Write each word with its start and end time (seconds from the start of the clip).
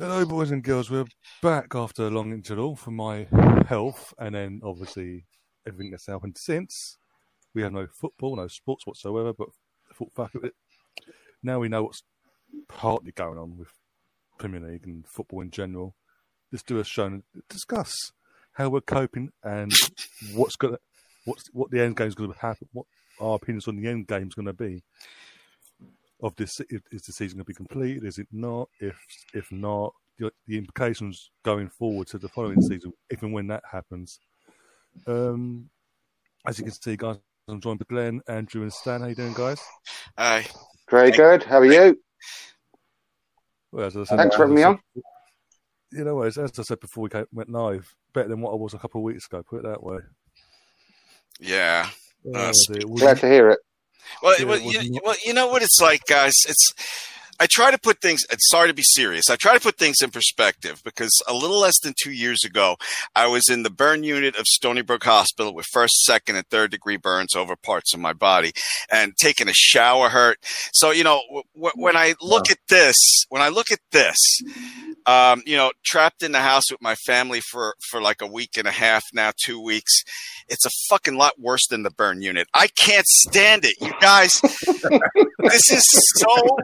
Hello, 0.00 0.24
boys 0.24 0.50
and 0.50 0.64
girls. 0.64 0.90
We're 0.90 1.04
back 1.42 1.74
after 1.74 2.06
a 2.06 2.10
long 2.10 2.32
interval 2.32 2.74
for 2.74 2.90
my 2.90 3.26
health, 3.66 4.14
and 4.18 4.34
then 4.34 4.62
obviously 4.64 5.26
everything 5.66 5.90
that's 5.90 6.06
happened 6.06 6.38
since. 6.38 6.96
We 7.54 7.60
have 7.60 7.74
no 7.74 7.86
football, 7.86 8.36
no 8.36 8.48
sports 8.48 8.86
whatsoever, 8.86 9.34
but. 9.34 9.48
Now 11.42 11.58
we 11.60 11.68
know 11.68 11.82
what's 11.82 12.02
partly 12.66 13.12
going 13.12 13.36
on 13.36 13.58
with 13.58 13.68
Premier 14.38 14.60
League 14.60 14.86
and 14.86 15.06
football 15.06 15.42
in 15.42 15.50
general. 15.50 15.94
Let's 16.50 16.62
do 16.62 16.80
a 16.80 16.84
show 16.84 17.04
and 17.04 17.22
discuss 17.50 17.92
how 18.52 18.70
we're 18.70 18.80
coping 18.80 19.32
and 19.44 19.70
what's 20.32 20.56
gonna, 20.56 20.78
what's 21.26 21.44
what 21.52 21.70
the 21.70 21.82
end 21.82 21.98
game 21.98 22.08
is 22.08 22.14
going 22.14 22.32
to 22.32 22.38
happen, 22.38 22.70
what 22.72 22.86
our 23.20 23.34
opinions 23.34 23.68
on 23.68 23.76
the 23.76 23.86
end 23.86 24.06
game 24.06 24.28
is 24.28 24.34
going 24.34 24.46
to 24.46 24.54
be 24.54 24.82
of 26.22 26.34
this 26.36 26.60
is 26.90 27.02
the 27.02 27.12
season 27.12 27.38
going 27.38 27.44
to 27.44 27.48
be 27.48 27.54
completed? 27.54 28.04
Is 28.04 28.18
it 28.18 28.28
not? 28.32 28.68
If 28.80 28.96
if 29.34 29.50
not, 29.50 29.92
the, 30.18 30.32
the 30.46 30.58
implications 30.58 31.30
going 31.44 31.68
forward 31.68 32.06
to 32.08 32.18
the 32.18 32.28
following 32.28 32.60
season, 32.60 32.92
if 33.08 33.22
and 33.22 33.32
when 33.32 33.46
that 33.48 33.62
happens. 33.70 34.20
Um, 35.06 35.70
as 36.46 36.58
you 36.58 36.64
can 36.64 36.72
see, 36.72 36.96
guys, 36.96 37.16
I'm 37.48 37.60
joined 37.60 37.78
by 37.80 37.86
Glenn, 37.88 38.20
Andrew, 38.28 38.62
and 38.62 38.72
Stan. 38.72 39.00
How 39.00 39.08
you 39.08 39.14
doing, 39.14 39.34
guys? 39.34 39.60
Hi. 40.16 40.46
Very 40.90 41.10
good. 41.10 41.42
How 41.42 41.58
are 41.58 41.66
you? 41.66 41.98
Well, 43.72 43.86
as 43.86 43.96
I 43.96 44.04
said, 44.04 44.16
Thanks 44.16 44.36
for 44.36 44.42
having 44.42 44.56
me 44.56 44.62
on. 44.64 44.80
You 45.92 46.04
know, 46.04 46.22
as, 46.22 46.38
as 46.38 46.58
I 46.58 46.62
said 46.62 46.80
before 46.80 47.02
we 47.02 47.10
came, 47.10 47.26
went 47.32 47.50
live, 47.50 47.94
better 48.12 48.28
than 48.28 48.40
what 48.40 48.52
I 48.52 48.56
was 48.56 48.74
a 48.74 48.78
couple 48.78 49.00
of 49.00 49.04
weeks 49.04 49.26
ago. 49.26 49.42
Put 49.48 49.64
it 49.64 49.68
that 49.68 49.82
way. 49.82 49.98
Yeah. 51.40 51.88
Oh, 52.34 52.50
Uh, 52.50 52.52
Glad 52.96 53.18
to 53.18 53.28
hear 53.28 53.50
it. 53.50 53.60
Well, 54.22 54.34
well, 54.46 54.60
you, 54.60 55.00
well, 55.04 55.16
you 55.24 55.34
know 55.34 55.48
what 55.48 55.62
it's 55.62 55.80
like, 55.80 56.04
guys. 56.06 56.34
It's 56.48 56.74
I 57.40 57.46
try 57.46 57.70
to 57.70 57.78
put 57.78 58.02
things. 58.02 58.20
It's 58.30 58.50
sorry 58.50 58.68
to 58.68 58.74
be 58.74 58.82
serious. 58.82 59.30
I 59.30 59.36
try 59.36 59.54
to 59.54 59.60
put 59.60 59.78
things 59.78 60.02
in 60.02 60.10
perspective 60.10 60.82
because 60.84 61.10
a 61.26 61.32
little 61.32 61.58
less 61.58 61.80
than 61.80 61.94
two 61.98 62.10
years 62.12 62.44
ago, 62.44 62.76
I 63.16 63.28
was 63.28 63.48
in 63.48 63.62
the 63.62 63.70
burn 63.70 64.04
unit 64.04 64.36
of 64.36 64.46
Stony 64.46 64.82
Brook 64.82 65.04
Hospital 65.04 65.54
with 65.54 65.64
first, 65.72 66.02
second, 66.04 66.36
and 66.36 66.46
third 66.48 66.70
degree 66.70 66.98
burns 66.98 67.34
over 67.34 67.56
parts 67.56 67.94
of 67.94 68.00
my 68.00 68.12
body, 68.12 68.52
and 68.92 69.16
taking 69.16 69.48
a 69.48 69.54
shower 69.54 70.10
hurt. 70.10 70.36
So 70.74 70.90
you 70.90 71.02
know, 71.02 71.22
w- 71.28 71.44
w- 71.54 71.72
when 71.82 71.96
I 71.96 72.14
look 72.20 72.50
at 72.50 72.58
this, 72.68 72.96
when 73.30 73.40
I 73.40 73.48
look 73.48 73.70
at 73.70 73.80
this, 73.90 74.18
um, 75.06 75.42
you 75.46 75.56
know, 75.56 75.70
trapped 75.84 76.22
in 76.22 76.32
the 76.32 76.40
house 76.40 76.70
with 76.70 76.80
my 76.82 76.94
family 76.94 77.40
for 77.40 77.74
for 77.90 78.00
like 78.00 78.20
a 78.20 78.26
week 78.26 78.56
and 78.56 78.66
a 78.66 78.70
half 78.70 79.04
now, 79.12 79.32
two 79.44 79.60
weeks. 79.60 80.02
It's 80.48 80.66
a 80.66 80.70
fucking 80.88 81.16
lot 81.16 81.34
worse 81.38 81.66
than 81.68 81.82
the 81.82 81.90
burn 81.90 82.22
unit. 82.22 82.48
I 82.54 82.68
can't 82.78 83.06
stand 83.06 83.64
it, 83.64 83.74
you 83.80 83.92
guys. 84.00 84.40
this 85.38 85.70
is 85.70 85.86
so 86.16 86.58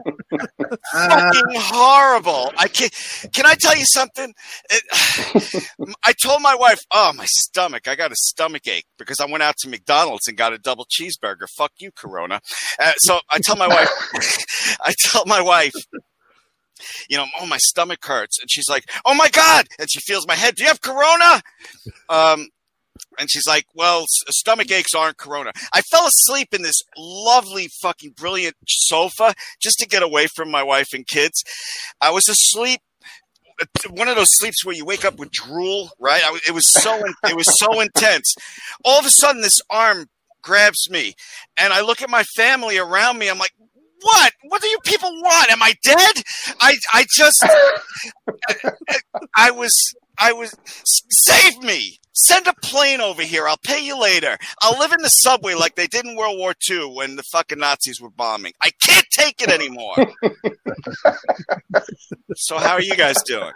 fucking 0.91 1.55
horrible. 1.55 2.51
I 2.57 2.67
can't. 2.67 2.93
Can 3.33 3.45
I 3.45 3.55
tell 3.55 3.77
you 3.77 3.85
something? 3.85 4.33
It, 4.69 5.63
I 6.03 6.13
told 6.13 6.41
my 6.41 6.55
wife, 6.55 6.79
"Oh, 6.93 7.13
my 7.15 7.25
stomach! 7.27 7.87
I 7.87 7.95
got 7.95 8.11
a 8.11 8.15
stomach 8.17 8.67
ache 8.67 8.85
because 8.97 9.19
I 9.19 9.25
went 9.25 9.43
out 9.43 9.55
to 9.59 9.69
McDonald's 9.69 10.27
and 10.27 10.37
got 10.37 10.53
a 10.53 10.57
double 10.57 10.85
cheeseburger. 10.85 11.47
Fuck 11.57 11.71
you, 11.79 11.91
Corona." 11.91 12.41
Uh, 12.79 12.93
so 12.97 13.19
I 13.31 13.39
tell 13.39 13.55
my 13.55 13.67
wife, 13.67 13.89
I 14.81 14.93
tell 14.99 15.25
my 15.25 15.41
wife, 15.41 15.73
you 17.09 17.17
know, 17.17 17.25
oh, 17.39 17.45
my 17.45 17.57
stomach 17.57 17.99
hurts. 18.03 18.39
And 18.41 18.49
she's 18.49 18.69
like, 18.69 18.89
oh 19.05 19.15
my 19.15 19.29
God. 19.29 19.67
And 19.79 19.89
she 19.89 19.99
feels 19.99 20.27
my 20.27 20.35
head. 20.35 20.55
Do 20.55 20.63
you 20.63 20.69
have 20.69 20.81
corona? 20.81 21.41
Um, 22.09 22.47
and 23.19 23.29
she's 23.29 23.47
like, 23.47 23.65
well, 23.73 24.05
stomach 24.07 24.71
aches 24.71 24.93
aren't 24.93 25.17
corona. 25.17 25.51
I 25.73 25.81
fell 25.81 26.07
asleep 26.07 26.49
in 26.53 26.61
this 26.61 26.81
lovely, 26.97 27.67
fucking 27.81 28.13
brilliant 28.17 28.55
sofa 28.67 29.33
just 29.59 29.77
to 29.79 29.87
get 29.87 30.03
away 30.03 30.27
from 30.35 30.51
my 30.51 30.63
wife 30.63 30.89
and 30.93 31.05
kids. 31.05 31.43
I 32.01 32.11
was 32.11 32.27
asleep. 32.27 32.81
One 33.89 34.07
of 34.07 34.15
those 34.15 34.29
sleeps 34.37 34.63
where 34.63 34.75
you 34.75 34.85
wake 34.85 35.03
up 35.03 35.17
with 35.17 35.31
drool, 35.31 35.89
right? 35.99 36.21
I, 36.23 36.39
it 36.47 36.53
was 36.53 36.71
so, 36.71 37.01
it 37.23 37.35
was 37.35 37.59
so 37.59 37.79
intense. 37.79 38.35
All 38.85 38.99
of 38.99 39.05
a 39.05 39.09
sudden, 39.09 39.41
this 39.41 39.59
arm 39.69 40.05
grabs 40.43 40.89
me, 40.91 41.13
and 41.59 41.73
I 41.73 41.81
look 41.81 42.03
at 42.03 42.09
my 42.09 42.23
family 42.35 42.77
around 42.77 43.17
me. 43.17 43.29
I'm 43.29 43.39
like, 43.39 43.53
what? 44.01 44.33
What 44.43 44.61
do 44.61 44.67
you 44.67 44.77
people 44.85 45.09
want? 45.09 45.51
Am 45.51 45.61
I 45.61 45.73
dead? 45.83 46.23
I 46.61 46.75
I 46.93 47.05
just 47.09 47.45
I 49.35 49.51
was 49.51 49.95
I 50.17 50.33
was 50.33 50.55
save 50.85 51.61
me. 51.61 51.99
Send 52.19 52.47
a 52.47 52.53
plane 52.63 52.99
over 52.99 53.21
here. 53.21 53.47
I'll 53.47 53.59
pay 53.63 53.79
you 53.85 53.99
later. 53.99 54.39
I'll 54.63 54.79
live 54.79 54.91
in 54.91 55.03
the 55.03 55.09
subway 55.09 55.53
like 55.53 55.75
they 55.75 55.85
did 55.85 56.03
in 56.03 56.15
World 56.15 56.39
War 56.39 56.55
II 56.67 56.95
when 56.95 57.15
the 57.15 57.21
fucking 57.21 57.59
Nazis 57.59 58.01
were 58.01 58.09
bombing. 58.09 58.53
I 58.59 58.71
can't 58.81 59.05
take 59.11 59.39
it 59.39 59.49
anymore. 59.49 59.95
so 62.35 62.57
how 62.57 62.71
are 62.71 62.81
you 62.81 62.95
guys 62.95 63.21
doing? 63.21 63.51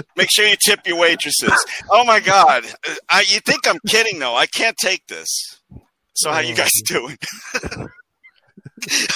Make 0.16 0.30
sure 0.30 0.46
you 0.46 0.56
tip 0.64 0.80
your 0.86 0.98
waitresses. 0.98 1.52
Oh 1.90 2.04
my 2.06 2.20
god. 2.20 2.64
I, 3.10 3.20
you 3.20 3.40
think 3.40 3.68
I'm 3.68 3.80
kidding 3.86 4.18
though. 4.18 4.34
I 4.34 4.46
can't 4.46 4.78
take 4.78 5.06
this. 5.08 5.60
So 6.16 6.32
how 6.32 6.40
you 6.40 6.54
guys 6.54 6.72
doing? 6.86 7.16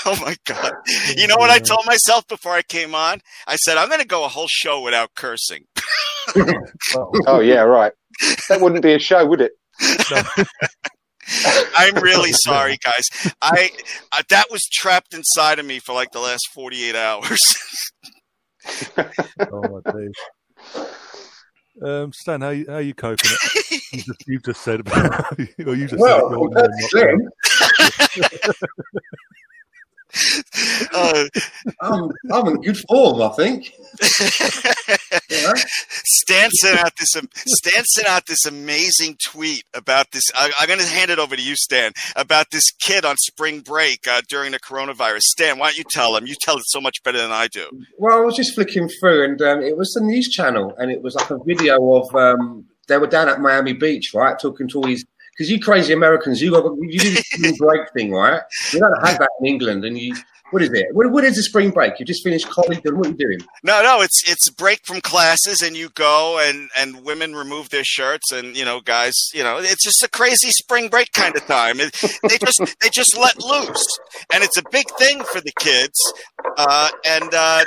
oh 0.06 0.16
my 0.20 0.36
god! 0.44 0.72
You 1.16 1.26
know 1.26 1.36
what 1.36 1.50
I 1.50 1.58
told 1.58 1.84
myself 1.86 2.26
before 2.28 2.52
I 2.52 2.62
came 2.62 2.94
on? 2.94 3.20
I 3.46 3.56
said 3.56 3.76
I'm 3.76 3.88
going 3.88 4.00
to 4.00 4.06
go 4.06 4.24
a 4.24 4.28
whole 4.28 4.48
show 4.48 4.80
without 4.82 5.10
cursing. 5.16 5.64
Oh 7.26 7.40
yeah, 7.40 7.62
right. 7.62 7.92
That 8.48 8.60
wouldn't 8.60 8.82
be 8.82 8.92
a 8.92 8.98
show, 8.98 9.24
would 9.26 9.40
it? 9.40 9.52
I'm 11.76 11.94
really 11.96 12.32
sorry, 12.32 12.78
guys. 12.84 13.32
I 13.40 13.70
uh, 14.12 14.22
that 14.28 14.46
was 14.50 14.60
trapped 14.70 15.14
inside 15.14 15.58
of 15.58 15.66
me 15.66 15.78
for 15.78 15.92
like 15.92 16.12
the 16.12 16.20
last 16.20 16.48
48 16.52 16.94
hours. 16.94 17.40
oh 18.98 19.80
my 19.84 19.92
days. 19.92 20.12
Um, 21.82 22.12
Stan, 22.12 22.40
how 22.42 22.50
you, 22.50 22.66
how 22.68 22.78
you 22.78 22.94
coping? 22.94 23.30
It? 23.30 23.80
You 23.92 24.02
just, 24.04 24.24
you 24.28 24.38
just 24.38 24.60
said 24.62 24.80
about. 24.80 25.32
or 25.66 25.74
you 25.74 25.88
just 25.88 25.98
Well, 26.00 26.30
said 26.30 26.38
you're- 26.38 26.46
compared 26.46 26.70
to 26.70 26.88
you're 26.92 27.16
not- 27.18 27.32
Glenn, 28.12 28.52
uh, 30.94 31.24
I'm, 31.80 32.10
I'm 32.32 32.46
in 32.48 32.60
good 32.60 32.78
form, 32.88 33.22
I 33.22 33.28
think. 33.30 33.72
You 35.30 35.42
know? 35.42 35.54
Stan 36.04 36.50
sent 36.50 36.78
out 36.78 36.92
this. 36.96 37.16
um, 37.16 37.28
Stan 37.34 37.84
sent 37.84 38.08
out 38.08 38.26
this 38.26 38.44
amazing 38.46 39.16
tweet 39.24 39.64
about 39.74 40.10
this. 40.12 40.24
I, 40.34 40.50
I'm 40.58 40.66
going 40.66 40.80
to 40.80 40.86
hand 40.86 41.10
it 41.10 41.18
over 41.18 41.36
to 41.36 41.42
you, 41.42 41.56
Stan, 41.56 41.92
about 42.16 42.46
this 42.50 42.70
kid 42.72 43.04
on 43.04 43.16
spring 43.18 43.60
break 43.60 44.06
uh, 44.08 44.22
during 44.28 44.52
the 44.52 44.60
coronavirus. 44.60 45.20
Stan, 45.20 45.58
why 45.58 45.68
don't 45.68 45.78
you 45.78 45.84
tell 45.90 46.16
him? 46.16 46.26
You 46.26 46.34
tell 46.40 46.56
it 46.56 46.64
so 46.66 46.80
much 46.80 47.02
better 47.02 47.18
than 47.18 47.32
I 47.32 47.48
do. 47.48 47.68
Well, 47.98 48.18
I 48.18 48.20
was 48.20 48.36
just 48.36 48.54
flicking 48.54 48.88
through, 48.88 49.24
and 49.24 49.42
um, 49.42 49.62
it 49.62 49.76
was 49.76 49.92
the 49.92 50.00
news 50.00 50.28
channel, 50.28 50.74
and 50.78 50.90
it 50.90 51.02
was 51.02 51.14
like 51.14 51.30
a 51.30 51.38
video 51.44 51.94
of 51.94 52.14
um, 52.14 52.66
they 52.88 52.98
were 52.98 53.06
down 53.06 53.28
at 53.28 53.40
Miami 53.40 53.72
Beach, 53.72 54.12
right, 54.14 54.38
talking 54.38 54.68
to 54.68 54.78
all 54.78 54.84
these. 54.84 55.04
Because 55.40 55.52
you 55.52 55.58
crazy 55.58 55.94
Americans, 55.94 56.42
you 56.42 56.50
got 56.50 56.64
you 56.80 56.98
do 56.98 57.14
the 57.14 57.22
spring 57.24 57.56
break 57.56 57.80
thing, 57.94 58.12
right? 58.12 58.42
We 58.74 58.78
don't 58.78 58.92
have 59.06 59.18
that 59.18 59.30
in 59.40 59.46
England, 59.46 59.86
and 59.86 59.96
you 59.96 60.14
What 60.50 60.60
is 60.60 60.68
it? 60.70 60.88
What, 60.92 61.10
what 61.12 61.24
is 61.24 61.38
a 61.38 61.42
spring 61.42 61.70
break? 61.70 61.98
You 61.98 62.04
just 62.04 62.22
finished 62.22 62.46
college, 62.50 62.82
and 62.84 62.98
what 62.98 63.06
are 63.06 63.10
you 63.12 63.16
doing? 63.16 63.38
No, 63.64 63.82
no, 63.82 64.02
it's 64.02 64.30
it's 64.30 64.50
break 64.50 64.80
from 64.84 65.00
classes, 65.00 65.62
and 65.62 65.74
you 65.74 65.88
go, 65.94 66.38
and 66.46 66.68
and 66.78 67.06
women 67.06 67.34
remove 67.34 67.70
their 67.70 67.84
shirts, 67.84 68.30
and 68.32 68.54
you 68.54 68.66
know, 68.66 68.82
guys, 68.82 69.14
you 69.32 69.42
know, 69.42 69.56
it's 69.56 69.82
just 69.82 70.02
a 70.02 70.10
crazy 70.10 70.50
spring 70.50 70.88
break 70.88 71.10
kind 71.14 71.34
of 71.34 71.46
time. 71.46 71.80
It, 71.80 71.90
they 72.28 72.36
just 72.36 72.60
they 72.82 72.90
just 72.90 73.16
let 73.16 73.42
loose, 73.42 73.98
and 74.34 74.44
it's 74.44 74.58
a 74.58 74.62
big 74.70 74.90
thing 74.98 75.22
for 75.32 75.40
the 75.40 75.52
kids. 75.58 75.98
Uh, 76.58 76.90
and 77.06 77.32
uh, 77.32 77.64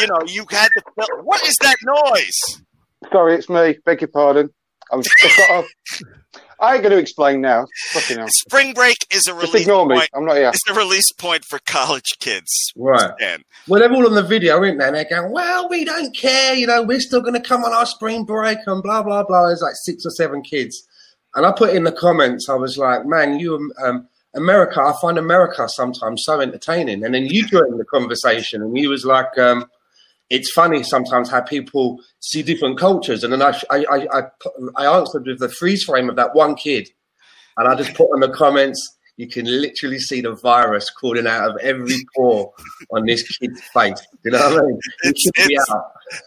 you 0.00 0.08
know, 0.08 0.18
you 0.26 0.44
had 0.50 0.70
to. 0.74 0.82
Fill, 0.96 1.22
what 1.22 1.46
is 1.46 1.54
that 1.60 1.76
noise? 1.84 2.64
Sorry, 3.12 3.36
it's 3.36 3.48
me. 3.48 3.78
Beg 3.84 4.00
your 4.00 4.08
pardon. 4.08 4.50
I'm, 4.90 5.02
I 6.60 6.74
ain't 6.74 6.82
going 6.82 6.92
to 6.92 6.98
explain 6.98 7.40
now. 7.40 7.66
Fucking 7.92 8.18
hell. 8.18 8.26
Spring 8.28 8.74
break 8.74 8.96
is 9.12 9.26
a 9.26 9.34
release. 9.34 9.46
Just 9.46 9.54
release 9.54 9.66
ignore 9.66 9.86
me. 9.86 9.94
point. 9.96 10.08
I'm 10.14 10.24
not 10.24 10.36
here. 10.36 10.50
It's 10.52 10.68
a 10.68 10.74
release 10.74 11.12
point 11.12 11.44
for 11.44 11.58
college 11.66 12.18
kids. 12.18 12.72
Right. 12.76 13.12
And 13.20 13.44
Well, 13.68 13.80
they're 13.80 13.92
all 13.92 14.06
on 14.06 14.14
the 14.14 14.22
video, 14.22 14.56
aren't 14.58 14.78
they? 14.78 14.86
And 14.86 14.96
they're 14.96 15.04
going, 15.08 15.32
well, 15.32 15.68
we 15.68 15.84
don't 15.84 16.14
care. 16.16 16.54
You 16.54 16.66
know, 16.66 16.82
we're 16.82 17.00
still 17.00 17.20
going 17.20 17.34
to 17.34 17.40
come 17.40 17.64
on 17.64 17.72
our 17.72 17.86
spring 17.86 18.24
break 18.24 18.58
and 18.66 18.82
blah, 18.82 19.02
blah, 19.02 19.22
blah. 19.22 19.46
There's 19.46 19.62
like 19.62 19.74
six 19.76 20.04
or 20.04 20.10
seven 20.10 20.42
kids. 20.42 20.82
And 21.34 21.46
I 21.46 21.52
put 21.52 21.74
in 21.74 21.84
the 21.84 21.92
comments, 21.92 22.48
I 22.48 22.54
was 22.54 22.78
like, 22.78 23.06
man, 23.06 23.38
you, 23.38 23.72
um, 23.84 24.08
America, 24.34 24.80
I 24.80 24.94
find 25.00 25.18
America 25.18 25.68
sometimes 25.68 26.24
so 26.24 26.40
entertaining. 26.40 27.04
And 27.04 27.14
then 27.14 27.26
you 27.26 27.46
joined 27.46 27.78
the 27.78 27.84
conversation 27.84 28.62
and 28.62 28.76
you 28.76 28.88
was 28.88 29.04
like, 29.04 29.36
um, 29.38 29.66
it's 30.30 30.50
funny 30.52 30.82
sometimes 30.82 31.30
how 31.30 31.40
people 31.40 31.98
see 32.20 32.42
different 32.42 32.78
cultures. 32.78 33.24
And 33.24 33.32
then 33.32 33.42
I, 33.42 33.58
I, 33.70 33.84
I, 33.90 34.06
I, 34.18 34.22
I 34.76 34.98
answered 34.98 35.26
with 35.26 35.38
the 35.38 35.48
freeze 35.48 35.84
frame 35.84 36.08
of 36.10 36.16
that 36.16 36.34
one 36.34 36.54
kid. 36.54 36.88
And 37.56 37.66
I 37.68 37.74
just 37.74 37.94
put 37.94 38.08
in 38.14 38.20
the 38.20 38.28
comments, 38.28 38.80
you 39.16 39.26
can 39.28 39.46
literally 39.46 39.98
see 39.98 40.20
the 40.20 40.36
virus 40.36 40.90
crawling 40.90 41.26
out 41.26 41.50
of 41.50 41.56
every 41.60 41.96
pore 42.14 42.52
on 42.92 43.04
this 43.06 43.22
kid's 43.38 43.60
face. 43.74 44.00
You 44.24 44.30
know 44.30 44.38
what 44.38 44.62
I 44.62 44.66
mean? 44.66 44.78
It's- 45.04 45.30
it's- 45.38 45.66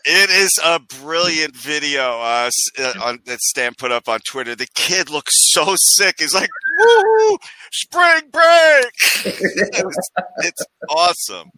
it 0.05 0.29
is 0.29 0.59
a 0.63 0.79
brilliant 1.01 1.55
video 1.55 2.03
uh, 2.19 2.51
uh, 2.77 2.93
on, 3.03 3.19
that 3.25 3.39
Stan 3.39 3.73
put 3.75 3.91
up 3.91 4.07
on 4.07 4.19
Twitter. 4.19 4.55
The 4.55 4.67
kid 4.75 5.09
looks 5.09 5.33
so 5.53 5.73
sick. 5.75 6.17
He's 6.19 6.35
like, 6.35 6.51
"Woo, 6.77 7.37
spring 7.71 8.29
break!" 8.31 8.93
it 9.25 9.83
was, 9.83 10.11
it's 10.37 10.61
awesome. 10.87 11.49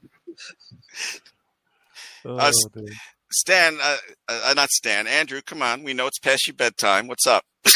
Oh, 2.25 2.37
Us- 2.37 2.65
dear. 2.73 2.85
Stan, 3.31 3.77
uh, 3.81 3.97
uh, 4.27 4.53
not 4.55 4.69
Stan, 4.69 5.07
Andrew, 5.07 5.41
come 5.41 5.63
on. 5.63 5.81
We 5.83 5.93
know 5.95 6.05
it's 6.05 6.19
past 6.19 6.45
your 6.45 6.53
bedtime. 6.55 7.07
What's 7.07 7.25
up? 7.27 7.43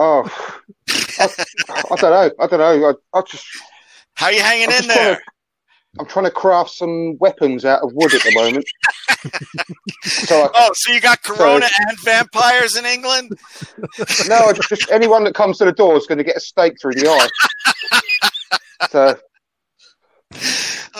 Oh, 0.00 0.22
I, 1.18 1.28
I 1.90 1.96
don't 1.96 2.02
know. 2.02 2.30
I 2.38 2.46
don't 2.46 2.58
know. 2.60 2.94
I, 3.14 3.18
I 3.18 3.22
just, 3.28 3.44
How 4.14 4.26
are 4.26 4.32
you 4.32 4.40
hanging 4.42 4.68
I'm 4.70 4.82
in 4.82 4.88
there? 4.88 5.16
to- 5.16 5.22
I'm 5.98 6.06
trying 6.06 6.26
to 6.26 6.30
craft 6.30 6.70
some 6.70 7.16
weapons 7.18 7.64
out 7.64 7.82
of 7.82 7.90
wood 7.94 8.14
at 8.14 8.22
the 8.22 8.32
moment. 8.34 8.64
so 10.04 10.42
I, 10.44 10.48
Oh, 10.54 10.70
so 10.74 10.92
you 10.92 11.00
got 11.00 11.20
Corona 11.24 11.66
and 11.88 11.98
vampires 12.04 12.76
in 12.76 12.84
England? 12.86 13.32
no, 14.28 14.36
I 14.36 14.52
just, 14.52 14.68
just 14.68 14.90
anyone 14.92 15.24
that 15.24 15.34
comes 15.34 15.58
to 15.58 15.64
the 15.64 15.72
door 15.72 15.96
is 15.96 16.06
going 16.06 16.18
to 16.18 16.24
get 16.24 16.36
a 16.36 16.40
stake 16.40 16.74
through 16.80 16.94
the 16.94 17.08
eye. 17.08 17.28
So 18.90 19.18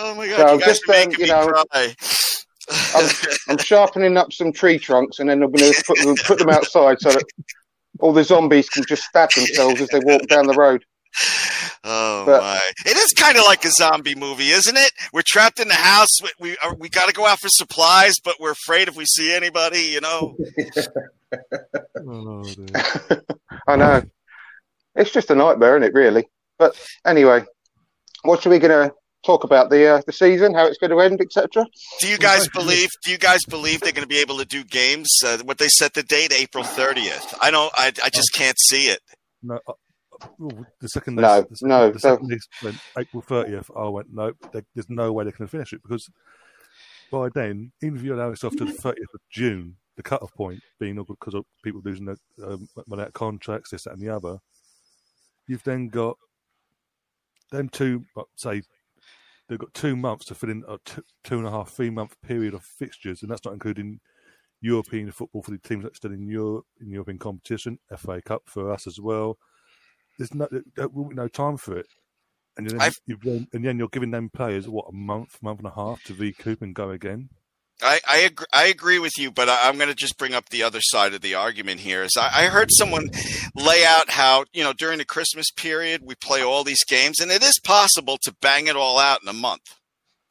Oh 0.01 0.15
my 0.15 0.27
god, 0.27 0.37
So 0.37 0.53
you 0.53 0.59
guys 0.59 0.67
just, 0.67 0.89
are 0.89 0.93
um, 0.93 0.99
making 1.09 1.25
you 1.25 1.33
me 1.33 1.39
know, 1.39 1.47
cry. 1.47 1.95
I'm, 2.95 3.09
I'm 3.49 3.57
sharpening 3.57 4.15
up 4.17 4.31
some 4.31 4.53
tree 4.53 4.77
trunks, 4.79 5.19
and 5.19 5.29
then 5.29 5.41
I'm 5.43 5.51
going 5.51 5.73
to 5.73 5.83
put 5.85 5.97
them, 5.99 6.15
put 6.25 6.39
them 6.39 6.49
outside 6.49 6.99
so 7.01 7.11
that 7.11 7.23
all 7.99 8.13
the 8.13 8.23
zombies 8.23 8.69
can 8.69 8.83
just 8.87 9.03
stab 9.03 9.29
themselves 9.31 9.81
as 9.81 9.87
they 9.89 9.99
walk 10.03 10.27
down 10.27 10.47
the 10.47 10.53
road. 10.53 10.85
Oh 11.83 12.23
But- 12.25 12.41
my! 12.41 12.59
It 12.85 12.95
is 12.95 13.11
kind 13.13 13.37
of 13.37 13.43
like 13.45 13.65
a 13.65 13.71
zombie 13.71 14.13
movie, 14.15 14.49
isn't 14.49 14.77
it? 14.77 14.91
We're 15.11 15.23
trapped 15.25 15.59
in 15.59 15.67
the 15.67 15.73
house. 15.73 16.21
We 16.21 16.29
we, 16.39 16.57
we 16.77 16.89
got 16.89 17.07
to 17.07 17.13
go 17.13 17.25
out 17.25 17.39
for 17.39 17.49
supplies, 17.49 18.15
but 18.23 18.35
we're 18.39 18.51
afraid 18.51 18.87
if 18.87 18.95
we 18.95 19.05
see 19.05 19.33
anybody, 19.33 19.79
you 19.81 20.01
know. 20.01 20.37
Oh, 21.97 22.43
dear. 22.53 23.23
I 23.67 23.75
know. 23.75 24.03
It's 24.95 25.11
just 25.11 25.31
a 25.31 25.35
nightmare, 25.35 25.77
isn't 25.77 25.89
it? 25.89 25.93
Really. 25.93 26.27
But 26.59 26.79
anyway, 27.05 27.43
what 28.23 28.45
are 28.45 28.49
we 28.49 28.59
going 28.59 28.89
to 28.89 28.93
talk 29.25 29.43
about 29.43 29.69
the 29.69 29.87
uh, 29.87 30.01
the 30.05 30.13
season, 30.13 30.53
how 30.53 30.65
it's 30.65 30.77
going 30.77 30.91
to 30.91 30.99
end, 30.99 31.21
etc. 31.21 31.65
Do 31.99 32.07
you 32.07 32.17
guys 32.17 32.47
believe? 32.49 32.89
Do 33.03 33.11
you 33.11 33.17
guys 33.17 33.43
believe 33.45 33.81
they're 33.81 33.91
going 33.91 34.03
to 34.03 34.07
be 34.07 34.19
able 34.19 34.37
to 34.37 34.45
do 34.45 34.63
games? 34.63 35.09
Uh, 35.25 35.37
what 35.43 35.57
they 35.57 35.67
set 35.67 35.93
the 35.93 36.03
date, 36.03 36.33
April 36.33 36.63
thirtieth. 36.63 37.33
I 37.41 37.51
don't. 37.51 37.71
I 37.75 37.91
I 38.03 38.09
just 38.09 38.33
can't 38.33 38.57
see 38.59 38.87
it. 38.87 39.01
No, 39.41 39.59
uh, 39.67 39.73
the 40.79 40.89
second 40.89 41.15
they, 41.15 41.21
No, 41.21 41.41
the 41.41 41.55
second, 41.55 41.69
no, 41.69 41.91
the 41.91 41.99
second 41.99 42.29
they 42.29 42.37
went 42.63 42.77
April 42.97 43.21
thirtieth, 43.21 43.69
I 43.75 43.87
went 43.87 44.07
nope. 44.11 44.37
They, 44.51 44.61
there's 44.75 44.89
no 44.89 45.11
way 45.13 45.23
they 45.23 45.31
can 45.31 45.47
finish 45.47 45.73
it 45.73 45.81
because 45.81 46.09
by 47.11 47.29
then, 47.29 47.71
even 47.81 47.97
if 47.97 48.03
you 48.03 48.13
allow 48.13 48.29
yourself 48.29 48.55
to 48.57 48.65
the 48.65 48.73
thirtieth 48.73 49.13
of 49.13 49.21
June, 49.31 49.75
the 49.95 50.03
cut-off 50.03 50.33
point 50.33 50.61
being 50.79 50.95
because 50.95 51.33
of 51.33 51.45
people 51.63 51.81
losing 51.83 52.05
their 52.05 52.17
um, 52.43 52.67
run 52.87 53.01
out 53.01 53.13
contracts, 53.13 53.71
this 53.71 53.83
that, 53.83 53.93
and 53.93 54.01
the 54.01 54.09
other, 54.09 54.39
you've 55.47 55.63
then 55.63 55.89
got 55.89 56.17
them 57.51 57.69
two. 57.69 58.05
Say 58.35 58.61
they've 59.49 59.59
got 59.59 59.73
two 59.73 59.95
months 59.95 60.25
to 60.25 60.35
fill 60.35 60.51
in 60.51 60.63
a 60.69 60.77
two, 60.85 61.03
two 61.23 61.39
and 61.39 61.47
a 61.47 61.51
half, 61.51 61.71
three 61.71 61.89
month 61.89 62.15
period 62.21 62.53
of 62.53 62.63
fixtures, 62.63 63.21
and 63.21 63.31
that's 63.31 63.43
not 63.43 63.53
including 63.53 63.99
European 64.61 65.11
football 65.11 65.41
for 65.41 65.51
the 65.51 65.57
teams 65.57 65.83
that 65.83 65.93
are 65.93 65.95
still 65.95 66.11
in 66.13 66.27
Europe 66.27 66.65
in 66.79 66.91
European 66.91 67.17
competition, 67.17 67.79
FA 67.97 68.21
Cup 68.21 68.43
for 68.45 68.71
us 68.71 68.87
as 68.87 68.99
well. 68.99 69.37
There's 70.17 70.33
no 70.33 70.47
there 70.75 70.87
will 70.87 71.09
be 71.09 71.15
no 71.15 71.27
time 71.27 71.57
for 71.57 71.77
it, 71.77 71.87
and 72.57 72.69
then 72.69 72.91
you've 73.05 73.25
and 73.25 73.65
then 73.65 73.79
you're 73.79 73.89
giving 73.89 74.11
them 74.11 74.29
players 74.29 74.67
what 74.67 74.89
a 74.89 74.93
month, 74.93 75.41
month 75.41 75.59
and 75.59 75.67
a 75.67 75.71
half 75.71 76.03
to 76.03 76.13
recoup 76.13 76.61
and 76.61 76.75
go 76.75 76.91
again. 76.91 77.29
I 77.81 77.99
I 78.07 78.17
agree, 78.19 78.45
I 78.53 78.65
agree 78.65 78.99
with 78.99 79.17
you, 79.17 79.31
but 79.31 79.49
I, 79.49 79.67
I'm 79.67 79.77
going 79.77 79.89
to 79.89 79.95
just 79.95 80.17
bring 80.17 80.33
up 80.33 80.49
the 80.49 80.63
other 80.63 80.81
side 80.81 81.13
of 81.13 81.21
the 81.21 81.35
argument 81.35 81.79
here. 81.79 82.03
Is 82.03 82.17
I, 82.17 82.43
I 82.43 82.45
heard 82.45 82.69
someone 82.71 83.09
lay 83.55 83.85
out 83.85 84.09
how 84.09 84.45
you 84.53 84.63
know 84.63 84.73
during 84.73 84.97
the 84.97 85.05
Christmas 85.05 85.51
period 85.51 86.01
we 86.03 86.15
play 86.15 86.41
all 86.43 86.63
these 86.63 86.83
games, 86.83 87.19
and 87.19 87.31
it 87.31 87.43
is 87.43 87.59
possible 87.63 88.17
to 88.23 88.35
bang 88.41 88.67
it 88.67 88.75
all 88.75 88.99
out 88.99 89.21
in 89.21 89.29
a 89.29 89.33
month. 89.33 89.75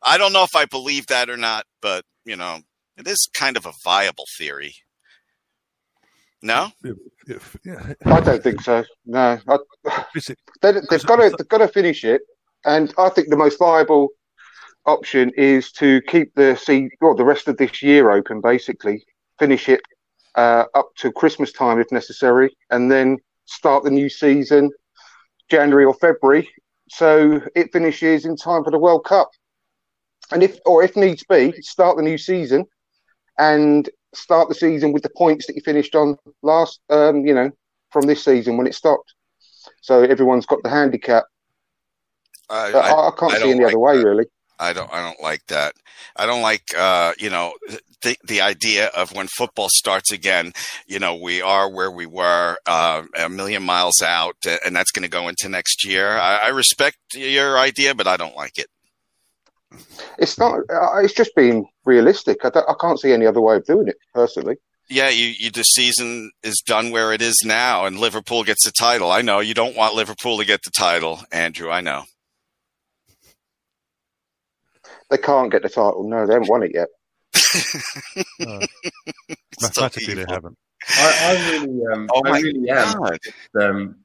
I 0.03 0.19
don't 0.19 0.33
know 0.33 0.45
if 0.45 0.55
I 0.55 0.67
believe 0.67 1.07
that 1.07 1.31
or 1.31 1.37
not, 1.37 1.65
but 1.81 2.05
you 2.25 2.37
know 2.37 2.61
it 2.97 3.07
is 3.07 3.29
kind 3.35 3.57
of 3.57 3.67
a 3.67 3.73
viable 3.85 4.27
theory. 4.37 4.75
No, 6.41 6.69
If, 7.27 7.57
yeah, 7.65 7.95
I 8.05 8.21
don't 8.21 8.43
think 8.43 8.61
so. 8.63 8.85
No, 9.05 9.39
I, 9.49 9.59
they, 10.63 10.73
they've 10.89 11.05
got 11.05 11.17
to 11.17 11.35
they've 11.37 11.49
got 11.49 11.59
to 11.59 11.69
finish 11.69 12.05
it, 12.05 12.23
and 12.65 12.95
I 12.97 13.09
think 13.09 13.29
the 13.29 13.37
most 13.37 13.59
viable 13.59 14.11
option 14.87 15.31
is 15.37 15.71
to 15.73 16.01
keep 16.03 16.35
the 16.35 16.57
see 16.57 16.89
well, 17.01 17.15
the 17.15 17.25
rest 17.25 17.49
of 17.49 17.57
this 17.57 17.83
year 17.83 18.11
open. 18.11 18.41
Basically, 18.41 19.05
finish 19.39 19.69
it 19.69 19.81
uh, 20.35 20.65
up 20.75 20.91
to 20.99 21.13
Christmas 21.13 21.53
time 21.53 21.81
if 21.81 21.91
necessary, 21.93 22.57
and 22.71 22.91
then 22.91 23.19
start 23.47 23.85
the 23.85 23.91
new 23.91 24.09
season 24.09 24.71
January 25.49 25.85
or 25.85 25.95
February, 25.95 26.49
so 26.91 27.41
it 27.55 27.73
finishes 27.73 28.25
in 28.25 28.37
time 28.37 28.65
for 28.65 28.71
the 28.71 28.79
World 28.79 29.05
Cup. 29.05 29.31
And 30.31 30.43
if 30.43 30.59
or 30.67 30.83
if 30.83 30.97
needs 30.97 31.25
be, 31.25 31.53
start 31.63 31.97
the 31.97 32.03
new 32.03 32.19
season 32.19 32.67
and 33.39 33.89
start 34.15 34.49
the 34.49 34.55
season 34.55 34.93
with 34.93 35.03
the 35.03 35.11
points 35.17 35.47
that 35.47 35.57
you 35.57 35.63
finished 35.63 35.95
on 35.95 36.17
last, 36.43 36.81
um, 36.91 37.25
you 37.25 37.35
know, 37.35 37.51
from 37.91 38.07
this 38.07 38.25
season 38.25 38.57
when 38.57 38.67
it 38.67 38.75
stopped. 38.75 39.15
So 39.81 40.03
everyone's 40.03 40.47
got 40.47 40.63
the 40.63 40.71
handicap. 40.71 41.25
I, 42.51 42.73
I, 42.73 43.09
I 43.09 43.11
can't 43.19 43.33
I 43.33 43.39
see 43.39 43.51
any 43.51 43.65
like 43.65 43.73
other 43.73 43.79
way, 43.79 43.99
that. 43.99 44.05
really. 44.05 44.27
I 44.59 44.73
don't 44.73 44.93
I 44.93 45.03
don't 45.03 45.21
like 45.21 45.47
that. 45.47 45.75
I 46.17 46.27
don't 46.27 46.43
like 46.43 46.63
uh, 46.77 47.13
you 47.19 47.31
know 47.31 47.55
the 48.03 48.17
the 48.25 48.41
idea 48.41 48.87
of 48.89 49.13
when 49.13 49.27
football 49.29 49.69
starts 49.71 50.13
again. 50.13 50.53
You 50.87 50.99
know 50.99 51.15
we 51.15 51.41
are 51.43 51.71
where 51.71 51.91
we 51.91 52.07
were 52.07 52.59
uh, 52.67 53.03
a 53.17 53.29
million 53.29 53.63
miles 53.63 54.03
out, 54.03 54.37
and 54.65 54.75
that's 54.75 54.91
going 54.91 55.05
to 55.05 55.09
go 55.09 55.29
into 55.29 55.49
next 55.49 55.85
year. 55.85 56.11
I, 56.11 56.37
I 56.45 56.49
respect 56.49 56.99
your 57.15 57.59
idea, 57.59 57.95
but 57.95 58.07
I 58.07 58.17
don't 58.17 58.37
like 58.37 58.59
it. 58.59 58.69
It's 60.19 60.39
not. 60.39 60.61
Uh, 60.71 60.99
it's 60.99 61.15
just 61.15 61.35
being 61.37 61.69
realistic. 61.85 62.45
I, 62.45 62.49
I 62.49 62.75
can't 62.81 62.99
see 62.99 63.13
any 63.13 63.27
other 63.27 63.41
way 63.41 63.57
of 63.57 63.67
doing 63.67 63.89
it, 63.89 63.97
personally. 64.15 64.57
Yeah, 64.91 65.11
you, 65.11 65.35
you 65.39 65.51
the 65.51 65.65
season 65.65 66.31
is 66.43 66.63
done 66.67 66.91
where 66.91 67.13
it 67.13 67.21
is 67.21 67.43
now, 67.45 67.85
and 67.85 67.99
Liverpool 67.99 68.43
gets 68.43 68.65
the 68.65 68.73
title. 68.73 69.11
I 69.11 69.21
know 69.21 69.41
you 69.41 69.53
don't 69.53 69.77
want 69.77 69.95
Liverpool 69.95 70.39
to 70.39 70.47
get 70.47 70.63
the 70.65 70.71
title, 70.71 71.21
Andrew. 71.31 71.71
I 71.71 71.83
know. 71.83 72.05
They 75.11 75.19
can't 75.19 75.51
get 75.51 75.63
the 75.63 75.69
title. 75.69 76.09
No, 76.09 76.27
they 76.27 76.35
haven't 76.35 76.49
won 76.49 76.63
it 76.63 76.73
yet. 76.75 76.89
no, 78.41 78.61
It's 79.29 79.61
so 79.61 79.83
mathematically 79.83 80.15
they 80.15 80.25
haven't. 80.29 80.57
I, 80.89 81.17
I 81.23 81.51
really, 81.51 81.81
um, 81.93 82.09
Oh 82.13 82.23
I 82.25 82.31
my 82.31 82.41
really 82.41 82.71
am. 82.71 83.03
Um, 83.61 83.97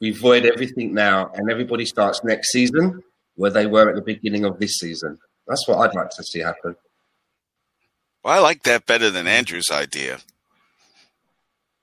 we 0.00 0.10
void 0.10 0.44
everything 0.44 0.94
now, 0.94 1.30
and 1.34 1.50
everybody 1.50 1.84
starts 1.84 2.22
next 2.24 2.50
season 2.52 3.02
where 3.36 3.50
they 3.50 3.66
were 3.66 3.88
at 3.88 3.94
the 3.94 4.02
beginning 4.02 4.44
of 4.44 4.58
this 4.58 4.74
season. 4.74 5.18
That's 5.46 5.66
what 5.66 5.78
I'd 5.78 5.94
like 5.94 6.10
to 6.10 6.22
see 6.24 6.40
happen. 6.40 6.76
Well, 8.22 8.34
I 8.34 8.38
like 8.40 8.64
that 8.64 8.84
better 8.86 9.10
than 9.10 9.26
Andrew's 9.26 9.70
idea. 9.70 10.18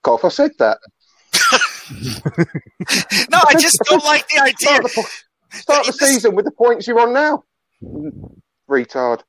God, 0.04 0.16
if 0.20 0.26
I 0.26 0.30
said 0.30 0.52
that. 0.60 0.78
No, 3.30 3.40
I 3.48 3.54
just 3.60 3.80
don't 3.88 4.04
like 4.04 4.28
the 4.30 4.40
idea. 4.42 4.56
Start 4.58 4.84
the, 4.84 5.08
Start 5.52 5.86
the 5.86 5.94
season 5.94 6.36
with 6.36 6.46
the 6.46 6.52
points 6.52 6.88
you're 6.88 7.00
on 7.00 7.14
now. 7.14 7.44
Retard. 8.70 9.22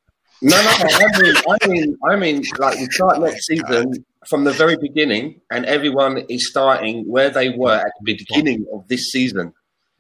No, 0.43 0.57
no, 0.57 0.63
no. 0.63 0.87
I 0.91 1.19
mean, 1.21 1.35
I 1.49 1.67
mean, 1.67 1.97
I 2.11 2.17
mean, 2.17 2.43
like 2.59 2.79
we 2.79 2.87
start 2.87 3.21
next 3.21 3.47
season 3.47 4.05
from 4.29 4.45
the 4.45 4.53
very 4.53 4.77
beginning, 4.77 5.41
and 5.51 5.65
everyone 5.65 6.19
is 6.29 6.49
starting 6.49 7.05
where 7.09 7.31
they 7.31 7.51
were 7.51 7.75
at 7.75 7.93
the 8.01 8.15
beginning 8.15 8.67
of 8.73 8.87
this 8.89 9.11
season 9.11 9.53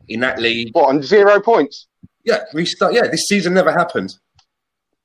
in 0.09 0.21
that 0.21 0.38
league. 0.38 0.71
What, 0.73 0.88
on 0.90 1.02
zero 1.02 1.40
points? 1.40 1.87
Yeah, 2.25 2.40
restart. 2.52 2.93
Yeah, 2.93 3.07
this 3.07 3.26
season 3.28 3.55
never 3.55 3.73
happened. 3.73 4.14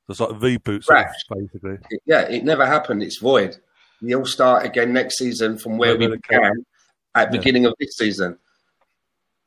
It's 0.10 0.20
like 0.20 0.36
V-boots, 0.42 0.88
basically. 0.90 1.78
It- 1.90 2.02
yeah, 2.06 2.22
it 2.22 2.44
never 2.44 2.66
happened. 2.66 3.02
It's 3.04 3.20
void. 3.20 3.56
We 4.02 4.16
all 4.16 4.26
start 4.26 4.66
again 4.66 4.92
next 4.92 5.18
season 5.18 5.58
from 5.58 5.78
where 5.78 5.96
we 5.96 6.08
Where 6.08 6.18
they 6.18 6.22
began 6.28 6.66
at 7.16 7.32
the 7.32 7.38
Yeah. 7.38 7.40
beginning 7.42 7.66
of 7.68 7.74
this 7.80 7.96
season. 7.96 8.38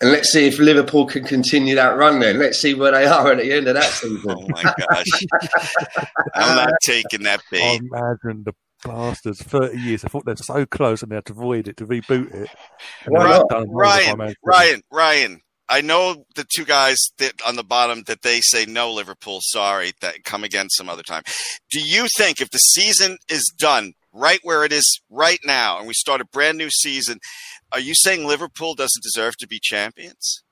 And 0.00 0.10
let's 0.10 0.32
see 0.32 0.46
if 0.46 0.58
Liverpool 0.58 1.06
can 1.06 1.24
continue 1.24 1.76
that 1.76 1.96
run. 1.96 2.20
Then 2.20 2.38
let's 2.38 2.60
see 2.60 2.74
where 2.74 2.92
they 2.92 3.06
are 3.06 3.32
at 3.32 3.38
the 3.38 3.52
end 3.52 3.68
of 3.68 3.74
that 3.74 3.84
season. 3.84 4.24
Oh 4.28 4.46
my 4.48 4.62
gosh. 4.62 6.06
I'm 6.34 6.56
not 6.56 6.72
taking 6.84 7.22
that 7.22 7.40
I 7.40 7.42
bait. 7.50 7.80
imagine 7.80 8.44
the 8.44 8.52
bastards, 8.84 9.42
30 9.42 9.78
years, 9.80 10.04
I 10.04 10.08
thought 10.08 10.24
they're 10.26 10.36
so 10.36 10.66
close 10.66 11.02
and 11.02 11.10
they 11.10 11.16
had 11.16 11.24
to 11.26 11.32
void 11.32 11.68
it, 11.68 11.76
to 11.78 11.86
reboot 11.86 12.34
it. 12.34 12.50
And 13.04 13.12
Why 13.14 13.22
then 13.22 13.30
not? 13.30 13.40
it's 13.40 13.54
done 13.54 13.66
by 13.66 13.72
Ryan, 13.72 14.34
Ryan, 14.44 14.82
Ryan. 14.90 15.40
I 15.68 15.80
know 15.80 16.26
the 16.34 16.44
two 16.54 16.66
guys 16.66 16.98
that 17.18 17.40
on 17.46 17.56
the 17.56 17.64
bottom 17.64 18.02
that 18.06 18.20
they 18.22 18.40
say 18.42 18.66
no 18.66 18.92
Liverpool, 18.92 19.38
sorry, 19.42 19.92
that 20.02 20.22
come 20.24 20.44
again 20.44 20.68
some 20.68 20.90
other 20.90 21.02
time. 21.02 21.22
Do 21.70 21.80
you 21.80 22.06
think 22.18 22.40
if 22.40 22.50
the 22.50 22.58
season 22.58 23.16
is 23.30 23.42
done 23.58 23.94
right 24.12 24.40
where 24.42 24.64
it 24.64 24.72
is 24.72 25.00
right 25.10 25.40
now 25.44 25.78
and 25.78 25.86
we 25.86 25.94
start 25.94 26.20
a 26.20 26.26
brand 26.26 26.58
new 26.58 26.68
season, 26.70 27.18
are 27.72 27.80
you 27.80 27.94
saying 27.94 28.26
Liverpool 28.26 28.74
doesn't 28.74 29.02
deserve 29.02 29.36
to 29.38 29.46
be 29.48 29.58
champions? 29.60 30.42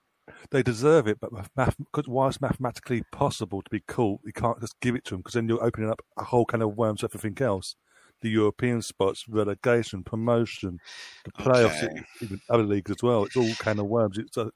They 0.51 0.63
deserve 0.63 1.07
it, 1.09 1.19
but 1.21 1.33
math- 1.57 1.77
why 2.07 2.29
it's 2.29 2.41
mathematically 2.41 3.03
possible 3.11 3.63
to 3.63 3.71
be 3.71 3.81
caught, 3.81 4.21
you 4.25 4.33
can't 4.33 4.61
just 4.61 4.79
give 4.81 4.95
it 4.95 5.05
to 5.05 5.11
them 5.15 5.21
because 5.21 5.35
then 5.35 5.49
you're 5.49 5.63
opening 5.65 5.91
up 5.91 6.01
a 6.19 6.25
whole 6.25 6.45
kind 6.45 6.63
of 6.63 6.77
worms 6.77 7.01
to 7.01 7.07
everything 7.07 7.37
else. 7.45 7.75
The 8.21 8.29
European 8.31 8.83
spots, 8.83 9.25
relegation, 9.29 10.05
promotion, 10.05 10.79
the 11.25 11.33
playoffs, 11.33 11.83
Okay. 11.83 12.03
even 12.21 12.41
other 12.49 12.63
leagues 12.63 12.91
as 12.91 13.03
well. 13.03 13.25
It's 13.25 13.37
all 13.37 13.53
kind 13.57 13.81
of 13.81 13.87
worms. 13.87 14.19
It's 14.19 14.37
a, 14.37 14.51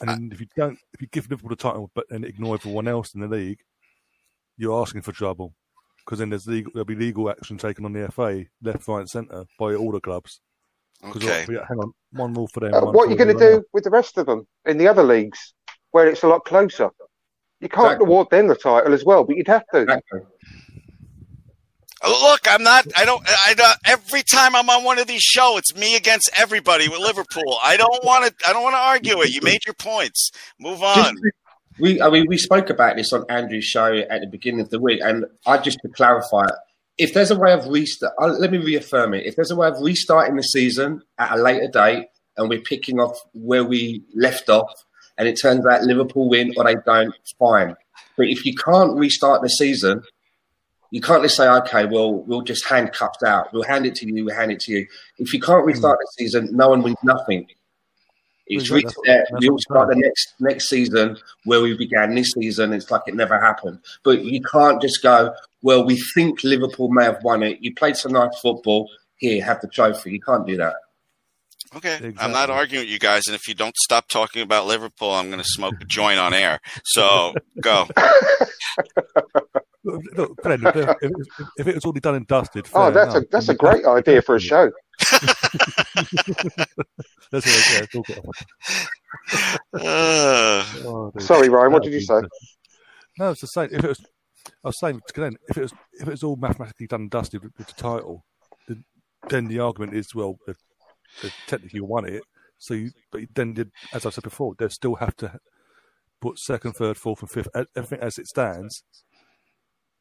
and 0.00 0.32
if 0.32 0.40
you 0.40 0.46
don't, 0.56 0.78
if 0.94 1.02
you 1.02 1.08
give 1.08 1.28
Liverpool 1.28 1.50
the 1.50 1.56
title 1.56 1.90
but 1.94 2.06
then 2.08 2.24
ignore 2.24 2.54
everyone 2.54 2.88
else 2.88 3.14
in 3.14 3.20
the 3.20 3.28
league, 3.28 3.60
you're 4.56 4.80
asking 4.80 5.02
for 5.02 5.12
trouble 5.12 5.54
because 6.04 6.18
then 6.20 6.30
there's 6.30 6.46
legal, 6.46 6.72
there'll 6.72 6.86
be 6.86 6.94
legal 6.94 7.28
action 7.30 7.58
taken 7.58 7.84
on 7.84 7.92
the 7.92 8.10
FA, 8.10 8.44
left, 8.62 8.88
right, 8.88 9.00
and 9.00 9.10
centre 9.10 9.44
by 9.58 9.74
all 9.74 9.92
the 9.92 10.00
clubs. 10.00 10.40
'Cause, 11.02 11.16
Okay. 11.24 11.46
like, 11.46 11.66
hang 11.68 11.78
on, 11.78 11.92
one 12.12 12.34
rule 12.34 12.48
for 12.48 12.60
them. 12.60 12.74
Uh, 12.74 12.80
one 12.82 12.94
what 12.94 13.08
are 13.08 13.10
you 13.10 13.16
going 13.16 13.28
to 13.28 13.34
everyone 13.34 13.60
do 13.62 13.66
with 13.72 13.84
the 13.84 13.90
rest 13.90 14.18
of 14.18 14.26
them 14.26 14.46
in 14.66 14.76
the 14.78 14.86
other 14.88 15.02
leagues 15.02 15.54
where 15.92 16.06
it's 16.08 16.22
a 16.22 16.28
lot 16.28 16.44
closer? 16.44 16.90
You 17.60 17.68
can't 17.68 17.86
Exactly. 17.86 18.06
award 18.06 18.30
them 18.30 18.48
the 18.48 18.54
title 18.54 18.92
as 18.92 19.04
well, 19.04 19.24
but 19.24 19.36
you'd 19.36 19.48
have 19.48 19.64
to. 19.72 19.82
Exactly. 19.82 20.20
Look, 22.02 22.40
I'm 22.48 22.62
not. 22.62 22.86
I 22.96 23.04
don't. 23.04 23.22
I 23.46 23.52
don't. 23.52 23.76
Every 23.84 24.22
time 24.22 24.56
I'm 24.56 24.70
on 24.70 24.84
one 24.84 24.98
of 24.98 25.06
these 25.06 25.20
shows, 25.22 25.58
it's 25.58 25.74
me 25.76 25.96
against 25.96 26.30
everybody 26.34 26.88
with 26.88 26.98
Liverpool. 26.98 27.58
I 27.62 27.76
don't 27.76 28.02
want 28.04 28.24
to. 28.24 28.48
I 28.48 28.54
don't 28.54 28.62
want 28.62 28.72
to 28.74 28.78
argue 28.78 29.20
it. 29.20 29.30
You 29.30 29.42
made 29.42 29.66
your 29.66 29.74
points. 29.74 30.30
Move 30.58 30.82
on. 30.82 31.14
We, 31.78 32.00
I 32.00 32.08
mean, 32.08 32.24
we 32.26 32.38
spoke 32.38 32.70
about 32.70 32.96
this 32.96 33.12
on 33.12 33.24
Andrew's 33.28 33.64
show 33.64 33.94
at 33.94 34.20
the 34.22 34.26
beginning 34.26 34.60
of 34.60 34.70
the 34.70 34.80
week, 34.80 35.00
and 35.02 35.26
I 35.46 35.58
just 35.58 35.78
to 35.82 35.88
clarify, 35.90 36.46
if 36.98 37.14
there's 37.14 37.30
a 37.30 37.38
way 37.38 37.52
of 37.52 37.66
restart, 37.66 38.12
uh, 38.20 38.26
let 38.28 38.50
me 38.50 38.58
reaffirm 38.58 39.14
it. 39.14 39.26
If 39.26 39.36
there's 39.36 39.50
a 39.50 39.56
way 39.56 39.68
of 39.68 39.80
restarting 39.80 40.36
the 40.36 40.42
season 40.42 41.02
at 41.18 41.32
a 41.38 41.42
later 41.42 41.68
date, 41.72 42.06
and 42.36 42.48
we're 42.48 42.60
picking 42.60 43.00
off 43.00 43.18
where 43.32 43.64
we 43.64 44.02
left 44.14 44.48
off, 44.48 44.70
and 45.18 45.28
it 45.28 45.38
turns 45.40 45.66
out 45.66 45.82
Liverpool 45.82 46.28
win 46.28 46.52
or 46.56 46.64
they 46.64 46.76
don't, 46.86 47.14
fine. 47.38 47.74
But 48.16 48.28
if 48.28 48.44
you 48.46 48.54
can't 48.54 48.96
restart 48.98 49.42
the 49.42 49.48
season, 49.48 50.02
you 50.90 51.00
can't 51.00 51.22
just 51.22 51.36
say, 51.36 51.48
okay, 51.48 51.84
well, 51.86 52.14
we'll 52.14 52.42
just 52.42 52.66
hand 52.66 52.92
cups 52.92 53.22
out. 53.22 53.52
We'll 53.52 53.62
hand 53.62 53.86
it 53.86 53.94
to 53.96 54.06
you. 54.12 54.24
We'll 54.24 54.34
hand 54.34 54.50
it 54.52 54.60
to 54.60 54.72
you. 54.72 54.86
If 55.18 55.32
you 55.32 55.40
can't 55.40 55.64
restart 55.64 55.98
the 56.00 56.06
season, 56.18 56.48
no 56.52 56.70
one 56.70 56.82
wins 56.82 56.96
nothing. 57.04 57.46
It's 58.46 58.68
Well, 58.70 58.80
that's 58.82 58.96
reset. 58.96 58.96
what- 58.96 59.28
that's 59.30 59.40
We 59.42 59.48
all 59.50 59.58
start 59.58 59.88
the 59.90 59.96
next 59.96 60.34
next 60.40 60.68
season 60.68 61.16
where 61.44 61.60
we 61.60 61.76
began 61.76 62.14
this 62.14 62.32
season. 62.32 62.72
It's 62.72 62.90
like 62.90 63.02
it 63.06 63.14
never 63.14 63.38
happened. 63.40 63.78
But 64.02 64.24
you 64.24 64.40
can't 64.42 64.82
just 64.82 65.02
go, 65.02 65.32
well, 65.62 65.84
we 65.84 65.98
think 66.14 66.42
Liverpool 66.44 66.88
may 66.90 67.04
have 67.04 67.22
won 67.22 67.42
it. 67.42 67.58
You 67.60 67.74
played 67.74 67.96
some 67.96 68.12
nice 68.12 68.38
football. 68.40 68.88
Here, 69.16 69.44
have 69.44 69.60
the 69.60 69.68
trophy. 69.68 70.12
You 70.12 70.20
can't 70.20 70.46
do 70.46 70.56
that. 70.56 70.76
Okay, 71.76 72.12
I'm 72.18 72.32
not 72.32 72.50
arguing 72.50 72.82
with 72.84 72.90
you 72.90 72.98
guys, 72.98 73.22
and 73.28 73.34
if 73.36 73.46
you 73.46 73.54
don't 73.54 73.76
stop 73.76 74.08
talking 74.08 74.42
about 74.42 74.66
Liverpool, 74.66 75.10
I'm 75.12 75.26
going 75.30 75.38
to 75.42 75.48
smoke 75.48 75.74
a 75.80 75.84
joint 75.84 76.18
on 76.18 76.34
air. 76.34 76.58
So 76.84 77.34
go. 77.60 77.86
Look, 79.84 80.02
look, 80.16 80.36
Glenn, 80.42 80.66
if, 80.66 80.76
if, 80.76 80.96
if- 81.02 81.46
if 81.58 81.66
it 81.68 81.74
was 81.76 81.84
already 81.84 82.00
done 82.00 82.14
and 82.16 82.26
dusted, 82.26 82.66
Oh, 82.74 82.84
fair 82.84 82.90
that's 82.92 83.14
a 83.14 83.24
that's 83.30 83.48
a 83.50 83.54
great 83.54 83.84
idea 83.84 84.20
for 84.22 84.34
a 84.36 84.40
show. 84.40 84.70
That's 87.32 87.46
it, 87.46 87.64
yeah, 87.72 87.82
it's 87.82 87.94
all 87.94 88.04
Uh, 89.72 90.64
oh. 90.84 91.12
Sorry, 91.20 91.48
Ryan, 91.48 91.72
what 91.72 91.82
did 91.84 91.92
you 91.92 92.00
say? 92.00 92.20
No, 93.18 93.30
it's 93.30 93.40
the 93.40 93.46
same. 93.46 93.68
If 93.72 93.84
it 93.84 93.88
was, 93.88 94.00
I 94.64 94.68
was 94.68 94.78
saying 94.80 95.00
to 95.06 95.12
Glenn, 95.12 95.36
if 95.48 95.56
it 95.56 95.62
was, 95.62 95.72
if 95.94 96.08
it 96.08 96.10
was 96.10 96.22
all 96.22 96.36
mathematically 96.36 96.86
done 96.86 97.02
and 97.02 97.10
dusted 97.10 97.42
with, 97.42 97.52
with 97.58 97.66
the 97.68 97.74
title, 97.74 98.24
then, 98.68 98.84
then 99.28 99.48
the 99.48 99.58
argument 99.60 99.94
is, 99.94 100.14
well, 100.14 100.36
they, 100.46 100.54
they 101.22 101.30
technically 101.46 101.80
won 101.80 102.04
it. 102.06 102.22
So, 102.58 102.74
you, 102.74 102.90
but 103.10 103.22
then, 103.34 103.54
did, 103.54 103.70
as 103.92 104.04
I 104.04 104.10
said 104.10 104.24
before, 104.24 104.54
they 104.58 104.68
still 104.68 104.96
have 104.96 105.16
to 105.16 105.38
put 106.20 106.38
second, 106.38 106.72
third, 106.74 106.96
fourth, 106.98 107.20
and 107.22 107.30
fifth, 107.30 107.48
everything 107.74 108.00
as 108.00 108.18
it 108.18 108.26
stands. 108.26 108.82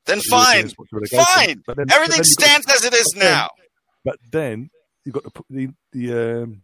then 0.06 0.20
fine, 0.22 0.66
European 0.66 0.70
spots 0.70 0.90
for 0.90 0.96
relegation. 0.98 1.26
fine. 1.26 1.64
Then- 1.78 1.86
Everything 1.92 2.10
then 2.10 2.18
you've 2.28 2.38
got- 2.38 2.46
stands 2.48 2.66
as 2.70 2.84
it 2.86 2.94
is 2.94 3.08
but 3.14 3.20
then- 3.22 3.32
now. 3.32 3.48
But 4.04 4.18
then 4.32 4.70
you've 5.06 5.16
got 5.16 5.24
the 5.24 5.44
the 5.50 5.68
the, 5.92 6.42
um, 6.44 6.62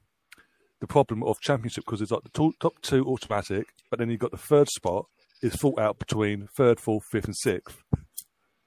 the 0.82 0.88
problem 0.88 1.24
of 1.24 1.40
championship 1.42 1.86
because 1.86 2.02
it's 2.02 2.12
like 2.12 2.24
the 2.24 2.30
top, 2.30 2.54
top 2.60 2.74
two 2.82 3.06
automatic, 3.06 3.68
but 3.90 4.00
then 4.00 4.10
you've 4.10 4.20
got 4.20 4.32
the 4.32 4.38
third 4.38 4.68
spot 4.70 5.06
is 5.42 5.56
fought 5.56 5.80
out 5.80 6.00
between 6.00 6.48
third, 6.56 6.80
fourth, 6.80 7.04
fifth, 7.12 7.26
and 7.26 7.36
sixth. 7.36 7.82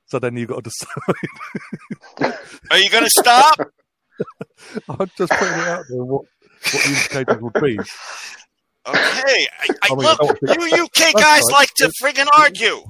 So 0.06 0.18
then 0.18 0.36
you've 0.36 0.48
got 0.48 0.64
to 0.64 0.70
decide. 0.70 2.34
Are 2.70 2.78
you 2.78 2.88
going 2.90 3.04
to 3.04 3.10
stop? 3.10 3.58
I'm 4.88 5.10
just 5.16 5.30
putting 5.32 5.58
it 5.58 5.68
out 5.68 5.84
there 5.88 6.02
what 6.04 6.24
what 6.72 6.72
the 6.72 6.88
indicators 6.88 7.40
would 7.42 7.52
be. 7.62 7.78
Okay. 7.78 8.96
I, 8.96 9.68
I, 9.68 9.74
I 9.82 9.88
mean, 9.90 9.98
look, 9.98 10.20
I 10.48 10.66
you 10.66 10.84
UK 10.84 11.12
guys 11.14 11.42
fine. 11.42 11.52
like 11.52 11.68
to 11.76 11.92
friggin' 12.02 12.26
argue. 12.38 12.82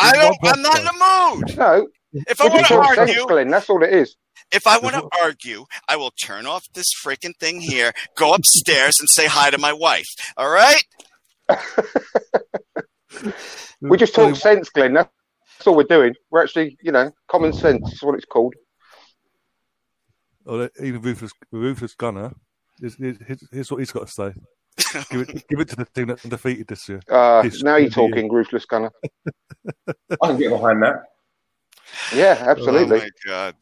I 0.00 0.12
don't. 0.12 0.36
I'm 0.44 0.62
not 0.62 0.78
in 0.78 0.84
the 0.84 0.92
mood. 0.92 1.56
No, 1.56 1.88
If 2.12 2.40
I 2.40 2.48
want 2.48 2.66
to 2.66 2.74
talk 2.74 2.94
sense, 2.94 3.10
argue, 3.10 3.26
Glenn. 3.26 3.48
That's 3.48 3.70
all 3.70 3.82
it 3.82 3.92
is. 3.92 4.16
if 4.52 4.66
I 4.66 4.78
want 4.78 4.96
to 4.96 5.08
argue, 5.22 5.64
I 5.88 5.96
will 5.96 6.10
turn 6.22 6.44
off 6.46 6.66
this 6.74 6.92
freaking 7.04 7.34
thing 7.40 7.60
here, 7.62 7.92
go 8.16 8.34
upstairs, 8.34 9.00
and 9.00 9.08
say 9.08 9.26
hi 9.26 9.50
to 9.50 9.58
my 9.58 9.72
wife. 9.72 10.08
All 10.36 10.50
right? 10.50 10.82
We 13.82 13.96
just 13.96 14.14
talk 14.14 14.36
sense, 14.36 14.68
Glenn. 14.68 14.92
That's 14.92 15.10
all 15.66 15.74
we're 15.76 15.84
doing. 15.84 16.14
We're 16.30 16.42
actually, 16.42 16.76
you 16.82 16.92
know, 16.92 17.10
common 17.28 17.52
sense 17.52 17.92
is 17.94 18.02
what 18.02 18.14
it's 18.14 18.26
called. 18.26 18.54
Or 20.46 20.70
even 20.82 21.00
ruthless, 21.02 21.32
ruthless 21.50 21.94
gunner. 21.94 22.32
Here's, 22.80 22.96
here's, 22.96 23.48
here's 23.50 23.70
what 23.70 23.78
he's 23.78 23.90
got 23.90 24.06
to 24.06 24.12
say. 24.12 24.32
give 25.10 25.20
it, 25.22 25.48
give 25.48 25.60
it 25.60 25.68
to 25.68 25.76
the 25.76 25.86
team 25.94 26.08
that's 26.08 26.24
undefeated 26.24 26.66
this 26.68 26.88
year. 26.88 27.00
Uh, 27.10 27.42
This 27.42 27.62
now 27.62 27.76
you're 27.76 27.90
could 27.90 27.96
be 27.96 28.04
it. 28.04 28.10
talking, 28.10 28.32
ruthless 28.32 28.64
gunner. 28.66 28.90
I 29.88 30.26
can 30.26 30.38
get 30.38 30.50
behind 30.50 30.82
that. 30.82 31.02
Yeah, 32.14 32.36
Oh 32.40 32.50
absolutely. 32.50 32.98
my 32.98 33.08
god. 33.26 33.54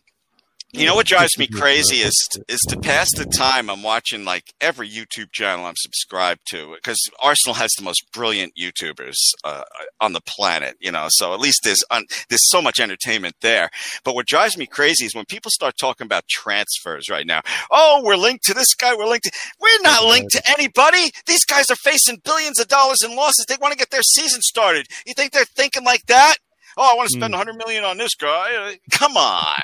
You 0.70 0.84
know 0.84 0.94
what 0.94 1.06
drives 1.06 1.38
me 1.38 1.46
crazy 1.46 1.96
is 1.96 2.28
is 2.46 2.60
to 2.68 2.78
pass 2.78 3.08
the 3.16 3.24
time 3.24 3.70
I'm 3.70 3.82
watching 3.82 4.26
like 4.26 4.52
every 4.60 4.86
YouTube 4.86 5.32
channel 5.32 5.64
I'm 5.64 5.76
subscribed 5.76 6.42
to 6.50 6.74
because 6.74 6.98
Arsenal 7.22 7.54
has 7.54 7.70
the 7.72 7.82
most 7.82 8.12
brilliant 8.12 8.52
YouTubers 8.54 9.16
uh, 9.44 9.62
on 9.98 10.12
the 10.12 10.20
planet, 10.20 10.76
you 10.78 10.92
know. 10.92 11.06
So 11.08 11.32
at 11.32 11.40
least 11.40 11.60
there's 11.64 11.82
un- 11.90 12.04
there's 12.28 12.50
so 12.50 12.60
much 12.60 12.80
entertainment 12.80 13.36
there. 13.40 13.70
But 14.04 14.14
what 14.14 14.26
drives 14.26 14.58
me 14.58 14.66
crazy 14.66 15.06
is 15.06 15.14
when 15.14 15.24
people 15.24 15.50
start 15.50 15.78
talking 15.78 16.04
about 16.04 16.28
transfers 16.28 17.08
right 17.08 17.26
now. 17.26 17.40
Oh, 17.70 18.02
we're 18.04 18.16
linked 18.16 18.44
to 18.44 18.54
this 18.54 18.74
guy. 18.74 18.94
We're 18.94 19.08
linked. 19.08 19.24
To- 19.24 19.32
we're 19.58 19.80
not 19.80 20.04
linked 20.04 20.32
to 20.32 20.50
anybody. 20.50 21.12
These 21.26 21.46
guys 21.46 21.70
are 21.70 21.76
facing 21.76 22.18
billions 22.24 22.60
of 22.60 22.68
dollars 22.68 23.02
in 23.02 23.16
losses. 23.16 23.46
They 23.46 23.56
want 23.58 23.72
to 23.72 23.78
get 23.78 23.90
their 23.90 24.02
season 24.02 24.42
started. 24.42 24.86
You 25.06 25.14
think 25.14 25.32
they're 25.32 25.46
thinking 25.46 25.84
like 25.84 26.04
that? 26.08 26.36
Oh, 26.80 26.92
I 26.92 26.96
want 26.96 27.08
to 27.10 27.16
spend 27.18 27.32
100 27.32 27.56
million 27.56 27.82
on 27.84 27.98
this 27.98 28.14
guy. 28.14 28.54
Uh, 28.54 28.72
Come 28.92 29.16
on. 29.16 29.60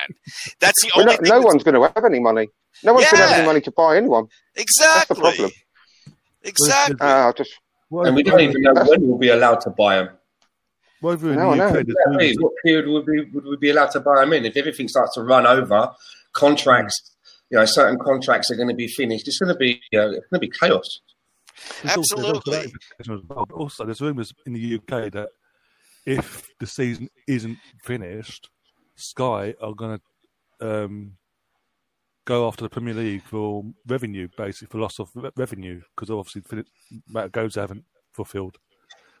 That's 0.59 0.81
the 0.83 0.91
We're 0.95 1.01
only 1.03 1.13
not, 1.15 1.23
thing 1.23 1.29
no 1.31 1.41
one's 1.41 1.63
going 1.63 1.75
to 1.75 1.81
have 1.95 2.03
any 2.05 2.19
money. 2.19 2.49
No 2.83 2.93
one's 2.93 3.09
going 3.09 3.21
to 3.23 3.27
have 3.27 3.37
any 3.37 3.45
money 3.47 3.61
to 3.61 3.71
buy 3.71 3.95
anyone. 3.97 4.27
Exactly. 4.55 5.19
problem. 5.21 5.51
Exactly. 6.43 6.97
Uh, 6.99 7.31
just 7.33 7.51
Well, 7.89 8.05
And 8.05 8.15
we 8.15 8.23
don't 8.23 8.41
even 8.41 8.61
know 8.61 8.73
when 8.73 9.01
we'll 9.07 9.17
be 9.17 9.29
allowed 9.29 9.61
to 9.61 9.69
buy 9.69 9.95
them. 9.97 10.09
well, 11.01 11.13
over 11.13 11.29
in 11.31 11.37
No, 11.37 11.51
I 11.51 11.51
the 11.51 11.55
know. 11.57 11.67
UK, 11.67 11.73
there's 11.73 11.87
Exactly. 11.87 12.17
rumours 12.17 12.37
What 12.39 12.53
period 12.65 12.87
would 12.89 13.07
we 13.07 13.29
would 13.33 13.45
we 13.45 13.57
be 13.57 13.69
allowed 13.69 13.91
to 13.91 13.99
buy 14.01 14.15
them 14.19 14.33
in? 14.33 14.45
If 14.45 14.57
everything 14.57 14.87
starts 14.87 15.15
to 15.15 15.21
run 15.21 15.47
over, 15.47 15.91
contracts, 16.33 17.15
you 17.49 17.57
know, 17.57 17.65
certain 17.65 17.97
contracts 17.97 18.51
are 18.51 18.55
going 18.55 18.67
to 18.69 18.75
be 18.75 18.87
finished. 18.87 19.27
It's 19.27 19.39
going 19.39 19.53
to 19.53 19.57
be 19.57 19.75
uh, 19.95 20.09
it's 20.09 20.27
going 20.27 20.39
to 20.41 20.47
be 20.47 20.51
chaos. 20.59 20.99
There's 21.81 21.95
also- 21.97 22.15
there's 22.17 22.33
also 22.33 22.71
Absolutely. 22.99 23.25
well. 23.29 23.47
Also, 23.53 23.85
there's 23.85 24.01
rumours 24.01 24.33
in 24.45 24.53
the 24.53 24.75
UK 24.75 25.09
that 25.13 25.29
if 26.05 26.47
the 26.59 26.67
season 26.67 27.09
isn't 27.27 27.57
finished, 27.83 28.49
Sky 28.95 29.55
are 29.61 29.73
going 29.73 29.99
to 30.59 30.85
um, 30.85 31.13
go 32.25 32.47
after 32.47 32.63
the 32.63 32.69
Premier 32.69 32.93
League 32.93 33.23
for 33.23 33.63
revenue, 33.87 34.27
basically 34.37 34.67
for 34.67 34.79
loss 34.79 34.99
of 34.99 35.09
re- 35.15 35.31
revenue, 35.35 35.81
because 35.95 36.09
obviously 36.09 36.41
the 36.49 36.65
amount 37.09 37.27
of 37.27 37.31
goals 37.31 37.53
they 37.55 37.61
haven't 37.61 37.85
fulfilled, 38.13 38.57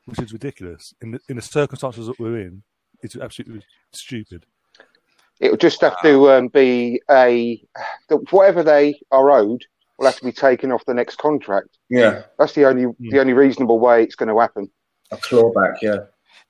which 0.05 0.19
is 0.19 0.33
ridiculous. 0.33 0.93
In 1.01 1.11
the, 1.11 1.19
in 1.29 1.35
the 1.35 1.41
circumstances 1.41 2.07
that 2.07 2.19
we're 2.19 2.39
in, 2.39 2.63
it's 3.01 3.15
absolutely 3.15 3.61
stupid. 3.91 4.45
It 5.39 5.51
will 5.51 5.57
just 5.57 5.81
have 5.81 6.01
to 6.01 6.31
um, 6.31 6.47
be 6.47 7.01
a 7.11 7.61
whatever 8.31 8.63
they 8.63 8.99
are 9.11 9.31
owed 9.31 9.65
will 9.97 10.05
have 10.05 10.15
to 10.17 10.23
be 10.23 10.31
taken 10.31 10.71
off 10.71 10.85
the 10.85 10.93
next 10.93 11.17
contract. 11.17 11.77
Yeah, 11.89 12.23
That's 12.39 12.53
the 12.53 12.65
only 12.65 12.93
the 12.99 13.19
only 13.19 13.33
reasonable 13.33 13.79
way 13.79 14.03
it's 14.03 14.15
going 14.15 14.29
to 14.29 14.39
happen. 14.39 14.69
a 15.11 15.17
clawback. 15.17 15.75
Yeah. 15.81 15.97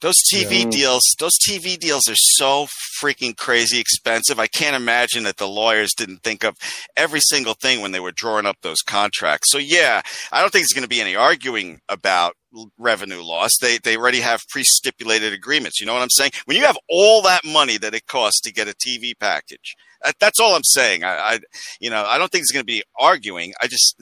Those 0.01 0.17
TV 0.31 0.59
Yeah. 0.59 0.65
Mm. 0.65 0.71
deals, 0.71 1.15
those 1.19 1.37
TV 1.39 1.77
deals 1.79 2.07
are 2.09 2.15
so 2.15 2.67
freaking 3.01 3.35
crazy 3.35 3.79
expensive. 3.79 4.39
I 4.39 4.47
can't 4.47 4.75
imagine 4.75 5.23
that 5.23 5.37
the 5.37 5.47
lawyers 5.47 5.93
didn't 5.93 6.23
think 6.23 6.43
of 6.43 6.57
every 6.97 7.21
single 7.21 7.53
thing 7.53 7.81
when 7.81 7.91
they 7.91 7.99
were 7.99 8.11
drawing 8.11 8.45
up 8.45 8.57
those 8.61 8.81
contracts. 8.81 9.51
So 9.51 9.57
yeah, 9.57 10.01
I 10.31 10.41
don't 10.41 10.51
think 10.51 10.63
there's 10.63 10.73
going 10.73 10.83
to 10.83 10.89
be 10.89 11.01
any 11.01 11.15
arguing 11.15 11.79
about 11.89 12.33
revenue 12.77 13.21
loss. 13.21 13.51
They 13.61 13.77
they 13.77 13.97
already 13.97 14.19
have 14.19 14.41
pre-stipulated 14.49 15.33
agreements. 15.33 15.79
You 15.79 15.85
know 15.85 15.93
what 15.93 16.03
I'm 16.03 16.09
saying? 16.09 16.31
When 16.45 16.57
you 16.57 16.65
have 16.65 16.77
all 16.89 17.21
that 17.23 17.45
money 17.45 17.77
that 17.77 17.93
it 17.93 18.05
costs 18.07 18.41
to 18.41 18.53
get 18.53 18.67
a 18.67 18.73
TV 18.75 19.13
package, 19.17 19.75
that, 20.03 20.15
that's 20.19 20.39
all 20.39 20.55
I'm 20.55 20.63
saying. 20.63 21.03
I, 21.03 21.15
I 21.17 21.39
you 21.79 21.89
know 21.89 22.03
I 22.05 22.17
don't 22.17 22.31
think 22.31 22.43
it's 22.43 22.51
going 22.51 22.63
to 22.63 22.71
be 22.71 22.83
arguing. 22.99 23.53
I 23.61 23.67
just 23.67 23.95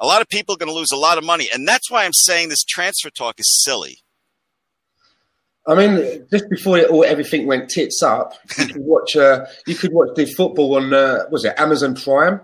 a 0.00 0.06
lot 0.06 0.22
of 0.22 0.28
people 0.28 0.54
are 0.54 0.58
going 0.58 0.70
to 0.70 0.74
lose 0.74 0.92
a 0.92 0.96
lot 0.96 1.18
of 1.18 1.24
money, 1.24 1.48
and 1.52 1.66
that's 1.66 1.90
why 1.90 2.04
I'm 2.04 2.12
saying 2.12 2.48
this 2.48 2.64
transfer 2.64 3.10
talk 3.10 3.38
is 3.38 3.62
silly. 3.64 3.98
I 5.68 5.74
mean, 5.74 6.26
just 6.30 6.48
before 6.48 6.78
it 6.78 6.88
all 6.90 7.04
everything 7.04 7.46
went 7.46 7.68
tits 7.70 8.02
up, 8.02 8.34
you 8.58 8.66
could 8.66 8.76
watch. 8.82 9.16
Uh, 9.16 9.46
you 9.66 9.74
could 9.74 9.92
watch 9.92 10.10
the 10.14 10.26
football 10.26 10.76
on. 10.76 10.92
Uh, 10.94 11.24
was 11.30 11.44
it 11.44 11.54
Amazon 11.58 11.94
Prime? 11.96 12.40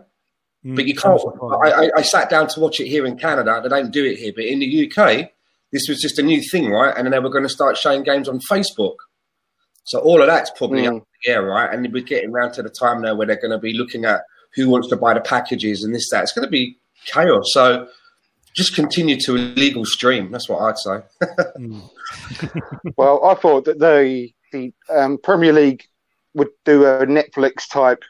Mm. 0.64 0.76
But 0.76 0.86
you 0.86 0.94
can't. 0.94 1.20
I, 1.64 1.70
I, 1.70 1.90
I 1.98 2.02
sat 2.02 2.30
down 2.30 2.48
to 2.48 2.60
watch 2.60 2.80
it 2.80 2.86
here 2.88 3.06
in 3.06 3.16
Canada. 3.18 3.60
They 3.62 3.68
don't 3.68 3.90
do 3.92 4.04
it 4.04 4.16
here, 4.18 4.32
but 4.34 4.44
in 4.44 4.58
the 4.60 4.90
UK, 4.90 5.30
this 5.72 5.82
was 5.88 6.00
just 6.00 6.18
a 6.18 6.22
new 6.22 6.40
thing, 6.50 6.70
right? 6.70 6.94
And 6.96 7.04
then 7.06 7.12
they 7.12 7.18
were 7.18 7.30
going 7.30 7.44
to 7.44 7.48
start 7.48 7.76
showing 7.76 8.02
games 8.02 8.28
on 8.28 8.40
Facebook. 8.50 8.96
So 9.84 9.98
all 10.00 10.20
of 10.20 10.26
that's 10.28 10.50
probably 10.56 10.82
Mm. 10.82 10.88
up 10.88 10.92
in 10.94 11.02
the 11.24 11.30
air, 11.30 11.42
right? 11.44 11.72
And 11.72 11.92
we're 11.92 12.02
getting 12.02 12.30
around 12.30 12.52
to 12.54 12.62
the 12.62 12.70
time 12.70 13.02
now 13.02 13.14
where 13.14 13.26
they're 13.26 13.40
going 13.40 13.50
to 13.50 13.58
be 13.58 13.72
looking 13.72 14.04
at 14.04 14.22
who 14.54 14.68
wants 14.68 14.88
to 14.88 14.96
buy 14.96 15.14
the 15.14 15.20
packages 15.20 15.82
and 15.82 15.94
this 15.94 16.08
that. 16.10 16.22
It's 16.22 16.32
going 16.32 16.44
to 16.46 16.50
be 16.50 16.78
chaos. 17.06 17.44
So 17.52 17.88
just 18.54 18.74
continue 18.74 19.18
to 19.20 19.36
illegal 19.36 19.84
stream. 19.84 20.30
That's 20.30 20.48
what 20.48 20.60
I'd 20.60 20.78
say. 20.78 21.00
Mm. 21.58 21.82
Well, 22.96 23.24
I 23.24 23.34
thought 23.34 23.64
that 23.64 23.78
the 23.78 24.30
the 24.52 24.72
um, 24.90 25.18
Premier 25.18 25.52
League 25.52 25.82
would 26.34 26.50
do 26.64 26.84
a 26.84 27.06
Netflix 27.06 27.68
type, 27.70 28.02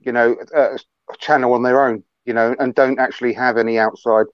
you 0.00 0.12
know, 0.12 0.36
uh, 0.54 0.76
channel 1.18 1.52
on 1.52 1.62
their 1.62 1.84
own, 1.84 2.02
you 2.24 2.34
know, 2.34 2.56
and 2.58 2.74
don't 2.74 2.98
actually 2.98 3.32
have 3.34 3.56
any 3.56 3.78
outside 3.78 4.26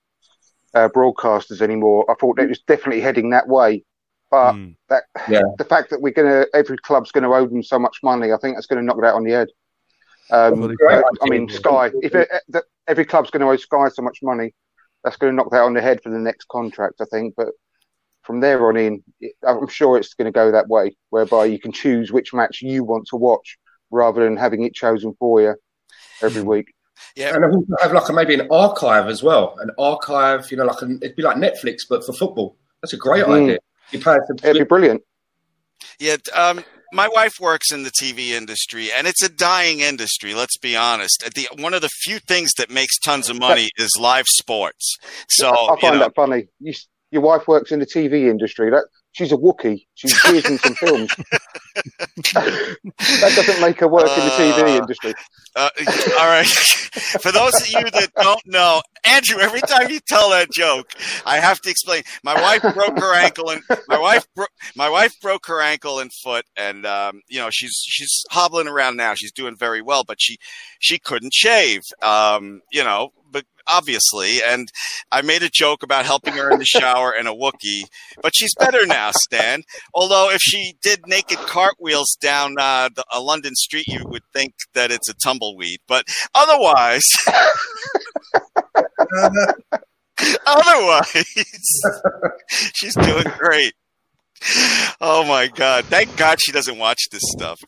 uh, 0.74 0.88
broadcasters 0.88 1.60
anymore. 1.60 2.10
I 2.10 2.14
thought 2.14 2.38
it 2.38 2.48
was 2.48 2.60
definitely 2.60 3.00
heading 3.02 3.30
that 3.30 3.48
way, 3.48 3.84
but 4.30 4.52
Mm. 4.54 4.76
that 4.88 5.04
Yeah. 5.28 5.42
the 5.58 5.64
fact 5.64 5.90
that 5.90 6.00
we're 6.00 6.12
gonna 6.12 6.46
every 6.54 6.78
club's 6.78 7.12
going 7.12 7.24
to 7.24 7.34
owe 7.34 7.46
them 7.46 7.62
so 7.62 7.78
much 7.78 7.98
money, 8.02 8.32
I 8.32 8.38
think 8.38 8.56
that's 8.56 8.66
going 8.66 8.80
to 8.80 8.84
knock 8.84 9.00
that 9.02 9.14
on 9.14 9.24
the 9.24 9.32
head. 9.32 9.48
Um, 10.30 10.76
I 11.22 11.28
mean. 11.28 11.48
Sky. 11.48 11.90
If 12.02 12.14
it, 12.14 12.28
uh, 12.54 12.60
every 12.88 13.04
club's 13.04 13.30
going 13.30 13.40
to 13.42 13.48
owe 13.48 13.56
Sky 13.56 13.88
so 13.88 14.02
much 14.02 14.18
money, 14.22 14.54
that's 15.06 15.16
going 15.16 15.32
to 15.32 15.36
knock 15.36 15.52
that 15.52 15.62
on 15.62 15.72
the 15.72 15.80
head 15.80 16.02
for 16.02 16.10
the 16.10 16.18
next 16.18 16.48
contract, 16.48 16.96
I 17.00 17.04
think. 17.04 17.34
But 17.36 17.50
from 18.24 18.40
there 18.40 18.66
on 18.68 18.76
in, 18.76 19.04
I'm 19.46 19.68
sure 19.68 19.96
it's 19.96 20.14
going 20.14 20.24
to 20.24 20.32
go 20.32 20.50
that 20.50 20.66
way, 20.66 20.96
whereby 21.10 21.44
you 21.44 21.60
can 21.60 21.70
choose 21.70 22.10
which 22.10 22.34
match 22.34 22.60
you 22.60 22.82
want 22.82 23.06
to 23.10 23.16
watch 23.16 23.56
rather 23.92 24.24
than 24.24 24.36
having 24.36 24.64
it 24.64 24.74
chosen 24.74 25.14
for 25.20 25.40
you 25.40 25.54
every 26.24 26.42
week. 26.42 26.74
Yeah, 27.14 27.36
And 27.36 27.44
I 27.44 27.48
also 27.48 27.66
have 27.80 27.92
like 27.92 28.08
a, 28.08 28.12
maybe 28.12 28.34
an 28.34 28.48
archive 28.50 29.06
as 29.06 29.22
well. 29.22 29.56
An 29.60 29.70
archive, 29.78 30.50
you 30.50 30.56
know, 30.56 30.64
like 30.64 30.82
an, 30.82 30.98
it'd 31.00 31.14
be 31.14 31.22
like 31.22 31.36
Netflix, 31.36 31.82
but 31.88 32.04
for 32.04 32.12
football. 32.12 32.56
That's 32.82 32.92
a 32.92 32.96
great 32.96 33.24
Mm. 33.24 33.42
idea. 33.44 33.58
You 33.92 34.00
pay 34.00 34.10
a 34.16 34.18
It'd 34.42 34.58
be 34.58 34.64
brilliant. 34.64 35.02
Yeah, 36.00 36.16
um, 36.34 36.64
my 36.96 37.08
wife 37.08 37.34
works 37.38 37.70
in 37.70 37.82
the 37.82 37.90
TV 37.90 38.30
industry, 38.30 38.88
and 38.96 39.06
it's 39.06 39.22
a 39.22 39.28
dying 39.28 39.80
industry. 39.80 40.34
Let's 40.34 40.56
be 40.56 40.74
honest. 40.76 41.30
The 41.34 41.48
one 41.60 41.74
of 41.74 41.82
the 41.82 41.88
few 41.88 42.18
things 42.18 42.52
that 42.58 42.70
makes 42.70 42.98
tons 42.98 43.28
of 43.28 43.38
money 43.38 43.70
is 43.76 43.90
live 44.00 44.26
sports. 44.26 44.96
So 45.28 45.50
I 45.50 45.74
you 45.74 45.80
find 45.80 45.94
know, 45.94 45.98
that 46.00 46.14
funny. 46.14 46.48
You, 46.58 46.72
your 47.10 47.22
wife 47.22 47.46
works 47.46 47.70
in 47.70 47.78
the 47.78 47.86
TV 47.86 48.28
industry. 48.28 48.70
That 48.70 48.86
she's 49.16 49.32
a 49.32 49.36
Wookiee. 49.36 49.86
She 49.94 50.08
appears 50.08 50.44
in 50.44 50.58
some 50.58 50.74
films. 50.82 51.10
that 52.34 53.32
doesn't 53.34 53.60
make 53.60 53.80
her 53.80 53.88
work 53.88 54.08
in 54.08 54.24
the 54.24 54.30
TV 54.30 54.62
Uh, 54.62 54.80
industry. 54.80 55.14
uh, 55.56 55.70
all 56.18 56.26
right. 56.26 56.46
For 57.20 57.30
those 57.32 57.54
of 57.60 57.68
you 57.68 57.90
that 57.90 58.08
don't 58.20 58.40
know, 58.46 58.80
Andrew, 59.04 59.38
every 59.38 59.60
time 59.60 59.90
you 59.90 60.00
tell 60.00 60.30
that 60.30 60.50
joke, 60.50 60.92
I 61.26 61.36
have 61.38 61.60
to 61.60 61.70
explain. 61.70 62.02
My 62.22 62.34
wife 62.40 62.62
broke 62.74 62.98
her 62.98 63.14
ankle, 63.14 63.50
and 63.50 63.62
my 63.88 63.98
wife 63.98 64.26
bro- 64.34 64.46
my 64.74 64.88
wife 64.88 65.14
broke 65.20 65.46
her 65.46 65.60
ankle 65.60 65.98
and 65.98 66.10
foot, 66.12 66.44
and 66.56 66.86
um, 66.86 67.20
you 67.28 67.38
know 67.38 67.48
she's 67.50 67.74
she's 67.86 68.24
hobbling 68.30 68.66
around 68.68 68.96
now. 68.96 69.14
She's 69.14 69.32
doing 69.32 69.56
very 69.56 69.82
well, 69.82 70.04
but 70.04 70.16
she 70.20 70.38
she 70.78 70.98
couldn't 70.98 71.34
shave. 71.34 71.82
Um, 72.02 72.62
you 72.72 72.82
know, 72.82 73.10
but 73.30 73.44
obviously, 73.68 74.42
and 74.42 74.68
I 75.10 75.22
made 75.22 75.42
a 75.42 75.50
joke 75.50 75.82
about 75.82 76.04
helping 76.06 76.34
her 76.34 76.50
in 76.50 76.58
the 76.58 76.64
shower 76.64 77.12
and 77.12 77.28
a 77.28 77.32
Wookiee, 77.32 77.84
but 78.22 78.34
she's 78.34 78.54
better 78.54 78.86
now, 78.86 79.10
Stan. 79.12 79.62
Although 79.94 80.30
if 80.30 80.40
she 80.40 80.74
did 80.82 81.06
naked 81.06 81.38
cartwheels 81.38 82.16
down 82.20 82.56
uh, 82.58 82.88
the, 82.94 83.04
a 83.12 83.20
London 83.20 83.54
street, 83.54 83.86
you 83.88 84.04
would 84.06 84.22
think 84.32 84.54
that 84.74 84.90
it's 84.90 85.08
a 85.08 85.14
tumbleweed. 85.14 85.80
But 85.86 86.06
otherwise, 86.34 87.04
otherwise, 90.46 91.24
she's 92.74 92.94
doing 92.94 93.26
great. 93.38 93.74
Oh 95.00 95.24
my 95.26 95.48
God! 95.48 95.84
Thank 95.86 96.16
God 96.16 96.38
she 96.40 96.52
doesn't 96.52 96.78
watch 96.78 97.08
this 97.10 97.22
stuff. 97.24 97.58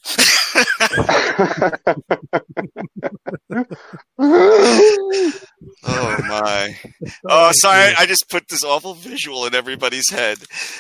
Oh 5.85 6.16
my! 6.28 6.76
Oh, 7.31 7.48
oh, 7.48 7.50
sorry, 7.54 7.94
I 7.98 8.07
just 8.07 8.28
put 8.28 8.48
this 8.48 8.64
awful 8.64 8.94
visual 8.94 9.46
in 9.46 9.54
everybody's 9.54 10.11
head. 10.11 10.38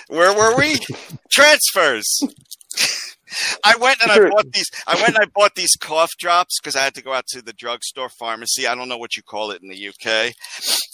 Where 0.08 0.32
were 0.34 0.56
we? 0.56 0.76
Transfers. 1.30 2.06
I 3.64 3.76
went 3.76 4.00
and 4.02 4.10
I 4.10 4.28
bought 4.28 4.52
these. 4.52 4.68
I 4.86 4.94
went 4.96 5.08
and 5.08 5.18
I 5.18 5.26
bought 5.34 5.54
these 5.54 5.76
cough 5.76 6.10
drops 6.18 6.58
because 6.60 6.76
I 6.76 6.82
had 6.82 6.94
to 6.94 7.02
go 7.02 7.12
out 7.12 7.26
to 7.28 7.42
the 7.42 7.52
drugstore 7.52 8.08
pharmacy. 8.08 8.66
I 8.66 8.74
don't 8.74 8.88
know 8.88 8.98
what 8.98 9.16
you 9.16 9.22
call 9.22 9.50
it 9.50 9.62
in 9.62 9.68
the 9.68 9.88
UK, 9.88 10.34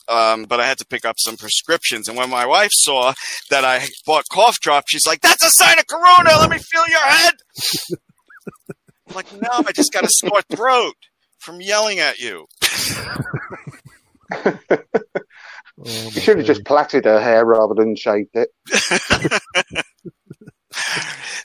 um, 0.09 0.45
but 0.45 0.61
I 0.61 0.67
had 0.67 0.79
to 0.79 0.87
pick 0.87 1.05
up 1.05 1.17
some 1.19 1.37
prescriptions. 1.37 2.09
And 2.09 2.17
when 2.17 2.31
my 2.31 2.47
wife 2.47 2.71
saw 2.73 3.15
that 3.51 3.65
I 3.65 3.87
bought 4.07 4.25
cough 4.31 4.59
drops, 4.61 4.91
she's 4.93 5.07
like, 5.07 5.21
"That's 5.21 5.45
a 5.45 5.51
sign 5.51 5.79
of 5.79 5.87
corona. 5.87 6.31
Let 6.39 6.51
me 6.51 6.59
feel 6.59 6.87
your 6.89 7.01
head." 7.01 7.35
I'm 9.09 9.15
like, 9.17 9.33
no, 9.35 9.49
I 9.67 9.73
just 9.73 9.93
got 9.93 10.05
a 10.05 10.09
sore 10.11 10.41
throat 10.51 10.95
from 11.39 11.61
yelling 11.61 11.99
at 12.01 12.19
you. 12.19 12.47
Oh, 14.35 14.59
You 15.77 16.21
should 16.21 16.39
have 16.39 16.47
just 16.47 16.65
God. 16.65 16.89
plaited 16.89 17.05
her 17.05 17.21
hair 17.21 17.45
rather 17.45 17.75
than 17.75 17.97
shaved 17.97 18.31
it. 18.35 18.49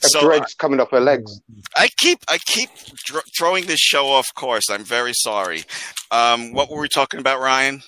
Her 0.02 0.08
So 0.08 0.20
dreads 0.22 0.54
coming 0.54 0.80
off 0.80 0.90
her 0.90 1.00
legs. 1.00 1.40
I 1.76 1.88
keep 1.98 2.18
I 2.28 2.38
keep 2.38 2.70
dr- 3.04 3.22
throwing 3.36 3.66
this 3.66 3.78
show 3.78 4.08
off 4.08 4.26
course. 4.34 4.68
I'm 4.70 4.82
very 4.82 5.12
sorry. 5.14 5.62
Um, 6.10 6.52
what 6.52 6.68
were 6.70 6.80
we 6.80 6.88
talking 6.88 7.20
about, 7.20 7.38
Ryan? 7.38 7.82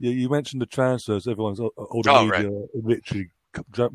Yeah, 0.00 0.10
you 0.10 0.28
mentioned 0.28 0.60
the 0.62 0.66
transfers. 0.66 1.26
Everyone's 1.28 1.60
all 1.60 1.70
the 1.76 2.10
Oh, 2.10 2.26
media 2.26 2.50
literally 2.74 3.28
because 3.52 3.94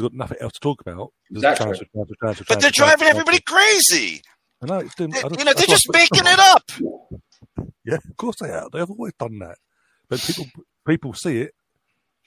got 0.02 0.14
nothing 0.14 0.38
else 0.40 0.52
to 0.54 0.60
talk 0.60 0.80
about. 0.80 1.12
Exactly. 1.30 1.64
transfer, 1.66 1.84
transfer, 1.92 2.14
transfer, 2.22 2.44
But 2.48 2.60
they're 2.60 2.70
driving 2.70 3.08
everybody 3.08 3.40
crazy. 3.40 4.22
I 4.62 4.66
know 4.66 4.78
it's 4.78 4.94
doing. 4.94 5.10
They- 5.10 5.18
I 5.22 5.28
you 5.38 5.44
know, 5.44 5.52
they're 5.52 5.66
just 5.66 5.88
what- 5.88 5.96
making 5.98 6.22
it 6.26 6.38
up. 6.38 6.70
Yeah, 7.84 7.94
of 7.96 8.16
course 8.18 8.36
they 8.40 8.50
are. 8.50 8.68
They 8.70 8.78
have 8.78 8.90
always 8.90 9.14
done 9.18 9.38
that. 9.38 9.56
But 10.08 10.20
people 10.20 10.46
people 10.86 11.14
see 11.14 11.38
it 11.40 11.54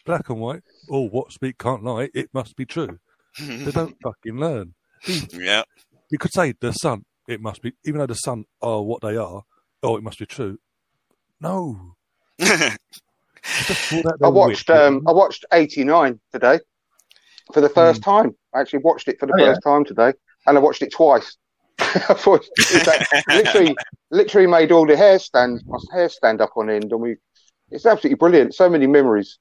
black 0.06 0.28
and 0.30 0.40
white. 0.40 0.64
Oh, 0.90 1.08
what 1.08 1.32
speak 1.32 1.58
can't 1.60 1.84
lie. 1.84 2.10
It 2.14 2.30
must 2.34 2.56
be 2.56 2.66
true. 2.66 3.00
They 3.40 3.72
don't 3.72 3.96
fucking 4.04 4.38
learn. 4.38 4.74
yeah. 5.32 5.64
You 6.10 6.18
could 6.18 6.34
say 6.34 6.54
the 6.60 6.72
sun. 6.74 7.06
It 7.28 7.40
must 7.40 7.62
be, 7.62 7.74
even 7.86 8.00
though 8.00 8.08
the 8.08 8.16
sun 8.16 8.46
are 8.62 8.82
what 8.82 9.02
they 9.02 9.16
are. 9.16 9.44
Oh, 9.84 9.96
it 9.96 10.04
must 10.04 10.20
be 10.20 10.26
true. 10.26 10.58
No, 11.40 11.96
just 12.40 12.50
pull 12.50 12.58
that 12.58 12.78
I 14.24 14.28
watched 14.30 14.70
wit. 14.70 14.78
um, 14.78 15.02
I 15.08 15.12
watched 15.12 15.46
89 15.52 16.20
today 16.32 16.60
for 17.54 17.62
the 17.62 17.70
first 17.70 18.02
time. 18.02 18.36
I 18.54 18.62
actually 18.62 18.80
watched 18.80 19.08
it 19.08 19.20
for 19.20 19.26
the 19.26 19.34
Oh, 19.34 19.40
yeah. 19.40 19.48
first 19.48 19.64
time 19.64 19.84
today, 19.86 20.14
and 20.48 20.58
I 20.58 20.62
watched 20.62 20.82
it 20.82 20.92
twice. 20.92 21.38
I 21.80 22.14
thought 22.14 22.46
that 22.58 23.22
literally, 23.28 23.76
literally 24.12 24.48
made 24.48 24.72
all 24.72 24.86
the 24.86 24.96
hair 24.96 25.20
stand, 25.20 25.62
my 25.68 25.78
hair 25.92 26.10
stand 26.10 26.42
up 26.42 26.52
on 26.56 26.70
end, 26.70 26.92
and 26.92 27.02
we. 27.02 27.16
It's 27.72 27.86
absolutely 27.88 28.18
brilliant. 28.18 28.54
So 28.54 28.70
many 28.70 28.86
memories. 28.86 29.40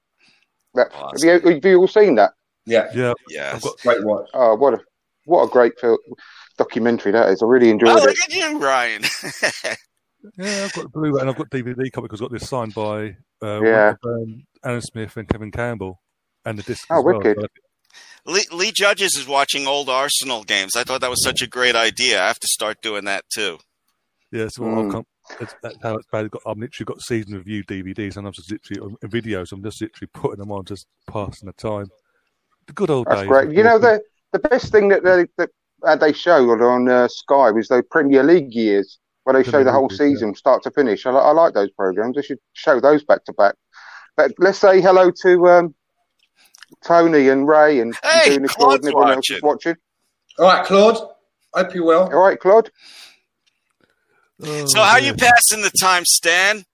That, 0.73 0.87
Awesome. 0.95 1.29
have, 1.29 1.43
you, 1.43 1.51
have 1.53 1.65
you 1.65 1.77
all 1.77 1.87
seen 1.87 2.15
that? 2.15 2.31
Yeah, 2.65 2.89
Yeah, 2.95 3.13
Yeah. 3.29 3.59
Got 3.61 3.77
great 3.83 4.03
watch. 4.03 4.27
Oh, 4.33 4.55
what 4.55 4.73
a 4.73 4.79
what 5.25 5.43
a 5.43 5.47
great 5.49 5.79
film, 5.79 5.99
documentary 6.57 7.11
that 7.11 7.29
is. 7.29 7.43
I 7.43 7.45
really 7.45 7.69
enjoyed 7.69 7.89
Oh, 7.91 7.97
it. 7.97 8.05
look 8.07 8.17
at 8.23 8.33
you, 8.33 8.57
Ryan. 8.57 9.03
yeah, 10.37 10.63
I've 10.65 10.73
got 10.73 10.83
the 10.83 10.89
blue 10.89 11.17
and 11.19 11.29
I've 11.29 11.35
got 11.35 11.49
DVD 11.49 11.91
copy 11.91 12.03
because 12.05 12.21
I've 12.21 12.29
got 12.29 12.39
this 12.39 12.49
signed 12.49 12.73
by 12.73 13.15
uh, 13.41 13.61
Yeah. 13.61 13.93
um, 14.05 14.45
Alan 14.63 14.81
Smith 14.81 15.15
and 15.17 15.27
Kevin 15.27 15.51
Campbell, 15.51 16.01
and 16.45 16.57
the 16.57 16.63
disc. 16.63 16.85
Oh, 16.89 16.99
as 16.99 17.03
well. 17.05 17.17
wicked. 17.19 17.47
Lee, 18.25 18.45
Lee 18.53 18.71
Judges 18.71 19.15
is 19.17 19.27
watching 19.27 19.67
old 19.67 19.89
Arsenal 19.89 20.43
games. 20.43 20.75
I 20.77 20.83
thought 20.83 21.01
that 21.01 21.09
was 21.09 21.23
such 21.23 21.41
a 21.41 21.47
great 21.47 21.75
idea. 21.75 22.23
I 22.23 22.27
have 22.27 22.39
to 22.39 22.47
start 22.49 22.81
doing 22.81 23.05
that 23.05 23.25
too. 23.33 23.57
Yeah, 24.31 24.47
so 24.49 24.63
Mm. 24.63 24.85
I've 24.85 24.91
come, 24.91 25.05
it's, 25.41 25.55
that's 25.61 25.77
how 25.83 25.95
it's 25.97 26.07
bad. 26.11 26.25
I've, 26.25 26.31
got, 26.31 26.41
I've 26.47 26.57
literally 26.57 26.85
got 26.85 27.01
season 27.01 27.33
review 27.35 27.63
DVDs, 27.65 28.15
and 28.17 28.25
I'm 28.25 28.33
just 28.33 28.49
literally 28.51 28.95
uh, 29.03 29.07
videos. 29.07 29.51
I'm 29.51 29.61
just 29.61 29.81
literally 29.81 30.09
putting 30.13 30.39
them 30.39 30.51
on, 30.51 30.63
just 30.65 30.87
passing 31.07 31.47
the 31.47 31.53
time. 31.53 31.87
The 32.67 32.73
good 32.73 32.89
old 32.89 33.07
That's 33.09 33.21
days. 33.21 33.27
great. 33.27 33.51
You 33.55 33.63
know 33.63 33.77
the 33.77 34.01
the 34.31 34.39
best 34.39 34.71
thing 34.71 34.87
that 34.87 35.03
they 35.03 35.27
that 35.37 35.49
uh, 35.83 35.97
they 35.97 36.13
showed 36.13 36.61
on 36.61 36.87
uh, 36.87 37.09
Sky 37.09 37.51
was 37.51 37.67
those 37.67 37.83
Premier 37.91 38.23
League 38.23 38.53
years 38.53 38.99
where 39.23 39.33
they 39.33 39.49
show 39.49 39.63
the 39.63 39.71
whole 39.71 39.83
League, 39.87 39.91
yeah. 39.91 39.97
season 40.07 40.35
start 40.35 40.63
to 40.63 40.71
finish. 40.71 41.05
I, 41.05 41.11
li- 41.11 41.17
I 41.17 41.31
like 41.31 41.53
those 41.53 41.71
programs. 41.71 42.15
They 42.15 42.21
should 42.21 42.39
show 42.53 42.79
those 42.79 43.03
back 43.03 43.23
to 43.25 43.33
back. 43.33 43.55
But 44.17 44.31
let's 44.37 44.57
say 44.59 44.81
hello 44.81 45.11
to 45.23 45.47
um, 45.47 45.75
Tony 46.83 47.29
and 47.29 47.47
Ray 47.47 47.79
and 47.79 47.95
Hey, 48.03 48.29
doing 48.29 48.41
this 48.43 48.53
Claude's 48.53 48.85
and 48.85 48.93
everyone 48.95 49.13
else 49.13 49.41
watching. 49.41 49.75
All 50.39 50.45
right, 50.45 50.65
Claude. 50.65 50.97
Hope 51.53 51.73
you're 51.75 51.85
well. 51.85 52.03
All 52.13 52.21
right, 52.23 52.39
Claude. 52.39 52.69
Oh, 54.43 54.65
So, 54.65 54.81
how 54.81 54.97
dear. 54.99 55.07
you 55.07 55.13
passing 55.15 55.61
the 55.61 55.71
time, 55.71 56.03
Stan? 56.05 56.65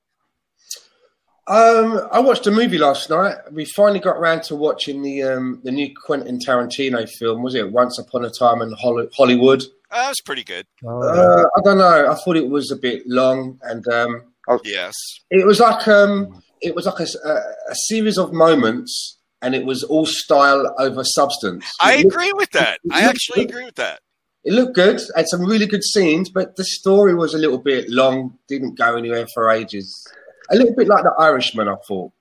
Um, 1.47 2.07
I 2.11 2.19
watched 2.19 2.45
a 2.47 2.51
movie 2.51 2.77
last 2.77 3.09
night. 3.09 3.35
We 3.51 3.65
finally 3.65 3.99
got 3.99 4.17
around 4.17 4.43
to 4.43 4.55
watching 4.55 5.01
the 5.01 5.23
um, 5.23 5.61
the 5.63 5.71
new 5.71 5.89
Quentin 5.95 6.37
Tarantino 6.39 7.09
film. 7.09 7.41
Was 7.41 7.55
it 7.55 7.71
Once 7.71 7.97
Upon 7.97 8.23
a 8.23 8.29
Time 8.29 8.61
in 8.61 8.71
Hollywood? 8.73 9.63
Oh, 9.91 9.97
that 9.97 10.09
was 10.09 10.21
pretty 10.21 10.43
good. 10.43 10.65
Oh, 10.85 11.01
Uh, 11.03 11.45
I 11.57 11.61
don't 11.63 11.77
know. 11.77 12.11
I 12.11 12.15
thought 12.15 12.37
it 12.37 12.49
was 12.49 12.71
a 12.71 12.75
bit 12.75 13.03
long, 13.07 13.59
and 13.63 13.87
um, 13.87 14.33
Yes. 14.63 14.93
it 15.31 15.45
was 15.45 15.59
like 15.59 15.87
um, 15.87 16.41
it 16.61 16.75
was 16.75 16.85
like 16.85 16.99
a, 16.99 17.03
s- 17.03 17.15
a- 17.25 17.53
a 17.71 17.75
series 17.87 18.17
of 18.17 18.31
moments, 18.33 19.17
and 19.41 19.55
it 19.55 19.65
was 19.65 19.83
all 19.83 20.05
style 20.05 20.73
over 20.79 21.03
substance. 21.03 21.65
I 21.81 21.97
looked- 22.03 22.13
agree 22.15 22.33
with 22.33 22.51
that. 22.51 22.79
I 22.91 23.01
actually 23.01 23.43
agree 23.45 23.65
with 23.65 23.75
that. 23.75 23.99
It 24.43 24.53
looked 24.53 24.75
good. 24.75 25.01
Had 25.15 25.27
some 25.27 25.43
really 25.45 25.65
good 25.67 25.83
scenes, 25.83 26.29
but 26.29 26.55
the 26.55 26.63
story 26.63 27.13
was 27.13 27.33
a 27.33 27.37
little 27.37 27.57
bit 27.57 27.89
long. 27.89 28.37
Didn't 28.47 28.77
go 28.77 28.95
anywhere 28.95 29.25
for 29.33 29.49
ages. 29.51 30.05
A 30.51 30.55
little 30.55 30.73
bit 30.75 30.87
like 30.87 31.03
The 31.03 31.13
Irishman, 31.19 31.67
I 31.67 31.75
thought. 31.87 32.11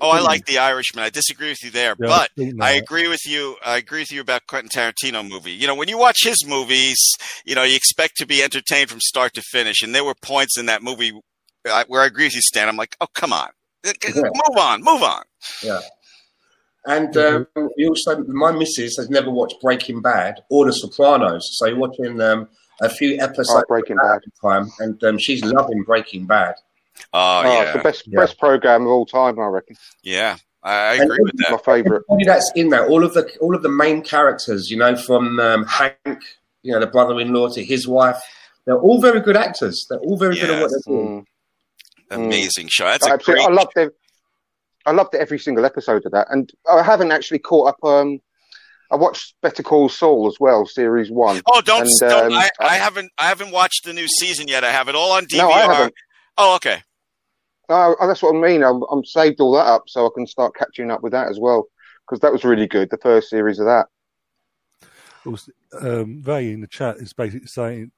Oh, 0.00 0.10
I 0.10 0.20
like 0.20 0.46
The 0.46 0.58
Irishman. 0.58 1.02
I 1.04 1.10
disagree 1.10 1.48
with 1.48 1.62
you 1.64 1.70
there, 1.70 1.96
Yeah, 1.98 2.06
but 2.06 2.20
I've 2.20 2.28
seen 2.38 2.62
I 2.62 2.74
that. 2.74 2.82
agree 2.84 3.08
with 3.08 3.26
you. 3.26 3.56
I 3.64 3.78
agree 3.78 4.00
with 4.00 4.12
you 4.12 4.20
about 4.20 4.46
Quentin 4.46 4.68
Tarantino 4.70 5.28
movie. 5.28 5.50
You 5.52 5.66
know, 5.66 5.74
when 5.74 5.88
you 5.88 5.98
watch 5.98 6.18
his 6.22 6.46
movies, 6.46 6.96
you 7.44 7.54
know, 7.56 7.64
you 7.64 7.74
expect 7.74 8.16
to 8.18 8.26
be 8.26 8.42
entertained 8.42 8.90
from 8.90 9.00
start 9.00 9.34
to 9.34 9.42
finish. 9.42 9.82
And 9.82 9.94
there 9.94 10.04
were 10.04 10.14
points 10.22 10.56
in 10.56 10.66
that 10.66 10.82
movie 10.84 11.12
uh, 11.68 11.84
where 11.88 12.02
I 12.02 12.06
agree 12.06 12.26
with 12.26 12.34
you, 12.36 12.42
Stan. 12.42 12.68
I'm 12.68 12.76
like, 12.76 12.94
oh, 13.00 13.08
come 13.14 13.32
on. 13.32 13.48
Move 13.84 14.56
on, 14.58 14.82
move 14.82 15.02
on. 15.02 15.22
Yeah. 15.62 15.80
And 16.86 17.16
um, 17.16 17.46
you 17.76 17.88
also, 17.88 18.22
my 18.24 18.52
missus 18.52 18.96
has 18.96 19.10
never 19.10 19.30
watched 19.30 19.56
Breaking 19.60 20.00
Bad 20.00 20.36
or 20.48 20.64
The 20.66 20.72
Sopranos, 20.72 21.42
so 21.58 21.66
you're 21.66 21.76
watching 21.76 22.20
um, 22.20 22.48
a 22.80 22.88
few 22.88 23.18
episodes 23.20 23.50
Oh, 23.52 23.64
Breaking 23.68 23.96
of 23.98 24.04
Bad. 24.04 24.16
at 24.16 24.22
a 24.26 24.30
time, 24.46 24.70
and 24.78 25.04
um, 25.04 25.18
she's 25.18 25.42
loving 25.44 25.82
Breaking 25.82 26.24
Bad. 26.26 26.54
Oh, 27.12 27.40
Oh, 27.40 27.42
yeah. 27.44 27.62
it's 27.62 27.72
the 27.74 27.82
best 27.82 28.02
Yeah. 28.06 28.20
best 28.20 28.38
program 28.38 28.82
of 28.82 28.88
all 28.88 29.06
time, 29.06 29.38
I 29.38 29.46
reckon. 29.46 29.76
Yeah, 30.02 30.36
I, 30.62 30.72
I 30.72 30.94
agree 30.94 31.18
with 31.20 31.36
that. 31.38 31.50
My 31.52 31.58
favourite. 31.58 32.02
That's 32.24 32.50
in 32.54 32.68
there, 32.70 32.86
all 32.86 33.04
of 33.04 33.14
the 33.14 33.30
all 33.40 33.54
of 33.54 33.62
the 33.62 33.68
main 33.68 34.02
characters, 34.02 34.70
you 34.70 34.76
know, 34.76 34.96
from 34.96 35.38
um, 35.40 35.64
Hank, 35.64 36.22
you 36.62 36.72
know, 36.72 36.80
the 36.80 36.86
brother-in-law 36.86 37.48
to 37.50 37.64
his 37.64 37.86
wife, 37.88 38.18
they're 38.66 38.78
all 38.78 39.00
very 39.00 39.20
good 39.20 39.36
actors. 39.36 39.86
They're 39.88 40.00
all 40.00 40.16
very 40.18 40.34
good 40.36 40.50
at 40.50 40.60
what 40.60 40.70
they're 40.70 40.80
doing. 40.94 41.26
Mm. 42.10 42.24
Amazing 42.26 42.68
show. 42.68 42.84
That's 42.86 43.06
a 43.06 43.10
Absolutely. 43.12 43.44
great. 43.46 43.52
I 43.52 43.60
loved 43.62 43.76
it. 43.76 43.94
I 44.86 44.92
loved 44.92 45.14
every 45.14 45.38
single 45.38 45.64
episode 45.66 46.06
of 46.06 46.12
that, 46.12 46.28
and 46.30 46.50
I 46.70 46.82
haven't 46.82 47.12
actually 47.12 47.40
caught 47.40 47.68
up. 47.68 47.84
Um, 47.84 48.20
I 48.90 48.96
watched 48.96 49.34
Better 49.42 49.62
Call 49.62 49.90
Saul 49.90 50.26
as 50.28 50.36
well, 50.40 50.64
series 50.64 51.10
one. 51.10 51.42
Oh, 51.46 51.60
don't, 51.60 51.82
And, 51.86 51.98
don't 51.98 52.32
um, 52.32 52.38
I, 52.38 52.48
I 52.58 52.76
haven't 52.76 53.12
I 53.18 53.24
haven't 53.28 53.50
watched 53.50 53.84
the 53.84 53.92
new 53.92 54.08
season 54.08 54.48
yet. 54.48 54.64
I 54.64 54.70
have 54.70 54.88
it 54.88 54.94
all 54.94 55.12
on 55.12 55.26
DVR. 55.26 55.38
No, 55.38 55.50
I 55.50 55.60
haven't. 55.60 55.94
Oh, 56.38 56.54
okay. 56.56 56.82
Oh, 57.68 57.96
oh, 58.00 58.06
that's 58.06 58.22
what 58.22 58.34
I 58.34 58.38
mean. 58.40 58.62
I'm, 58.62 58.82
I'm 58.90 59.04
saved 59.04 59.40
all 59.40 59.52
that 59.52 59.66
up 59.66 59.88
so 59.88 60.06
I 60.06 60.10
can 60.14 60.26
start 60.26 60.54
catching 60.54 60.90
up 60.90 61.02
with 61.02 61.12
that 61.12 61.28
as 61.28 61.38
well 61.38 61.66
because 62.06 62.20
that 62.20 62.32
was 62.32 62.44
really 62.44 62.66
good. 62.66 62.88
The 62.90 62.96
first 62.98 63.28
series 63.28 63.58
of 63.58 63.66
that. 63.66 63.86
Also, 65.26 65.52
um, 65.82 66.22
Ray 66.24 66.52
in 66.52 66.60
the 66.62 66.66
chat 66.66 66.96
is 66.96 67.12
basically 67.12 67.46
saying, 67.48 67.90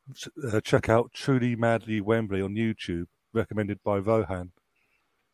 uh, 0.53 0.61
check 0.63 0.89
out 0.89 1.13
Truly 1.15 1.55
Madly 1.55 2.01
Wembley 2.01 2.43
on 2.43 2.55
YouTube, 2.55 3.07
recommended 3.33 3.79
by 3.85 4.01
Vohan. 4.01 4.51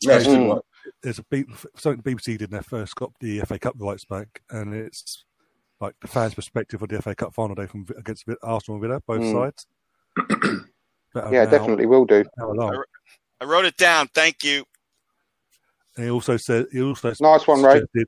Yeah, 0.01 0.17
it's 0.17 0.27
a 0.27 0.29
good 0.29 0.41
Mm. 0.41 0.49
one. 0.49 0.61
There's 1.03 1.19
a 1.19 1.25
B- 1.31 1.47
something 1.77 2.03
the 2.05 2.11
BBC 2.15 2.37
did 2.37 2.51
when 2.51 2.59
they 2.61 2.63
first 2.65 2.95
got 2.97 3.13
the 3.21 3.41
FA 3.41 3.59
Cup 3.59 3.75
rights 3.79 4.05
back, 4.05 4.43
and 4.51 4.75
it's 4.75 5.25
like 5.81 5.95
the 6.03 6.07
fans' 6.09 6.35
perspective 6.35 6.83
of 6.83 6.91
the 6.91 7.01
FA 7.01 7.15
Cup 7.15 7.33
final 7.33 7.55
day 7.55 7.67
from 7.67 7.87
against 7.97 8.25
Arsenal 8.43 8.77
and 8.77 8.83
Villa, 8.83 9.01
both 9.07 9.23
Mm. 9.23 9.33
sides. 9.33 9.67
Yeah, 11.15 11.23
an 11.23 11.35
hour- 11.35 11.47
definitely 11.47 11.87
will 11.87 12.05
do. 12.05 12.23
hour 12.39 12.55
long. 12.55 12.85
I 13.41 13.45
wrote 13.45 13.65
it 13.65 13.77
down. 13.77 14.09
Thank 14.15 14.45
you. 14.45 14.65
And 15.97 16.05
he 16.07 16.11
also 16.11 16.37
said 16.37 16.67
he 16.73 16.83
also 16.83 17.13
Nice 17.21 17.47
one, 17.47 17.63
Ray. 17.63 17.75
suggested, 17.81 18.07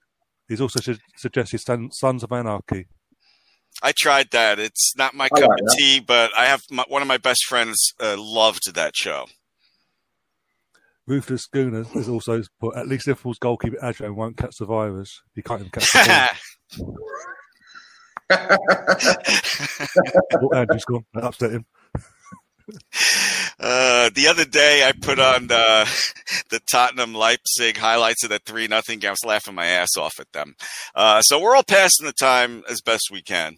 He's 0.48 0.60
also 0.60 0.80
su- 0.80 0.98
suggested 1.16 1.60
Sons 1.92 2.22
of 2.22 2.32
Anarchy. 2.32 2.86
I 3.82 3.92
tried 3.96 4.30
that. 4.32 4.58
It's 4.58 4.94
not 4.96 5.14
my 5.14 5.26
I 5.26 5.40
cup 5.40 5.48
like 5.50 5.60
of 5.60 5.66
that. 5.66 5.76
tea, 5.78 6.00
but 6.00 6.32
I 6.36 6.46
have 6.46 6.62
my, 6.70 6.84
one 6.88 7.02
of 7.02 7.08
my 7.08 7.18
best 7.18 7.44
friends 7.44 7.92
uh, 8.00 8.16
loved 8.18 8.74
that 8.74 8.96
show. 8.96 9.26
Ruthless 11.06 11.42
Schooner 11.42 11.84
has 11.84 12.08
also 12.08 12.42
put 12.60 12.76
at 12.76 12.88
least 12.88 13.06
Liverpool's 13.06 13.38
goalkeeper 13.38 13.76
Adrian 13.82 14.16
won't 14.16 14.36
catch 14.36 14.56
the 14.58 14.66
virus. 14.66 15.22
He 15.34 15.42
can't 15.42 15.60
even 15.60 15.70
catch 15.70 15.90
the 15.92 16.28
ball. 18.30 18.30
oh, 20.42 20.54
Andrew's 20.54 20.84
gone. 20.84 21.04
That 21.14 21.24
upset 21.24 21.52
him. 21.52 21.64
Uh, 23.60 24.08
the 24.14 24.28
other 24.28 24.44
day, 24.44 24.86
I 24.86 24.92
put 24.92 25.18
on 25.18 25.48
the, 25.48 25.88
the 26.50 26.60
Tottenham 26.70 27.12
Leipzig 27.14 27.76
highlights 27.76 28.22
of 28.22 28.30
that 28.30 28.44
three 28.44 28.68
nothing 28.68 29.00
game. 29.00 29.08
I 29.08 29.12
was 29.12 29.24
laughing 29.24 29.54
my 29.54 29.66
ass 29.66 29.96
off 29.96 30.20
at 30.20 30.32
them. 30.32 30.54
Uh, 30.94 31.20
so 31.22 31.40
we're 31.40 31.56
all 31.56 31.64
passing 31.64 32.06
the 32.06 32.12
time 32.12 32.62
as 32.70 32.80
best 32.80 33.10
we 33.10 33.20
can. 33.20 33.56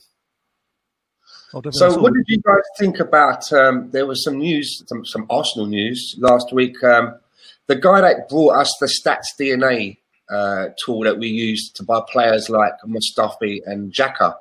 So, 1.72 1.98
what 1.98 2.14
did 2.14 2.24
you 2.28 2.40
guys 2.42 2.62
think 2.78 3.00
about? 3.00 3.52
Um, 3.52 3.90
there 3.90 4.06
was 4.06 4.22
some 4.22 4.38
news, 4.38 4.84
some, 4.86 5.04
some 5.04 5.26
Arsenal 5.28 5.66
news 5.66 6.14
last 6.18 6.52
week. 6.52 6.82
Um, 6.84 7.18
the 7.66 7.74
guy 7.74 8.00
that 8.00 8.28
brought 8.28 8.56
us 8.56 8.72
the 8.78 8.86
Stats 8.86 9.36
DNA 9.38 9.98
uh, 10.30 10.68
tool 10.84 11.00
that 11.00 11.18
we 11.18 11.26
used 11.26 11.74
to 11.76 11.82
buy 11.82 12.02
players 12.08 12.48
like 12.48 12.74
Mustafi 12.86 13.60
and 13.66 13.92
Xhaka, 13.92 14.36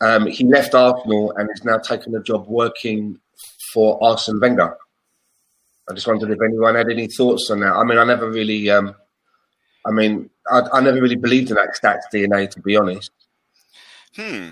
um, 0.00 0.26
he 0.26 0.44
left 0.44 0.76
Arsenal 0.76 1.32
and 1.36 1.48
is 1.52 1.64
now 1.64 1.78
taking 1.78 2.14
a 2.14 2.22
job 2.22 2.46
working 2.46 3.18
for 3.72 4.02
Arsene 4.02 4.40
Wenger. 4.40 4.76
I 5.88 5.94
just 5.94 6.06
wondered 6.06 6.30
if 6.30 6.38
anyone 6.42 6.74
had 6.74 6.90
any 6.90 7.08
thoughts 7.08 7.50
on 7.50 7.60
that. 7.60 7.72
I 7.72 7.84
mean, 7.84 7.98
I 7.98 8.04
never 8.04 8.30
really, 8.30 8.70
um, 8.70 8.94
I 9.86 9.90
mean, 9.90 10.30
I, 10.50 10.62
I 10.72 10.80
never 10.80 11.00
really 11.00 11.16
believed 11.16 11.50
in 11.50 11.56
that 11.56 11.76
Stats 11.80 12.02
DNA, 12.12 12.48
to 12.50 12.60
be 12.60 12.76
honest. 12.76 13.10
Hmm. 14.14 14.50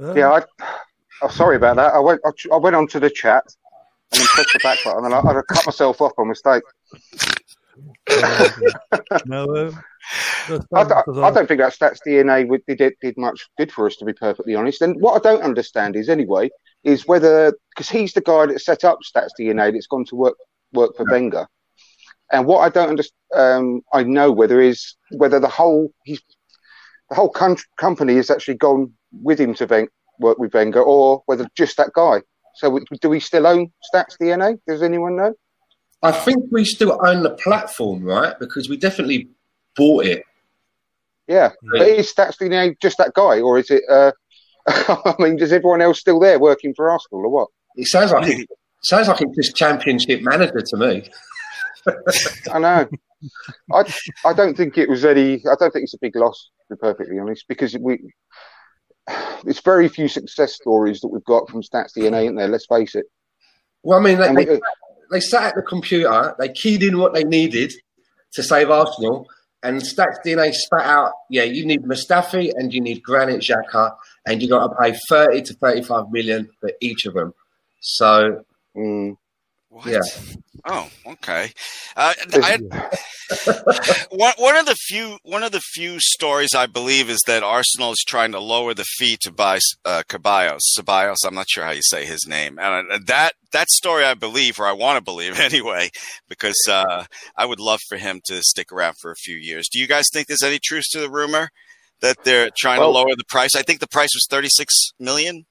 Uh, 0.00 0.14
Yeah, 0.14 0.30
I, 0.32 0.42
oh, 1.22 1.28
sorry 1.28 1.56
about 1.56 1.76
that. 1.76 1.94
I 1.94 1.98
went 1.98 2.20
I, 2.24 2.30
I 2.52 2.56
went 2.58 2.76
onto 2.76 3.00
the 3.00 3.10
chat 3.10 3.44
and 4.12 4.20
then 4.20 4.26
pressed 4.28 4.52
the 4.52 4.60
back 4.62 4.78
button 4.84 5.04
and 5.04 5.14
I, 5.14 5.18
I 5.18 5.42
cut 5.48 5.66
myself 5.66 6.00
off 6.00 6.14
by 6.16 6.24
mistake. 6.24 6.62
no, 9.26 9.56
um, 9.56 9.84
I, 10.74 10.84
fine, 10.84 10.92
I, 10.92 11.02
I 11.22 11.30
don't 11.30 11.46
think 11.46 11.60
that 11.60 11.72
stats 11.72 12.00
DNA 12.06 12.48
did 12.66 12.94
did 13.00 13.16
much 13.16 13.48
good 13.58 13.72
for 13.72 13.86
us, 13.86 13.96
to 13.96 14.04
be 14.04 14.12
perfectly 14.12 14.54
honest. 14.54 14.82
And 14.82 15.00
what 15.00 15.14
I 15.14 15.30
don't 15.30 15.42
understand 15.42 15.96
is 15.96 16.08
anyway 16.08 16.50
is 16.84 17.06
whether 17.06 17.56
because 17.70 17.88
he's 17.88 18.12
the 18.12 18.20
guy 18.20 18.46
that 18.46 18.60
set 18.60 18.84
up 18.84 19.00
stats 19.02 19.30
DNA 19.38 19.72
that's 19.72 19.86
gone 19.86 20.04
to 20.06 20.16
work 20.16 20.36
work 20.72 20.96
for 20.96 21.04
Wenger. 21.04 21.46
And 22.30 22.46
what 22.46 22.60
I 22.60 22.70
don't 22.70 22.88
understand, 22.88 23.12
um, 23.34 23.82
I 23.92 24.02
know 24.02 24.32
whether 24.32 24.60
is 24.60 24.96
whether 25.10 25.38
the 25.38 25.48
whole 25.48 25.92
he's 26.04 26.22
the 27.08 27.16
whole 27.16 27.28
con- 27.28 27.58
company 27.76 28.16
has 28.16 28.30
actually 28.30 28.54
gone 28.54 28.92
with 29.12 29.38
him 29.38 29.54
to 29.54 29.66
Ven- 29.66 29.88
work 30.18 30.38
with 30.38 30.54
Wenger, 30.54 30.82
or 30.82 31.22
whether 31.26 31.46
just 31.54 31.76
that 31.76 31.92
guy. 31.94 32.22
So 32.54 32.80
do 33.00 33.08
we 33.08 33.20
still 33.20 33.46
own 33.46 33.72
Stats 33.92 34.16
DNA? 34.20 34.58
Does 34.66 34.82
anyone 34.82 35.16
know? 35.16 35.34
I 36.02 36.10
think 36.10 36.44
we 36.50 36.64
still 36.64 36.98
own 37.06 37.22
the 37.22 37.30
platform, 37.30 38.02
right? 38.02 38.38
Because 38.38 38.68
we 38.68 38.76
definitely 38.76 39.28
bought 39.76 40.06
it. 40.06 40.24
Yeah, 41.28 41.50
but 41.70 41.86
is 41.86 42.12
Stats 42.12 42.38
DNA 42.38 42.76
just 42.80 42.98
that 42.98 43.14
guy, 43.14 43.40
or 43.40 43.58
is 43.58 43.70
it? 43.70 43.84
Uh, 43.88 44.12
I 44.68 45.14
mean, 45.18 45.38
is 45.40 45.52
everyone 45.52 45.82
else 45.82 45.98
still 46.00 46.20
there 46.20 46.38
working 46.38 46.72
for 46.74 46.90
Arsenal, 46.90 47.22
or 47.24 47.28
what? 47.28 47.48
It 47.76 47.86
sounds 47.88 48.12
like 48.12 48.28
it 48.28 48.48
sounds 48.82 49.08
like 49.08 49.20
it's 49.20 49.36
just 49.36 49.56
championship 49.56 50.20
manager 50.22 50.60
to 50.60 50.76
me. 50.76 51.10
I 52.52 52.58
know. 52.58 52.88
I 53.72 53.94
I 54.24 54.32
don't 54.32 54.56
think 54.56 54.78
it 54.78 54.88
was 54.88 55.04
any. 55.04 55.34
I 55.50 55.54
don't 55.58 55.72
think 55.72 55.84
it's 55.84 55.94
a 55.94 55.98
big 56.00 56.14
loss, 56.16 56.50
to 56.68 56.76
be 56.76 56.78
perfectly 56.80 57.18
honest, 57.18 57.44
because 57.48 57.76
we. 57.78 58.00
It's 59.44 59.60
very 59.60 59.88
few 59.88 60.06
success 60.06 60.54
stories 60.54 61.00
that 61.00 61.08
we've 61.08 61.24
got 61.24 61.48
from 61.50 61.62
Stats 61.62 61.96
DNA, 61.96 62.22
isn't 62.24 62.36
there? 62.36 62.46
Let's 62.46 62.66
face 62.66 62.94
it. 62.94 63.06
Well, 63.82 63.98
I 63.98 64.02
mean, 64.02 64.18
they, 64.18 64.28
And 64.28 64.38
they, 64.38 64.44
we- 64.44 64.60
they 65.10 65.18
sat 65.20 65.42
at 65.44 65.54
the 65.56 65.62
computer, 65.62 66.34
they 66.38 66.48
keyed 66.50 66.82
in 66.84 66.98
what 66.98 67.12
they 67.12 67.24
needed 67.24 67.72
to 68.34 68.42
save 68.44 68.70
Arsenal, 68.70 69.26
and 69.62 69.80
Stats 69.80 70.16
DNA 70.24 70.52
spat 70.52 70.84
out, 70.84 71.12
yeah, 71.30 71.44
you 71.44 71.64
need 71.64 71.82
Mustafi 71.84 72.52
and 72.56 72.72
you 72.72 72.80
need 72.80 73.02
Granit 73.02 73.40
Xhaka, 73.40 73.94
and 74.26 74.42
you 74.42 74.48
got 74.48 74.68
to 74.68 74.74
pay 74.74 74.96
30 75.08 75.42
to 75.42 75.54
35 75.54 76.10
million 76.10 76.48
for 76.60 76.72
each 76.80 77.06
of 77.06 77.14
them. 77.14 77.34
So, 77.80 78.44
Mm. 78.76 79.16
What? 79.72 79.86
Yeah. 79.86 80.00
Oh, 80.66 80.86
okay. 81.06 81.50
Uh, 81.96 82.12
I, 82.34 82.58
one, 84.10 84.34
one 84.36 84.56
of 84.56 84.66
the 84.66 84.76
few 84.78 85.16
one 85.22 85.42
of 85.42 85.50
the 85.50 85.62
few 85.62 85.98
stories 85.98 86.54
I 86.54 86.66
believe 86.66 87.08
is 87.08 87.20
that 87.26 87.42
Arsenal 87.42 87.92
is 87.92 88.04
trying 88.06 88.32
to 88.32 88.38
lower 88.38 88.74
the 88.74 88.84
fee 88.84 89.16
to 89.22 89.32
buy 89.32 89.60
uh, 89.86 90.02
Caballos. 90.06 90.60
Ceballos, 90.76 91.24
I'm 91.26 91.34
not 91.34 91.48
sure 91.48 91.64
how 91.64 91.70
you 91.70 91.80
say 91.82 92.04
his 92.04 92.26
name, 92.28 92.58
and 92.58 92.92
uh, 92.92 92.98
that 93.06 93.32
that 93.52 93.70
story 93.70 94.04
I 94.04 94.12
believe, 94.12 94.60
or 94.60 94.66
I 94.66 94.72
want 94.72 94.98
to 94.98 95.02
believe 95.02 95.40
anyway, 95.40 95.88
because 96.28 96.60
uh, 96.68 97.06
I 97.34 97.46
would 97.46 97.60
love 97.60 97.80
for 97.88 97.96
him 97.96 98.20
to 98.26 98.42
stick 98.42 98.70
around 98.72 98.96
for 99.00 99.10
a 99.10 99.16
few 99.16 99.36
years. 99.36 99.70
Do 99.72 99.78
you 99.78 99.88
guys 99.88 100.04
think 100.12 100.26
there's 100.26 100.42
any 100.42 100.58
truth 100.62 100.84
to 100.92 101.00
the 101.00 101.10
rumor 101.10 101.48
that 102.02 102.24
they're 102.24 102.50
trying 102.58 102.80
Well- 102.80 102.92
to 102.92 102.98
lower 102.98 103.16
the 103.16 103.24
price? 103.26 103.56
I 103.56 103.62
think 103.62 103.80
the 103.80 103.88
price 103.88 104.14
was 104.14 104.26
36 104.28 104.90
million. 105.00 105.46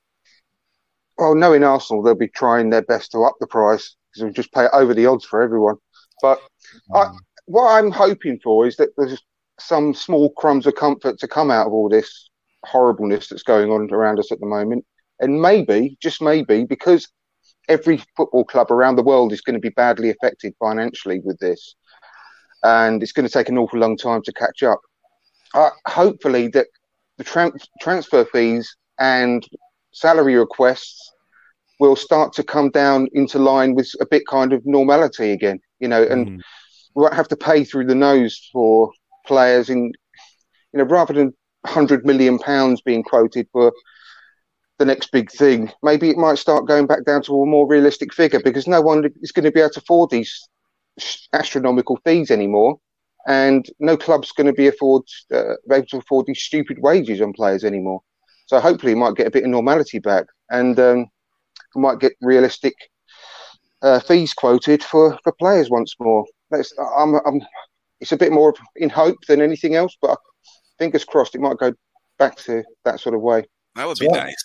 Well, 1.18 1.34
knowing 1.34 1.64
Arsenal, 1.64 2.04
they'll 2.04 2.14
be 2.14 2.28
trying 2.28 2.70
their 2.70 2.84
best 2.84 3.12
to 3.14 3.24
up 3.24 3.36
the 3.40 3.48
price 3.48 3.96
because 4.12 4.24
they'll 4.24 4.34
just 4.34 4.54
pay 4.54 4.68
over 4.74 4.94
the 4.94 5.06
odds 5.06 5.26
for 5.26 5.42
everyone. 5.42 5.76
But 6.22 6.40
I, 6.94 7.12
what 7.46 7.72
I'm 7.72 7.92
hoping 7.92 8.40
for 8.44 8.68
is 8.68 8.76
that 8.78 8.90
there's 8.98 9.22
some 9.60 9.94
small 9.94 10.32
crumbs 10.32 10.68
of 10.68 10.76
comfort 10.76 11.20
to 11.20 11.28
come 11.28 11.52
out 11.52 11.68
of 11.68 11.74
all 11.74 11.90
this 11.90 12.30
horribleness 12.66 13.28
that's 13.28 13.44
going 13.44 13.72
on 13.72 13.92
around 13.92 14.20
us 14.20 14.32
at 14.32 14.40
the 14.40 14.46
moment. 14.46 14.86
And 15.20 15.42
maybe, 15.42 15.98
just 16.02 16.22
maybe, 16.22 16.66
because 16.66 17.08
every 17.70 18.04
football 18.18 18.44
club 18.44 18.72
around 18.72 18.96
the 18.96 19.04
world 19.04 19.32
is 19.32 19.42
going 19.42 19.54
to 19.54 19.60
be 19.60 19.70
badly 19.70 20.10
affected 20.10 20.54
financially 20.60 21.22
with 21.24 21.38
this, 21.40 21.76
and 22.64 23.02
it's 23.04 23.12
going 23.12 23.28
to 23.28 23.32
take 23.32 23.50
an 23.50 23.58
awful 23.58 23.80
long 23.80 23.98
time 23.98 24.22
to 24.24 24.34
catch 24.34 24.64
up. 24.64 24.82
Uh, 25.54 25.70
hopefully, 25.88 26.48
that 26.50 26.68
the 27.18 27.24
tran- 27.24 27.60
transfer 27.82 28.26
fees 28.26 28.76
and 29.00 29.46
salary 29.92 30.36
requests 30.36 31.12
will 31.82 31.96
start 31.96 32.32
to 32.34 32.44
come 32.44 32.70
down 32.70 33.08
into 33.14 33.40
line 33.40 33.74
with 33.74 33.90
a 34.00 34.06
bit 34.06 34.24
kind 34.28 34.54
of 34.54 34.62
normality 34.66 35.32
again, 35.32 35.60
you 35.80 35.88
know, 35.88 36.04
and 36.04 36.28
Mm. 36.28 36.42
we 36.96 37.02
won't 37.02 37.16
have 37.16 37.28
to 37.30 37.36
pay 37.36 37.64
through 37.64 37.88
the 37.88 37.96
nose 37.96 38.50
for 38.54 38.92
players 39.26 39.68
in, 39.70 39.92
you 40.72 40.78
know, 40.78 40.84
rather 40.84 41.14
than 41.14 41.34
100 41.64 42.06
million 42.06 42.38
pounds 42.38 42.82
being 42.82 43.04
quoted 43.04 43.48
for 43.52 43.72
the 44.78 44.86
next 44.86 45.12
big 45.12 45.32
thing, 45.32 45.72
maybe 45.82 46.10
it 46.10 46.18
might 46.18 46.38
start 46.38 46.68
going 46.68 46.86
back 46.88 47.04
down 47.04 47.22
to 47.24 47.42
a 47.42 47.46
more 47.46 47.68
realistic 47.68 48.14
figure 48.14 48.42
because 48.44 48.68
no 48.68 48.82
one 48.82 49.10
is 49.22 49.32
going 49.32 49.46
to 49.46 49.52
be 49.52 49.60
able 49.60 49.70
to 49.72 49.80
afford 49.80 50.10
these 50.12 50.48
astronomical 51.34 51.98
fees 52.06 52.30
anymore. 52.32 52.80
And 53.28 53.66
no 53.80 53.96
club's 53.98 54.32
going 54.32 54.48
to 54.48 54.54
be 54.54 54.68
afford 54.68 55.04
uh, 55.32 55.56
able 55.72 55.86
to 55.88 55.98
afford 55.98 56.26
these 56.26 56.42
stupid 56.42 56.78
wages 56.80 57.22
on 57.22 57.34
players 57.34 57.64
anymore. 57.64 58.02
So 58.48 58.60
hopefully, 58.60 58.94
it 58.94 58.98
might 59.04 59.16
get 59.16 59.28
a 59.28 59.32
bit 59.32 59.44
of 59.44 59.50
normality 59.50 60.00
back, 60.00 60.26
and 60.50 60.80
um, 60.80 61.06
might 61.76 62.00
get 62.00 62.14
realistic 62.22 62.74
uh, 63.82 64.00
fees 64.00 64.34
quoted 64.34 64.84
for, 64.84 65.18
for 65.24 65.32
players 65.34 65.70
once 65.70 65.96
more. 66.00 66.26
That's, 66.50 66.74
I'm, 66.98 67.16
I'm, 67.26 67.42
it's 68.00 68.12
a 68.12 68.18
bit 68.18 68.32
more 68.32 68.54
in 68.76 68.90
hope 68.90 69.18
than 69.28 69.42
anything 69.42 69.76
else, 69.76 69.96
but 70.02 70.18
fingers 70.78 71.06
crossed, 71.06 71.36
it 71.36 71.42
might 71.42 71.58
go 71.58 71.74
back 72.20 72.36
to 72.38 72.64
that 72.86 73.00
sort 73.00 73.16
of 73.16 73.22
way. 73.22 73.44
That 73.76 73.88
would 73.88 73.98
be 74.00 74.08
So- 74.08 74.12
nice. 74.16 74.36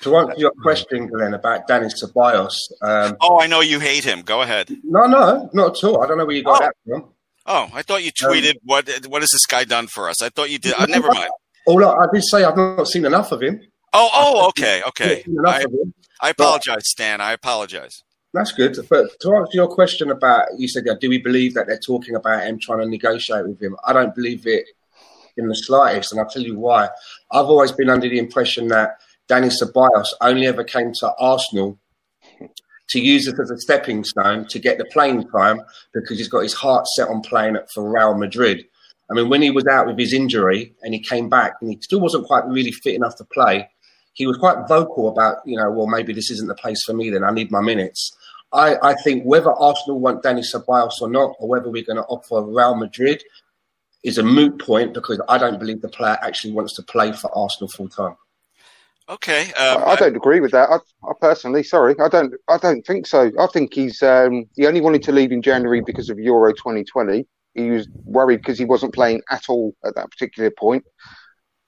to 0.00 0.16
answer 0.16 0.34
your 0.36 0.52
question, 0.62 1.06
Glenn, 1.06 1.34
about 1.34 1.66
Dennis 1.68 2.02
Ceballos, 2.02 2.54
um, 2.82 3.16
Oh, 3.20 3.40
I 3.40 3.46
know 3.46 3.60
you 3.60 3.78
hate 3.78 4.04
him. 4.04 4.22
Go 4.22 4.42
ahead. 4.42 4.68
no, 4.82 5.06
no, 5.06 5.48
not 5.54 5.76
at 5.78 5.84
all. 5.84 6.02
I 6.02 6.06
don't 6.08 6.18
know 6.18 6.24
where 6.26 6.34
you 6.36 6.42
got 6.44 6.60
Oh. 6.62 6.64
that 6.66 6.74
from. 6.86 7.08
Oh, 7.46 7.68
I 7.72 7.82
thought 7.82 8.02
you 8.04 8.10
Um, 8.24 8.32
tweeted 8.32 8.54
what 8.64 8.88
what 9.08 9.22
has 9.22 9.30
this 9.30 9.46
guy 9.46 9.64
done 9.64 9.86
for 9.88 10.08
us? 10.08 10.22
I 10.22 10.28
thought 10.28 10.50
you 10.50 10.58
did. 10.58 10.74
Uh, 10.74 10.86
never 10.86 11.08
mind. 11.08 11.28
All 11.66 11.84
I, 11.84 11.90
I 11.92 12.06
did 12.12 12.22
say 12.24 12.42
I've 12.44 12.56
not 12.56 12.86
seen 12.88 13.04
enough 13.04 13.30
of 13.32 13.40
him. 13.42 13.60
Oh, 13.92 14.10
oh, 14.12 14.48
okay, 14.48 14.82
okay. 14.88 15.24
not 15.26 15.62
seen 15.62 15.68
enough 15.70 15.94
I. 16.20 16.28
I 16.28 16.30
apologize, 16.30 16.88
Stan. 16.88 17.20
I 17.20 17.32
apologize. 17.32 18.02
That's 18.32 18.52
good. 18.52 18.78
But 18.88 19.10
to 19.20 19.34
answer 19.34 19.52
your 19.54 19.68
question 19.68 20.10
about, 20.10 20.46
you 20.56 20.66
said, 20.66 20.84
do 21.00 21.08
we 21.08 21.18
believe 21.18 21.52
that 21.54 21.66
they're 21.66 21.78
talking 21.78 22.14
about 22.14 22.44
him 22.44 22.58
trying 22.58 22.78
to 22.78 22.88
negotiate 22.88 23.46
with 23.46 23.60
him? 23.60 23.76
I 23.84 23.92
don't 23.92 24.14
believe 24.14 24.46
it 24.46 24.64
in 25.36 25.48
the 25.48 25.54
slightest, 25.54 26.12
and 26.12 26.20
I'll 26.20 26.28
tell 26.28 26.42
you 26.42 26.58
why. 26.58 26.88
I've 27.30 27.46
always 27.46 27.72
been 27.72 27.90
under 27.90 28.08
the 28.08 28.18
impression 28.18 28.68
that 28.68 28.96
Dani 29.28 29.52
Ceballos 29.52 30.08
only 30.20 30.46
ever 30.46 30.64
came 30.64 30.92
to 31.00 31.12
Arsenal 31.18 31.78
to 32.88 33.00
use 33.00 33.26
it 33.26 33.38
as 33.40 33.50
a 33.50 33.58
stepping 33.58 34.04
stone 34.04 34.46
to 34.48 34.58
get 34.58 34.78
the 34.78 34.84
playing 34.86 35.28
time 35.28 35.60
because 35.94 36.18
he's 36.18 36.28
got 36.28 36.40
his 36.40 36.54
heart 36.54 36.86
set 36.88 37.08
on 37.08 37.22
playing 37.22 37.56
for 37.74 37.90
Real 37.90 38.14
Madrid. 38.14 38.64
I 39.10 39.14
mean, 39.14 39.28
when 39.28 39.42
he 39.42 39.50
was 39.50 39.66
out 39.66 39.86
with 39.86 39.98
his 39.98 40.12
injury 40.12 40.74
and 40.82 40.94
he 40.94 41.00
came 41.00 41.28
back 41.28 41.54
and 41.60 41.70
he 41.70 41.78
still 41.80 42.00
wasn't 42.00 42.26
quite 42.26 42.46
really 42.46 42.72
fit 42.72 42.94
enough 42.94 43.16
to 43.16 43.24
play, 43.24 43.68
he 44.14 44.26
was 44.26 44.36
quite 44.36 44.68
vocal 44.68 45.08
about, 45.08 45.38
you 45.44 45.56
know, 45.56 45.70
well, 45.70 45.86
maybe 45.86 46.12
this 46.12 46.30
isn't 46.30 46.48
the 46.48 46.54
place 46.54 46.82
for 46.84 46.92
me 46.92 47.10
then. 47.10 47.24
I 47.24 47.30
need 47.30 47.50
my 47.50 47.60
minutes. 47.60 48.16
I, 48.52 48.76
I 48.82 48.94
think 48.94 49.24
whether 49.24 49.50
Arsenal 49.50 49.98
want 49.98 50.22
Dani 50.22 50.44
Ceballos 50.44 51.00
or 51.00 51.08
not, 51.08 51.34
or 51.38 51.48
whether 51.48 51.70
we're 51.70 51.84
going 51.84 51.96
to 51.96 52.04
offer 52.04 52.42
Real 52.42 52.74
Madrid, 52.74 53.22
is 54.04 54.18
a 54.18 54.22
moot 54.22 54.58
point 54.58 54.92
because 54.92 55.20
I 55.28 55.38
don't 55.38 55.58
believe 55.58 55.80
the 55.80 55.88
player 55.88 56.18
actually 56.22 56.52
wants 56.52 56.74
to 56.76 56.82
play 56.82 57.12
for 57.12 57.36
Arsenal 57.36 57.68
full 57.68 57.88
time. 57.88 58.16
Okay. 59.08 59.52
Um, 59.54 59.82
I, 59.82 59.92
I 59.92 59.96
don't 59.96 60.16
agree 60.16 60.40
with 60.40 60.52
that. 60.52 60.68
I, 60.70 60.76
I 61.06 61.12
personally, 61.20 61.62
sorry, 61.62 61.94
I 61.98 62.08
don't. 62.08 62.34
I 62.48 62.56
don't 62.58 62.86
think 62.86 63.06
so. 63.06 63.30
I 63.38 63.46
think 63.52 63.74
he's 63.74 64.02
um, 64.02 64.46
he 64.56 64.66
only 64.66 64.80
wanted 64.80 65.02
to 65.04 65.12
leave 65.12 65.32
in 65.32 65.42
January 65.42 65.80
because 65.80 66.08
of 66.08 66.18
Euro 66.18 66.52
2020. 66.52 67.26
He 67.54 67.70
was 67.70 67.88
worried 68.04 68.38
because 68.38 68.58
he 68.58 68.64
wasn't 68.64 68.94
playing 68.94 69.22
at 69.30 69.42
all 69.48 69.74
at 69.84 69.94
that 69.96 70.10
particular 70.10 70.50
point. 70.50 70.84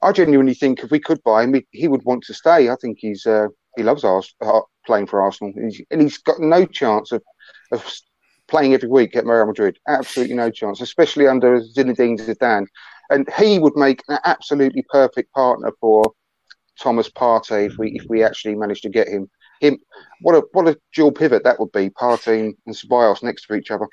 I 0.04 0.12
genuinely 0.12 0.54
think 0.54 0.80
if 0.80 0.90
we 0.90 1.00
could 1.00 1.22
buy 1.22 1.44
him, 1.44 1.54
he, 1.70 1.88
would 1.88 2.04
want 2.04 2.24
to 2.24 2.34
stay. 2.34 2.68
I 2.68 2.76
think 2.76 2.98
he's 3.00 3.24
uh, 3.24 3.48
he 3.76 3.82
loves 3.82 4.04
Ars- 4.04 4.34
uh, 4.42 4.60
playing 4.86 5.06
for 5.06 5.22
Arsenal, 5.22 5.52
he's, 5.56 5.80
and 5.90 6.02
he's 6.02 6.18
got 6.18 6.38
no 6.40 6.66
chance 6.66 7.10
of, 7.10 7.22
of 7.72 7.90
playing 8.46 8.74
every 8.74 8.88
week 8.88 9.16
at 9.16 9.24
Real 9.24 9.46
Madrid. 9.46 9.78
Absolutely 9.88 10.36
no 10.36 10.50
chance, 10.50 10.82
especially 10.82 11.26
under 11.26 11.60
Zinedine 11.60 12.18
Zidane. 12.18 12.66
And 13.08 13.26
he 13.38 13.58
would 13.58 13.76
make 13.76 14.02
an 14.08 14.18
absolutely 14.24 14.84
perfect 14.90 15.32
partner 15.32 15.72
for 15.80 16.12
Thomas 16.78 17.08
Partey 17.08 17.66
if 17.66 17.78
we 17.78 17.92
if 17.92 18.04
we 18.08 18.22
actually 18.22 18.56
managed 18.56 18.82
to 18.82 18.90
get 18.90 19.08
him. 19.08 19.30
Him, 19.60 19.78
what 20.20 20.34
a 20.34 20.42
what 20.52 20.68
a 20.68 20.78
dual 20.92 21.12
pivot 21.12 21.44
that 21.44 21.58
would 21.60 21.72
be, 21.72 21.90
Partey 21.90 22.54
and 22.66 22.74
Ceballos 22.74 23.22
next 23.22 23.46
to 23.46 23.54
each 23.54 23.70
other. 23.70 23.86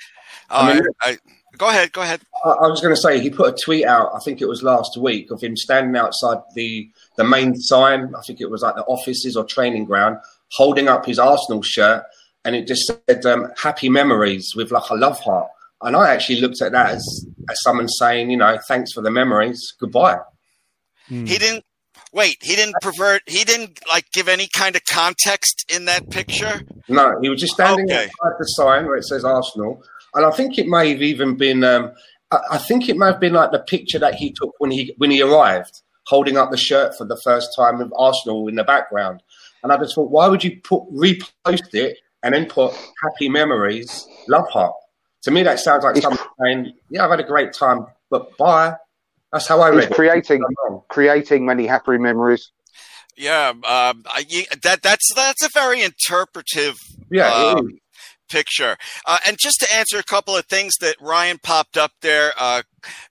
I, 0.49 0.73
mean- 0.73 0.83
I, 1.01 1.17
go 1.57 1.69
ahead. 1.69 1.91
Go 1.91 2.01
ahead. 2.01 2.21
I, 2.43 2.49
I 2.49 2.67
was 2.67 2.81
going 2.81 2.95
to 2.95 3.01
say 3.01 3.19
he 3.19 3.29
put 3.29 3.53
a 3.53 3.57
tweet 3.63 3.85
out. 3.85 4.11
I 4.15 4.19
think 4.19 4.41
it 4.41 4.47
was 4.47 4.63
last 4.63 4.97
week 4.97 5.31
of 5.31 5.41
him 5.41 5.55
standing 5.55 5.95
outside 5.95 6.37
the 6.55 6.89
the 7.17 7.23
main 7.23 7.55
sign. 7.55 8.13
I 8.15 8.21
think 8.25 8.41
it 8.41 8.49
was 8.49 8.61
like 8.61 8.75
the 8.75 8.83
offices 8.85 9.35
or 9.35 9.43
training 9.45 9.85
ground, 9.85 10.17
holding 10.53 10.87
up 10.87 11.05
his 11.05 11.19
Arsenal 11.19 11.61
shirt, 11.61 12.03
and 12.45 12.55
it 12.55 12.67
just 12.67 12.91
said 13.07 13.25
um, 13.25 13.47
"Happy 13.61 13.89
Memories" 13.89 14.53
with 14.55 14.71
like 14.71 14.89
a 14.89 14.95
love 14.95 15.19
heart. 15.19 15.49
And 15.83 15.95
I 15.95 16.13
actually 16.13 16.39
looked 16.41 16.61
at 16.61 16.71
that 16.73 16.91
as 16.91 17.25
as 17.49 17.61
someone 17.63 17.87
saying, 17.87 18.29
you 18.29 18.37
know, 18.37 18.57
thanks 18.67 18.93
for 18.93 19.01
the 19.01 19.11
memories, 19.11 19.59
goodbye. 19.79 20.19
He 21.07 21.23
didn't. 21.37 21.65
Wait. 22.13 22.37
He 22.41 22.55
didn't 22.55 22.75
pervert. 22.81 23.21
He 23.27 23.43
didn't 23.43 23.79
like 23.89 24.05
give 24.11 24.27
any 24.27 24.47
kind 24.47 24.75
of 24.75 24.83
context 24.85 25.71
in 25.73 25.85
that 25.85 26.09
picture. 26.09 26.61
No, 26.89 27.17
he 27.21 27.29
was 27.29 27.39
just 27.39 27.53
standing 27.53 27.85
Okay. 27.85 28.03
outside 28.03 28.37
the 28.39 28.45
sign 28.45 28.85
where 28.85 28.95
it 28.97 29.03
says 29.05 29.23
Arsenal, 29.23 29.83
and 30.13 30.25
I 30.25 30.31
think 30.31 30.57
it 30.57 30.67
may 30.67 30.89
have 30.91 31.01
even 31.01 31.37
been. 31.37 31.63
Um, 31.63 31.91
I, 32.31 32.39
I 32.51 32.57
think 32.57 32.89
it 32.89 32.97
may 32.97 33.05
have 33.07 33.19
been 33.19 33.33
like 33.33 33.51
the 33.51 33.59
picture 33.59 33.99
that 33.99 34.15
he 34.15 34.31
took 34.31 34.53
when 34.59 34.71
he 34.71 34.93
when 34.97 35.09
he 35.11 35.21
arrived, 35.21 35.81
holding 36.07 36.37
up 36.37 36.51
the 36.51 36.57
shirt 36.57 36.97
for 36.97 37.05
the 37.05 37.19
first 37.23 37.49
time 37.55 37.79
with 37.79 37.91
Arsenal 37.97 38.47
in 38.47 38.55
the 38.55 38.63
background. 38.63 39.23
And 39.63 39.71
I 39.71 39.77
just 39.77 39.93
thought, 39.95 40.09
why 40.11 40.27
would 40.27 40.43
you 40.43 40.59
put 40.63 40.83
repost 40.91 41.73
it 41.73 41.97
and 42.23 42.33
then 42.33 42.45
put 42.47 42.73
happy 43.03 43.29
memories, 43.29 44.07
love 44.27 44.49
heart? 44.49 44.73
To 45.23 45.31
me, 45.31 45.43
that 45.43 45.59
sounds 45.59 45.83
like 45.83 45.95
He's- 45.95 46.03
someone 46.03 46.19
saying, 46.43 46.73
"Yeah, 46.89 47.05
I've 47.05 47.11
had 47.11 47.19
a 47.19 47.23
great 47.23 47.53
time, 47.53 47.85
but 48.09 48.35
bye." 48.37 48.73
That's 49.31 49.47
how 49.47 49.61
I 49.61 49.69
He's 49.71 49.81
read 49.81 49.91
it. 49.91 49.95
creating 49.95 50.43
creating 50.89 51.45
many 51.45 51.65
happy 51.67 51.97
memories. 51.97 52.51
Yeah. 53.17 53.49
Um. 53.49 54.03
I, 54.07 54.25
that 54.63 54.81
that's 54.81 55.13
that's 55.15 55.43
a 55.43 55.49
very 55.53 55.81
interpretive 55.81 56.75
Yeah, 57.09 57.31
Um, 57.33 57.77
picture. 58.29 58.77
Uh, 59.05 59.17
and 59.27 59.37
just 59.39 59.59
to 59.59 59.75
answer 59.75 59.97
a 59.99 60.03
couple 60.03 60.35
of 60.35 60.45
things 60.45 60.73
that 60.81 60.95
Ryan 61.01 61.37
popped 61.41 61.77
up 61.77 61.91
there, 62.01 62.33
uh, 62.39 62.63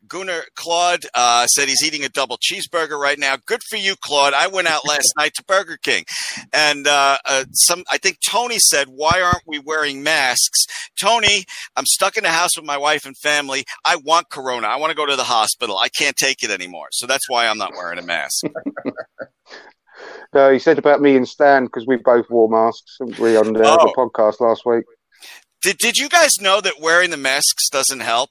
Gunnar 0.06 0.42
Claude 0.54 1.04
uh, 1.14 1.46
said 1.46 1.68
he's 1.68 1.85
eating 1.85 2.04
a 2.04 2.09
double 2.09 2.38
cheeseburger 2.38 2.98
right 2.98 3.18
now. 3.18 3.37
Good 3.46 3.62
for 3.68 3.76
you, 3.76 3.94
Claude. 4.00 4.35
I 4.35 4.46
went 4.48 4.68
out 4.68 4.87
last 4.87 5.12
night 5.18 5.33
to 5.35 5.44
Burger 5.44 5.76
King, 5.83 6.04
and 6.52 6.87
uh, 6.87 7.18
uh, 7.28 7.44
some. 7.52 7.85
I 7.90 7.98
think 7.98 8.18
Tony 8.20 8.59
said, 8.59 8.88
"Why 8.88 9.20
aren't 9.22 9.46
we 9.46 9.59
wearing 9.59 10.02
masks?" 10.02 10.66
Tony, 11.00 11.44
I'm 11.76 11.87
stuck 11.87 12.16
in 12.16 12.24
the 12.24 12.30
house 12.30 12.56
with 12.56 12.66
my 12.66 12.76
wife 12.78 13.04
and 13.06 13.16
family. 13.16 13.64
I 13.87 13.96
want 13.96 14.30
Corona. 14.30 14.66
I 14.66 14.76
want 14.76 14.90
to 14.90 14.96
go 14.96 15.06
to 15.06 15.16
the 15.16 15.24
hospital. 15.24 15.78
I 15.78 15.88
can't 15.88 16.16
take 16.16 16.42
it 16.42 16.50
anymore, 16.50 16.88
so 16.92 17.06
that's 17.06 17.28
why 17.28 17.46
I'm 17.46 17.59
not 17.59 17.72
wearing 17.74 17.98
a 17.98 18.02
mask. 18.02 18.44
No, 20.33 20.50
he 20.52 20.59
said 20.59 20.78
about 20.78 21.00
me 21.00 21.16
and 21.16 21.28
Stan 21.28 21.64
because 21.64 21.87
we 21.87 21.96
both 21.96 22.30
wore 22.30 22.48
masks 22.48 22.98
we, 23.18 23.37
on 23.37 23.52
the, 23.52 23.62
Oh. 23.64 23.87
the 23.87 23.94
podcast 23.96 24.40
last 24.40 24.64
week. 24.64 24.85
Did 25.61 25.78
Did 25.78 25.96
you 25.96 26.09
guys 26.09 26.40
know 26.40 26.61
that 26.61 26.80
wearing 26.80 27.11
the 27.11 27.16
masks 27.16 27.68
doesn't 27.68 28.00
help? 28.00 28.30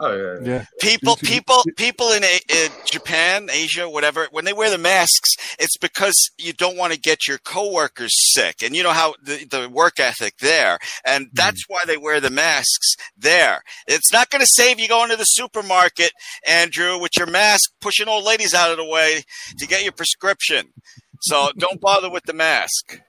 Oh 0.00 0.14
yeah. 0.44 0.48
Yeah. 0.48 0.64
People, 0.80 1.16
You- 1.20 1.28
you- 1.28 1.34
people, 1.34 1.62
people 1.76 2.12
in, 2.12 2.22
A- 2.22 2.40
in 2.48 2.70
Japan, 2.86 3.48
Asia, 3.50 3.88
whatever, 3.88 4.28
when 4.30 4.44
they 4.44 4.52
wear 4.52 4.70
the 4.70 4.78
masks, 4.78 5.30
it's 5.58 5.76
because 5.76 6.14
you 6.38 6.52
don't 6.52 6.76
want 6.76 6.92
to 6.92 6.98
get 7.00 7.26
your 7.26 7.38
coworkers 7.38 8.12
sick, 8.32 8.62
and 8.62 8.76
you 8.76 8.82
know 8.84 8.92
how 8.92 9.14
the, 9.22 9.44
the 9.50 9.68
work 9.68 9.98
ethic 9.98 10.34
there, 10.40 10.78
and 11.04 11.26
that's 11.32 11.64
why 11.66 11.80
they 11.86 11.96
wear 11.96 12.20
the 12.20 12.30
masks 12.30 12.94
there. 13.16 13.62
It's 13.88 14.12
not 14.12 14.30
going 14.30 14.40
to 14.40 14.48
save 14.48 14.78
you 14.78 14.86
going 14.86 15.10
to 15.10 15.16
the 15.16 15.24
supermarket, 15.24 16.12
Andrew, 16.48 16.98
with 17.00 17.16
your 17.16 17.26
mask, 17.26 17.70
pushing 17.80 18.06
old 18.06 18.24
ladies 18.24 18.54
out 18.54 18.70
of 18.70 18.76
the 18.76 18.84
way 18.84 19.22
to 19.58 19.66
get 19.66 19.82
your 19.82 19.92
prescription. 19.92 20.66
So 21.22 21.50
don't 21.58 21.80
bother 21.80 22.08
with 22.08 22.22
the 22.24 22.34
mask. 22.34 23.00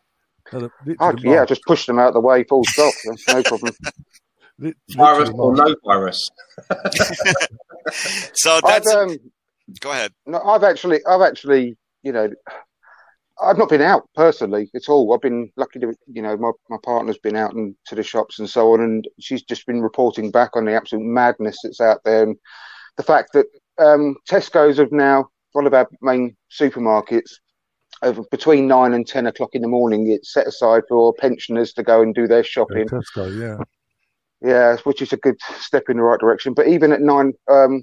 No, 0.52 0.62
the- 0.62 0.72
literally 0.84 1.24
Oh, 1.28 1.32
yeah, 1.34 1.46
just 1.46 1.62
push 1.68 1.86
them 1.86 2.00
out 2.00 2.08
of 2.08 2.14
the 2.16 2.20
way, 2.22 2.44
full 2.46 2.64
stop. 2.66 2.92
That's 3.06 3.28
no 3.28 3.44
problem. 3.44 3.74
Li- 4.60 4.74
Virus 4.96 5.30
or 5.34 5.56
no 5.56 5.76
virus. 5.86 6.30
So 8.34 8.60
that's 8.66 8.94
um, 8.94 9.18
go 9.80 9.92
ahead. 9.92 10.12
no, 10.26 10.40
I've 10.42 10.64
actually, 10.64 11.04
I've 11.06 11.22
actually, 11.22 11.76
you 12.04 12.12
know, 12.12 12.30
I've 13.42 13.58
not 13.58 13.70
been 13.70 13.82
out 13.82 14.08
personally 14.16 14.70
at 14.76 14.90
all. 14.90 15.12
I've 15.14 15.22
been 15.22 15.50
lucky 15.56 15.80
to, 15.80 15.94
you 16.08 16.22
know, 16.22 16.38
my, 16.38 16.52
my 16.70 16.78
partner's 16.84 17.18
been 17.18 17.36
out 17.36 17.56
and 17.56 17.74
to 17.88 17.96
the 17.96 18.04
shops 18.04 18.38
and 18.40 18.50
so 18.50 18.74
on, 18.74 18.82
and 18.82 19.08
she's 19.20 19.42
just 19.44 19.66
been 19.66 19.82
reporting 19.82 20.30
back 20.30 20.56
on 20.56 20.66
the 20.66 20.74
absolute 20.74 21.04
madness 21.06 21.58
that's 21.64 21.82
out 21.82 22.00
there 22.04 22.24
and 22.24 22.36
the 22.98 23.04
fact 23.04 23.32
that 23.34 23.46
um, 23.80 24.16
Tesco's 24.30 24.78
have 24.78 24.92
now 24.92 25.30
one 25.54 25.66
of 25.66 25.74
our 25.74 25.88
main 26.02 26.36
supermarkets. 26.52 27.32
Over 28.02 28.22
between 28.32 28.68
nine 28.68 28.94
and 28.94 29.06
ten 29.06 29.26
o'clock 29.26 29.50
in 29.54 29.62
the 29.62 29.68
morning, 29.68 30.10
it's 30.10 30.32
set 30.34 30.48
aside 30.48 30.84
for 30.88 31.14
pensioners 31.14 31.74
to 31.74 31.84
go 31.84 32.02
and 32.02 32.16
do 32.16 32.28
their 32.28 32.38
Yeah, 32.38 32.44
shopping. 32.44 32.88
Tesco, 32.88 33.38
yeah. 33.38 33.58
Yeah, 34.42 34.78
which 34.84 35.02
is 35.02 35.12
a 35.14 35.18
good 35.18 35.36
step 35.60 35.84
in 35.90 35.98
the 35.98 36.04
right 36.04 36.20
direction. 36.20 36.54
But 36.54 36.68
even 36.68 36.92
at 36.94 37.02
nine, 37.02 37.34
um, 37.52 37.82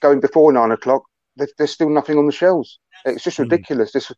going 0.00 0.20
before 0.20 0.52
nine 0.52 0.70
o'clock, 0.70 1.02
there, 1.36 1.48
there's 1.58 1.72
still 1.72 1.90
nothing 1.90 2.18
on 2.18 2.26
the 2.26 2.32
shelves. 2.32 2.78
It's 3.04 3.24
just 3.24 3.38
Hmm. 3.38 3.44
ridiculous. 3.44 3.92
This, 3.92 4.12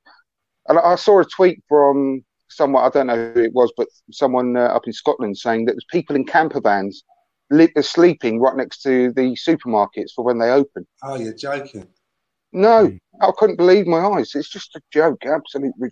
and 0.68 0.78
I 0.78 0.94
saw 0.96 1.20
a 1.20 1.24
tweet 1.24 1.62
from 1.68 2.24
someone 2.50 2.84
I 2.84 2.90
don't 2.90 3.06
know 3.06 3.32
who 3.34 3.40
it 3.42 3.52
was, 3.54 3.72
but 3.76 3.88
someone 4.12 4.56
uh, 4.56 4.60
up 4.66 4.86
in 4.86 4.92
Scotland 4.92 5.38
saying 5.38 5.64
that 5.64 5.72
there's 5.72 5.86
people 5.90 6.14
in 6.16 6.24
camper 6.24 6.60
vans 6.60 7.02
li- 7.50 7.72
are 7.76 7.82
sleeping 7.82 8.40
right 8.40 8.56
next 8.56 8.82
to 8.82 9.12
the 9.14 9.36
supermarkets 9.48 10.12
for 10.14 10.24
when 10.24 10.38
they 10.38 10.50
open. 10.50 10.86
Oh, 11.02 11.16
you're 11.16 11.32
joking. 11.32 11.88
No, 12.52 12.88
Hmm. 12.88 12.96
I 13.22 13.30
couldn't 13.38 13.56
believe 13.56 13.86
my 13.86 14.00
eyes. 14.04 14.32
It's 14.34 14.50
just 14.50 14.76
a 14.76 14.80
joke. 14.92 15.24
Absolutely. 15.24 15.88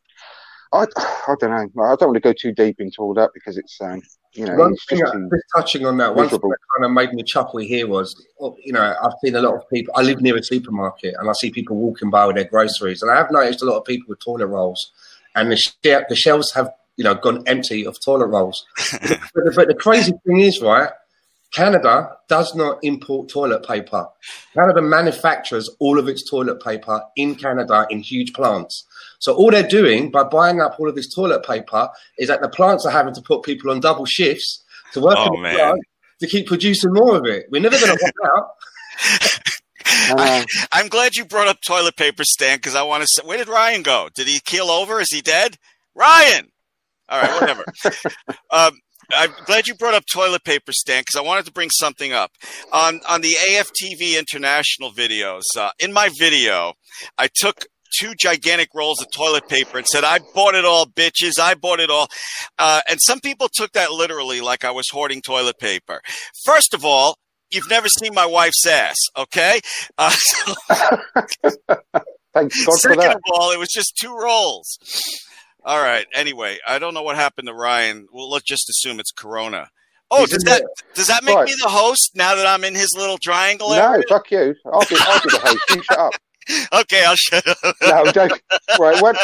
I, 0.73 0.87
I 1.29 1.35
don't 1.39 1.75
know. 1.77 1.83
I 1.85 1.97
don't 1.97 2.09
want 2.09 2.15
to 2.15 2.21
go 2.21 2.33
too 2.33 2.53
deep 2.53 2.81
into 2.81 3.01
all 3.03 3.15
that 3.15 3.31
because 3.35 3.59
it's, 3.59 3.79
um, 3.81 4.01
you 4.33 4.47
know, 4.47 4.55
One 4.57 4.73
it's 4.73 4.85
thing, 4.87 4.99
just 5.01 5.13
that- 5.13 5.19
too. 5.19 5.29
just 5.31 5.45
touching 5.55 5.85
on 5.87 5.99
that, 5.99 6.15
one 6.15 6.29
thing 6.29 6.39
that 6.41 6.59
kind 6.77 6.85
of 6.87 6.93
made 6.93 7.13
me 7.13 7.23
chuckle 7.23 7.61
here 7.61 7.87
was, 7.87 8.15
oh, 8.41 8.57
you 8.65 8.73
know, 8.73 8.95
I've 9.03 9.13
seen 9.23 9.35
a 9.37 9.43
lot 9.43 9.55
of 9.55 9.69
people. 9.69 9.93
I 9.97 10.03
live 10.03 10.21
near 10.23 10.37
a 10.37 10.43
supermarket, 10.43 11.15
and 11.19 11.29
I 11.29 11.33
see 11.35 11.51
people 11.51 11.77
walking 11.77 12.09
by 12.11 12.27
with 12.27 12.37
their 12.37 12.47
groceries, 12.47 13.03
and 13.03 13.11
I 13.11 13.17
have 13.17 13.31
noticed 13.31 13.61
a 13.63 13.67
lot 13.67 13.77
of 13.79 13.85
people 13.85 14.07
with 14.09 14.21
toilet 14.21 14.47
rolls, 14.47 14.93
and 15.35 15.53
the 15.53 15.57
sh- 15.57 15.73
the 15.83 16.17
shelves 16.17 16.53
have, 16.53 16.71
you 16.97 17.05
know, 17.05 17.15
gone 17.15 17.43
empty 17.47 17.85
of 17.87 17.99
toilet 18.03 18.29
rolls. 18.29 18.65
but, 19.03 19.21
the, 19.35 19.53
but 19.55 19.69
the 19.69 19.75
crazy 19.75 20.13
thing 20.27 20.41
is, 20.41 20.63
right? 20.63 20.89
Canada 21.53 22.17
does 22.31 22.55
not 22.55 22.79
import 22.83 23.29
toilet 23.29 23.67
paper. 23.67 24.07
Canada 24.55 24.81
manufactures 24.81 25.69
all 25.81 25.99
of 25.99 26.09
its 26.09 26.29
toilet 26.31 26.63
paper 26.63 27.03
in 27.17 27.35
Canada 27.35 27.87
in 27.91 28.01
huge 28.01 28.33
plants. 28.33 28.87
So 29.23 29.35
all 29.37 29.53
they're 29.53 29.63
doing 29.63 30.11
by 30.11 30.25
buying 30.25 30.61
up 30.61 30.81
all 30.81 30.89
of 30.89 30.97
this 30.97 31.15
toilet 31.15 31.45
paper 31.47 31.89
is 32.19 32.27
that 32.27 32.43
the 32.43 32.49
plants 32.49 32.85
are 32.85 32.91
having 32.91 33.15
to 33.15 33.23
put 33.23 33.45
people 33.45 33.71
on 33.71 33.79
double 33.79 34.05
shifts 34.05 34.65
to 34.95 35.01
work 35.01 35.15
Oh, 35.17 35.27
in 35.27 35.33
the 35.35 35.39
man. 35.43 35.55
plant 35.55 35.81
to 36.21 36.27
keep 36.27 36.49
producing 36.49 36.93
more 36.93 37.17
of 37.19 37.25
it. 37.27 37.45
We're 37.49 37.63
never 37.63 37.79
going 37.79 37.97
to 37.97 38.03
run 38.21 38.31
out. 38.37 38.49
Uh, 40.11 40.45
I'm 40.73 40.89
glad 40.89 41.15
you 41.15 41.25
brought 41.25 41.47
up 41.47 41.59
toilet 41.65 41.95
paper, 41.95 42.25
Stan, 42.25 42.59
because 42.59 42.75
I 42.75 42.83
want 42.83 43.03
to 43.03 43.09
say, 43.09 43.23
where 43.27 43.39
did 43.39 43.49
Ryan 43.49 43.83
go? 43.83 44.09
Did 44.13 44.27
he 44.27 44.41
keel 44.41 44.71
over? 44.71 45.01
Is 45.01 45.11
he 45.11 45.21
dead? 45.21 45.57
Ryan! 45.95 46.49
All 47.09 47.21
right, 47.23 47.41
whatever. 47.41 47.65
um, 48.51 48.73
I'm 49.15 49.31
glad 49.45 49.69
you 49.69 49.75
brought 49.77 49.95
up 49.95 50.05
toilet 50.13 50.43
paper, 50.45 50.73
Stan, 50.73 51.03
because 51.03 51.15
I 51.17 51.21
wanted 51.21 51.45
to 51.47 51.53
bring 51.53 51.71
something 51.71 52.13
up. 52.13 52.33
On, 52.73 53.01
on 53.09 53.21
the 53.21 53.37
AFTV 53.49 54.19
international 54.19 54.91
videos, 54.91 55.43
uh, 55.57 55.71
in 55.79 55.93
my 55.93 56.11
video, 56.19 56.73
I 57.19 57.29
took 57.33 57.67
two 57.99 58.15
gigantic 58.19 58.69
rolls 58.75 59.01
of 59.01 59.09
toilet 59.15 59.49
paper 59.49 59.79
and 59.79 59.87
said, 59.87 60.05
I 60.05 60.19
bought 60.35 60.55
it 60.55 60.65
all, 60.65 60.87
bitches. 60.87 61.39
I 61.41 61.55
bought 61.55 61.81
it 61.81 61.91
all. 61.91 62.09
Uh, 62.59 62.81
and 62.89 62.99
some 63.03 63.21
people 63.21 63.49
took 63.53 63.73
that 63.73 63.91
literally 63.93 64.41
like 64.41 64.65
I 64.65 64.71
was 64.71 64.87
hoarding 64.91 65.21
toilet 65.23 65.59
paper. 65.59 66.01
First 66.45 66.75
of 66.75 66.85
all, 66.85 67.17
you've 67.51 67.69
never 67.69 67.89
seen 67.89 68.15
my 68.15 68.27
wife's 68.27 68.67
ass, 68.67 68.97
okay? 69.17 69.61
Uh, 69.99 70.11
so 70.71 71.57
thank 72.35 72.53
God 72.53 72.53
for 72.53 72.53
Second 72.79 72.99
that. 72.99 73.17
of 73.17 73.23
all, 73.33 73.53
it 73.53 73.59
was 73.59 73.69
just 73.69 73.97
two 74.01 74.15
rolls. 74.17 74.79
All 75.65 75.81
right. 75.81 76.07
Anyway, 76.15 76.59
I 76.67 76.79
don't 76.79 76.95
know 76.95 77.03
what 77.03 77.17
happened 77.17 77.47
to 77.49 77.55
Ryan. 77.55 78.07
Well, 78.13 78.31
let's 78.31 78.45
just 78.45 78.69
assume 78.69 78.99
it's 79.01 79.13
Corona. 79.13 79.69
Oh, 80.11 80.21
He's 80.21 80.31
does 80.31 80.43
that 80.45 80.63
does 80.95 81.07
that 81.07 81.25
make 81.25 81.37
Right. 81.37 81.47
me 81.47 81.55
the 81.63 81.69
host 81.71 82.11
now 82.15 82.35
that 82.35 82.47
I'm 82.47 82.65
in 82.65 82.75
his 82.75 82.91
little 82.97 83.17
triangle 83.17 83.71
No, 83.71 83.93
area? 83.93 84.03
fuck 84.09 84.31
you. 84.31 84.55
I'll 84.67 84.85
be, 84.85 84.97
I'll 85.07 85.21
be 85.21 85.31
the 85.31 85.39
host. 85.43 85.61
You 85.71 85.83
shut 85.83 85.99
up. 85.99 86.13
Okay, 86.73 87.05
I'll 87.05 87.17
shut 87.17 87.47
up. 87.47 87.77
No, 87.83 87.93
I'm 88.05 88.13
joking. 88.13 88.39
Right, 88.79 89.01
one, 89.03 89.17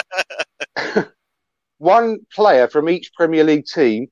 one 1.79 2.19
player 2.33 2.69
from 2.69 2.89
each 2.89 3.13
Premier 3.15 3.45
League 3.45 3.67
team 3.67 4.09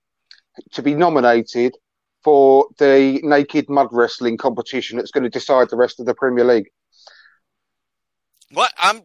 to 0.72 0.82
be 0.82 0.94
nominated 0.94 1.74
for 2.24 2.66
the 2.78 3.20
naked 3.22 3.68
mud 3.68 3.88
wrestling 3.92 4.36
competition 4.36 4.96
that's 4.96 5.10
going 5.10 5.24
to 5.24 5.30
decide 5.30 5.68
the 5.70 5.76
rest 5.76 6.00
of 6.00 6.06
the 6.06 6.14
Premier 6.14 6.44
League. 6.44 6.66
What 8.52 8.72
I'm 8.78 9.02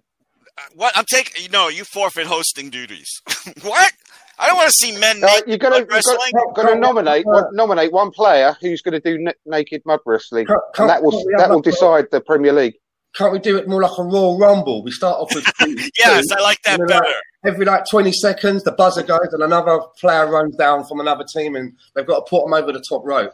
what 0.76 0.96
I'm 0.96 1.06
taking? 1.10 1.52
No, 1.52 1.68
you 1.68 1.84
forfeit 1.84 2.28
hosting 2.28 2.70
duties. 2.70 3.10
what? 3.64 3.92
I 4.40 4.48
don't 4.48 4.58
want 4.58 4.70
to 4.70 4.76
see 4.76 4.92
men 4.98 5.22
Uh, 5.24 5.42
you're 5.46 5.58
going 5.58 5.74
to 5.74 5.80
mud 5.82 5.92
wrestling. 5.92 6.32
going 6.56 6.68
to 6.68 6.76
nominate 6.76 7.26
one, 7.28 7.44
nominate 7.54 7.92
one 7.92 8.10
player 8.12 8.56
who's 8.62 8.82
going 8.82 9.00
to 9.00 9.00
do 9.00 9.24
n- 9.28 9.34
naked 9.46 9.82
mud 9.86 10.00
wrestling, 10.06 10.46
Can't- 10.48 10.60
and 10.80 10.90
that 10.90 11.04
will 11.04 11.24
that 11.38 11.50
will 11.50 11.62
decide 11.62 12.06
the 12.12 12.22
Premier 12.22 12.54
League. 12.54 12.74
Can't 13.14 13.34
we 13.34 13.40
do 13.40 13.58
it 13.58 13.68
more 13.68 13.82
like 13.82 13.98
a 13.98 14.04
Royal 14.04 14.38
Rumble? 14.40 14.84
We 14.84 14.92
start 14.92 15.18
off 15.20 15.34
with 15.36 15.44
two, 15.60 15.76
Yes, 16.00 16.28
two, 16.28 16.36
I 16.38 16.42
like 16.42 16.62
that 16.64 16.80
and 16.80 16.90
then, 16.90 16.98
like, 16.98 17.04
better. 17.08 17.16
every 17.54 17.66
like 17.66 17.84
20 17.90 18.12
seconds, 18.14 18.64
the 18.64 18.72
buzzer 18.72 19.04
goes 19.04 19.28
and 19.34 19.44
another 19.44 19.80
player 20.00 20.30
runs 20.30 20.56
down 20.56 20.86
from 20.86 21.00
another 21.02 21.26
team 21.34 21.56
and 21.56 21.74
they've 21.94 22.08
got 22.08 22.26
to 22.26 22.30
put 22.30 22.44
them 22.46 22.54
over 22.54 22.72
the 22.72 22.84
top 22.88 23.02
rope. 23.06 23.34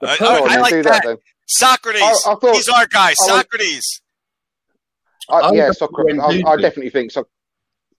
The 0.00 0.08
Uh, 0.08 0.16
per- 0.16 0.24
Oh, 0.26 0.46
I 0.46 0.56
like 0.58 0.72
do 0.72 0.82
that. 0.82 1.02
then. 1.04 1.16
Sokratis. 1.48 2.00
I- 2.02 2.32
I 2.32 2.34
thought- 2.36 2.54
He's 2.56 2.68
our 2.68 2.86
guy. 2.86 3.10
I 3.10 3.14
Sokratis. 3.42 3.84
I, 5.30 5.40
I'm 5.40 5.54
yeah, 5.54 5.70
Sokratis. 5.70 6.44
I, 6.46 6.50
I 6.50 6.56
definitely 6.56 6.90
think 6.90 7.10
so. 7.10 7.26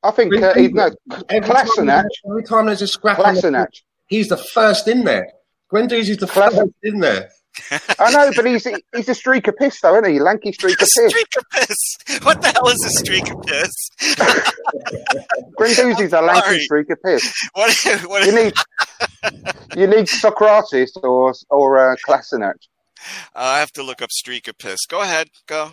I 0.04 0.12
think 0.12 0.32
Really? 0.32 0.44
uh, 0.46 0.54
he- 0.54 0.68
no, 0.70 0.90
every, 1.30 1.42
time 1.66 2.06
every 2.30 2.44
time 2.44 2.66
there's 2.68 2.82
a 2.82 2.88
scrap, 2.88 3.20
on 3.20 3.34
the 3.36 3.68
he's 4.08 4.28
the 4.30 4.38
first 4.38 4.88
in 4.88 5.04
there. 5.04 5.28
Guendouzi's 5.72 6.18
the 6.18 6.26
Kolasinac. 6.26 6.52
first 6.56 6.72
in 6.84 7.00
there. 7.00 7.30
I 8.00 8.12
know, 8.12 8.32
but 8.36 8.46
he's 8.46 8.68
he's 8.96 9.10
a 9.10 9.16
streak 9.16 9.48
of 9.48 9.56
piss, 9.58 9.80
though, 9.82 9.98
isn't 10.00 10.12
he? 10.12 10.20
Lanky 10.20 10.52
streak 10.52 10.82
of 10.82 10.88
piss. 10.96 11.10
streak 11.10 11.28
of 11.38 11.44
piss. 11.52 11.98
What 12.24 12.42
the 12.42 12.50
hell 12.50 12.68
is 12.68 12.84
a 12.86 12.90
streak 12.90 13.30
of 13.30 13.42
piss? 13.44 13.72
Guendouzi's 15.60 16.14
a 16.14 16.22
lanky 16.22 16.42
Sorry. 16.42 16.60
streak 16.62 16.90
of 16.90 17.02
piss. 17.04 17.50
What? 17.54 17.76
what 18.06 18.26
You 18.26 18.36
need 18.36 18.54
you 19.76 19.88
need 19.88 20.06
Sokratis 20.06 20.90
or 21.04 21.34
or 21.50 21.92
uh. 21.92 21.96
I 23.34 23.60
have 23.60 23.72
to 23.74 23.84
look 23.84 24.02
up 24.02 24.12
streak 24.12 24.48
of 24.50 24.58
piss. 24.58 24.86
Go 24.86 25.02
ahead. 25.02 25.30
Go. 25.48 25.72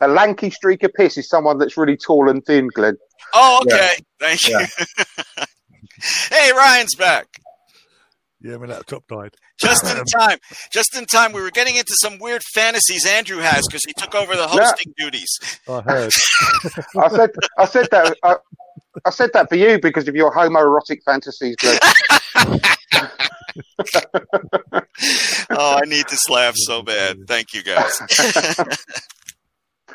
A 0.00 0.08
lanky 0.08 0.50
streak 0.50 0.82
of 0.82 0.92
piss 0.94 1.16
is 1.16 1.28
someone 1.28 1.58
that's 1.58 1.76
really 1.76 1.96
tall 1.96 2.28
and 2.28 2.44
thin, 2.44 2.68
Glenn. 2.74 2.96
Oh, 3.34 3.60
okay. 3.62 3.90
Thank 4.18 4.48
you. 4.48 4.58
hey, 6.30 6.52
Ryan's 6.52 6.94
back. 6.96 7.26
Yeah, 8.40 8.56
my 8.56 8.66
laptop 8.66 9.04
died. 9.08 9.34
Just 9.58 9.84
in 9.84 10.04
time. 10.04 10.38
Just 10.70 10.96
in 10.96 11.06
time. 11.06 11.32
We 11.32 11.40
were 11.40 11.50
getting 11.50 11.74
into 11.74 11.92
some 12.00 12.18
weird 12.18 12.42
fantasies 12.54 13.04
Andrew 13.04 13.38
has 13.38 13.66
because 13.66 13.84
he 13.84 13.92
took 13.94 14.14
over 14.14 14.36
the 14.36 14.46
hosting 14.46 14.94
duties. 14.96 15.38
I 15.68 15.80
heard. 15.80 16.12
I 16.96 17.08
said 17.08 17.30
I 17.58 17.64
said 17.64 17.88
that 17.90 18.16
I, 18.22 18.36
I 19.04 19.10
said 19.10 19.30
that 19.34 19.48
for 19.48 19.56
you 19.56 19.80
because 19.80 20.06
of 20.06 20.14
your 20.14 20.32
homoerotic 20.32 21.02
fantasies, 21.04 21.56
Glenn. 21.56 21.78
oh, 25.50 25.76
I 25.76 25.82
need 25.86 26.06
this 26.08 26.28
laugh 26.28 26.54
so 26.56 26.82
bad. 26.82 27.26
Thank 27.26 27.54
you, 27.54 27.64
guys. 27.64 28.00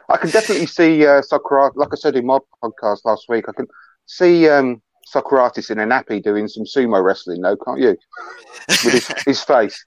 I 0.10 0.18
can 0.18 0.30
definitely 0.32 0.68
see 0.68 1.06
uh, 1.06 1.22
Sokratis, 1.22 1.76
like 1.76 1.90
I 1.94 1.96
said 1.96 2.18
in 2.18 2.26
my 2.26 2.40
podcast 2.62 3.00
last 3.06 3.26
week, 3.30 3.46
I 3.48 3.54
can 3.54 3.68
see 4.06 4.50
um, 4.50 4.82
Sokratis 5.12 5.70
in 5.70 5.80
a 5.80 5.86
nappy 5.86 6.22
doing 6.22 6.48
some 6.48 6.64
sumo 6.64 7.04
wrestling, 7.04 7.42
though, 7.42 7.58
can't 7.58 7.80
you? 7.80 7.98
With 8.68 8.82
his, 8.82 9.08
his 9.26 9.44
face. 9.44 9.84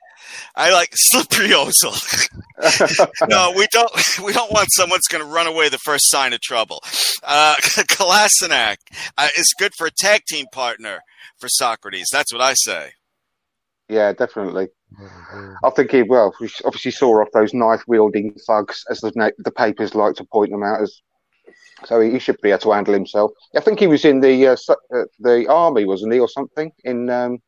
I 0.57 0.73
like 0.73 0.91
slippery 0.93 1.51
ozil. 1.51 1.95
no, 3.29 3.53
we 3.57 3.67
don't. 3.71 3.91
We 4.25 4.33
don't 4.33 4.51
want 4.51 4.69
someone's 4.73 5.07
going 5.09 5.23
to 5.23 5.31
run 5.31 5.47
away 5.47 5.69
the 5.69 5.79
first 5.79 6.11
sign 6.11 6.33
of 6.33 6.41
trouble. 6.41 6.81
Uh, 7.23 7.55
Kolasinac 7.61 8.77
uh, 9.17 9.29
is 9.37 9.55
good 9.59 9.73
for 9.77 9.87
a 9.87 9.91
tag 9.91 10.23
team 10.27 10.47
partner 10.51 11.01
for 11.39 11.49
Sokratis. 11.49 12.07
That's 12.11 12.33
what 12.33 12.43
I 12.43 12.55
say. 12.55 12.93
Yeah, 13.89 14.13
definitely. 14.13 14.69
I 15.65 15.71
think 15.71 15.91
he 15.93 16.03
well, 16.03 16.35
we 16.41 16.49
obviously 16.65 16.91
saw 16.91 17.21
off 17.21 17.29
those 17.33 17.55
knife 17.55 17.83
wielding 17.87 18.35
thugs, 18.47 18.85
as 18.91 19.01
the 19.01 19.33
the 19.39 19.53
papers 19.53 19.95
like 19.95 20.15
to 20.17 20.25
point 20.25 20.51
them 20.51 20.63
out 20.63 20.83
as. 20.83 21.01
So 21.85 22.01
he 22.01 22.19
should 22.19 22.41
be 22.41 22.51
able 22.51 22.61
to 22.61 22.73
handle 22.73 22.95
himself. 22.95 23.33
I 23.55 23.61
think 23.61 23.79
he 23.79 23.87
was 23.87 24.05
in 24.05 24.21
the 24.21 24.47
uh, 24.49 24.57
uh, 24.71 25.05
the 25.21 25.47
army, 25.49 25.85
wasn't 25.85 26.15
he, 26.15 26.19
or 26.21 26.29
something 26.29 26.73
in 26.85 27.11
um, 27.11 27.39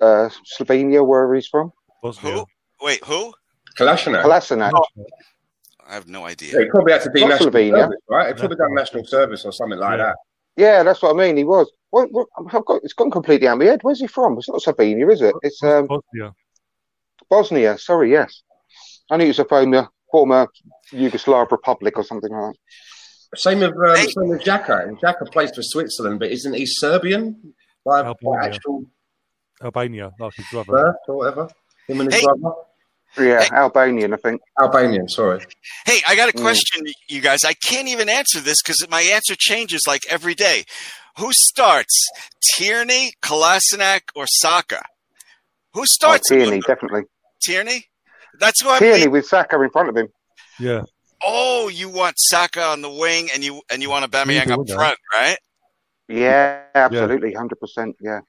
uh, 0.00 0.28
Slovenia, 0.46 1.04
wherever 1.04 1.34
he's 1.34 1.48
from. 1.48 1.72
Who? 2.02 2.46
Wait, 2.80 3.04
who? 3.04 3.34
Kolasinac. 3.76 4.22
Kolasinac. 4.22 4.72
Oh. 4.74 5.04
I 5.88 5.94
have 5.94 6.06
no 6.06 6.26
idea. 6.26 6.52
Yeah, 6.52 6.60
he 6.60 6.70
probably 6.70 6.92
had 6.92 7.02
to 7.02 7.10
be 7.10 7.20
Not 7.22 7.30
national 7.30 7.50
Slovenia. 7.50 7.80
service, 7.80 7.98
right? 8.08 8.28
He 8.28 8.34
probably 8.34 8.56
done 8.56 8.74
national 8.74 9.04
service 9.06 9.44
or 9.44 9.52
something 9.52 9.78
like 9.78 9.98
Yeah. 9.98 10.04
that. 10.04 10.16
Yeah, 10.56 10.82
that's 10.82 11.00
what 11.02 11.14
I 11.14 11.18
mean. 11.18 11.36
He 11.36 11.44
was. 11.44 11.70
What, 11.90 12.12
what, 12.12 12.26
I've 12.52 12.64
got, 12.66 12.82
it's 12.84 12.92
gone 12.92 13.10
completely 13.10 13.48
out 13.48 13.54
of 13.54 13.58
my 13.60 13.64
head. 13.64 13.80
Where's 13.82 14.00
he 14.00 14.06
from? 14.06 14.36
It's 14.36 14.48
not 14.48 14.60
Slovenia, 14.60 15.10
is 15.10 15.22
it? 15.22 15.34
It's 15.42 15.62
um, 15.62 15.86
Bosnia. 15.86 16.34
Bosnia. 17.30 17.78
Sorry, 17.78 18.10
yes. 18.10 18.42
I 19.10 19.16
knew 19.16 19.24
it 19.24 19.28
was 19.28 19.38
a 19.38 19.44
former, 19.44 19.88
former 20.10 20.48
Yugoslav 20.92 21.50
republic 21.50 21.96
or 21.96 22.04
something 22.04 22.30
like 22.30 22.52
that. 22.52 22.58
Same 23.36 23.60
with 23.60 23.70
um, 23.70 23.96
Hey. 23.96 24.06
same 24.06 24.28
with 24.28 24.42
Xhaka. 24.42 24.88
And 24.88 24.98
Xhaka 25.00 25.30
plays 25.32 25.50
for 25.54 25.62
Switzerland, 25.62 26.18
but 26.18 26.30
isn't 26.30 26.54
he 26.54 26.64
Serbian 26.66 27.54
by, 27.84 28.02
by 28.02 28.08
Albania. 28.08 28.40
actual 28.56 28.84
Albania, 29.62 30.12
like 30.18 30.32
his 30.36 30.46
brother. 30.50 30.72
birth 30.72 30.96
or 31.08 31.16
whatever? 31.16 31.48
Him 31.88 32.00
and 32.00 32.12
his 32.12 32.20
Hey. 32.20 32.26
brother. 32.26 32.56
Yeah, 33.18 33.42
Hey. 33.42 33.48
Albanian, 33.56 34.12
I 34.14 34.16
think. 34.18 34.40
Albanian. 34.60 35.08
Sorry. 35.08 35.40
Hey, 35.86 35.98
I 36.06 36.14
got 36.14 36.28
a 36.28 36.32
Mm. 36.32 36.42
question, 36.42 36.86
you 37.08 37.20
guys. 37.20 37.40
I 37.44 37.54
can't 37.54 37.88
even 37.88 38.08
answer 38.08 38.38
this 38.40 38.62
because 38.62 38.86
my 38.88 39.00
answer 39.02 39.34
changes 39.36 39.82
like 39.86 40.06
every 40.08 40.34
day. 40.34 40.64
Who 41.18 41.30
starts? 41.32 42.06
Tierney, 42.54 43.12
Kolasinac, 43.22 44.02
or 44.14 44.26
Saka? 44.28 44.84
Who 45.74 45.80
Oh, 45.80 45.84
starts? 45.86 46.28
Tierney, 46.28 46.60
definitely. 46.60 47.02
Tierney? 47.42 47.86
That's 48.38 48.62
who 48.62 48.70
I 48.70 48.78
Tierney 48.78 49.08
with 49.08 49.26
Saka 49.26 49.60
in 49.60 49.70
front 49.70 49.88
of 49.88 49.96
him. 49.96 50.08
Yeah. 50.60 50.82
Oh, 51.24 51.68
you 51.68 51.88
want 51.88 52.14
Saka 52.18 52.62
on 52.62 52.80
the 52.82 52.90
wing 52.90 53.28
and 53.34 53.42
you 53.42 53.62
and 53.70 53.82
you 53.82 53.90
want 53.90 54.10
Aubameyang 54.10 54.44
He's 54.44 54.46
the 54.46 54.54
up 54.54 54.68
front, 54.70 54.98
right? 55.12 55.36
Yeah, 56.08 56.62
absolutely, 56.74 57.32
hundred 57.34 57.60
percent. 57.60 57.96
Yeah. 58.00 58.20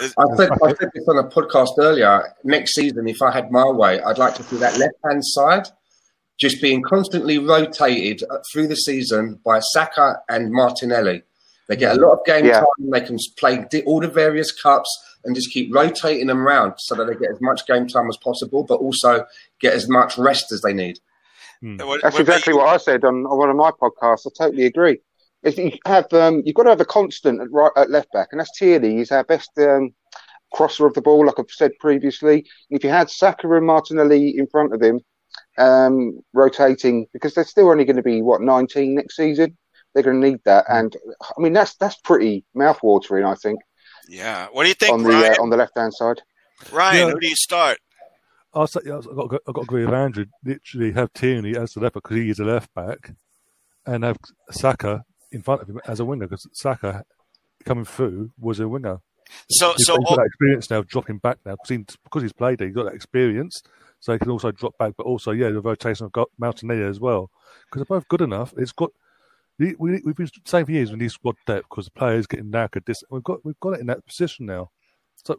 I 0.00 0.36
said, 0.36 0.50
I 0.62 0.68
said 0.74 0.90
this 0.94 1.06
on 1.08 1.18
a 1.18 1.28
podcast 1.28 1.70
earlier. 1.78 2.34
Next 2.42 2.74
season, 2.74 3.06
if 3.06 3.22
I 3.22 3.30
had 3.30 3.50
my 3.52 3.64
way, 3.70 4.00
I'd 4.00 4.18
like 4.18 4.34
to 4.36 4.42
see 4.42 4.56
that 4.56 4.76
left 4.78 4.94
hand 5.04 5.22
side 5.24 5.68
just 6.38 6.60
being 6.60 6.82
constantly 6.82 7.38
rotated 7.38 8.22
through 8.52 8.66
the 8.66 8.74
season 8.76 9.38
by 9.44 9.60
Saka 9.60 10.16
and 10.28 10.50
Martinelli. 10.50 11.22
They 11.68 11.76
get 11.76 11.96
a 11.96 12.00
lot 12.00 12.12
of 12.14 12.24
game 12.26 12.44
Yeah. 12.46 12.60
time. 12.60 12.90
They 12.90 13.00
can 13.02 13.18
play 13.38 13.64
all 13.86 14.00
the 14.00 14.08
various 14.08 14.50
cups 14.50 14.90
and 15.24 15.34
just 15.36 15.50
keep 15.52 15.72
rotating 15.74 16.26
them 16.26 16.40
around 16.46 16.74
so 16.78 16.94
that 16.96 17.04
they 17.06 17.14
get 17.14 17.30
as 17.30 17.40
much 17.40 17.66
game 17.66 17.86
time 17.86 18.08
as 18.08 18.16
possible, 18.16 18.64
but 18.64 18.76
also 18.80 19.24
get 19.60 19.74
as 19.74 19.88
much 19.88 20.18
rest 20.18 20.50
as 20.50 20.60
they 20.62 20.72
need. 20.72 20.98
What- 21.86 22.02
That's 22.02 22.18
exactly 22.18 22.54
what 22.54 22.68
I 22.68 22.76
said 22.76 23.04
on, 23.04 23.24
on 23.26 23.38
one 23.38 23.50
of 23.50 23.56
my 23.56 23.70
podcasts. 23.70 24.26
I 24.26 24.30
totally 24.36 24.66
agree. 24.66 24.98
If 25.42 25.58
you 25.58 25.72
have, 25.86 26.10
um, 26.12 26.42
you've 26.44 26.54
got 26.54 26.64
to 26.64 26.70
have 26.70 26.80
a 26.80 26.84
constant 26.86 27.40
at 27.40 27.50
right 27.50 27.70
at 27.76 27.90
left 27.90 28.10
back, 28.12 28.28
and 28.30 28.40
that's 28.40 28.56
Tierney. 28.58 28.96
He's 28.96 29.12
our 29.12 29.24
best 29.24 29.50
um, 29.58 29.90
crosser 30.52 30.86
of 30.86 30.94
the 30.94 31.02
ball, 31.02 31.26
like 31.26 31.38
I've 31.38 31.50
said 31.50 31.72
previously. 31.80 32.46
If 32.70 32.82
you 32.84 32.90
had 32.90 33.10
Saka 33.10 33.50
and 33.52 33.66
Martinelli 33.66 34.36
in 34.38 34.46
front 34.46 34.72
of 34.74 34.80
him, 34.80 35.00
um, 35.58 36.18
rotating 36.32 37.06
because 37.12 37.34
they're 37.34 37.44
still 37.44 37.70
only 37.70 37.84
going 37.84 37.96
to 37.96 38.02
be 38.02 38.22
what 38.22 38.40
19 38.40 38.94
next 38.94 39.16
season. 39.16 39.56
They're 39.92 40.02
going 40.02 40.20
to 40.20 40.30
need 40.30 40.40
that, 40.44 40.64
and 40.68 40.96
I 41.20 41.40
mean 41.40 41.52
that's 41.52 41.74
that's 41.76 41.96
pretty 41.96 42.44
mouthwatering. 42.56 43.24
I 43.30 43.34
think 43.36 43.60
Yeah. 44.08 44.48
What 44.50 44.62
do 44.64 44.68
you 44.68 44.74
think, 44.74 44.92
on 44.94 45.02
the 45.02 45.10
Ryan? 45.10 45.34
uh, 45.38 45.42
on 45.42 45.50
the 45.50 45.56
left 45.56 45.76
hand 45.76 45.94
side. 45.94 46.20
Ryan, 46.72 46.96
Yeah. 47.08 47.12
who 47.12 47.20
do 47.20 47.28
you 47.28 47.36
start? 47.36 47.78
I'll 48.54 48.66
say, 48.66 48.80
I've 48.84 49.04
got, 49.04 49.30
to- 49.30 49.40
I've 49.46 49.54
got 49.54 49.60
to 49.60 49.60
agree 49.62 49.84
with 49.84 49.94
Andrew. 49.94 50.26
Literally, 50.44 50.92
have 50.92 51.12
Tierney 51.12 51.56
as 51.56 51.72
the 51.72 51.80
left 51.80 51.94
back 51.94 52.02
because 52.04 52.16
he 52.16 52.30
is 52.30 52.38
a 52.38 52.44
left 52.44 52.72
back, 52.74 53.12
and 53.86 54.04
have 54.04 54.18
Saka 54.50 55.04
in 55.32 55.42
front 55.42 55.62
of 55.62 55.68
him 55.68 55.80
as 55.86 56.00
a 56.00 56.04
winger 56.04 56.26
because 56.26 56.46
Saka 56.52 57.04
coming 57.64 57.84
through 57.84 58.30
was 58.38 58.60
a 58.60 58.68
winger. 58.68 59.00
So, 59.48 59.72
He's, 59.72 59.86
so 59.86 59.96
he's 59.96 60.06
got 60.08 60.16
that 60.16 60.26
experience 60.26 60.70
now, 60.70 60.82
dropping 60.82 61.18
back 61.18 61.38
now 61.44 61.52
because, 61.52 61.70
he, 61.70 61.78
because 62.04 62.22
he's 62.22 62.32
played 62.32 62.58
there. 62.58 62.68
He's 62.68 62.76
got 62.76 62.84
that 62.84 62.94
experience, 62.94 63.62
so 63.98 64.12
he 64.12 64.18
can 64.18 64.30
also 64.30 64.52
drop 64.52 64.76
back. 64.78 64.94
But 64.96 65.06
also, 65.06 65.32
yeah, 65.32 65.50
the 65.50 65.60
rotation 65.60 66.06
of 66.06 66.12
got 66.12 66.28
Martinelli 66.38 66.82
as 66.84 67.00
well 67.00 67.30
because 67.66 67.80
they're 67.80 67.98
both 67.98 68.08
good 68.08 68.20
enough. 68.20 68.52
It's 68.56 68.72
got 68.72 68.90
we, 69.58 69.74
we, 69.78 70.00
we've 70.04 70.16
been 70.16 70.28
saying 70.44 70.66
for 70.66 70.72
years 70.72 70.90
we 70.90 70.98
need 70.98 71.10
squad 71.10 71.36
depth 71.46 71.68
because 71.68 71.86
the 71.86 71.92
players 71.92 72.26
getting 72.26 72.50
knackered. 72.50 72.84
This 72.86 73.02
we've 73.10 73.22
got 73.24 73.44
we've 73.44 73.58
got 73.60 73.74
it 73.74 73.80
in 73.80 73.86
that 73.86 74.06
position 74.06 74.46
now. 74.46 74.70
So 75.24 75.38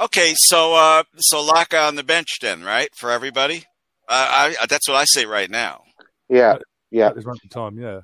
okay, 0.00 0.34
so 0.36 0.74
uh, 0.74 1.02
so 1.18 1.44
Laka 1.46 1.86
on 1.88 1.96
the 1.96 2.04
bench 2.04 2.38
then, 2.40 2.62
right, 2.62 2.88
for 2.96 3.10
everybody. 3.10 3.64
Uh, 4.08 4.54
I, 4.60 4.66
that's 4.68 4.88
what 4.88 4.96
I 4.96 5.04
say 5.04 5.24
right 5.26 5.50
now. 5.50 5.82
Yeah, 6.28 6.58
yeah. 6.90 7.08
at 7.08 7.14
this 7.16 7.24
moment 7.24 7.50
time, 7.50 7.78
yeah. 7.78 8.00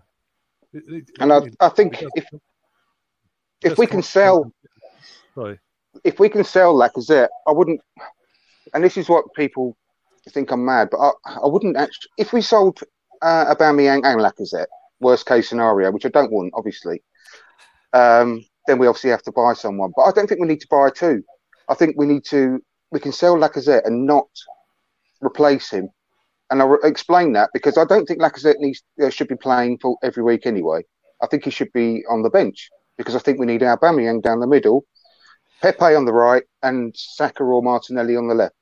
It- 0.73 0.85
it- 0.89 1.11
And 1.21 1.33
I, 1.33 1.39
it- 1.39 1.57
I 1.61 1.69
think 1.69 2.03
if 2.15 2.27
if 3.63 3.79
we 3.79 3.87
can 3.87 4.03
sell 4.03 4.53
sorry, 5.35 5.59
if 6.05 6.19
we 6.21 6.29
can 6.29 6.45
sell 6.45 6.75
Lacazette, 6.75 7.29
I 7.47 7.53
wouldn't. 7.53 7.81
And 8.75 8.83
this 8.85 8.97
is 8.97 9.09
what 9.09 9.25
people 9.35 9.77
think 10.31 10.51
I'm 10.51 10.65
mad, 10.65 10.89
but 10.91 10.99
I, 10.99 11.11
I 11.45 11.47
wouldn't 11.47 11.77
actually. 11.77 12.11
If 12.19 12.33
we 12.33 12.41
sold 12.43 12.81
uh, 13.23 13.55
Aubameyang 13.55 14.05
and 14.05 14.21
Lacazette, 14.21 14.67
worst 15.01 15.25
case 15.27 15.49
scenario, 15.49 15.91
which 15.93 16.05
I 16.05 16.11
don't 16.11 16.33
want, 16.33 16.53
obviously, 16.55 17.03
um, 17.93 18.45
then 18.67 18.79
we 18.79 18.87
obviously 18.87 19.11
have 19.11 19.23
to 19.23 19.33
buy 19.33 19.55
someone. 19.55 19.93
But 19.97 20.03
I 20.03 20.13
don't 20.13 20.27
think 20.29 20.41
we 20.41 20.49
need 20.49 20.61
to 20.61 20.67
buy 20.71 20.91
two. 20.91 21.23
I 21.69 21.75
think 21.75 21.97
we 21.97 22.07
need 22.07 22.25
to. 22.27 22.61
We 22.93 23.01
can 23.01 23.13
sell 23.13 23.37
Lacazette 23.37 23.85
and 23.87 24.07
not 24.07 24.29
replace 25.21 25.71
him. 25.71 25.89
And 26.51 26.63
I'll 26.63 26.79
explain 26.85 27.33
that 27.33 27.51
because 27.53 27.77
I 27.77 27.85
don't 27.85 28.07
think 28.07 28.21
Lacazette 28.21 28.59
needs 28.59 28.83
uh, 29.03 29.11
should 29.11 29.29
be 29.29 29.35
playing 29.37 29.79
for 29.79 29.97
every 30.03 30.23
week 30.23 30.47
anyway. 30.47 30.83
I 31.21 31.27
think 31.27 31.45
he 31.45 31.51
should 31.51 31.73
be 31.73 32.05
on 32.09 32.23
the 32.23 32.31
bench 32.31 32.71
because 32.97 33.17
I 33.17 33.19
think 33.19 33.39
we 33.41 33.47
need 33.47 33.63
Aubameyang 33.63 34.23
down 34.23 34.39
the 34.41 34.47
middle, 34.47 34.85
Pepe 35.61 35.95
on 35.95 36.05
the 36.05 36.13
right, 36.13 36.45
and 36.63 36.95
Saka 36.97 37.43
or 37.43 37.63
Martinelli 37.63 38.17
on 38.17 38.29
the 38.29 38.35
left. 38.35 38.55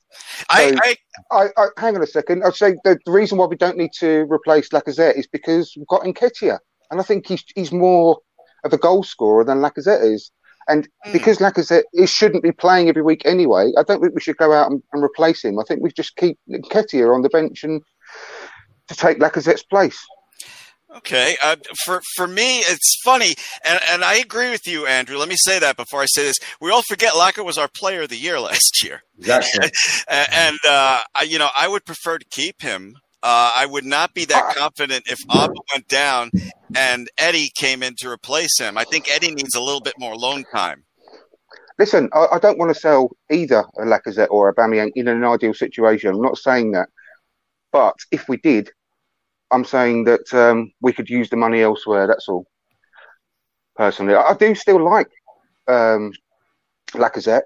I, 0.49 0.71
So- 0.71 0.79
I 0.83 0.97
I, 1.31 1.49
I 1.59 1.67
hang 1.77 1.97
on 1.97 2.03
a 2.03 2.07
second. 2.07 2.45
I'd 2.45 2.55
say 2.55 2.75
the, 2.85 2.99
the 3.05 3.13
reason 3.13 3.37
why 3.39 3.47
we 3.47 3.57
don't 3.57 3.77
need 3.77 3.93
to 3.99 4.27
replace 4.31 4.69
Lacazette 4.71 5.17
is 5.19 5.27
because 5.27 5.75
we've 5.77 5.87
got 5.89 6.03
Nketiah, 6.03 6.59
and 6.91 7.01
I 7.01 7.03
think 7.03 7.27
he's 7.27 7.45
he's 7.55 7.73
more 7.73 8.19
of 8.65 8.73
a 8.73 8.79
goal 8.79 9.03
scorer 9.03 9.45
than 9.45 9.59
Lacazette 9.59 10.05
is. 10.05 10.31
And 10.69 10.89
Hmm. 11.05 11.12
because 11.12 11.39
Lacazette 11.39 11.85
he 11.93 12.07
shouldn't 12.07 12.43
be 12.43 12.53
playing 12.53 12.89
every 12.89 13.03
week 13.03 13.23
anyway, 13.25 13.73
I 13.79 13.83
don't 13.83 14.01
think 14.01 14.15
we 14.15 14.21
should 14.21 14.37
go 14.37 14.53
out 14.53 14.71
and, 14.71 14.83
and 14.93 15.03
replace 15.03 15.45
him. 15.45 15.59
I 15.59 15.65
think 15.67 15.83
we 15.83 15.91
just 15.93 16.17
keep 16.17 16.39
Nketiah 16.51 17.15
on 17.15 17.23
the 17.23 17.29
bench 17.29 17.65
and 17.65 17.83
to 18.89 18.95
take 18.95 19.19
Lacazette's 19.19 19.65
place. 19.65 19.99
Okay. 20.99 21.37
Uh, 21.43 21.57
for 21.85 22.01
for 22.15 22.29
me, 22.29 22.61
it's 22.61 23.01
funny, 23.05 23.35
and, 23.65 23.81
and 23.91 24.05
I 24.05 24.15
agree 24.17 24.51
with 24.51 24.65
you, 24.67 24.87
Andrew. 24.87 25.19
Let 25.19 25.29
me 25.29 25.35
say 25.37 25.59
that 25.59 25.77
before 25.77 26.01
I 26.01 26.07
say 26.07 26.23
this. 26.23 26.37
We 26.61 26.71
all 26.71 26.83
forget 26.89 27.15
Laka 27.15 27.45
was 27.45 27.59
our 27.59 27.69
Player 27.69 28.03
of 28.03 28.11
the 28.11 28.17
Year 28.17 28.39
last 28.49 28.83
year, 28.85 29.03
Exactly. 29.19 29.71
And 30.09 30.57
uh, 30.69 31.01
I, 31.15 31.23
you 31.25 31.39
know 31.39 31.49
I 31.57 31.67
would 31.67 31.85
prefer 31.85 32.19
to 32.19 32.25
keep 32.31 32.62
him. 32.62 32.95
Uh, 33.25 33.53
I 33.57 33.64
would 33.64 33.87
not 33.87 34.12
be 34.12 34.27
that 34.27 34.55
confident 34.55 35.11
if 35.11 35.27
Auba 35.29 35.57
went 35.75 35.89
down 35.89 36.31
and 36.77 37.09
Eddie 37.16 37.51
came 37.55 37.83
in 37.83 37.95
to 37.97 38.11
replace 38.11 38.61
him. 38.61 38.77
I 38.77 38.85
think 38.85 39.09
Eddie 39.11 39.35
needs 39.35 39.55
a 39.55 39.62
little 39.62 39.81
bit 39.81 39.95
more 39.99 40.14
loan 40.14 40.45
time. 40.53 40.85
Listen, 41.79 42.11
I, 42.12 42.27
I 42.33 42.39
don't 42.39 42.59
want 42.59 42.75
to 42.75 42.79
sell 42.79 43.16
either 43.31 43.64
a 43.79 43.85
Lacazette 43.85 44.29
or 44.31 44.51
a 44.51 44.55
Bamiyang 44.55 44.93
in 44.95 45.09
an 45.09 45.25
ideal 45.25 45.55
situation. 45.55 46.11
I'm 46.11 46.20
not 46.20 46.37
saying 46.37 46.72
that, 46.72 46.91
but 47.72 47.95
if 48.12 48.29
we 48.29 48.37
did, 48.37 48.70
I'm 49.51 49.64
saying 49.64 50.05
that 50.05 50.33
um, 50.35 50.72
we 50.83 50.93
could 50.93 51.09
use 51.09 51.31
the 51.31 51.37
money 51.37 51.62
elsewhere. 51.62 52.07
That's 52.07 52.29
all. 52.29 52.47
Personally, 53.75 54.14
I, 54.14 54.35
do 54.35 54.55
still 54.55 54.85
like 54.85 55.09
um, 55.66 56.12
Lacazette, 56.93 57.45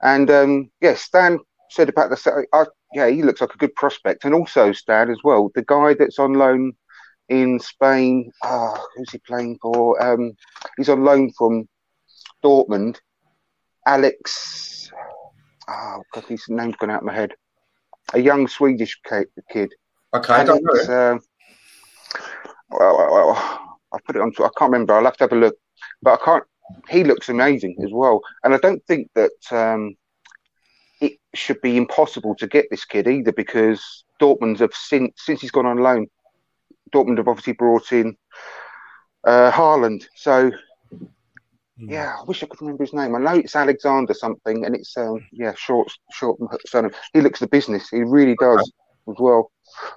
and 0.00 0.30
um, 0.30 0.70
yeah, 0.80 0.94
Stan 0.94 1.40
said 1.68 1.88
about 1.88 2.10
the. 2.10 2.46
I, 2.52 2.64
yeah, 2.94 3.08
he 3.08 3.22
looks 3.22 3.40
like 3.40 3.54
a 3.54 3.58
good 3.58 3.74
prospect, 3.74 4.24
and 4.24 4.34
also 4.34 4.72
Stan 4.72 5.10
as 5.10 5.18
well. 5.24 5.50
The 5.54 5.62
guy 5.62 5.94
that's 5.94 6.18
on 6.18 6.34
loan 6.34 6.72
in 7.28 7.58
Spain. 7.58 8.30
Ah, 8.42 8.80
who's 8.94 9.10
he 9.10 9.18
playing 9.18 9.58
for? 9.60 10.00
Um, 10.02 10.32
he's 10.76 10.88
on 10.88 11.04
loan 11.04 11.32
from 11.36 11.68
Dortmund. 12.42 12.98
Alex. 13.86 14.90
Oh 15.68 16.02
God, 16.12 16.24
his 16.24 16.44
name's 16.48 16.76
gone 16.76 16.90
out 16.90 17.00
of 17.00 17.04
my 17.04 17.14
head. 17.14 17.32
A 18.12 18.20
young 18.20 18.46
Swedish 18.46 19.00
kid. 19.50 19.74
Okay, 20.14 20.32
I 20.32 20.44
don't 20.44 20.62
know. 20.62 20.70
Alex, 20.70 20.88
it. 20.88 20.92
um, 20.92 21.20
I 23.92 23.98
put 24.06 24.16
it 24.16 24.22
on. 24.22 24.32
I 24.38 24.48
can't 24.56 24.72
remember. 24.72 24.94
I'll 24.94 25.04
have 25.04 25.16
to 25.16 25.24
have 25.24 25.32
a 25.32 25.36
look. 25.36 25.56
But 26.02 26.20
I 26.20 26.24
can't. 26.24 26.44
He 26.88 27.04
looks 27.04 27.28
amazing 27.28 27.76
as 27.84 27.90
well, 27.92 28.20
and 28.42 28.54
I 28.54 28.58
don't 28.58 28.84
think 28.86 29.10
that 29.14 29.32
um, 29.50 29.96
should 31.36 31.60
be 31.60 31.76
impossible 31.76 32.34
to 32.36 32.46
get 32.46 32.66
this 32.70 32.84
kid 32.84 33.08
either 33.08 33.32
because 33.32 34.04
Dortmund 34.20 34.58
have 34.60 34.74
since 34.74 35.12
since 35.16 35.40
he's 35.40 35.50
gone 35.50 35.66
on 35.66 35.78
loan. 35.78 36.06
Dortmund 36.94 37.18
have 37.18 37.28
obviously 37.28 37.54
brought 37.54 37.92
in 37.92 38.16
uh, 39.24 39.50
Haaland. 39.50 40.06
So 40.14 40.52
yeah, 41.76 42.16
I 42.20 42.22
wish 42.24 42.42
I 42.42 42.46
could 42.46 42.60
remember 42.60 42.84
his 42.84 42.92
name. 42.92 43.14
I 43.14 43.18
know 43.18 43.34
it's 43.34 43.56
Alexander 43.56 44.14
something, 44.14 44.64
and 44.64 44.76
it's 44.76 44.96
um, 44.96 45.26
yeah, 45.32 45.54
short 45.54 45.90
short 46.12 46.38
surname. 46.66 46.92
He 47.12 47.20
looks 47.20 47.40
the 47.40 47.48
business. 47.48 47.88
He 47.88 48.02
really 48.02 48.36
does 48.38 48.70
as 49.08 49.16
well. 49.18 49.50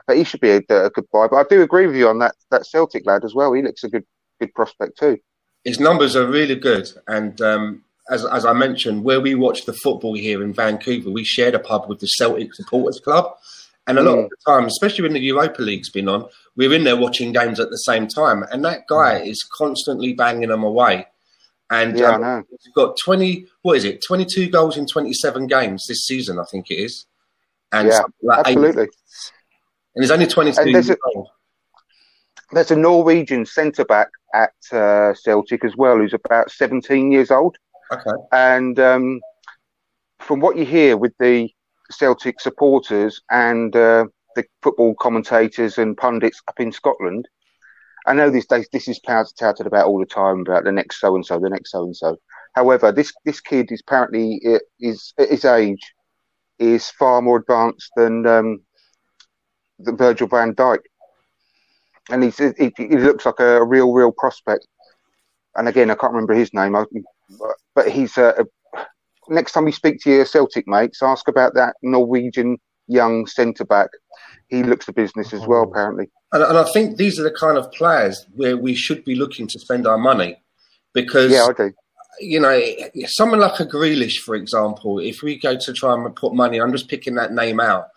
But 0.08 0.18
he 0.18 0.24
should 0.24 0.40
be 0.40 0.52
a, 0.52 0.58
a 0.58 0.90
good 0.90 1.06
buy. 1.12 1.28
But 1.28 1.38
I 1.38 1.44
do 1.50 1.62
agree 1.62 1.86
with 1.86 1.96
you 1.96 2.08
on 2.08 2.20
that 2.20 2.36
that 2.50 2.66
Celtic 2.66 3.06
lad 3.06 3.24
as 3.24 3.36
well. 3.36 3.54
He 3.54 3.62
looks 3.62 3.84
a 3.84 3.90
good 3.90 4.06
good 4.40 4.54
prospect 4.56 4.98
too. 4.98 5.18
His 5.64 5.80
numbers 5.80 6.16
are 6.16 6.26
really 6.26 6.56
good, 6.56 6.90
and 7.08 7.40
um, 7.42 7.84
as 8.10 8.26
as 8.26 8.46
I 8.46 8.54
mentioned, 8.54 9.04
where 9.04 9.20
we 9.22 9.36
watch 9.36 9.66
the 9.66 9.74
football 9.74 10.16
here 10.16 10.42
in 10.44 10.54
Vancouver, 10.54 11.10
we 11.10 11.24
shared 11.24 11.56
a 11.56 11.60
pub 11.60 11.88
with 11.90 12.00
the 12.00 12.08
Celtic 12.08 12.54
Supporters 12.54 13.00
Club, 13.00 13.34
and 13.88 13.98
a 13.98 14.04
lot 14.04 14.18
of 14.20 14.30
the 14.30 14.36
time, 14.46 14.66
especially 14.66 15.04
when 15.04 15.14
the 15.14 15.20
Europa 15.20 15.62
League's 15.62 15.90
been 15.90 16.08
on, 16.10 16.26
we're 16.56 16.74
in 16.74 16.84
there 16.84 16.98
watching 16.98 17.32
games 17.32 17.60
at 17.60 17.70
the 17.70 17.78
same 17.78 18.08
time, 18.08 18.44
and 18.52 18.64
that 18.66 18.88
guy 18.88 19.20
is 19.20 19.46
constantly 19.58 20.14
banging 20.14 20.50
them 20.50 20.64
away. 20.64 21.08
And 21.70 21.98
Yeah, 21.98 22.16
um, 22.16 22.46
he's 22.50 22.72
got 22.74 22.96
twenty. 23.04 23.48
What 23.62 23.78
is 23.78 23.84
it? 23.84 24.02
Twenty-two 24.06 24.50
goals 24.50 24.78
in 24.78 24.86
twenty-seven 24.88 25.48
games 25.48 25.86
this 25.88 26.06
season, 26.06 26.40
I 26.40 26.46
think 26.50 26.72
it 26.72 26.76
is. 26.76 27.06
And 27.74 27.90
Yeah, 27.90 28.04
like 28.22 28.40
eight- 28.48 28.58
Absolutely. 28.58 28.88
and 29.96 30.04
he's 30.04 30.12
only 30.12 30.28
twenty-two 30.28 30.62
And 30.62 30.74
there's 30.76 30.88
years 30.88 30.98
a- 31.14 31.18
old. 31.18 31.28
There's 32.54 32.72
a 32.72 32.78
Norwegian 32.78 33.46
centre 33.46 33.84
back 33.84 34.08
at 34.34 34.54
uh, 34.72 35.14
Celtic 35.16 35.66
as 35.66 35.76
well, 35.76 35.98
who's 35.98 36.14
about 36.14 36.50
17 36.50 37.12
years 37.12 37.30
old. 37.30 37.58
Okay. 37.92 38.24
And 38.32 38.80
um, 38.80 39.22
from 40.20 40.40
what 40.40 40.58
you 40.58 40.66
hear 40.66 40.98
with 40.98 41.14
the 41.20 41.50
Celtic 41.92 42.40
supporters 42.40 43.22
and 43.32 43.76
uh, 43.76 44.06
the 44.36 44.46
football 44.62 44.96
commentators 44.96 45.78
and 45.78 45.96
pundits 45.96 46.42
up 46.48 46.60
in 46.60 46.72
Scotland, 46.72 47.28
I 48.06 48.14
know 48.14 48.30
these 48.30 48.48
days 48.48 48.68
this 48.72 48.88
is 48.88 49.00
touted 49.00 49.68
about 49.68 49.86
all 49.86 50.00
the 50.00 50.06
time 50.06 50.42
about 50.42 50.64
the 50.64 50.72
next 50.72 51.00
so 51.00 51.16
and 51.16 51.26
so, 51.26 51.40
the 51.40 51.50
next 51.50 51.72
so 51.72 51.84
and 51.84 51.96
so. 51.96 52.18
However, 52.56 52.92
this 52.92 53.14
this 53.26 53.42
kid 53.42 53.72
is 53.72 53.82
apparently 53.86 54.42
uh, 54.48 54.60
is 54.80 55.14
at 55.20 55.30
his 55.30 55.46
age 55.46 55.94
is 56.58 56.90
far 56.90 57.22
more 57.22 57.38
advanced 57.38 57.92
than 57.96 58.26
um, 58.26 58.62
than 59.80 59.98
Virgil 59.98 60.28
Van 60.28 60.56
Dijk, 60.56 60.80
and 62.10 62.24
he's, 62.24 62.38
he, 62.38 62.74
he 62.78 62.98
looks 62.98 63.26
like 63.26 63.40
a 63.40 63.64
real 63.64 63.92
real 63.94 64.12
prospect. 64.12 64.66
And 65.56 65.68
again, 65.68 65.92
I 65.92 65.96
can't 65.96 66.14
remember 66.14 66.34
his 66.34 66.54
name, 66.54 66.76
I, 66.76 66.86
but, 67.30 67.56
but 67.76 67.90
he's 67.90 68.18
a, 68.18 68.34
a. 68.40 68.46
Next 69.30 69.52
time 69.52 69.66
you 69.68 69.74
speak 69.74 70.00
to 70.04 70.12
your 70.12 70.26
Celtic 70.26 70.68
mates, 70.68 71.04
ask 71.04 71.28
about 71.28 71.54
that 71.56 71.76
Norwegian 71.82 72.58
young 72.88 73.28
centre 73.28 73.66
back. 73.66 73.90
He 74.48 74.64
looks 74.64 74.86
the 74.86 74.94
business 74.94 75.34
as 75.34 75.46
well, 75.46 75.66
oh. 75.66 75.70
apparently. 75.70 76.10
And, 76.32 76.44
and 76.44 76.58
I 76.58 76.64
think 76.72 76.98
these 76.98 77.20
are 77.20 77.24
the 77.24 77.32
kind 77.32 77.58
of 77.58 77.72
players 77.72 78.26
where 78.34 78.58
we 78.58 78.74
should 78.74 79.04
be 79.04 79.16
looking 79.16 79.48
to 79.48 79.60
spend 79.60 79.86
our 79.86 79.98
money 79.98 80.42
because, 80.94 81.32
Yeah, 81.32 81.48
I 81.50 81.54
do. 81.54 81.74
you 82.20 82.40
know, 82.40 82.62
someone 83.08 83.40
like 83.40 83.60
a 83.60 83.66
Grealish, 83.66 84.20
for 84.26 84.36
example, 84.36 85.00
if 85.00 85.22
we 85.22 85.38
go 85.38 85.58
to 85.58 85.74
try 85.74 85.94
and 85.94 86.16
put 86.16 86.34
money, 86.34 86.60
I'm 86.60 86.72
just 86.72 86.90
picking 86.90 87.16
that 87.16 87.34
name 87.34 87.60
out. 87.60 87.88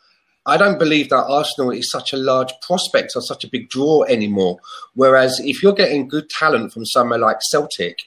I 0.46 0.56
don't 0.56 0.78
believe 0.78 1.10
that 1.10 1.26
Arsenal 1.26 1.70
is 1.70 1.90
such 1.90 2.12
a 2.12 2.16
large 2.16 2.52
prospect 2.62 3.12
or 3.14 3.22
such 3.22 3.44
a 3.44 3.48
big 3.48 3.68
draw 3.68 4.04
anymore. 4.04 4.58
Whereas 4.94 5.38
if 5.40 5.62
you're 5.62 5.74
getting 5.74 6.08
good 6.08 6.28
talent 6.30 6.72
from 6.72 6.84
somewhere 6.86 7.18
like 7.18 7.42
Celtic, 7.42 7.98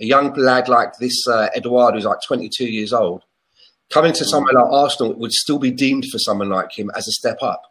a 0.00 0.04
young 0.04 0.32
lad 0.34 0.68
like 0.68 0.96
this 0.98 1.26
uh, 1.26 1.48
Edouard, 1.54 1.94
who's 1.94 2.04
like 2.04 2.18
22 2.26 2.64
years 2.64 2.92
old, 2.92 3.22
coming 3.90 4.12
to 4.12 4.24
somewhere 4.24 4.54
like 4.54 4.72
Arsenal 4.72 5.14
would 5.14 5.32
still 5.32 5.58
be 5.58 5.70
deemed 5.70 6.06
for 6.10 6.18
someone 6.18 6.50
like 6.50 6.72
him 6.72 6.90
as 6.96 7.08
a 7.08 7.12
step 7.12 7.38
up. 7.42 7.62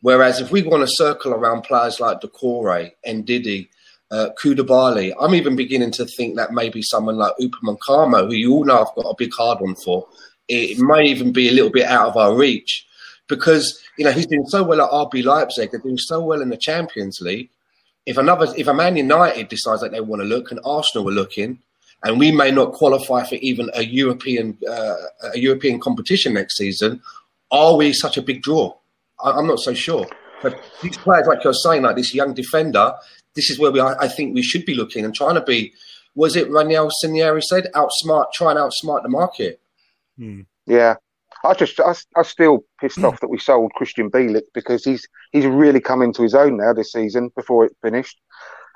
Whereas 0.00 0.40
if 0.40 0.50
we 0.50 0.62
want 0.62 0.82
to 0.82 0.94
circle 0.94 1.32
around 1.32 1.62
players 1.62 2.00
like 2.00 2.20
Decore, 2.20 2.90
Ndidi, 3.06 3.68
uh, 4.10 4.30
Koulibaly, 4.42 5.12
I'm 5.20 5.34
even 5.34 5.56
beginning 5.56 5.92
to 5.92 6.04
think 6.04 6.36
that 6.36 6.52
maybe 6.52 6.82
someone 6.82 7.16
like 7.16 7.34
Upamecano, 7.40 7.78
Carmo, 7.88 8.26
who 8.26 8.34
you 8.34 8.52
all 8.52 8.64
know 8.64 8.80
I've 8.80 8.94
got 8.94 9.08
a 9.08 9.14
big 9.16 9.30
hard 9.36 9.62
on 9.62 9.76
for, 9.76 10.06
it 10.48 10.78
may 10.78 11.04
even 11.04 11.32
be 11.32 11.48
a 11.48 11.52
little 11.52 11.70
bit 11.70 11.86
out 11.86 12.08
of 12.08 12.16
our 12.16 12.34
reach 12.34 12.86
because 13.28 13.80
you 13.96 14.04
know 14.04 14.10
he's 14.10 14.26
doing 14.26 14.46
so 14.46 14.62
well 14.62 14.82
at 14.82 14.90
RB 14.90 15.24
Leipzig, 15.24 15.70
they're 15.70 15.80
doing 15.80 15.96
so 15.98 16.20
well 16.20 16.42
in 16.42 16.50
the 16.50 16.56
Champions 16.56 17.20
League. 17.20 17.50
If 18.04 18.16
another, 18.18 18.52
if 18.56 18.66
a 18.66 18.74
Man 18.74 18.96
United 18.96 19.48
decides 19.48 19.80
that 19.82 19.92
they 19.92 20.00
want 20.00 20.22
to 20.22 20.26
look, 20.26 20.50
and 20.50 20.60
Arsenal 20.64 21.08
are 21.08 21.12
looking, 21.12 21.58
and 22.04 22.18
we 22.18 22.32
may 22.32 22.50
not 22.50 22.72
qualify 22.72 23.24
for 23.24 23.36
even 23.36 23.70
a 23.74 23.84
European 23.84 24.58
uh, 24.68 24.96
a 25.34 25.38
European 25.38 25.78
competition 25.78 26.34
next 26.34 26.56
season, 26.56 27.00
are 27.50 27.76
we 27.76 27.92
such 27.92 28.16
a 28.16 28.22
big 28.22 28.42
draw? 28.42 28.74
I, 29.22 29.30
I'm 29.30 29.46
not 29.46 29.60
so 29.60 29.74
sure. 29.74 30.06
But 30.42 30.60
these 30.82 30.96
players, 30.96 31.26
like 31.28 31.44
you're 31.44 31.52
saying, 31.52 31.82
like 31.82 31.96
this 31.96 32.12
young 32.12 32.34
defender, 32.34 32.92
this 33.34 33.50
is 33.50 33.58
where 33.58 33.70
we 33.70 33.80
I, 33.80 33.94
I 34.00 34.08
think 34.08 34.34
we 34.34 34.42
should 34.42 34.66
be 34.66 34.74
looking 34.74 35.04
and 35.04 35.14
trying 35.14 35.36
to 35.36 35.42
be. 35.42 35.72
Was 36.14 36.36
it 36.36 36.50
Raul 36.50 36.90
Sanllehi 37.02 37.42
said 37.42 37.68
outsmart, 37.74 38.32
try 38.34 38.50
and 38.50 38.60
outsmart 38.60 39.02
the 39.02 39.08
market? 39.08 39.60
Yeah, 40.66 40.96
I 41.44 41.54
just 41.54 41.80
I, 41.80 41.94
I 42.16 42.22
still 42.22 42.64
pissed 42.80 43.02
off 43.02 43.20
that 43.20 43.28
we 43.28 43.38
sold 43.38 43.72
Krystian 43.78 44.10
Bielik 44.10 44.44
because 44.54 44.84
he's 44.84 45.06
he's 45.32 45.46
really 45.46 45.80
come 45.80 46.02
into 46.02 46.22
his 46.22 46.34
own 46.34 46.56
now 46.56 46.72
this 46.72 46.92
season. 46.92 47.30
Before 47.34 47.64
it 47.64 47.76
finished 47.82 48.20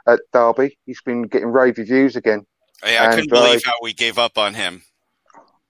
at 0.06 0.20
Derby, 0.32 0.78
he's 0.84 1.00
been 1.02 1.22
getting 1.22 1.48
rave 1.48 1.78
reviews 1.78 2.16
again. 2.16 2.44
Yeah, 2.84 3.02
I 3.02 3.04
And, 3.06 3.14
couldn't 3.14 3.30
believe 3.30 3.62
uh, 3.66 3.70
how 3.70 3.76
we 3.82 3.92
gave 3.92 4.18
up 4.18 4.36
on 4.36 4.54
him. 4.54 4.82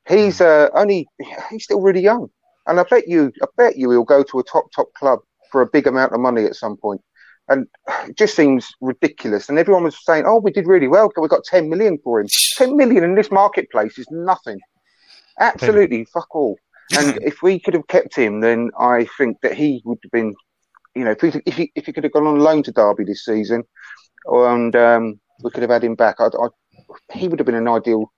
He's 0.09 0.40
uh, 0.40 0.68
only 0.74 1.07
he's 1.51 1.64
still 1.64 1.80
really 1.80 2.01
young, 2.01 2.28
and 2.66 2.80
I 2.80 2.84
bet 2.84 3.09
you 3.09 3.32
I 3.42 3.47
bet 3.57 3.76
you 3.76 3.90
he'll 3.90 4.05
go 4.05 4.22
to 4.22 4.38
a 4.38 4.44
top 4.44 4.70
top 4.74 4.92
club 4.94 5.20
for 5.51 5.62
a 5.62 5.66
big 5.66 5.86
amount 5.86 6.12
of 6.12 6.20
money 6.20 6.44
at 6.44 6.57
some 6.57 6.76
point. 6.76 7.03
And 7.49 7.66
it 8.09 8.16
just 8.16 8.34
seems 8.34 8.68
ridiculous. 8.80 9.49
And 9.49 9.59
everyone 9.59 9.84
was 9.84 10.05
saying, 10.05 10.24
"Oh, 10.26 10.38
we 10.38 10.51
did 10.51 10.66
really 10.66 10.88
well. 10.88 11.12
We 11.16 11.28
got 11.28 11.44
ten 11.44 11.68
million 11.68 11.99
for 12.03 12.20
him. 12.20 12.28
Ten 12.57 12.76
million 12.76 13.05
in 13.05 13.14
this 13.14 13.30
marketplace 13.30 13.99
is 13.99 14.07
nothing. 14.11 14.59
Absolutely 15.38 16.07
fuck 16.07 16.34
all." 16.34 16.57
And 16.97 17.18
if 17.22 17.43
we 17.43 17.59
could 17.61 17.74
have 17.74 17.87
kept 17.89 18.14
him, 18.14 18.41
then 18.41 18.70
I 18.78 19.07
think 19.18 19.39
that 19.43 19.55
he 19.55 19.82
would 19.84 19.99
have 20.03 20.12
been, 20.12 20.34
you 20.95 21.05
know, 21.05 21.12
if 21.12 21.20
he 21.20 21.41
if 21.47 21.55
he, 21.55 21.72
if 21.74 21.87
he 21.87 21.93
could 21.93 22.05
have 22.05 22.12
gone 22.12 22.26
on 22.26 22.41
loan 22.41 22.62
to 22.64 22.72
Derby 22.72 23.05
this 23.05 23.24
season, 23.24 23.64
and 24.26 24.74
um, 24.76 25.20
we 25.43 25.51
could 25.51 25.62
have 25.62 25.70
had 25.70 25.84
him 25.84 25.95
back, 25.95 26.16
I'd, 26.20 26.34
I'd, 26.34 27.18
he 27.18 27.28
would 27.28 27.39
have 27.39 27.47
been 27.47 27.55
an 27.55 27.68
ideal 27.68 28.12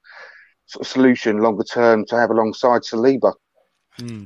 sort 0.66 0.87
of 0.87 0.91
solution 0.91 1.39
longer 1.39 1.64
term 1.64 2.05
to 2.07 2.16
have 2.16 2.31
alongside 2.31 2.83
Saliba. 2.83 3.33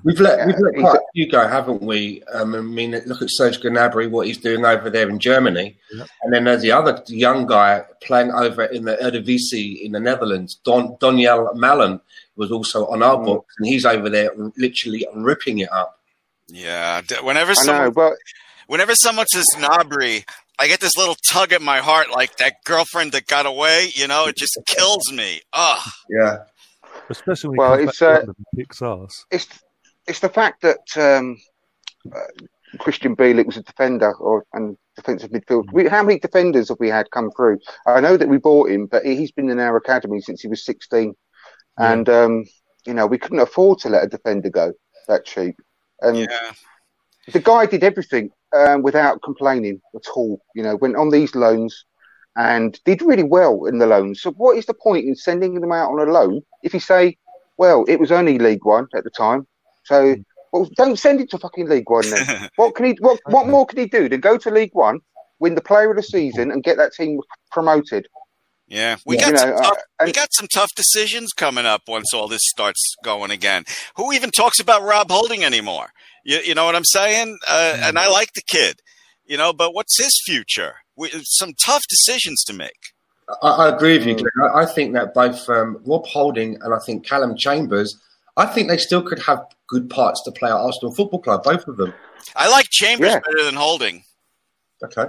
We've 0.04 0.20
let 0.20 0.38
Yeah, 0.38 0.46
we've 0.46 0.58
let 0.58 0.74
quite 0.74 0.96
a- 0.96 1.00
a 1.00 1.12
few 1.14 1.30
go, 1.30 1.46
haven't 1.48 1.82
we? 1.82 2.22
Um, 2.32 2.54
I 2.54 2.60
mean, 2.60 2.90
look 3.06 3.22
at 3.22 3.28
Serge 3.30 3.58
Gnabry, 3.60 4.10
what 4.10 4.26
he's 4.26 4.38
doing 4.38 4.64
over 4.64 4.90
there 4.90 5.08
in 5.08 5.18
Germany, 5.18 5.76
and 6.22 6.32
then 6.32 6.44
there's 6.44 6.62
the 6.62 6.72
other 6.72 7.02
young 7.08 7.46
guy 7.46 7.82
playing 8.02 8.30
over 8.32 8.64
in 8.64 8.84
the 8.84 8.96
Eredivisie 8.96 9.82
in 9.82 9.92
the 9.92 10.00
Netherlands, 10.00 10.58
Don 10.64 10.96
Daniel 11.00 11.50
Malen, 11.54 12.00
was 12.36 12.50
also 12.52 12.86
on 12.86 13.00
Mm. 13.00 13.06
our 13.06 13.18
books, 13.24 13.54
and 13.58 13.66
he's 13.66 13.84
over 13.86 14.08
there 14.10 14.30
literally 14.56 15.06
ripping 15.14 15.58
it 15.60 15.72
up. 15.72 15.98
Yeah, 16.48 17.00
d- 17.06 17.16
whenever 17.22 17.52
I 17.52 17.54
know, 17.54 17.62
someone 17.62 17.90
but 17.92 18.12
whenever 18.66 18.94
someone 18.94 19.26
says 19.28 19.46
Gnabry, 19.56 20.24
I 20.58 20.68
get 20.68 20.80
this 20.80 20.96
little 20.96 21.16
tug 21.30 21.52
at 21.52 21.62
my 21.62 21.78
heart, 21.78 22.10
like 22.10 22.36
that 22.36 22.62
girlfriend 22.64 23.12
that 23.12 23.26
got 23.26 23.46
away. 23.46 23.90
You 23.94 24.06
know, 24.06 24.26
it 24.26 24.36
just 24.36 24.56
kills 24.66 25.10
me. 25.10 25.40
Ugh. 25.52 25.88
Yeah, 26.10 26.36
Especially 27.10 27.50
when 27.50 27.58
Well, 27.58 27.74
it's, 27.74 28.00
back 28.00 28.22
uh, 28.22 28.22
and 28.26 28.34
kicks 28.56 28.82
ass. 28.82 29.24
it's 29.30 29.48
it's 30.06 30.20
the 30.20 30.28
fact 30.28 30.62
that 30.62 30.78
um, 30.96 31.36
uh, 32.14 32.18
Krystian 32.78 33.14
Bielik 33.14 33.46
was 33.46 33.56
a 33.56 33.62
defender 33.62 34.14
or 34.14 34.44
and 34.52 34.76
defensive 34.96 35.30
midfield. 35.30 35.72
We, 35.72 35.88
how 35.88 36.02
many 36.02 36.18
defenders 36.18 36.68
have 36.68 36.78
we 36.80 36.88
had 36.88 37.10
come 37.10 37.30
through? 37.36 37.58
I 37.86 38.00
know 38.00 38.16
that 38.16 38.28
we 38.28 38.38
bought 38.38 38.70
him, 38.70 38.86
but 38.86 39.04
he- 39.04 39.16
he's 39.16 39.32
been 39.32 39.50
in 39.50 39.60
our 39.60 39.76
academy 39.76 40.20
since 40.20 40.40
he 40.42 40.48
was 40.48 40.64
16, 40.64 41.14
and 41.78 42.08
um, 42.08 42.44
you 42.86 42.94
know 42.94 43.06
we 43.06 43.18
couldn't 43.18 43.40
afford 43.40 43.78
to 43.80 43.88
let 43.88 44.04
a 44.04 44.08
defender 44.08 44.50
go 44.50 44.72
that 45.08 45.24
cheap. 45.24 45.56
And 46.00 46.16
Yeah. 46.16 46.52
the 47.32 47.40
guy 47.40 47.66
did 47.66 47.84
everything 47.84 48.30
um, 48.52 48.82
without 48.82 49.22
complaining 49.22 49.80
at 49.94 50.08
all. 50.14 50.40
You 50.54 50.62
know, 50.62 50.76
went 50.76 50.96
on 50.96 51.10
these 51.10 51.34
loans 51.34 51.84
and 52.36 52.78
did 52.84 53.02
really 53.02 53.22
well 53.22 53.64
in 53.66 53.78
the 53.78 53.86
loan. 53.86 54.14
So, 54.14 54.32
what 54.32 54.56
is 54.56 54.66
the 54.66 54.74
point 54.74 55.06
in 55.06 55.14
sending 55.16 55.60
them 55.60 55.72
out 55.72 55.90
on 55.92 56.06
a 56.06 56.10
loan 56.10 56.42
if 56.62 56.72
you 56.74 56.80
say, 56.80 57.16
well, 57.56 57.84
it 57.88 58.00
was 58.00 58.12
only 58.12 58.38
League 58.38 58.64
One 58.64 58.86
at 58.94 59.04
the 59.04 59.10
time, 59.10 59.46
so 59.84 60.16
well, 60.52 60.68
don't 60.76 60.98
send 60.98 61.20
it 61.20 61.30
to 61.30 61.38
fucking 61.38 61.68
League 61.68 61.88
One 61.88 62.08
then. 62.08 62.48
what 62.56 62.74
can 62.74 62.86
he? 62.86 62.96
What 63.00 63.20
what 63.26 63.48
more 63.48 63.66
can 63.66 63.78
he 63.78 63.86
do 63.86 64.08
than 64.08 64.20
go 64.20 64.36
to 64.38 64.50
League 64.50 64.74
One, 64.74 65.00
win 65.38 65.54
the 65.54 65.60
Player 65.60 65.90
of 65.90 65.96
the 65.96 66.02
Season, 66.02 66.50
and 66.50 66.62
get 66.62 66.76
that 66.76 66.92
team 66.92 67.20
promoted? 67.50 68.06
Yeah, 68.68 68.96
we 69.04 69.16
You 69.16 69.20
got 69.20 69.38
some 69.38 69.50
know, 69.50 69.56
tough, 69.56 69.78
uh, 69.98 70.04
we 70.06 70.12
got 70.12 70.32
some 70.32 70.48
tough 70.48 70.70
decisions 70.74 71.32
coming 71.34 71.66
up 71.66 71.82
once 71.88 72.14
all 72.14 72.26
this 72.26 72.40
starts 72.44 72.94
going 73.04 73.30
again. 73.30 73.64
Who 73.96 74.12
even 74.12 74.30
talks 74.30 74.60
about 74.60 74.82
Rob 74.82 75.10
Holding 75.10 75.44
anymore? 75.44 75.88
You, 76.24 76.38
you 76.38 76.54
know 76.54 76.64
what 76.64 76.74
I'm 76.74 76.84
saying? 76.84 77.38
Uh, 77.46 77.76
And 77.82 77.98
I 77.98 78.08
like 78.08 78.32
the 78.34 78.40
kid, 78.46 78.80
you 79.24 79.36
know, 79.36 79.52
but 79.52 79.74
what's 79.74 79.98
his 80.02 80.20
future? 80.24 80.74
We, 80.96 81.10
some 81.24 81.52
tough 81.64 81.82
decisions 81.88 82.44
to 82.44 82.52
make. 82.52 82.72
I, 83.42 83.48
I 83.48 83.74
agree 83.74 83.96
with 83.98 84.06
you, 84.06 84.14
Mm. 84.16 84.18
Glenn. 84.18 84.50
I, 84.54 84.60
I 84.62 84.66
think 84.66 84.92
that 84.94 85.14
both 85.14 85.48
um, 85.48 85.80
Rob 85.86 86.06
Holding 86.06 86.56
and 86.62 86.74
I 86.74 86.78
think 86.84 87.06
Callum 87.06 87.36
Chambers, 87.36 87.98
I 88.36 88.46
think 88.46 88.68
they 88.68 88.76
still 88.76 89.02
could 89.02 89.20
have 89.20 89.40
good 89.68 89.88
parts 89.88 90.22
to 90.24 90.32
play 90.32 90.50
at 90.50 90.56
Arsenal 90.56 90.94
Football 90.94 91.20
Club, 91.22 91.42
both 91.44 91.66
of 91.66 91.76
them. 91.76 91.94
I 92.36 92.48
like 92.50 92.66
Chambers 92.70 93.10
Yeah. 93.12 93.20
better 93.20 93.44
than 93.44 93.54
Holding. 93.54 94.02
Okay. 94.84 95.06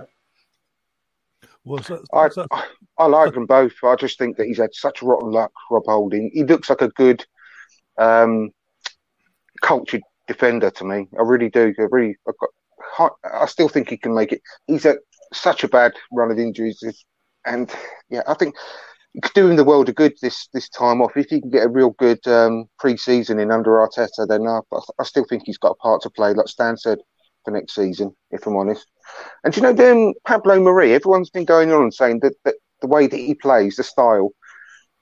Well, 1.65 1.81
so, 1.83 2.03
I, 2.13 2.29
so- 2.29 2.47
I 2.97 3.05
like 3.07 3.33
them 3.33 3.45
both. 3.45 3.73
I 3.83 3.95
just 3.95 4.17
think 4.19 4.37
that 4.37 4.45
he's 4.47 4.59
had 4.59 4.73
such 4.73 5.01
rotten 5.01 5.31
luck, 5.31 5.51
Rob 5.71 5.83
Holding. 5.85 6.29
He 6.33 6.43
looks 6.43 6.69
like 6.69 6.81
a 6.81 6.89
good, 6.89 7.25
um, 7.97 8.51
cultured 9.61 10.01
defender 10.27 10.69
to 10.71 10.83
me. 10.85 11.07
I 11.17 11.21
really 11.23 11.49
do. 11.49 11.73
I 11.77 11.81
really, 11.89 12.15
I've 12.27 12.37
got, 12.37 12.49
I 12.99 13.45
still 13.45 13.69
think 13.69 13.89
he 13.89 13.97
can 13.97 14.13
make 14.13 14.31
it. 14.31 14.41
He's 14.67 14.83
had 14.83 14.97
such 15.33 15.63
a 15.63 15.67
bad 15.67 15.93
run 16.11 16.31
of 16.31 16.39
injuries, 16.39 16.83
and 17.45 17.71
yeah, 18.09 18.23
I 18.27 18.33
think 18.33 18.55
he 19.13 19.21
could 19.21 19.33
do 19.33 19.49
him 19.49 19.55
the 19.55 19.63
world 19.63 19.89
a 19.89 19.93
good 19.93 20.13
this 20.21 20.47
this 20.53 20.69
time 20.69 21.01
off. 21.01 21.15
If 21.15 21.27
he 21.29 21.41
can 21.41 21.49
get 21.49 21.65
a 21.65 21.69
real 21.69 21.91
good 21.91 22.25
um, 22.27 22.65
pre-season 22.79 23.39
in 23.39 23.51
under 23.51 23.71
Arteta, 23.71 24.27
then 24.27 24.47
I, 24.47 24.59
I 24.99 25.03
still 25.03 25.25
think 25.25 25.43
he's 25.45 25.57
got 25.57 25.71
a 25.71 25.75
part 25.75 26.01
to 26.01 26.09
play. 26.09 26.33
Like 26.33 26.47
Stan 26.47 26.77
said, 26.77 26.99
for 27.43 27.51
next 27.51 27.75
season, 27.75 28.15
if 28.31 28.45
I'm 28.45 28.55
honest. 28.55 28.87
And 29.43 29.55
you 29.55 29.61
know, 29.61 29.73
then 29.73 30.13
Pablo 30.25 30.59
Mari, 30.59 30.93
everyone's 30.93 31.29
been 31.29 31.45
going 31.45 31.71
on 31.71 31.83
and 31.83 31.93
saying 31.93 32.19
that, 32.21 32.33
that 32.45 32.55
the 32.81 32.87
way 32.87 33.07
that 33.07 33.17
he 33.17 33.35
plays, 33.35 33.75
the 33.75 33.83
style, 33.83 34.31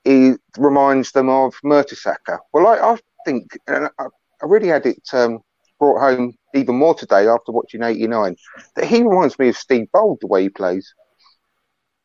he 0.03 0.34
reminds 0.57 1.11
them 1.11 1.29
of 1.29 1.53
Mertesacker. 1.63 2.39
Well, 2.53 2.67
I, 2.67 2.93
I 2.93 2.97
think, 3.25 3.57
and 3.67 3.89
I, 3.99 4.05
I 4.05 4.45
really 4.45 4.67
had 4.67 4.86
it 4.86 5.01
um, 5.13 5.39
brought 5.79 5.99
home 5.99 6.34
even 6.53 6.75
more 6.75 6.93
today 6.93 7.27
after 7.27 7.51
watching 7.51 7.83
89, 7.83 8.35
that 8.75 8.85
he 8.85 9.03
reminds 9.03 9.37
me 9.39 9.49
of 9.49 9.57
Steve 9.57 9.87
Bould, 9.93 10.17
the 10.21 10.27
way 10.27 10.43
he 10.43 10.49
plays. 10.49 10.93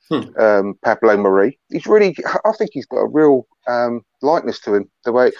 Hmm. 0.08 0.38
Um, 0.38 0.74
Pablo 0.84 1.16
Mari. 1.16 1.58
He's 1.68 1.86
really, 1.86 2.16
I 2.44 2.52
think 2.52 2.70
he's 2.72 2.86
got 2.86 2.98
a 2.98 3.08
real 3.08 3.46
um, 3.66 4.02
likeness 4.22 4.60
to 4.60 4.74
him. 4.74 4.90
The 5.04 5.12
way, 5.12 5.32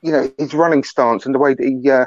you 0.00 0.12
know, 0.12 0.32
his 0.38 0.54
running 0.54 0.84
stance 0.84 1.26
and 1.26 1.34
the 1.34 1.40
way 1.40 1.54
that 1.54 1.64
he, 1.64 1.90
uh, 1.90 2.06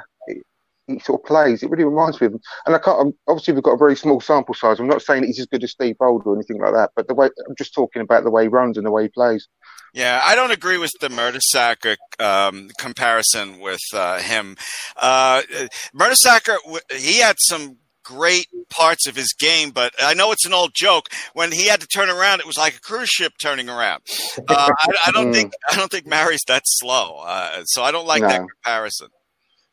he, 0.87 0.99
sort 0.99 1.21
of 1.21 1.25
plays, 1.25 1.63
it 1.63 1.69
really 1.69 1.83
reminds 1.83 2.19
me 2.21 2.27
of 2.27 2.33
him. 2.33 2.39
And 2.65 2.75
I 2.75 2.79
can't, 2.79 3.15
obviously, 3.27 3.53
we've 3.53 3.63
got 3.63 3.73
a 3.73 3.77
very 3.77 3.95
small 3.95 4.21
sample 4.21 4.53
size. 4.53 4.79
I'm 4.79 4.87
not 4.87 5.01
saying 5.01 5.21
that 5.21 5.27
he's 5.27 5.39
as 5.39 5.45
good 5.47 5.63
as 5.63 5.71
Steve 5.71 5.97
Bould 5.97 6.23
or 6.25 6.35
anything 6.35 6.59
like 6.61 6.73
that, 6.73 6.91
but 6.95 7.07
the 7.07 7.13
way, 7.15 7.27
I'm 7.47 7.55
just 7.57 7.73
talking 7.73 8.01
about 8.01 8.23
the 8.23 8.31
way 8.31 8.43
he 8.43 8.47
runs 8.49 8.77
and 8.77 8.85
the 8.85 8.91
way 8.91 9.03
he 9.03 9.09
plays. 9.09 9.47
Yeah, 9.93 10.21
I 10.23 10.35
don't 10.35 10.51
agree 10.51 10.77
with 10.77 10.91
the 10.99 11.07
Mertesacker 11.07 11.95
um, 12.19 12.69
comparison 12.77 13.59
with 13.61 13.79
uh, 13.93 14.19
him. 14.19 14.57
Uh, 14.97 15.41
Mertesacker, 15.95 16.57
w- 16.63 16.81
he 16.91 17.19
had 17.19 17.37
some 17.39 17.77
great 18.03 18.47
parts 18.69 19.07
of 19.07 19.15
his 19.15 19.33
game, 19.33 19.71
but 19.71 19.93
I 19.99 20.13
know 20.13 20.31
it's 20.31 20.45
an 20.45 20.53
old 20.53 20.73
joke. 20.75 21.07
When 21.33 21.51
he 21.51 21.67
had 21.67 21.79
to 21.81 21.87
turn 21.87 22.09
around, 22.09 22.39
it 22.39 22.45
was 22.45 22.57
like 22.57 22.75
a 22.75 22.79
cruise 22.81 23.09
ship 23.09 23.33
turning 23.41 23.69
around. 23.69 24.03
Uh, 24.47 24.69
I, 24.77 24.93
I 25.07 25.11
don't 25.11 25.25
Mm. 25.31 25.33
think 25.33 25.53
I 25.71 25.75
don't 25.75 25.89
think 25.89 26.05
Mari's 26.05 26.43
that 26.47 26.63
slow, 26.65 27.19
uh, 27.25 27.63
so 27.65 27.81
I 27.81 27.91
don't 27.91 28.05
like 28.05 28.21
that 28.21 28.41
comparison. 28.63 29.07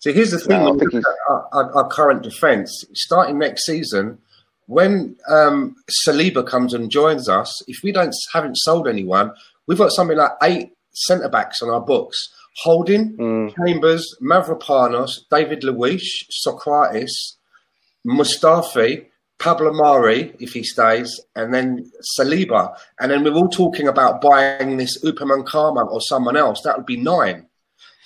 So 0.03 0.13
here's 0.13 0.33
the 0.33 0.39
thing: 0.41 0.59
No, 0.65 0.75
I 0.75 0.79
think 0.79 0.95
our, 1.29 1.49
our, 1.53 1.77
our 1.77 1.89
current 1.89 2.23
defence, 2.25 2.85
starting 2.93 3.39
next 3.39 3.65
season, 3.67 4.19
when 4.67 5.15
um, 5.29 5.77
Saliba 6.05 6.45
comes 6.45 6.75
and 6.75 6.91
joins 6.91 7.29
us, 7.29 7.63
if 7.69 7.85
we 7.85 7.93
don't 7.93 8.13
haven't 8.33 8.57
sold 8.57 8.89
anyone, 8.89 9.33
we've 9.69 9.79
got 9.79 9.93
something 9.93 10.17
like 10.17 10.33
eight 10.43 10.73
centre 10.93 11.29
backs 11.29 11.63
on 11.63 11.71
our 11.71 11.81
books: 11.81 12.19
Holding, 12.65 13.17
Mm. 13.17 13.55
Chambers, 13.55 14.05
Mavropanos, 14.21 15.21
David 15.31 15.63
Luiz, 15.63 16.03
Sokratis, 16.45 17.37
Mustafi, 18.05 19.07
Pablo 19.39 19.73
Mari, 19.73 20.35
if 20.41 20.53
he 20.53 20.65
stays, 20.65 21.21
and 21.37 21.55
then 21.55 21.89
Saliba. 22.19 22.77
And 22.99 23.13
then 23.13 23.23
we're 23.23 23.35
all 23.35 23.49
talking 23.49 23.87
about 23.87 24.21
buying 24.21 24.79
this 24.79 25.01
Upamecano 25.05 25.87
or 25.93 26.01
someone 26.01 26.37
else. 26.37 26.61
That 26.65 26.77
would 26.77 26.87
be 26.87 26.97
nine. 26.97 27.47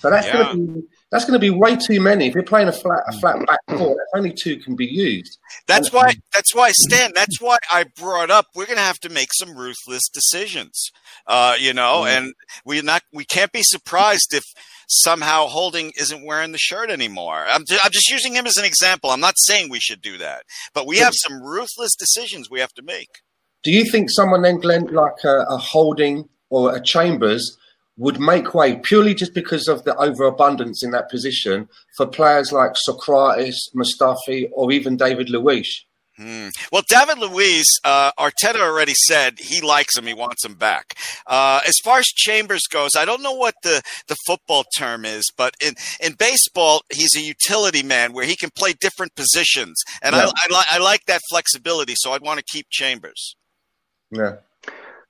So 0.01 0.11
that's 0.11 0.27
Yeah. 0.27 0.53
going 0.53 0.67
to 0.67 0.73
be 0.75 0.83
that's 1.11 1.25
going 1.25 1.39
to 1.39 1.39
be 1.39 1.51
way 1.51 1.77
too 1.77 2.01
many. 2.01 2.27
If 2.27 2.35
you're 2.35 2.43
playing 2.43 2.69
a 2.69 2.73
flat 2.73 3.03
a 3.07 3.13
flat 3.19 3.47
back 3.47 3.61
four, 3.79 3.97
only 4.15 4.33
two 4.33 4.57
can 4.59 4.75
be 4.75 4.87
used. 4.87 5.39
That's 5.67 5.93
why. 5.93 6.15
That's 6.35 6.55
why, 6.55 6.73
Stan. 6.73 7.13
That's 7.15 7.41
why 7.41 7.59
I 7.71 7.85
brought 7.99 8.31
up. 8.31 8.47
We're 8.55 8.67
going 8.67 8.79
to 8.79 8.83
have 8.83 8.99
to 9.01 9.09
make 9.09 9.29
some 9.33 9.57
ruthless 9.57 10.09
decisions. 10.09 10.91
Uh, 11.27 11.55
you 11.59 11.73
know, 11.73 12.05
and 12.05 12.33
we're 12.65 12.83
not. 12.83 13.03
We 13.13 13.25
can't 13.25 13.53
be 13.53 13.63
surprised 13.63 14.35
if 14.35 14.45
somehow 14.89 15.47
Holding 15.47 15.93
isn't 15.97 16.25
wearing 16.25 16.53
the 16.53 16.59
shirt 16.59 16.91
anymore. 16.91 17.45
I'm. 17.49 17.65
Just, 17.67 17.85
I'm 17.85 17.93
just 17.93 18.11
using 18.11 18.35
him 18.35 18.47
as 18.47 18.57
an 18.57 18.65
example. 18.65 19.11
I'm 19.11 19.21
not 19.21 19.39
saying 19.39 19.71
we 19.71 19.81
should 19.81 20.03
do 20.03 20.19
that, 20.19 20.43
but 20.75 20.87
we 20.87 20.99
have 20.99 21.13
some 21.15 21.41
ruthless 21.41 21.95
decisions 21.95 22.51
we 22.51 22.61
have 22.61 22.75
to 22.75 22.83
make. 22.83 23.21
Do 23.63 23.71
you 23.71 23.85
think 23.85 24.11
someone 24.11 24.43
then, 24.43 24.59
Glenn, 24.59 24.87
like 24.87 25.25
a, 25.25 25.45
a 25.49 25.57
Holding 25.57 26.29
or 26.51 26.75
a 26.75 26.81
Chambers, 26.81 27.57
would 27.97 28.21
make 28.21 28.55
way 28.55 28.77
purely 28.77 29.15
just 29.15 29.33
because 29.35 29.69
of 29.69 29.85
the 29.85 29.97
overabundance 29.97 30.83
in 30.85 30.91
that 30.91 31.09
position 31.11 31.69
for 31.97 32.07
players 32.07 32.53
like 32.53 32.73
Sokratis, 32.89 33.57
Mustafi, 33.75 34.49
or 34.53 34.71
even 34.73 34.97
David 34.97 35.31
Luiz? 35.31 35.85
Hmm. 36.19 36.49
Well, 36.73 36.83
David 36.89 37.19
Luiz, 37.19 37.67
uh, 37.85 38.11
Arteta 38.19 38.61
already 38.61 38.95
said 38.95 39.39
he 39.39 39.61
likes 39.61 39.99
him. 39.99 40.07
He 40.07 40.15
wants 40.15 40.43
him 40.45 40.55
back. 40.55 40.95
Uh, 41.27 41.61
as 41.67 41.75
far 41.85 41.99
as 41.99 42.07
Chambers 42.07 42.63
goes, 42.73 42.93
I 42.97 43.05
don't 43.05 43.23
know 43.23 43.35
what 43.35 43.55
the, 43.63 43.83
the 44.09 44.17
football 44.27 44.65
term 44.79 45.05
is, 45.05 45.25
but 45.37 45.55
in, 45.63 45.75
in 46.01 46.15
baseball, 46.15 46.81
he's 46.91 47.15
a 47.17 47.21
utility 47.21 47.83
man 47.83 48.15
where 48.15 48.25
he 48.25 48.35
can 48.35 48.49
play 48.57 48.73
different 48.81 49.15
positions. 49.15 49.75
And 50.01 50.15
I, 50.15 50.25
Yeah. 50.25 50.31
I, 50.35 50.55
li- 50.55 50.65
I 50.71 50.79
like 50.79 51.05
that 51.07 51.21
flexibility, 51.29 51.93
so 51.97 52.13
I'd 52.13 52.23
want 52.23 52.39
to 52.39 52.45
keep 52.51 52.67
Chambers. 52.71 53.37
Yeah. 54.11 54.37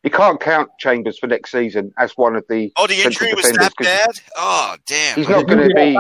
You 0.07 0.11
can't 0.13 0.39
count 0.39 0.71
Chambers 0.79 1.19
for 1.19 1.27
next 1.27 1.51
season 1.51 1.93
as 1.99 2.13
one 2.13 2.37
of 2.37 2.45
the. 2.49 2.73
Oh, 2.77 2.87
the 2.87 3.03
injury 3.03 3.35
was 3.35 3.45
defenders 3.47 3.59
that 3.59 3.77
'cause 3.77 3.87
bad? 3.89 4.11
Oh, 4.37 4.77
damn. 4.87 5.17
He's 5.17 5.29
not 5.29 5.49
going 5.49 5.69
to 5.69 5.75
be. 5.75 5.99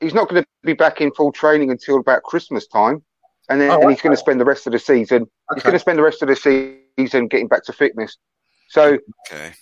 He's 0.00 0.12
not 0.12 0.28
going 0.28 0.42
to 0.42 0.48
be 0.62 0.74
back 0.74 1.00
in 1.00 1.10
full 1.14 1.32
training 1.32 1.70
until 1.70 1.96
about 1.96 2.22
Christmas 2.22 2.66
time, 2.66 3.02
and 3.48 3.58
then 3.58 3.70
Oh, 3.70 3.80
and 3.80 3.84
he's 3.88 3.98
okay. 4.00 4.08
going 4.08 4.14
to 4.14 4.20
spend 4.20 4.38
the 4.38 4.44
rest 4.44 4.66
of 4.66 4.74
the 4.74 4.78
season. 4.78 5.26
He's 5.54 5.62
going 5.62 5.72
to 5.72 5.78
spend 5.78 5.98
the 5.98 6.02
rest 6.02 6.20
of 6.20 6.28
the 6.28 6.36
season 6.36 7.28
getting 7.28 7.48
back 7.48 7.64
to 7.64 7.72
fitness. 7.72 8.18
So, 8.68 8.98
Okay. 9.26 9.52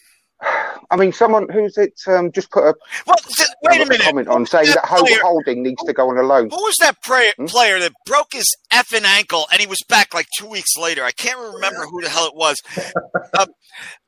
I 0.92 0.96
mean, 0.96 1.12
someone 1.12 1.48
who's 1.48 1.76
it 1.78 1.92
um, 2.08 2.32
just 2.32 2.50
put 2.50 2.64
a, 2.64 2.74
Well, 3.06 3.16
th- 3.36 3.48
wait 3.62 3.80
a 3.80 3.86
minute. 3.86 4.00
comment 4.02 4.26
on 4.28 4.44
saying 4.46 4.66
that 4.74 4.84
Ho- 4.84 5.02
player- 5.04 5.20
Holding 5.22 5.62
needs 5.62 5.82
to 5.84 5.92
go 5.92 6.10
on 6.10 6.18
a 6.18 6.22
loan. 6.22 6.50
Who 6.50 6.56
was 6.62 6.76
that 6.80 7.02
player, 7.04 7.30
Hmm? 7.36 7.44
player 7.46 7.78
that 7.78 7.92
broke 8.06 8.32
his 8.32 8.46
effing 8.72 9.04
ankle 9.04 9.46
and 9.52 9.60
he 9.60 9.66
was 9.68 9.78
back 9.88 10.12
like 10.14 10.26
two 10.36 10.48
weeks 10.48 10.76
later? 10.76 11.04
I 11.04 11.12
can't 11.12 11.38
remember 11.38 11.86
who 11.86 12.02
the 12.02 12.08
hell 12.08 12.26
it 12.26 12.34
was. 12.34 12.56
um, 13.38 13.46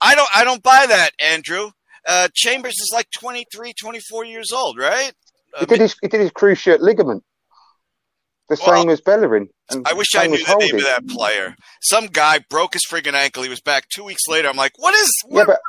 I 0.01 0.15
don't. 0.17 0.29
I 0.35 0.43
don't 0.45 0.63
buy 0.63 0.87
that, 0.89 1.11
Andrew. 1.25 1.71
Uh, 2.07 2.27
Chambers 2.35 2.75
is 2.81 2.91
like 2.93 3.07
23, 3.13 3.73
24 3.81 4.25
years 4.25 4.51
old, 4.53 4.77
right? 4.77 5.13
I, 5.57 5.61
He 5.61 5.67
did 5.67 5.81
his 5.81 5.95
he 6.03 6.09
did 6.09 6.21
his 6.21 6.33
cruciate 6.33 6.81
ligament, 6.81 7.23
the 8.49 8.59
Well, 8.67 8.81
same 8.81 8.91
as 8.91 9.01
Bellerin. 9.01 9.49
I 9.87 9.93
wish 9.93 10.09
I 10.17 10.27
knew 10.27 10.37
the 10.39 10.45
name 10.45 10.47
Holding. 10.71 10.75
of 10.77 10.83
that 10.83 11.07
player. 11.07 11.55
Some 11.81 12.07
guy 12.07 12.41
broke 12.51 12.75
his 12.75 12.83
friggin' 12.91 13.15
ankle. 13.15 13.43
He 13.45 13.49
was 13.49 13.61
back 13.61 13.85
two 13.89 14.03
weeks 14.05 14.27
later. 14.29 14.49
I'm 14.49 14.57
like, 14.57 14.73
what 14.77 14.95
is? 14.95 15.11
Yeah, 15.31 15.45
but 15.47 15.61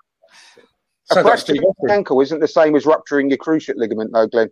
a 1.11 1.15
Sounds 1.15 1.27
fractured 1.27 1.57
Steve 1.57 1.89
ankle 1.89 2.21
isn't 2.21 2.39
the 2.39 2.47
same 2.47 2.75
as 2.75 2.85
rupturing 2.85 3.29
your 3.29 3.37
cruciate 3.37 3.75
ligament, 3.75 4.11
though, 4.13 4.27
Glenn. 4.27 4.49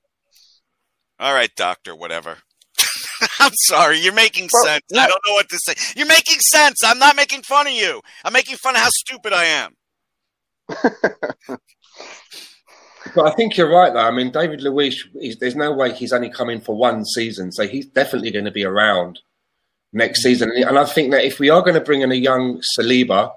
All 1.20 1.34
right, 1.34 1.54
doctor, 1.56 1.96
whatever. 1.96 2.38
I'm 3.40 3.54
sorry. 3.54 4.00
You're 4.00 4.14
making 4.14 4.50
Well, 4.52 4.66
sense. 4.66 4.84
no. 4.92 5.02
I 5.02 5.08
don't 5.08 5.22
know 5.28 5.34
what 5.34 5.50
to 5.50 5.58
say. 5.66 5.74
You're 5.96 6.08
making 6.08 6.40
sense. 6.40 6.84
I'm 6.84 7.00
not 7.00 7.16
making 7.16 7.44
fun 7.44 7.68
of 7.68 7.74
you. 7.74 8.02
I'm 8.26 8.34
making 8.34 8.58
fun 8.58 8.76
of 8.76 8.82
how 8.82 8.90
stupid 8.90 9.34
I 9.34 9.46
am. 9.46 9.76
But 13.16 13.28
I 13.28 13.32
think 13.32 13.58
you're 13.58 13.72
right, 13.72 13.92
though. 13.92 14.00
I 14.00 14.12
mean, 14.12 14.32
David 14.32 14.62
Luiz, 14.62 15.04
there's 15.40 15.56
no 15.56 15.72
way 15.74 15.92
he's 15.94 16.14
only 16.14 16.30
coming 16.30 16.62
for 16.62 16.76
one 16.76 17.04
season, 17.04 17.52
so 17.52 17.68
he's 17.68 17.88
definitely 17.88 18.32
going 18.32 18.46
to 18.46 18.52
be 18.52 18.64
around 18.64 19.20
next 19.92 20.20
mm. 20.20 20.24
season. 20.24 20.52
And 20.56 20.78
I 20.78 20.86
think 20.86 21.12
that 21.12 21.26
if 21.26 21.40
we 21.40 21.50
are 21.50 21.62
going 21.62 21.74
to 21.74 21.82
bring 21.82 22.02
in 22.02 22.12
a 22.12 22.16
young 22.16 22.62
Saliba, 22.78 23.32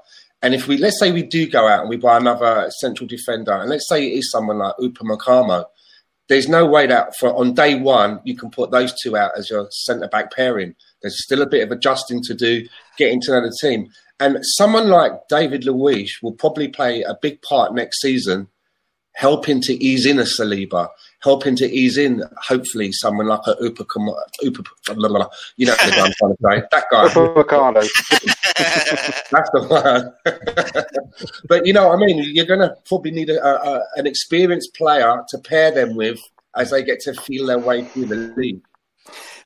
and 0.44 0.54
if 0.54 0.68
we 0.68 0.76
let's 0.76 1.00
say 1.00 1.10
we 1.10 1.22
do 1.22 1.48
go 1.48 1.66
out 1.66 1.80
and 1.80 1.88
we 1.88 1.96
buy 1.96 2.18
another 2.18 2.70
central 2.78 3.08
defender, 3.08 3.52
and 3.52 3.70
let's 3.70 3.88
say 3.88 4.06
it 4.06 4.18
is 4.18 4.30
someone 4.30 4.58
like 4.58 4.74
Upamecano, 4.76 5.64
there's 6.28 6.48
no 6.50 6.66
way 6.66 6.86
that 6.86 7.14
for 7.18 7.34
on 7.34 7.54
day 7.54 7.76
one 7.76 8.20
you 8.24 8.36
can 8.36 8.50
put 8.50 8.70
those 8.70 8.92
two 9.00 9.16
out 9.16 9.32
as 9.38 9.48
your 9.48 9.66
centre 9.70 10.06
back 10.06 10.32
pairing. 10.32 10.74
There's 11.00 11.24
still 11.24 11.40
a 11.40 11.48
bit 11.48 11.62
of 11.62 11.72
adjusting 11.72 12.22
to 12.24 12.34
do, 12.34 12.66
getting 12.98 13.22
to 13.22 13.30
know 13.32 13.40
the 13.40 13.56
team. 13.58 13.88
And 14.20 14.36
someone 14.42 14.90
like 14.90 15.12
David 15.30 15.64
Luiz 15.64 16.18
will 16.22 16.34
probably 16.34 16.68
play 16.68 17.00
a 17.00 17.16
big 17.22 17.40
part 17.40 17.74
next 17.74 18.02
season 18.02 18.48
helping 19.14 19.62
to 19.62 19.72
ease 19.82 20.04
in 20.04 20.18
a 20.18 20.24
Saliba, 20.24 20.88
helping 21.24 21.56
to 21.56 21.66
ease 21.68 21.96
in, 21.96 22.22
hopefully, 22.36 22.92
someone 22.92 23.26
like 23.26 23.40
a 23.46 23.56
Upa, 23.60 23.84
Upa 24.44 24.62
blah, 24.86 24.94
blah, 24.94 25.08
blah, 25.08 25.28
you 25.56 25.66
know 25.66 25.72
what 25.72 25.98
I'm 25.98 26.12
trying 26.12 26.36
to 26.36 26.36
say, 26.42 26.62
that 26.70 26.84
guy. 26.90 27.08
Upamecano. 27.08 27.80
That's 29.30 29.50
the 29.50 29.66
one. 29.66 30.84
but 31.48 31.66
you 31.66 31.72
know 31.72 31.88
what 31.88 31.96
I 31.96 32.06
mean? 32.06 32.22
You're 32.34 32.44
going 32.44 32.60
to 32.60 32.76
probably 32.86 33.10
need 33.10 33.30
a, 33.30 33.42
a, 33.42 33.82
an 33.96 34.06
experienced 34.06 34.74
player 34.74 35.22
to 35.30 35.38
pair 35.38 35.72
them 35.72 35.96
with 35.96 36.20
as 36.54 36.70
they 36.70 36.84
get 36.84 37.00
to 37.00 37.14
feel 37.14 37.46
their 37.46 37.58
way 37.58 37.84
through 37.84 38.06
the 38.06 38.34
league. 38.36 38.60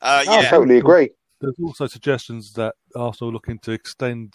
Uh, 0.03 0.25
I 0.29 0.45
totally 0.47 0.79
agree. 0.79 1.11
There's 1.41 1.55
also 1.63 1.87
suggestions 1.87 2.53
that 2.55 2.75
Arsenal 2.97 3.33
looking 3.33 3.61
to 3.61 3.71
extend, 3.71 4.35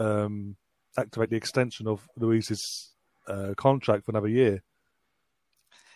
um, 0.00 0.56
activate 0.98 1.30
the 1.30 1.36
extension 1.36 1.86
of 1.86 2.06
Luiz's 2.16 2.90
uh, 3.28 3.54
contract 3.56 4.04
for 4.04 4.10
another 4.10 4.28
year. 4.28 4.62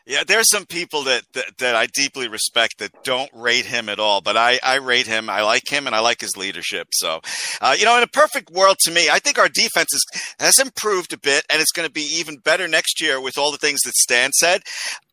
Yeah, 0.09 0.25
there's 0.27 0.49
some 0.49 0.65
people 0.65 1.03
that, 1.05 1.25
that, 1.35 1.59
that 1.59 1.77
I 1.77 1.85
deeply 1.85 2.29
respect 2.29 2.79
that 2.79 3.05
don't 3.05 3.31
rate 3.35 3.67
him 3.67 3.91
at 3.91 3.99
all, 3.99 4.23
but 4.23 4.39
I, 4.39 4.59
I 4.63 4.77
rate 4.77 5.07
him. 5.07 5.29
I 5.29 5.43
like 5.43 5.71
him 5.71 5.87
and 5.87 5.95
I 5.95 6.01
like 6.01 6.23
his 6.23 6.35
leadership. 6.35 6.89
So, 6.93 7.21
uh, 7.61 7.77
you 7.79 7.85
know, 7.85 7.95
in 7.99 8.03
a 8.03 8.09
perfect 8.09 8.51
world 8.51 8.79
to 8.85 8.91
me, 8.91 9.11
I 9.11 9.19
think 9.19 9.39
our 9.39 9.51
defense 9.51 9.93
is, 9.93 10.07
has 10.41 10.59
improved 10.59 11.13
a 11.13 11.19
bit 11.19 11.45
and 11.53 11.61
it's 11.61 11.73
going 11.73 11.87
to 11.87 11.93
be 11.93 12.09
even 12.19 12.39
better 12.39 12.67
next 12.67 13.03
year 13.03 13.21
with 13.21 13.37
all 13.37 13.53
the 13.53 13.59
things 13.59 13.81
that 13.83 13.93
Stan 13.97 14.33
said. 14.33 14.63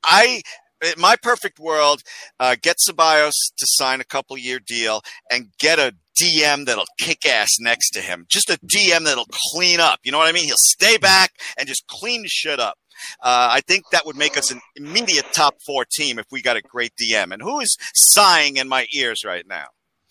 I, 0.06 0.41
in 0.82 0.93
my 0.98 1.18
perfect 1.22 1.60
world, 1.60 2.02
uh, 2.39 2.56
get 2.62 2.78
Ceballos 2.78 3.34
to 3.58 3.66
sign 3.68 4.00
a 4.00 4.06
couple 4.06 4.38
year 4.38 4.60
deal 4.66 5.02
and 5.30 5.50
get 5.60 5.78
a 5.78 5.93
DM 6.18 6.66
that'll 6.66 6.86
kick 6.98 7.26
ass 7.26 7.50
next 7.60 7.89
to 7.91 8.00
him. 8.00 8.26
Just 8.30 8.50
a 8.50 8.58
DM 8.60 9.04
that'll 9.04 9.28
clean 9.52 9.82
up. 9.82 10.00
You 10.06 10.14
know 10.14 10.20
what 10.20 10.30
I 10.30 10.32
mean? 10.32 10.46
He'll 10.46 10.56
stay 10.58 10.98
back 10.98 11.32
and 11.58 11.68
just 11.68 11.86
clean 11.88 12.24
shit 12.28 12.62
up. 12.62 12.78
Uh, 13.22 13.50
I 13.52 13.62
think 13.62 13.84
that 13.91 14.06
would 14.06 14.16
make 14.16 14.38
us 14.38 14.52
an 14.52 14.62
immediate 14.76 15.26
top 15.34 15.56
four 15.66 15.86
team 15.89 16.20
if 16.20 16.26
we 16.32 16.41
got 16.41 16.58
a 16.58 16.62
great 16.62 16.93
DM. 17.02 17.32
And 17.32 17.41
who 17.41 17.60
is 17.60 17.78
sighing 17.93 18.58
in 18.58 18.68
my 18.68 18.88
ears 18.93 19.24
right 19.26 19.46
now? 19.48 19.68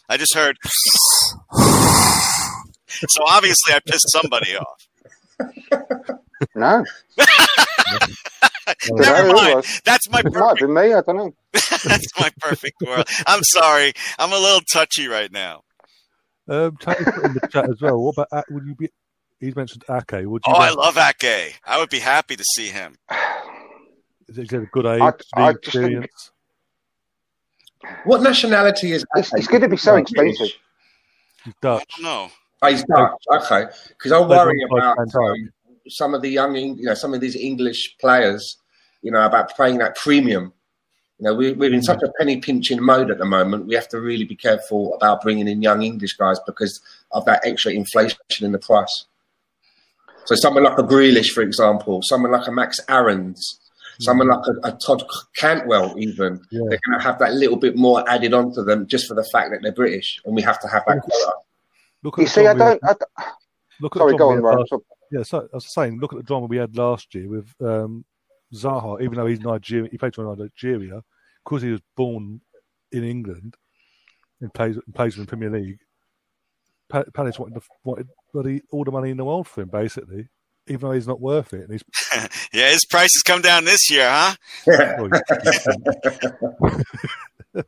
I 0.08 0.16
just 0.16 0.34
heard. 0.34 0.56
so 1.52 3.22
obviously, 3.26 3.74
I 3.74 3.80
pissed 3.86 4.10
somebody 4.10 4.56
off. 4.56 4.88
No, 6.54 6.84
Never 8.90 9.32
mind. 9.32 9.64
That's 9.84 10.08
my 10.10 10.20
it 10.20 10.32
might 10.32 10.32
perfect. 10.32 10.60
be 10.60 10.66
me. 10.66 10.94
I 10.94 11.00
don't 11.00 11.16
know. 11.16 11.34
That's 11.52 12.08
my 12.18 12.30
perfect 12.40 12.76
world. 12.86 13.06
I'm 13.26 13.42
sorry. 13.42 13.92
I'm 14.18 14.32
a 14.32 14.38
little 14.38 14.60
touchy 14.72 15.06
right 15.08 15.30
now. 15.30 15.62
Um, 16.48 16.76
Tony 16.80 17.04
put 17.04 17.24
in 17.24 17.34
the 17.34 17.48
chat 17.50 17.70
as 17.70 17.80
well. 17.80 17.98
What 17.98 18.18
about 18.18 18.44
would 18.50 18.66
you 18.66 18.74
be? 18.74 18.90
He's 19.44 19.56
mentioned 19.56 19.84
Ake. 19.90 20.26
Would 20.26 20.42
you? 20.46 20.52
Oh, 20.52 20.56
I 20.56 20.70
love 20.70 20.96
Ake. 20.96 21.60
I 21.66 21.78
would 21.78 21.90
be 21.90 21.98
happy 21.98 22.34
to 22.34 22.44
see 22.54 22.68
him. 22.68 22.96
Is 24.26 24.38
it 24.38 24.52
a 24.54 24.60
good 24.60 24.86
age, 24.86 25.02
I- 25.34 25.48
I 25.48 25.52
just 25.62 25.76
think- 25.76 26.10
What 28.04 28.22
nationality 28.22 28.92
is 28.92 29.04
It's, 29.16 29.34
it's 29.34 29.46
going 29.46 29.60
to 29.60 29.68
be 29.68 29.76
so 29.76 29.96
expensive. 29.96 30.48
He's 31.44 31.52
I 31.52 31.56
Dutch. 31.60 31.84
don't 31.96 32.02
know. 32.04 32.30
Oh, 32.62 32.68
he's 32.68 32.84
Dutch. 32.84 33.22
Okay, 33.30 33.66
because 33.88 34.12
I 34.12 34.16
Played 34.24 34.28
worry 34.30 34.62
about 34.70 34.96
um, 34.98 35.52
some 35.88 36.14
of 36.14 36.22
the 36.22 36.30
young, 36.30 36.56
you 36.56 36.86
know, 36.86 36.94
some 36.94 37.12
of 37.12 37.20
these 37.20 37.36
English 37.36 37.98
players, 37.98 38.56
you 39.02 39.10
know, 39.10 39.26
about 39.26 39.54
paying 39.58 39.76
that 39.78 39.96
premium. 39.96 40.54
You 41.18 41.24
know, 41.26 41.34
we, 41.34 41.52
we're 41.52 41.74
in 41.74 41.82
such 41.82 42.02
a 42.02 42.10
penny 42.18 42.38
pinching 42.40 42.82
mode 42.82 43.10
at 43.10 43.18
the 43.18 43.26
moment. 43.26 43.66
We 43.66 43.74
have 43.74 43.88
to 43.90 44.00
really 44.00 44.24
be 44.24 44.36
careful 44.36 44.94
about 44.94 45.20
bringing 45.20 45.48
in 45.48 45.60
young 45.60 45.82
English 45.82 46.16
guys 46.16 46.40
because 46.46 46.80
of 47.10 47.26
that 47.26 47.42
extra 47.44 47.72
inflation 47.72 48.16
in 48.40 48.52
the 48.52 48.58
price. 48.58 49.04
So, 50.26 50.34
someone 50.34 50.64
like 50.64 50.78
a 50.78 50.82
Grealish, 50.82 51.30
for 51.30 51.42
example, 51.42 52.00
someone 52.02 52.32
like 52.32 52.46
a 52.46 52.52
Max 52.52 52.80
Aarons, 52.88 53.60
someone 54.00 54.28
like 54.28 54.40
a, 54.64 54.68
a 54.68 54.78
Todd 54.84 55.02
Cantwell, 55.36 55.94
even 55.98 56.40
Yeah. 56.50 56.60
they're 56.68 56.78
going 56.86 56.98
to 56.98 57.04
have 57.04 57.18
that 57.18 57.34
little 57.34 57.56
bit 57.56 57.76
more 57.76 58.08
added 58.08 58.32
onto 58.34 58.64
them 58.64 58.86
just 58.86 59.06
for 59.06 59.14
the 59.14 59.24
fact 59.24 59.50
that 59.50 59.60
they're 59.62 59.72
British, 59.72 60.20
and 60.24 60.34
we 60.34 60.42
have 60.42 60.58
to 60.60 60.68
have 60.68 60.82
that 60.86 61.00
quota. 61.02 61.32
Look 62.02 62.18
You 62.18 62.26
see, 62.26 62.46
I 62.46 62.54
don't. 62.54 62.60
had- 62.60 62.78
I, 62.82 62.94
don't- 62.94 63.32
Look 63.80 63.96
at 63.96 63.98
sorry, 64.00 64.12
the 64.12 64.18
go 64.18 64.28
drama 64.30 64.36
on, 64.36 64.42
we 64.42 64.48
Ryan. 64.48 64.58
last- 64.70 64.82
Yeah, 65.10 65.22
so 65.24 65.38
I 65.52 65.56
was 65.56 65.72
saying, 65.74 65.98
look 66.00 66.12
at 66.12 66.16
the 66.18 66.22
drama 66.22 66.46
we 66.46 66.56
had 66.58 66.76
last 66.76 67.14
year 67.14 67.28
with 67.28 67.52
um, 67.60 68.04
Zaha. 68.54 69.02
Even 69.02 69.14
though 69.16 69.26
he's 69.26 69.40
Nigerian, 69.40 69.88
he 69.90 69.98
played 69.98 70.14
for 70.14 70.24
Nigeria 70.36 71.02
because 71.44 71.62
he 71.62 71.70
was 71.72 71.80
born 71.96 72.40
in 72.92 73.02
England 73.04 73.56
and 74.40 74.54
plays 74.54 74.76
plays 74.94 75.16
in 75.16 75.22
the 75.22 75.26
Premier 75.26 75.50
League. 75.50 75.78
Palace 76.88 77.38
wanted, 77.38 77.60
to, 77.60 78.04
wanted 78.34 78.42
bloody 78.44 78.62
all 78.70 78.84
the 78.84 78.90
money 78.90 79.10
in 79.10 79.16
the 79.16 79.24
world 79.24 79.46
for 79.46 79.62
him, 79.62 79.68
basically, 79.68 80.28
even 80.66 80.80
though 80.88 80.92
he's 80.92 81.08
not 81.08 81.20
worth 81.20 81.52
it. 81.52 81.68
And 81.68 81.72
he's 81.72 81.84
Yeah, 82.52 82.70
his 82.70 82.84
price 82.84 83.10
has 83.14 83.22
come 83.22 83.42
down 83.42 83.64
this 83.64 83.90
year, 83.90 84.08
huh? 84.10 84.34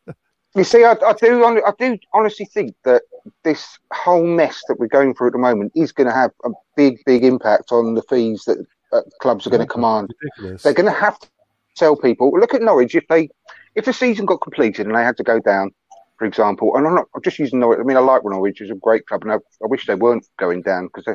You 0.54 0.64
see, 0.64 0.84
I, 0.84 0.92
I 0.92 1.12
do. 1.12 1.44
I 1.44 1.70
do 1.78 1.98
honestly 2.14 2.46
think 2.46 2.74
that 2.84 3.02
this 3.44 3.78
whole 3.92 4.26
mess 4.26 4.62
that 4.68 4.80
we're 4.80 4.86
going 4.86 5.14
through 5.14 5.26
at 5.26 5.32
the 5.34 5.38
moment 5.38 5.70
is 5.74 5.92
going 5.92 6.06
to 6.06 6.14
have 6.14 6.30
a 6.46 6.50
big, 6.74 6.96
big 7.04 7.24
impact 7.24 7.72
on 7.72 7.92
the 7.92 8.00
fees 8.08 8.44
that 8.46 8.64
uh, 8.90 9.02
clubs 9.20 9.46
are 9.46 9.50
going 9.50 9.60
to 9.60 9.66
command. 9.66 10.14
ridiculous. 10.18 10.62
They're 10.62 10.72
going 10.72 10.90
to 10.90 10.98
have 10.98 11.18
to 11.18 11.28
tell 11.74 11.94
people. 11.94 12.32
Look 12.32 12.54
at 12.54 12.62
Norwich. 12.62 12.94
If 12.94 13.06
they, 13.08 13.28
if 13.74 13.84
the 13.84 13.92
season 13.92 14.24
got 14.24 14.40
completed 14.40 14.86
and 14.86 14.96
they 14.96 15.02
had 15.02 15.18
to 15.18 15.22
go 15.22 15.40
down, 15.40 15.72
for 16.18 16.24
example, 16.26 16.76
and 16.76 16.86
I'm 16.86 16.94
not. 16.94 17.06
I'm 17.14 17.22
just 17.22 17.38
using 17.38 17.60
Norwich. 17.60 17.78
I 17.80 17.84
mean, 17.84 17.96
I 17.96 18.00
like 18.00 18.22
Norwich. 18.24 18.60
It's 18.60 18.70
a 18.70 18.74
great 18.74 19.06
club, 19.06 19.22
and 19.22 19.32
I, 19.32 19.36
I 19.36 19.66
wish 19.66 19.86
they 19.86 19.94
weren't 19.94 20.26
going 20.38 20.62
down 20.62 20.86
because, 20.86 21.14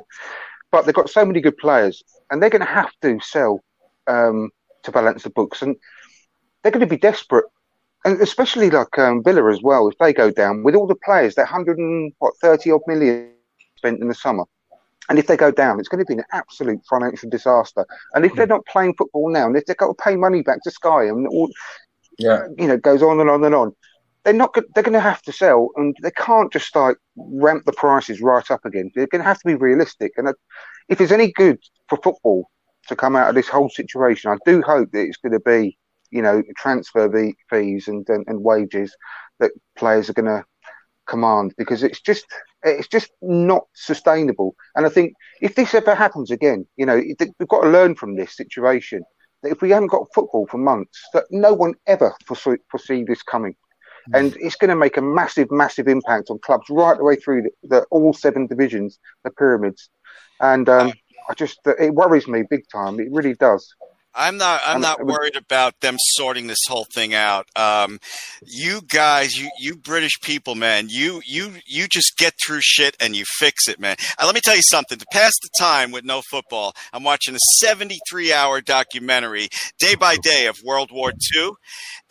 but 0.72 0.86
they've 0.86 0.96
got 0.96 1.10
so 1.10 1.26
many 1.26 1.42
good 1.42 1.58
players, 1.58 2.04
and 2.30 2.42
they're 2.42 2.50
going 2.50 2.62
to 2.62 2.66
have 2.66 2.92
to 3.02 3.20
sell 3.22 3.62
um, 4.08 4.50
to 4.84 4.92
balance 4.92 5.24
the 5.24 5.30
books, 5.30 5.62
and 5.62 5.76
they're 6.62 6.72
going 6.72 6.88
to 6.88 6.96
be 6.96 6.98
desperate. 6.98 7.46
And 8.04 8.20
especially 8.20 8.72
like 8.72 8.98
um, 8.98 9.24
Villa 9.24 9.52
as 9.52 9.62
well, 9.62 9.88
if 9.88 9.98
they 10.00 10.12
go 10.12 10.32
down 10.32 10.64
with 10.64 10.76
all 10.76 10.88
the 10.88 10.96
players, 10.96 11.36
that 11.36 11.48
hundred 11.48 11.78
and 11.78 12.14
what 12.20 12.34
thirty 12.42 12.72
odd 12.72 12.82
million 12.88 13.32
spent 13.78 14.02
in 14.02 14.08
the 14.08 14.16
summer, 14.16 14.46
and 15.10 15.20
if 15.20 15.28
they 15.28 15.38
go 15.38 15.52
down, 15.52 15.80
it's 15.80 15.90
going 15.90 16.04
to 16.04 16.06
be 16.06 16.18
an 16.20 16.26
absolute 16.32 16.80
financial 16.90 17.30
disaster. 17.30 17.86
And 18.14 18.26
if 18.26 18.34
they're 18.36 18.48
not 18.48 18.66
playing 18.66 18.96
football 18.98 19.30
now, 19.32 19.48
and 19.48 19.56
if 19.56 19.66
they've 19.66 19.78
got 19.78 19.88
to 19.88 20.04
pay 20.04 20.16
money 20.16 20.42
back 20.42 20.64
to 20.64 20.72
Sky, 20.72 21.06
and 21.06 21.28
all, 21.28 21.50
Yeah. 22.18 22.48
you 22.58 22.68
know, 22.68 22.78
goes 22.78 23.04
on 23.04 23.20
and 23.20 23.30
on 23.30 23.44
and 23.44 23.54
on, 23.54 23.76
they're 24.24 24.34
not. 24.34 24.54
They're 24.54 24.84
going 24.84 24.94
to 24.94 25.00
have 25.00 25.22
to 25.24 25.32
sell, 25.32 25.70
and 25.76 25.96
they 26.02 26.12
can't 26.12 26.52
just 26.52 26.76
like 26.76 26.98
ramp 27.16 27.66
the 27.66 27.74
prices 27.74 28.22
right 28.22 28.50
up 28.52 28.66
again. 28.66 28.92
They're 28.94 29.08
going 29.08 29.22
to 29.22 29.28
have 29.28 29.40
to 29.40 29.48
be 29.48 29.56
realistic. 29.56 30.14
And 30.18 30.34
if 30.90 30.98
there's 30.98 31.12
any 31.12 31.32
good 31.32 31.60
for 31.90 31.98
football 31.98 32.50
to 32.88 32.96
come 32.96 33.16
out 33.16 33.30
of 33.30 33.36
this 33.36 33.48
whole 33.48 33.70
situation, 33.70 34.32
I 34.32 34.38
do 34.46 34.62
hope 34.62 34.92
that 34.92 35.02
it's 35.02 35.18
going 35.18 35.34
to 35.34 35.40
be, 35.40 35.78
you 36.12 36.22
know, 36.22 36.44
transfer 36.58 37.10
fees 37.50 37.88
and 37.88 38.08
and, 38.10 38.26
and 38.28 38.44
wages 38.44 38.96
that 39.40 39.52
players 39.76 40.10
are 40.10 40.14
going 40.14 40.26
to 40.26 40.46
command 41.08 41.54
because 41.58 41.84
it's 41.84 42.00
just 42.00 42.26
it's 42.64 42.88
just 42.88 43.12
not 43.22 43.64
sustainable. 43.74 44.56
And 44.76 44.86
I 44.86 44.90
think 44.90 45.14
if 45.42 45.56
this 45.56 45.74
ever 45.74 45.96
happens 45.96 46.32
again, 46.32 46.68
you 46.78 46.86
know, 46.86 46.96
we've 46.98 47.48
got 47.48 47.62
to 47.62 47.70
learn 47.70 47.96
from 47.96 48.16
this 48.16 48.36
situation 48.36 49.02
that 49.42 49.52
if 49.52 49.62
we 49.62 49.72
haven't 49.72 49.92
got 49.92 50.14
football 50.14 50.48
for 50.48 50.58
months, 50.58 51.02
that 51.14 51.26
no 51.32 51.54
one 51.54 51.74
ever 51.88 52.14
foresee, 52.26 52.58
foresee 52.70 53.04
this 53.04 53.24
coming. 53.24 53.56
And 54.14 54.36
it's 54.40 54.56
going 54.56 54.70
to 54.70 54.76
make 54.76 54.98
a 54.98 55.02
massive, 55.02 55.52
massive 55.52 55.88
impact 55.88 56.30
on 56.30 56.40
clubs 56.40 56.68
right 56.70 56.98
the 56.98 57.04
way 57.04 57.16
through 57.16 57.44
the, 57.44 57.52
the 57.68 57.82
all 57.92 58.14
seven 58.14 58.48
divisions, 58.48 59.00
the 59.24 59.32
pyramids. 59.32 59.90
And 60.40 60.68
um, 60.70 60.94
I 61.30 61.34
just, 61.34 61.60
it 61.66 61.94
worries 61.94 62.28
me 62.28 62.44
big 62.50 62.64
time. 62.72 63.00
It 63.00 63.08
really 63.12 63.36
does. 63.36 63.74
I'm 64.14 64.38
not. 64.38 64.62
I'm 64.66 64.82
not 64.82 65.06
worried 65.06 65.38
about 65.38 65.80
them 65.80 65.96
sorting 65.98 66.48
this 66.48 66.66
whole 66.68 66.84
thing 66.84 67.14
out. 67.14 67.48
Um, 67.56 68.00
you 68.46 68.82
guys, 68.82 69.36
you 69.36 69.50
you 69.58 69.76
British 69.78 70.20
people, 70.22 70.56
man, 70.56 70.88
you 70.90 71.22
you 71.26 71.54
you 71.66 71.88
just 71.88 72.18
get 72.18 72.34
through 72.46 72.60
shit 72.62 72.98
and 73.00 73.16
you 73.16 73.24
fix 73.26 73.70
it, 73.70 73.80
man. 73.80 73.96
Uh, 74.20 74.26
let 74.26 74.36
me 74.36 74.42
tell 74.42 74.56
you 74.56 74.64
something. 74.64 74.98
To 74.98 75.06
pass 75.14 75.32
the 75.42 75.50
time 75.58 75.92
with 75.92 76.04
no 76.04 76.22
football, 76.30 76.74
I'm 76.92 77.04
watching 77.04 77.36
a 77.36 77.40
73 77.60 78.34
hour 78.34 78.60
documentary 78.60 79.48
day 79.80 79.96
by 79.96 80.18
day 80.18 80.48
of 80.48 80.62
World 80.64 80.92
War 80.92 81.14
II, 81.34 81.52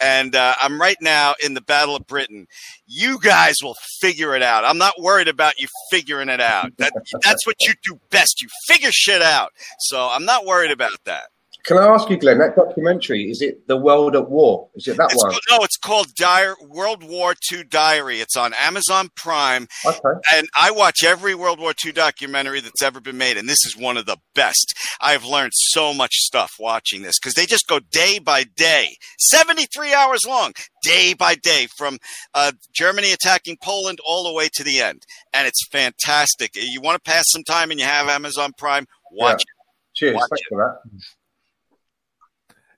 and 0.01 0.34
uh, 0.34 0.55
I'm 0.61 0.80
right 0.80 0.98
now 1.03 1.34
in 1.44 1.53
the 1.53 1.61
Battle 1.61 1.96
of 1.96 2.07
Britain. 2.07 2.46
You 2.86 3.18
guys 3.18 3.57
will 3.62 3.76
figure 4.01 4.34
it 4.34 4.42
out. 4.42 4.64
I'm 4.64 4.78
not 4.78 4.94
worried 4.98 5.28
about 5.28 5.61
you 5.61 5.68
figuring 5.90 6.30
it 6.30 6.40
out. 6.40 6.76
That 6.78 6.94
that's 7.22 7.46
what 7.46 7.57
you 7.61 7.74
do 7.84 8.01
best. 8.11 8.40
You 8.40 8.48
figure 8.66 8.90
shit 8.90 9.20
out. 9.20 9.51
So 9.80 10.09
I'm 10.11 10.24
not 10.24 10.46
worried 10.46 10.70
about 10.70 10.92
that. 11.05 11.24
Can 11.64 11.78
I 11.78 11.86
ask 11.88 12.08
you, 12.08 12.16
Glenn, 12.16 12.38
that 12.38 12.56
documentary, 12.56 13.30
is 13.30 13.42
it 13.42 13.66
The 13.68 13.76
World 13.76 14.16
at 14.16 14.28
War? 14.30 14.68
Is 14.74 14.88
it 14.88 14.96
that 14.96 15.11
It's 15.12 15.22
one? 15.22 15.32
called, 15.32 15.42
no, 15.50 15.58
it's 15.64 15.76
called 15.76 16.06
Dire, 16.16 16.54
World 16.66 17.02
War 17.02 17.34
II 17.52 17.64
Diary. 17.64 18.20
It's 18.20 18.36
on 18.36 18.54
Amazon 18.54 19.11
Prime, 19.16 19.68
Okay. 19.84 19.98
and 20.34 20.48
I 20.56 20.70
watch 20.70 21.02
every 21.04 21.34
World 21.34 21.61
War 21.61 21.72
II 21.84 21.92
documentary 21.92 22.61
that's 22.61 22.82
ever 22.82 23.00
been 23.00 23.18
made, 23.18 23.36
and 23.36 23.48
this 23.48 23.64
is 23.66 23.76
one 23.76 23.96
of 23.96 24.06
the 24.06 24.16
best. 24.34 24.74
I've 25.00 25.24
learned 25.24 25.52
so 25.54 25.92
much 25.92 26.12
stuff 26.14 26.52
watching 26.58 27.02
this 27.02 27.18
because 27.18 27.34
they 27.34 27.46
just 27.46 27.66
go 27.68 27.78
day 27.78 28.18
by 28.18 28.44
day, 28.56 28.96
73 29.18 29.92
hours 29.92 30.20
long, 30.26 30.52
day 30.82 31.14
by 31.14 31.34
day, 31.34 31.66
from 31.76 31.98
uh, 32.34 32.52
Germany 32.74 33.12
attacking 33.12 33.58
Poland 33.62 33.98
all 34.04 34.24
the 34.24 34.32
way 34.32 34.48
to 34.54 34.64
the 34.64 34.80
end, 34.80 35.02
and 35.34 35.46
it's 35.46 35.66
fantastic. 35.70 36.52
You 36.54 36.80
want 36.80 37.02
to 37.02 37.11
pass 37.11 37.24
some 37.28 37.44
time 37.44 37.70
and 37.70 37.78
you 37.78 37.86
have 37.86 38.08
Amazon 38.08 38.52
Prime, 38.56 38.86
watch 39.12 39.42
it. 39.42 39.48
Cheers. 39.94 40.14
Watch 40.14 40.28
Thanks 40.30 40.42
for 40.48 40.58
that. 40.58 41.00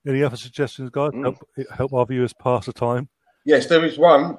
Any 0.06 0.22
other 0.22 0.36
suggestions, 0.36 0.90
guys? 0.90 1.12
Mm. 1.12 1.22
Help, 1.22 1.70
help 1.76 1.92
our 1.92 2.06
viewers 2.06 2.32
pass 2.32 2.66
the 2.66 2.72
time. 2.72 3.08
Yes, 3.44 3.66
there 3.66 3.84
is 3.84 3.98
one. 3.98 4.38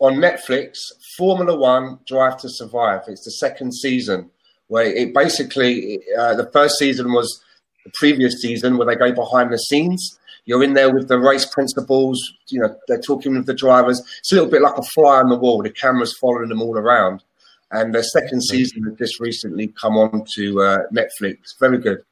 on 0.00 0.14
Netflix, 0.14 0.78
Formula 1.16 1.56
One 1.56 1.98
Drive 2.06 2.36
to 2.38 2.48
Survive. 2.48 3.02
It's 3.08 3.24
the 3.24 3.32
second 3.32 3.74
season 3.74 4.30
where 4.68 4.86
it 4.86 5.12
basically 5.12 6.00
uh, 6.18 6.34
the 6.34 6.50
first 6.52 6.78
season 6.78 7.12
was 7.12 7.42
the 7.84 7.92
previous 7.94 8.40
season 8.40 8.76
where 8.76 8.86
they 8.86 8.96
go 8.96 9.12
behind 9.12 9.52
the 9.52 9.58
scenes. 9.58 10.18
You're 10.46 10.62
in 10.62 10.74
there 10.74 10.92
with 10.92 11.08
the 11.08 11.18
race 11.18 11.46
principals. 11.46 12.20
You 12.48 12.60
know 12.60 12.76
they're 12.88 13.00
talking 13.00 13.34
with 13.34 13.46
the 13.46 13.54
drivers. 13.54 14.00
It's 14.18 14.32
a 14.32 14.36
little 14.36 14.50
bit 14.50 14.62
like 14.62 14.78
a 14.78 14.82
fly 14.82 15.18
on 15.18 15.28
the 15.28 15.38
wall. 15.38 15.62
The 15.62 15.70
camera's 15.70 16.16
following 16.20 16.48
them 16.48 16.62
all 16.62 16.78
around. 16.78 17.22
And 17.70 17.92
the 17.92 18.04
second 18.04 18.42
season 18.42 18.84
has 18.84 18.94
just 18.94 19.18
recently 19.18 19.68
come 19.68 19.96
on 19.96 20.24
to 20.36 20.60
uh, 20.60 20.78
Netflix. 20.92 21.58
Very 21.58 21.78
good. 21.78 22.04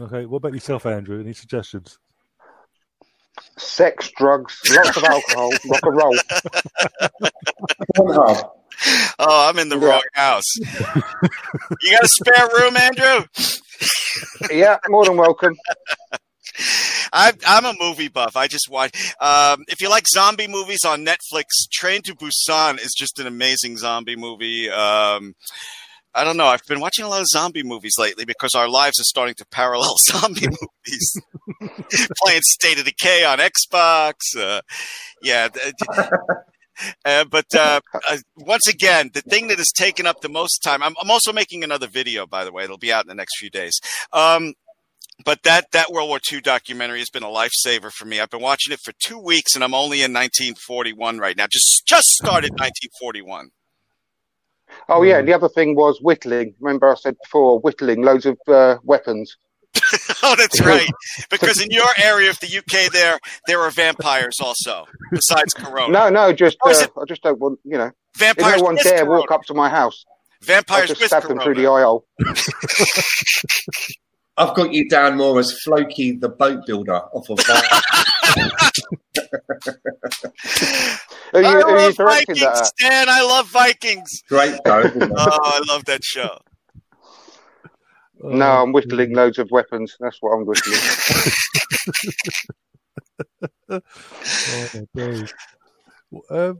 Okay, 0.00 0.26
what 0.26 0.38
about 0.38 0.54
yourself, 0.54 0.86
Andrew? 0.86 1.20
Any 1.20 1.32
suggestions? 1.32 1.98
Sex, 3.56 4.10
drugs, 4.16 4.60
lots 4.70 4.96
of 4.96 5.04
alcohol, 5.04 5.50
rock 5.66 5.80
and 5.84 5.96
roll. 5.96 6.16
Oh, 9.20 9.48
I'm 9.48 9.58
in 9.58 9.68
the 9.68 9.78
Yeah. 9.78 9.86
wrong 9.86 10.02
house. 10.14 10.56
you 10.56 11.90
got 11.92 12.02
a 12.02 12.08
spare 12.08 12.48
room, 12.58 12.76
Andrew? 12.76 13.24
Yeah, 14.50 14.78
more 14.88 15.04
than 15.04 15.16
welcome. 15.16 15.54
I'm, 17.12 17.34
I'm 17.46 17.64
a 17.64 17.74
movie 17.78 18.08
buff. 18.08 18.36
I 18.36 18.48
just 18.48 18.68
watch. 18.68 19.14
Um, 19.20 19.64
if 19.68 19.80
you 19.80 19.88
like 19.88 20.08
zombie 20.08 20.48
movies 20.48 20.84
on 20.84 21.04
Netflix, 21.06 21.44
Train 21.72 22.02
to 22.02 22.14
Busan 22.16 22.80
is 22.84 22.92
just 22.96 23.20
an 23.20 23.26
amazing 23.28 23.76
zombie 23.76 24.16
movie. 24.16 24.68
Um, 24.70 25.34
I 26.14 26.22
don't 26.22 26.36
know. 26.36 26.46
I've 26.46 26.64
been 26.66 26.80
watching 26.80 27.04
a 27.04 27.08
lot 27.08 27.20
of 27.20 27.26
zombie 27.26 27.64
movies 27.64 27.94
lately 27.98 28.24
because 28.24 28.54
our 28.54 28.68
lives 28.68 29.00
are 29.00 29.04
starting 29.04 29.34
to 29.36 29.46
parallel 29.46 29.96
zombie 29.98 30.46
movies. 30.46 31.20
Playing 32.22 32.42
State 32.42 32.78
of 32.78 32.84
Decay 32.84 33.24
on 33.24 33.38
Xbox. 33.38 34.14
Uh, 34.38 34.60
yeah. 35.22 35.48
Uh, 37.04 37.24
but 37.30 37.46
uh, 37.54 37.80
uh, 38.10 38.16
once 38.36 38.66
again, 38.66 39.08
the 39.14 39.22
thing 39.22 39.46
that 39.46 39.58
has 39.58 39.70
taken 39.70 40.06
up 40.08 40.20
the 40.22 40.28
most 40.28 40.58
time. 40.58 40.82
I'm, 40.82 40.96
I'm 41.00 41.08
also 41.08 41.32
making 41.32 41.62
another 41.62 41.86
video, 41.86 42.26
by 42.26 42.44
the 42.44 42.50
way. 42.50 42.64
It'll 42.64 42.78
be 42.78 42.92
out 42.92 43.04
in 43.04 43.08
the 43.08 43.14
next 43.14 43.38
few 43.38 43.48
days. 43.48 43.78
Um, 44.12 44.54
but 45.24 45.44
that 45.44 45.66
that 45.72 45.92
World 45.92 46.08
War 46.08 46.18
II 46.32 46.40
documentary 46.40 46.98
has 46.98 47.10
been 47.10 47.22
a 47.22 47.26
lifesaver 47.26 47.92
for 47.92 48.06
me. 48.06 48.18
I've 48.18 48.30
been 48.30 48.42
watching 48.42 48.72
it 48.72 48.80
for 48.82 48.92
two 48.98 49.18
weeks, 49.18 49.54
and 49.54 49.62
I'm 49.62 49.72
only 49.72 49.98
in 49.98 50.12
1941 50.12 51.18
right 51.18 51.36
now. 51.36 51.46
Just 51.48 51.82
just 51.86 52.08
started 52.08 52.50
1941. 52.50 53.50
Oh 54.88 55.02
yeah, 55.02 55.18
and 55.18 55.28
the 55.28 55.32
other 55.32 55.48
thing 55.48 55.74
was 55.76 55.98
whittling. 56.00 56.54
Remember 56.60 56.90
I 56.90 56.94
said 56.96 57.16
before, 57.22 57.60
whittling 57.60 58.02
loads 58.02 58.26
of 58.26 58.38
uh, 58.48 58.76
weapons. 58.82 59.36
oh, 60.22 60.34
that's 60.38 60.60
right. 60.60 60.88
Because 61.30 61.60
in 61.60 61.70
your 61.70 61.88
area 62.02 62.30
of 62.30 62.38
the 62.40 62.58
UK, 62.58 62.92
there 62.92 63.18
there 63.46 63.60
are 63.60 63.70
vampires 63.70 64.38
also, 64.40 64.86
besides 65.10 65.52
Corona. 65.54 65.92
No, 65.92 66.08
no, 66.10 66.32
just 66.32 66.56
Oh, 66.64 66.70
uh, 66.70 66.74
it- 66.74 66.90
I 67.00 67.04
just 67.06 67.22
don't 67.22 67.38
want 67.40 67.58
you 67.64 67.78
know. 67.78 67.90
If 68.14 68.20
vampires 68.20 68.58
no 68.58 68.64
one 68.64 68.76
dare 68.76 69.04
Corona. 69.04 69.20
walk 69.20 69.30
up 69.32 69.42
to 69.44 69.54
my 69.54 69.68
house, 69.68 70.04
I'll 70.06 70.46
Vampires 70.46 70.88
just 70.90 71.00
with 71.00 71.08
stab 71.08 71.24
them 71.24 71.38
through 71.40 71.54
the 71.54 71.62
Corona. 71.64 71.80
eye 71.80 71.82
hole. 71.84 72.06
I've 74.36 74.54
got 74.56 74.72
you 74.72 74.88
down 74.88 75.16
more 75.16 75.38
as 75.38 75.52
Floki, 75.62 76.12
the 76.12 76.28
boat 76.28 76.66
builder, 76.66 77.00
off 77.12 77.30
of 77.30 77.36
that. 77.38 78.72
Who 81.32 81.40
you, 81.40 81.46
I 81.46 81.52
who 81.52 81.68
you 81.70 81.76
love 81.76 81.94
directing 81.96 82.34
Vikings, 82.36 82.40
that 82.40 82.58
at? 82.58 82.66
Stan. 82.66 83.08
I 83.08 83.22
love 83.22 83.48
Vikings. 83.48 84.22
Great 84.28 84.58
though. 84.64 84.82
Oh, 85.16 85.38
I 85.42 85.60
love 85.68 85.84
that 85.86 86.04
show. 86.04 86.38
No, 88.22 88.62
I'm 88.62 88.72
whittling 88.72 89.12
loads 89.14 89.38
of 89.38 89.50
weapons. 89.50 89.96
That's 90.00 90.16
what 90.20 90.32
I'm 90.32 90.46
whittling. 90.46 90.78
Oh, 93.70 93.80
my 94.94 95.26
Um, 96.30 96.58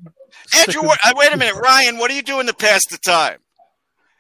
Andrew, 0.57 0.73
second- 0.73 0.87
what, 0.87 0.99
uh, 1.05 1.13
wait 1.17 1.33
a 1.33 1.37
minute, 1.37 1.55
Ryan. 1.55 1.99
What 1.99 2.11
are 2.11 2.15
you 2.15 2.23
doing 2.23 2.47
to 2.49 2.55
pass 2.55 2.85
the 2.87 2.99
time? 2.99 3.39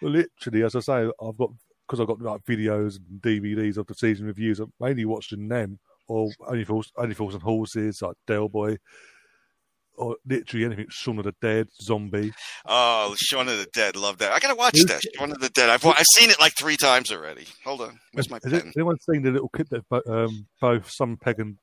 Well, 0.01 0.12
literally, 0.12 0.62
as 0.62 0.76
I 0.76 0.80
say, 0.80 1.11
I've 1.20 1.37
got 1.37 1.51
because 1.87 2.01
I've 2.01 2.07
got 2.07 2.20
like 2.20 2.45
videos 2.45 2.97
and 2.99 3.20
DVDs 3.20 3.76
of 3.76 3.87
the 3.87 3.95
season 3.95 4.26
reviews. 4.26 4.61
I'm 4.61 4.72
mainly 4.80 5.05
watching 5.05 5.49
them, 5.49 5.78
or 6.07 6.30
only 6.46 6.64
fools, 6.64 6.92
only 6.96 7.14
fools 7.14 7.34
and 7.34 7.42
horses, 7.42 8.00
like 8.02 8.16
Del 8.26 8.48
Boy, 8.48 8.76
or 9.96 10.16
literally 10.26 10.64
anything 10.64 10.86
Shaun 10.90 11.18
of 11.18 11.24
the 11.24 11.34
Dead, 11.40 11.68
Zombie. 11.80 12.32
Oh, 12.66 13.14
Shaun 13.16 13.48
of 13.48 13.59
the 13.59 13.68
Dead. 13.72 13.96
Love 13.96 14.18
that. 14.18 14.32
I 14.32 14.38
gotta 14.40 14.55
watch 14.57 14.78
that. 14.86 15.00
Shaun 15.16 15.30
of 15.32 15.38
the 15.40 15.48
Dead. 15.50 15.70
I've 15.70 15.84
I've 15.86 16.05
seen 16.16 16.30
it 16.30 16.40
like 16.40 16.55
three 16.59 16.76
times 16.76 17.12
already. 17.12 17.46
Hold 17.64 17.80
on. 17.82 17.98
Where's 18.12 18.28
my 18.30 18.38
Has 18.42 18.52
it- 18.52 18.66
anyone 18.76 18.98
seen 19.00 19.22
the 19.22 19.30
little 19.30 19.48
kit 19.50 19.68
that 19.70 19.84
um, 20.09 20.46
both 20.61 20.90
Simon 20.90 21.16
Pegg 21.16 21.38
and 21.40 21.57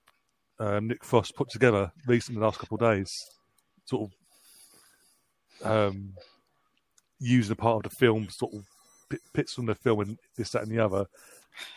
um, 0.59 0.87
Nick 0.87 1.03
Frost 1.03 1.35
put 1.35 1.49
together 1.49 1.91
recently 2.07 2.39
the 2.39 2.45
last 2.45 2.59
couple 2.59 2.75
of 2.75 2.81
days? 2.95 3.11
Sort 3.85 4.09
of 5.63 5.69
um, 5.69 6.13
using 7.19 7.51
a 7.53 7.55
part 7.55 7.85
of 7.85 7.91
the 7.91 7.95
film, 7.97 8.27
sort 8.29 8.53
of 8.53 8.61
bit- 9.09 9.21
bits 9.33 9.53
from 9.53 9.65
the 9.65 9.75
film 9.75 9.99
and 10.01 10.17
this, 10.37 10.51
that, 10.51 10.63
and 10.63 10.71
the 10.71 10.79
other, 10.83 11.05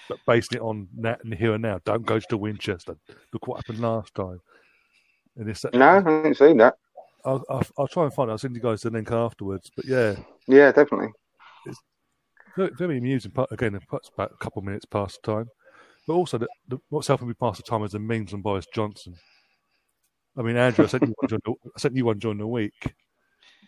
but 0.08 0.18
basing 0.26 0.58
it 0.58 0.62
on 0.62 0.88
that 0.98 1.22
and 1.24 1.34
here 1.34 1.54
and 1.54 1.62
now. 1.62 1.80
Don't 1.84 2.06
go 2.06 2.18
to 2.18 2.36
Winchester. 2.36 2.96
Look 3.32 3.46
what 3.46 3.56
happened 3.56 3.80
last 3.80 4.14
time. 4.14 4.40
And 5.36 5.48
that, 5.48 5.74
No, 5.74 5.88
I 5.88 5.94
haven't 5.94 6.36
seen 6.36 6.58
that. 6.58 6.74
I'll, 7.24 7.42
I'll, 7.48 7.66
I'll 7.78 7.88
try 7.88 8.04
and 8.04 8.12
find 8.12 8.28
it. 8.28 8.32
I'll 8.32 8.38
send 8.38 8.54
you 8.54 8.60
guys 8.62 8.82
the 8.82 8.90
link 8.90 9.10
afterwards. 9.10 9.70
But 9.74 9.86
yeah, 9.86 10.16
Yeah, 10.46 10.72
definitely. 10.72 11.08
very, 12.56 12.70
very 12.78 12.98
amusing. 12.98 13.32
Again, 13.50 13.74
it's 13.74 14.10
about 14.14 14.32
a 14.32 14.36
couple 14.36 14.60
of 14.60 14.66
minutes 14.66 14.84
past 14.84 15.18
the 15.22 15.32
time, 15.32 15.48
but 16.06 16.14
also 16.14 16.38
the, 16.38 16.46
the, 16.68 16.78
what's 16.90 17.08
helping 17.08 17.28
me 17.28 17.34
pass 17.34 17.56
the 17.56 17.62
time 17.62 17.82
is 17.82 17.92
the 17.92 17.98
memes 17.98 18.34
on 18.34 18.42
Boris 18.42 18.66
Johnson. 18.74 19.14
I 20.36 20.42
mean, 20.42 20.56
Andrew, 20.56 20.84
I 20.84 20.88
sent 20.88 21.04
you 21.04 21.14
one 21.16 21.28
during 21.28 21.42
the, 21.44 21.54
I 21.76 21.78
sent 21.78 21.96
you 21.96 22.04
one 22.04 22.18
during 22.18 22.38
the 22.38 22.46
week. 22.46 22.94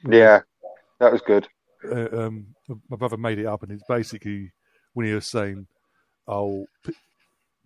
Yeah, 0.08 0.40
that 1.00 1.12
was 1.12 1.22
good. 1.22 1.48
Uh, 1.84 2.08
um, 2.26 2.46
my 2.88 2.96
brother 2.96 3.16
made 3.16 3.38
it 3.38 3.46
up, 3.46 3.62
and 3.62 3.72
it's 3.72 3.84
basically 3.88 4.52
when 4.94 5.06
he 5.06 5.12
was 5.12 5.26
saying, 5.26 5.66
"Oh, 6.28 6.66
p- 6.84 6.94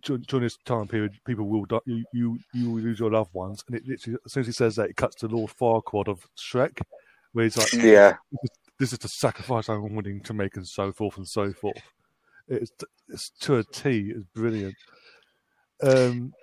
during, 0.03 0.23
during 0.23 0.43
this 0.43 0.57
time 0.65 0.87
period, 0.87 1.13
people 1.25 1.47
will 1.47 1.65
die. 1.65 1.79
You, 1.85 2.03
you 2.13 2.39
you 2.53 2.71
will 2.71 2.81
lose 2.81 2.99
your 2.99 3.11
loved 3.11 3.33
ones." 3.33 3.63
And 3.67 3.75
it 3.75 3.87
literally, 3.87 4.19
as 4.25 4.33
soon 4.33 4.41
as 4.41 4.47
he 4.47 4.53
says 4.53 4.75
that, 4.75 4.89
it 4.89 4.95
cuts 4.97 5.15
to 5.17 5.27
Lord 5.27 5.51
Farquaad 5.51 6.07
of 6.07 6.27
Shrek, 6.37 6.81
where 7.33 7.43
he's 7.43 7.57
like, 7.57 7.73
Yeah, 7.73 8.17
this 8.79 8.93
is 8.93 8.99
the 8.99 9.07
sacrifice 9.07 9.69
I'm 9.69 9.95
willing 9.95 10.21
to 10.21 10.33
make, 10.33 10.55
and 10.55 10.67
so 10.67 10.91
forth 10.91 11.17
and 11.17 11.27
so 11.27 11.53
forth. 11.53 11.81
It's, 12.47 12.71
it's 13.07 13.29
to 13.41 13.57
a 13.57 13.63
T. 13.63 14.11
It's 14.15 14.25
brilliant. 14.33 14.75
Um, 15.83 16.33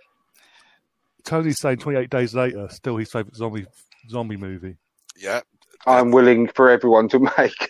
Tony's 1.25 1.61
saying 1.61 1.79
28 1.79 2.09
days 2.09 2.35
later, 2.35 2.69
still 2.71 2.97
his 2.97 3.11
favourite 3.11 3.35
zombie 3.37 3.67
zombie 4.09 4.37
movie. 4.37 4.77
Yeah. 5.17 5.41
I'm 5.89 6.11
willing 6.11 6.49
for 6.49 6.69
everyone 6.69 7.09
to 7.11 7.19
make. 7.39 7.69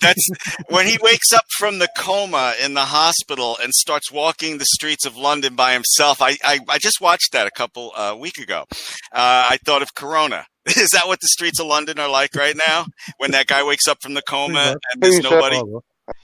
That's 0.00 0.28
when 0.68 0.86
he 0.86 0.98
wakes 1.02 1.32
up 1.32 1.44
from 1.58 1.78
the 1.78 1.88
coma 1.96 2.54
in 2.62 2.74
the 2.74 2.80
hospital 2.86 3.56
and 3.62 3.72
starts 3.72 4.10
walking 4.10 4.58
the 4.58 4.66
streets 4.74 5.04
of 5.06 5.16
London 5.16 5.54
by 5.54 5.72
himself. 5.72 6.20
I 6.22 6.36
I, 6.44 6.60
I 6.68 6.78
just 6.78 7.00
watched 7.00 7.32
that 7.32 7.46
a 7.46 7.50
couple 7.50 7.92
uh, 7.96 8.16
week 8.18 8.38
ago. 8.38 8.64
Uh, 9.12 9.46
I 9.50 9.58
thought 9.64 9.82
of 9.82 9.94
Corona. 9.94 10.46
Is 10.66 10.90
that 10.92 11.06
what 11.06 11.20
the 11.20 11.28
streets 11.28 11.58
of 11.60 11.66
London 11.66 11.98
are 11.98 12.08
like 12.08 12.34
right 12.34 12.56
now? 12.68 12.86
When 13.18 13.32
that 13.32 13.46
guy 13.46 13.62
wakes 13.64 13.86
up 13.88 13.98
from 14.00 14.14
the 14.14 14.22
coma 14.22 14.76
and 14.92 15.02
there's 15.02 15.20
nobody. 15.22 15.60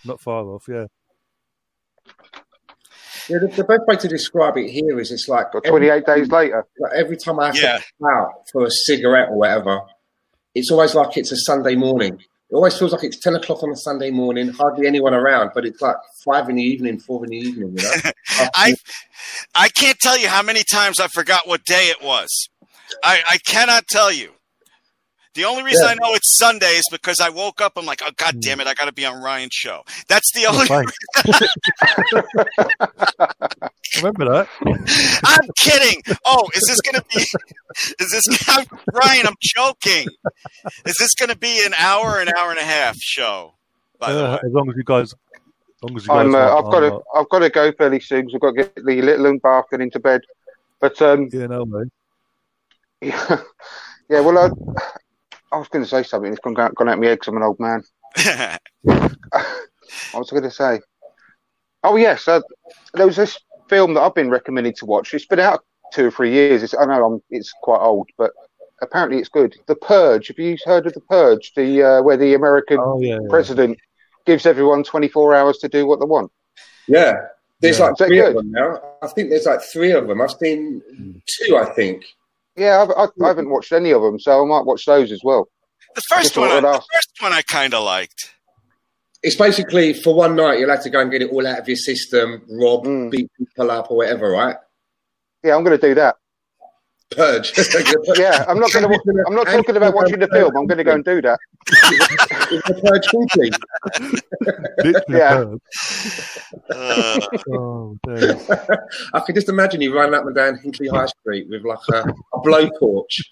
Not 0.05 0.21
far 0.21 0.45
off, 0.45 0.65
yeah. 0.69 0.87
Yeah, 3.29 3.39
the, 3.41 3.49
the 3.49 3.65
best 3.65 3.83
way 3.87 3.97
to 3.97 4.09
describe 4.09 4.57
it 4.57 4.71
here 4.71 4.99
is 4.99 5.11
it's 5.13 5.29
like 5.29 5.53
Got 5.53 5.67
every, 5.67 5.89
28 5.89 6.07
days 6.07 6.29
later. 6.31 6.67
like 6.79 6.93
every 6.97 7.17
time 7.17 7.39
I 7.41 7.47
have 7.47 7.57
Yeah. 7.57 7.79
to 7.79 7.85
go 8.01 8.09
out 8.09 8.33
for 8.53 8.65
a 8.65 8.71
cigarette 8.71 9.29
or 9.31 9.39
whatever, 9.39 9.81
it's 10.55 10.71
always 10.71 10.95
like 10.95 11.17
it's 11.17 11.33
a 11.33 11.37
Sunday 11.37 11.75
morning. 11.75 12.15
It 12.51 12.55
always 12.55 12.79
feels 12.79 12.93
like 12.93 13.05
it's 13.05 13.19
10 13.19 13.35
o'clock 13.37 13.63
on 13.63 13.71
a 13.71 13.77
Sunday 13.77 14.11
morning, 14.11 14.49
hardly 14.49 14.87
anyone 14.87 15.13
around, 15.13 15.51
but 15.55 15.67
it's 15.67 15.83
like 15.83 15.97
five 16.25 16.49
in 16.49 16.57
the 16.57 16.63
evening, 16.63 16.99
four 16.99 17.25
in 17.25 17.31
the 17.31 17.37
evening, 17.37 17.77
you 17.77 17.83
know? 17.83 18.11
I 18.55 18.75
I 19.55 19.69
can't 19.69 19.99
tell 19.99 20.19
you 20.19 20.29
how 20.29 20.43
many 20.43 20.63
times 20.65 20.99
I 20.99 21.09
forgot 21.09 21.47
what 21.47 21.65
day 21.65 21.89
it 21.91 22.03
was. 22.03 22.49
I, 23.05 23.21
I 23.29 23.39
cannot 23.47 23.87
tell 23.87 24.11
you. 24.11 24.31
The 25.39 25.45
only 25.45 25.63
reason 25.63 25.85
Yeah. 25.85 25.93
I 25.93 25.95
know 25.95 26.15
it's 26.17 26.37
Sunday 26.37 26.67
is 26.67 26.83
because 26.91 27.21
I 27.21 27.29
woke 27.29 27.61
up. 27.61 27.75
I'm 27.77 27.87
like, 27.87 28.03
oh 28.05 28.11
god 28.17 28.41
damn 28.41 28.59
it, 28.61 28.67
I 28.67 28.75
got 28.75 28.87
to 28.87 28.93
be 28.93 29.07
on 29.07 29.23
Ryan's 29.23 29.55
show. 29.55 29.85
That's 30.09 30.33
the 30.33 30.47
only. 30.47 30.67
Fine. 30.67 30.87
Remember 33.99 34.25
that? 34.25 34.49
I'm 35.25 35.49
kidding. 35.57 36.03
Oh, 36.25 36.49
is 36.57 36.63
this 36.67 36.81
gonna 36.81 37.05
be? 37.15 37.21
Is 38.01 38.11
this 38.11 38.25
I'm, 38.49 38.67
Ryan? 38.93 39.29
I'm 39.29 39.37
joking. 39.41 40.09
Is 40.85 40.97
this 40.99 41.15
gonna 41.15 41.37
be 41.37 41.65
an 41.65 41.73
hour, 41.79 42.19
an 42.21 42.29
hour 42.37 42.51
and 42.51 42.59
a 42.59 42.65
half 42.65 42.97
show? 42.97 43.55
By 44.01 44.13
the 44.13 44.27
Uh, 44.27 44.33
way, 44.33 44.41
as 44.45 44.53
long 44.53 44.69
as 44.71 44.77
you 44.77 44.83
guys, 44.85 45.13
as 45.13 45.83
long 45.83 45.97
as 45.97 46.03
you 46.05 46.09
guys, 46.09 46.27
I'm. 46.27 46.35
Uh, 46.35 46.39
are- 46.39 46.59
I've 46.59 46.65
got 46.65 46.83
are- 46.83 46.91
to. 46.91 47.01
I've 47.15 47.29
got 47.29 47.39
to 47.39 47.51
go 47.51 47.71
fairly 47.79 48.01
soon 48.01 48.27
because 48.27 48.35
I've 48.35 48.41
got 48.41 48.51
to 48.51 48.57
get 48.57 48.75
the 48.85 49.03
little 49.03 49.25
one 49.27 49.39
bathed 49.39 49.69
and 49.71 49.83
into 49.85 50.01
bed. 50.01 50.23
But 50.81 51.01
um, 51.01 51.29
Yeah, 51.33 51.47
no, 51.47 51.65
mate. 51.65 51.93
yeah. 53.03 53.41
Well, 54.21 54.39
I, 54.39 54.51
I 55.53 55.57
was 55.59 55.69
going 55.69 55.85
to 55.85 55.89
say 55.91 56.03
something. 56.03 56.31
It's 56.31 56.41
gone 56.41 56.59
out, 56.59 56.75
gone 56.75 56.89
out 56.89 56.99
my 56.99 57.07
head 57.07 57.21
'cause 57.21 57.29
I'm 57.29 57.37
an 57.37 57.43
old 57.43 57.59
man. 57.61 57.83
What 60.13 60.21
was 60.21 60.31
I 60.33 60.37
going 60.37 60.43
to 60.45 60.51
say? 60.51 60.81
Oh 61.83 61.97
yes, 61.97 62.29
uh, 62.29 62.41
there 62.95 63.07
was 63.07 63.17
this 63.17 63.39
film 63.69 63.95
that 63.95 64.01
I've 64.03 64.15
been 64.15 64.31
recommended 64.31 64.77
to 64.77 64.87
watch. 64.87 65.15
It's 65.15 65.25
been 65.27 65.39
out 65.41 65.65
two 65.93 66.07
or 66.07 66.11
three 66.11 66.31
years. 66.33 66.63
It's, 66.63 66.75
I 66.75 66.85
know 66.85 67.05
I'm, 67.05 67.23
it's 67.31 67.53
quite 67.63 67.81
old, 67.81 68.09
but 68.19 68.33
Apparently, 68.81 69.19
it's 69.19 69.29
good. 69.29 69.57
The 69.67 69.75
Purge. 69.75 70.29
Have 70.29 70.39
you 70.39 70.57
heard 70.65 70.87
of 70.87 70.93
the 70.95 71.01
Purge? 71.01 71.53
The 71.57 71.83
uh, 71.83 72.03
where 72.03 72.17
the 72.17 72.35
American 72.35 72.79
Oh 72.81 73.01
yeah. 73.01 73.15
yeah. 73.21 73.27
president 73.29 73.77
gives 74.25 74.47
everyone 74.47 74.85
24 74.85 75.35
hours 75.35 75.59
to 75.59 75.69
do 75.69 75.85
what 75.85 75.99
they 75.99 76.07
want. 76.07 76.31
Yeah. 76.87 77.23
There's 77.61 77.81
Yeah. 77.81 77.87
like 77.87 77.97
three 77.99 78.21
of 78.21 78.35
them 78.35 78.53
now. 78.53 78.81
I 79.03 79.09
think 79.09 79.31
there's 79.31 79.47
like 79.47 79.63
three 79.63 79.91
of 79.91 80.07
them. 80.07 80.21
I've 80.21 80.31
seen 80.31 80.81
two, 81.27 81.57
I 81.57 81.65
think. 81.75 82.05
Yeah, 82.59 82.83
I've, 82.83 82.91
I, 82.91 83.25
I 83.25 83.29
haven't 83.29 83.51
watched 83.51 83.73
any 83.73 83.93
of 83.93 84.03
them, 84.03 84.19
so 84.19 84.43
I 84.43 84.47
might 84.47 84.67
watch 84.67 84.85
those 84.85 85.13
as 85.13 85.21
well. 85.23 85.49
The 85.95 86.03
first 86.03 86.35
Just 86.35 86.37
one, 86.37 86.51
I, 86.51 86.61
the 86.61 86.83
first 86.93 87.13
one 87.21 87.33
I 87.33 87.43
kind 87.43 87.73
of 87.75 87.85
liked. 87.85 88.33
It's 89.23 89.37
basically 89.37 89.93
for 89.95 90.15
one 90.15 90.37
night 90.37 90.59
you'll 90.59 90.71
have 90.71 90.83
to 90.83 90.91
go 90.91 91.01
and 91.01 91.11
get 91.11 91.23
it 91.23 91.31
all 91.33 91.47
out 91.47 91.59
of 91.61 91.69
your 91.69 91.77
system, 91.77 92.43
rob, 92.51 92.85
Mm. 92.85 93.11
beat 93.11 93.31
people 93.39 93.71
up 93.71 93.91
or 93.91 93.97
whatever, 93.99 94.31
right? 94.31 94.57
Yeah, 95.43 95.55
I'm 95.57 95.65
going 95.65 95.79
to 95.79 95.87
do 95.89 95.95
that. 95.95 96.17
Purge. 97.17 97.53
Yeah, 98.19 98.45
I'm 98.47 98.59
not 98.61 98.71
going 98.73 98.87
to. 98.87 99.25
I'm 99.27 99.35
not 99.35 99.47
talking 99.47 99.77
about 99.77 99.95
watching 99.95 100.19
the 100.19 100.29
film. 100.29 100.55
I'm 100.57 100.67
going 100.67 100.77
to 100.77 100.85
go 100.85 100.93
and 100.93 101.03
do 101.05 101.23
that. 101.23 101.39
Is 102.53 102.63
the 102.65 102.81
purge 102.85 103.13
weekly? 103.15 103.51
Yeah. 105.09 105.45
Uh, 106.71 107.21
Oh. 107.51 107.97
I 109.15 109.21
can 109.21 109.35
just 109.35 109.49
imagine 109.49 109.81
you 109.81 109.95
running 109.95 110.15
up 110.15 110.27
and 110.27 110.35
down 110.35 110.59
Hinckley 110.63 110.89
High 110.89 111.07
Street 111.07 111.49
with 111.49 111.65
like 111.65 111.79
a, 111.93 112.09
a 112.35 112.41
blowtorch. 112.41 113.23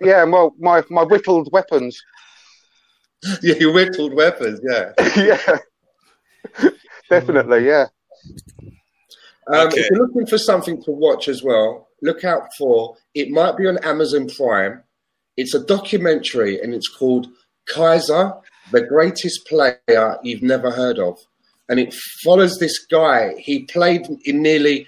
Yeah, 0.00 0.24
well, 0.24 0.54
my 0.58 0.82
my 0.90 1.02
whittled 1.02 1.50
weapons. 1.52 2.02
yeah, 3.42 3.54
your 3.56 3.72
whittled 3.74 4.14
weapons, 4.14 4.60
yeah. 4.62 4.92
yeah, 5.16 5.58
definitely. 7.10 7.66
Yeah. 7.66 7.86
Um, 9.52 9.66
Okay. 9.68 9.80
If 9.80 9.90
you're 9.90 10.06
looking 10.06 10.26
for 10.26 10.38
something 10.38 10.82
to 10.84 10.90
watch 10.92 11.28
as 11.28 11.42
well, 11.42 11.88
look 12.02 12.24
out 12.24 12.48
for 12.58 12.96
it. 13.14 13.30
Might 13.30 13.56
be 13.56 13.66
on 13.66 13.78
Amazon 13.78 14.28
Prime. 14.28 14.82
It's 15.36 15.54
a 15.54 15.64
documentary 15.64 16.60
and 16.60 16.74
it's 16.74 16.88
called 16.88 17.28
Kaiser, 17.68 18.32
the 18.72 18.82
greatest 18.82 19.46
player 19.46 20.18
you've 20.22 20.42
never 20.42 20.70
heard 20.70 20.98
of, 20.98 21.18
and 21.68 21.78
it 21.78 21.94
follows 22.24 22.58
this 22.58 22.78
guy. 22.86 23.34
He 23.38 23.64
played 23.64 24.06
in 24.24 24.42
nearly 24.42 24.86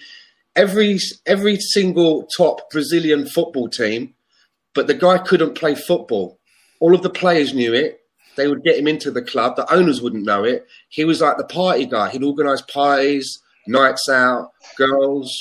every 0.56 0.98
every 1.26 1.56
single 1.56 2.26
top 2.36 2.70
Brazilian 2.70 3.26
football 3.26 3.68
team, 3.68 4.14
but 4.74 4.86
the 4.86 4.94
guy 4.94 5.18
couldn't 5.18 5.54
play 5.54 5.74
football. 5.74 6.38
All 6.80 6.94
of 6.94 7.02
the 7.02 7.10
players 7.10 7.54
knew 7.54 7.72
it. 7.72 8.00
They 8.36 8.48
would 8.48 8.64
get 8.64 8.78
him 8.78 8.88
into 8.88 9.10
the 9.10 9.22
club. 9.22 9.56
The 9.56 9.72
owners 9.72 10.00
wouldn't 10.00 10.24
know 10.24 10.44
it. 10.44 10.66
He 10.88 11.04
was 11.04 11.20
like 11.20 11.36
the 11.36 11.44
party 11.44 11.86
guy. 11.86 12.10
He'd 12.10 12.24
organise 12.24 12.62
parties, 12.62 13.40
nights 13.66 14.08
out, 14.08 14.50
girls, 14.76 15.32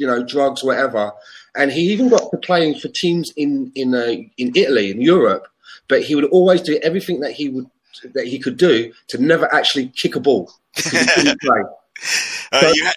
you 0.00 0.06
know, 0.06 0.24
drugs, 0.24 0.64
whatever. 0.64 1.12
And 1.54 1.70
he 1.70 1.82
even 1.92 2.08
got 2.08 2.30
to 2.30 2.38
playing 2.38 2.78
for 2.78 2.88
teams 2.88 3.30
in 3.36 3.70
in 3.74 3.94
uh, 3.94 4.14
in 4.38 4.52
Italy, 4.54 4.90
in 4.90 5.00
Europe. 5.00 5.46
But 5.88 6.02
he 6.02 6.14
would 6.14 6.24
always 6.26 6.62
do 6.62 6.80
everything 6.82 7.20
that 7.20 7.32
he 7.32 7.50
would 7.50 7.66
that 8.14 8.26
he 8.26 8.38
could 8.38 8.56
do 8.56 8.92
to 9.08 9.18
never 9.18 9.52
actually 9.54 9.88
kick 9.88 10.16
a 10.16 10.20
ball. 10.20 10.50
because 10.74 11.22
he 11.22 11.34
play. 11.42 11.60
uh, 12.52 12.72
you, 12.74 12.84
had, 12.84 12.94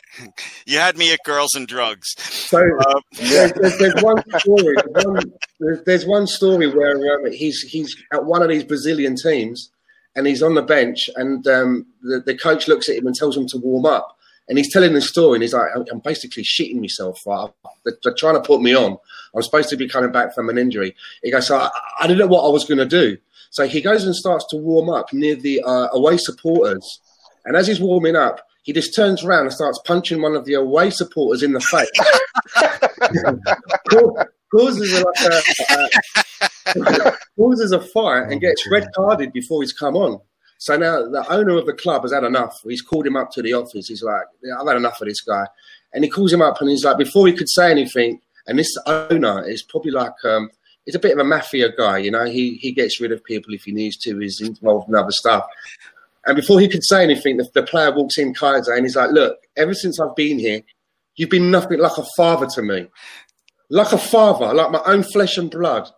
you 0.66 0.78
had 0.80 0.98
me 0.98 1.12
at 1.12 1.20
girls 1.26 1.56
and 1.56 1.68
drugs. 1.68 2.16
So 2.20 2.60
Uh, 2.80 3.02
there's, 3.20 3.52
there's, 3.52 3.78
there's 3.78 4.02
one 4.02 4.24
story. 4.40 4.76
There's 4.94 5.06
one, 5.06 5.34
there's, 5.60 5.84
there's 5.84 6.06
one 6.06 6.26
story 6.28 6.68
where 6.68 6.96
um, 7.16 7.30
he's 7.32 7.62
he's 7.64 7.98
at 8.14 8.24
one 8.24 8.42
of 8.42 8.48
these 8.48 8.64
Brazilian 8.64 9.18
teams, 9.18 9.72
and 10.16 10.26
he's 10.26 10.42
on 10.42 10.56
the 10.56 10.62
bench, 10.62 11.10
and 11.18 11.46
um, 11.48 11.86
the, 12.02 12.22
the 12.22 12.38
coach 12.38 12.70
looks 12.70 12.88
at 12.88 12.96
him 12.96 13.08
and 13.08 13.16
tells 13.16 13.36
him 13.36 13.48
to 13.48 13.58
warm 13.58 13.86
up, 13.86 14.18
and 14.48 14.58
he's 14.58 14.72
telling 14.72 14.94
the 14.94 15.02
story, 15.02 15.38
and 15.38 15.44
he's 15.44 15.54
like, 15.54 15.70
"I'm, 15.76 15.86
I'm 15.92 16.00
basically 16.00 16.44
shitting 16.44 16.80
myself. 16.80 17.22
Right? 17.26 17.50
They're, 17.86 17.98
they're 18.04 18.16
trying 18.16 18.36
to 18.36 18.42
put 18.42 18.62
me 18.62 18.76
on. 18.76 18.98
I'm 19.36 19.42
supposed 19.42 19.70
to 19.70 19.78
be 19.78 19.88
coming 19.88 20.12
back 20.12 20.34
from 20.34 20.50
an 20.50 20.58
injury." 20.58 20.96
He 21.24 21.32
goes, 21.32 21.48
"So 21.48 21.58
I, 21.58 21.70
I 22.00 22.08
didn't 22.08 22.20
know 22.20 22.28
what 22.28 22.46
I 22.46 22.50
was 22.50 22.66
going 22.66 22.78
to 22.80 22.86
do." 22.86 23.18
So 23.52 23.68
he 23.68 23.82
goes 23.82 24.04
and 24.04 24.16
starts 24.16 24.46
to 24.50 24.58
warm 24.58 24.90
up 24.90 25.14
near 25.14 25.36
the 25.36 25.62
uh, 25.62 25.90
away 25.92 26.18
supporters, 26.18 27.00
and 27.46 27.56
as 27.56 27.68
he's 27.68 27.80
warming 27.80 28.16
up, 28.16 28.42
he 28.64 28.74
just 28.74 28.96
turns 28.96 29.24
around 29.24 29.46
and 29.46 29.54
starts 29.54 29.80
punching 29.86 30.22
one 30.22 30.36
of 30.36 30.46
the 30.46 30.54
away 30.54 30.90
supporters 30.90 31.44
in 31.44 31.54
the 31.54 31.60
face. 31.60 31.90
Ca- 33.90 34.26
causes 34.54 34.94
a, 34.94 35.04
like 35.04 35.22
a, 35.22 35.90
uh, 36.76 37.12
causes 37.38 37.72
a 37.72 37.80
fight 37.80 38.32
and 38.32 38.40
gets 38.40 38.70
red 38.70 38.88
carded 38.96 39.34
before 39.34 39.62
he's 39.62 39.74
come 39.74 39.96
on. 39.96 40.20
So 40.64 40.78
now 40.78 41.04
the 41.10 41.26
owner 41.30 41.58
of 41.58 41.66
the 41.66 41.74
club 41.74 42.04
has 42.04 42.14
had 42.14 42.24
enough. 42.24 42.58
He's 42.64 42.82
called 42.82 43.06
him 43.06 43.18
up 43.18 43.32
to 43.32 43.42
the 43.42 43.52
office. 43.52 43.90
He's 43.90 44.02
like, 44.02 44.24
"Yeah, 44.42 44.54
I've 44.58 44.66
had 44.66 44.78
enough 44.78 45.02
of 45.02 45.10
this 45.10 45.20
guy. 45.20 45.46
And 45.94 46.06
he 46.06 46.10
calls 46.10 46.32
him 46.32 46.42
up 46.42 46.62
and 46.62 46.70
he's 46.70 46.86
like, 46.86 46.98
before 46.98 47.28
he 47.28 47.34
could 47.34 47.50
say 47.50 47.70
anything, 47.70 48.22
and 48.48 48.58
this 48.58 48.74
owner 48.86 49.46
is 49.46 49.62
probably 49.62 49.92
like, 49.92 50.14
um, 50.24 50.50
he's 50.86 50.96
a 50.96 51.00
bit 51.00 51.12
of 51.12 51.18
a 51.18 51.26
mafia 51.26 51.70
guy, 51.76 51.98
you 51.98 52.12
know, 52.12 52.24
he, 52.24 52.56
he 52.62 52.72
gets 52.72 53.02
rid 53.02 53.12
of 53.12 53.26
people 53.26 53.54
if 53.54 53.66
he 53.66 53.74
needs 53.74 53.98
to, 53.98 54.18
he's 54.20 54.40
involved 54.40 54.88
in 54.88 54.96
other 54.96 55.12
stuff. 55.12 55.46
And 56.26 56.38
before 56.38 56.62
he 56.62 56.70
could 56.70 56.86
say 56.86 57.04
anything, 57.04 57.36
the, 57.36 57.50
the 57.54 57.64
player 57.64 57.94
walks 57.94 58.18
in, 58.18 58.34
Kaiser, 58.34 58.72
and 58.72 58.86
he's 58.86 58.96
like, 58.96 59.12
look, 59.12 59.38
ever 59.58 59.74
since 59.74 60.00
I've 60.00 60.16
been 60.16 60.40
here, 60.40 60.62
you've 61.18 61.30
been 61.30 61.52
nothing 61.52 61.80
like 61.80 61.98
a 61.98 62.06
father 62.16 62.48
to 62.56 62.62
me. 62.62 62.88
Like 63.70 63.92
a 63.92 63.98
father, 63.98 64.54
like 64.54 64.72
my 64.72 64.82
own 64.86 65.04
flesh 65.04 65.38
and 65.38 65.52
blood. 65.52 65.90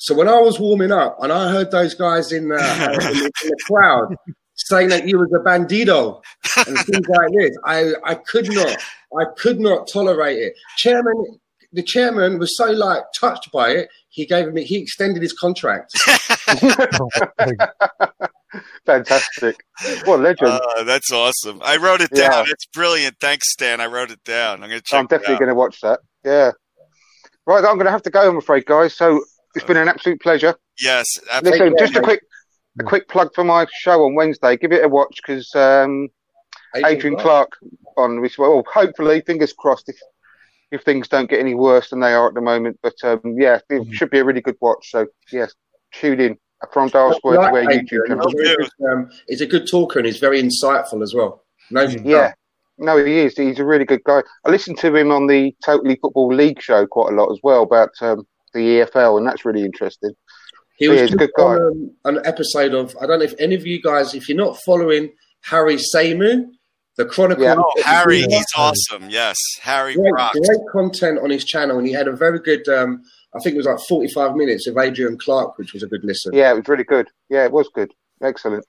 So 0.00 0.14
when 0.14 0.28
I 0.28 0.38
was 0.38 0.58
warming 0.60 0.92
up 0.92 1.16
and 1.20 1.32
I 1.32 1.50
heard 1.50 1.70
those 1.70 1.94
guys 1.94 2.32
in, 2.32 2.50
uh, 2.52 2.56
in, 2.56 3.18
the, 3.18 3.32
in 3.44 3.48
the 3.50 3.56
crowd 3.66 4.14
saying 4.54 4.88
that 4.90 5.08
you 5.08 5.18
was 5.18 5.32
a 5.34 5.40
bandido 5.46 6.20
and 6.66 6.78
things 6.78 7.06
like 7.08 7.32
this, 7.36 7.56
I, 7.64 7.92
I 8.04 8.14
could 8.16 8.52
not, 8.52 8.76
I 9.18 9.24
could 9.36 9.58
not 9.60 9.88
tolerate 9.92 10.38
it. 10.38 10.52
Chairman, 10.78 11.14
the 11.72 11.82
chairman 11.82 12.38
was 12.38 12.56
so 12.56 12.66
like 12.70 13.02
touched 13.18 13.50
by 13.52 13.70
it, 13.70 13.88
he 14.10 14.26
gave 14.26 14.52
me, 14.52 14.62
he 14.64 14.78
extended 14.78 15.22
his 15.22 15.32
contract. 15.32 15.92
Fantastic. 18.86 19.56
What 20.04 20.20
a 20.20 20.22
legend. 20.22 20.48
uh, 20.50 20.84
that's 20.84 21.10
awesome. 21.12 21.60
I 21.64 21.76
wrote 21.76 22.00
it 22.02 22.10
Yeah. 22.12 22.28
down. 22.30 22.46
It's 22.50 22.66
brilliant. 22.66 23.16
Thanks, 23.20 23.50
Stan. 23.52 23.80
I 23.80 23.86
wrote 23.86 24.10
it 24.10 24.22
down. 24.24 24.62
I'm 24.62 24.68
going 24.68 24.80
to 24.80 24.84
check 24.84 25.00
I'm 25.00 25.06
definitely 25.06 25.36
going 25.36 25.48
to 25.48 25.54
watch 25.54 25.80
that. 25.80 26.00
Yeah. 26.24 26.50
Right, 27.46 27.58
I'm 27.64 27.74
going 27.76 27.86
to 27.86 27.90
have 27.90 28.02
to 28.02 28.10
go. 28.10 28.28
I'm 28.28 28.36
afraid, 28.36 28.66
guys. 28.66 28.94
So 28.94 29.24
it's 29.54 29.64
been 29.64 29.76
an 29.76 29.88
absolute 29.88 30.20
pleasure. 30.20 30.54
Yes. 30.80 31.06
ab- 31.30 31.44
Listen, 31.44 31.74
just 31.78 31.96
a 31.96 32.00
quick, 32.00 32.22
a 32.80 32.84
quick 32.84 33.08
plug 33.08 33.30
for 33.34 33.44
my 33.44 33.66
show 33.80 34.04
on 34.04 34.14
Wednesday. 34.14 34.56
Give 34.56 34.72
it 34.72 34.84
a 34.84 34.88
watch 34.88 35.20
because 35.24 35.54
um, 35.54 36.08
Adrian 36.74 37.16
Clarke 37.16 37.52
on 37.96 38.20
which 38.20 38.38
well, 38.38 38.64
hopefully, 38.72 39.20
fingers 39.26 39.52
crossed, 39.52 39.88
if 39.88 39.96
if 40.70 40.82
things 40.82 41.06
don't 41.06 41.28
get 41.28 41.38
any 41.40 41.54
worse 41.54 41.90
than 41.90 42.00
they 42.00 42.14
are 42.14 42.28
at 42.28 42.34
the 42.34 42.40
moment. 42.40 42.78
But 42.82 42.94
um, 43.04 43.20
yeah, 43.38 43.58
it 43.68 43.82
Mhm. 43.82 43.92
should 43.92 44.10
be 44.10 44.20
a 44.20 44.24
really 44.24 44.40
good 44.40 44.56
watch. 44.60 44.90
So 44.90 45.06
yes, 45.30 45.52
tune 45.92 46.18
in 46.20 46.38
from 46.72 46.88
Dial 46.88 47.12
Square 47.14 47.46
to 47.46 47.52
where 47.52 47.64
YouTube 47.66 47.82
Adrian. 47.82 48.06
channel. 48.08 48.30
He's, 48.30 48.70
um, 48.90 49.10
he's 49.28 49.40
a 49.42 49.46
good 49.46 49.68
talker 49.68 49.98
and 49.98 50.06
he's 50.06 50.18
very 50.18 50.40
insightful 50.42 51.02
as 51.02 51.12
well. 51.12 51.44
Knows 51.70 51.94
Yeah. 51.96 52.32
No, 52.78 52.96
he 53.04 53.18
is. 53.18 53.36
He's 53.36 53.58
a 53.58 53.64
really 53.64 53.84
good 53.84 54.02
guy. 54.04 54.22
I 54.46 54.50
listened 54.50 54.78
to 54.78 54.94
him 54.96 55.10
on 55.12 55.26
the 55.26 55.54
Totally 55.64 55.96
Football 55.96 56.32
League 56.34 56.60
show 56.62 56.86
quite 56.86 57.12
a 57.12 57.14
lot 57.16 57.30
as 57.30 57.38
well 57.42 57.62
about 57.64 57.90
um, 58.00 58.26
the 58.54 58.60
EFL, 58.60 59.18
and 59.18 59.26
that's 59.26 59.44
really 59.44 59.62
interesting. 59.64 60.12
He 60.76 60.86
Yeah, 60.86 60.92
was 60.92 61.00
he's 61.02 61.12
a 61.14 61.16
good 61.16 61.30
guy. 61.36 61.44
on 61.44 61.90
um, 62.04 62.16
an 62.16 62.26
episode 62.26 62.74
of 62.74 62.96
I 63.00 63.06
don't 63.06 63.18
know 63.18 63.24
if 63.24 63.34
any 63.38 63.54
of 63.54 63.66
you 63.66 63.80
guys, 63.82 64.14
if 64.14 64.28
you're 64.28 64.36
not 64.38 64.58
following 64.64 65.12
Harry 65.42 65.78
Seymour, 65.78 66.44
the 66.96 67.04
Chronicle. 67.06 67.42
Yeah. 67.44 67.56
Oh, 67.58 67.82
Harry. 67.84 68.20
Great, 68.24 68.30
He's 68.32 68.46
awesome. 68.56 69.08
Yes. 69.10 69.36
Harry 69.60 69.94
great, 69.94 70.12
rocks. 70.12 70.38
content 70.70 71.18
on 71.20 71.30
his 71.30 71.44
channel, 71.44 71.78
and 71.78 71.86
he 71.86 71.92
had 71.92 72.08
a 72.08 72.12
very 72.16 72.38
good. 72.40 72.66
Um, 72.68 73.02
I 73.34 73.38
think 73.42 73.54
it 73.54 73.58
was 73.58 73.66
like 73.66 73.78
45 73.88 74.34
minutes 74.36 74.66
of 74.66 74.76
Adrian 74.76 75.16
Clarke, 75.18 75.56
which 75.56 75.72
was 75.72 75.82
a 75.82 75.86
good 75.86 76.04
listen. 76.04 76.34
Yeah, 76.34 76.52
it 76.52 76.56
was 76.56 76.68
really 76.68 76.84
good. 76.84 77.08
Yeah, 77.30 77.44
it 77.46 77.52
was 77.52 77.70
good. 77.74 77.90
Excellent. 78.22 78.62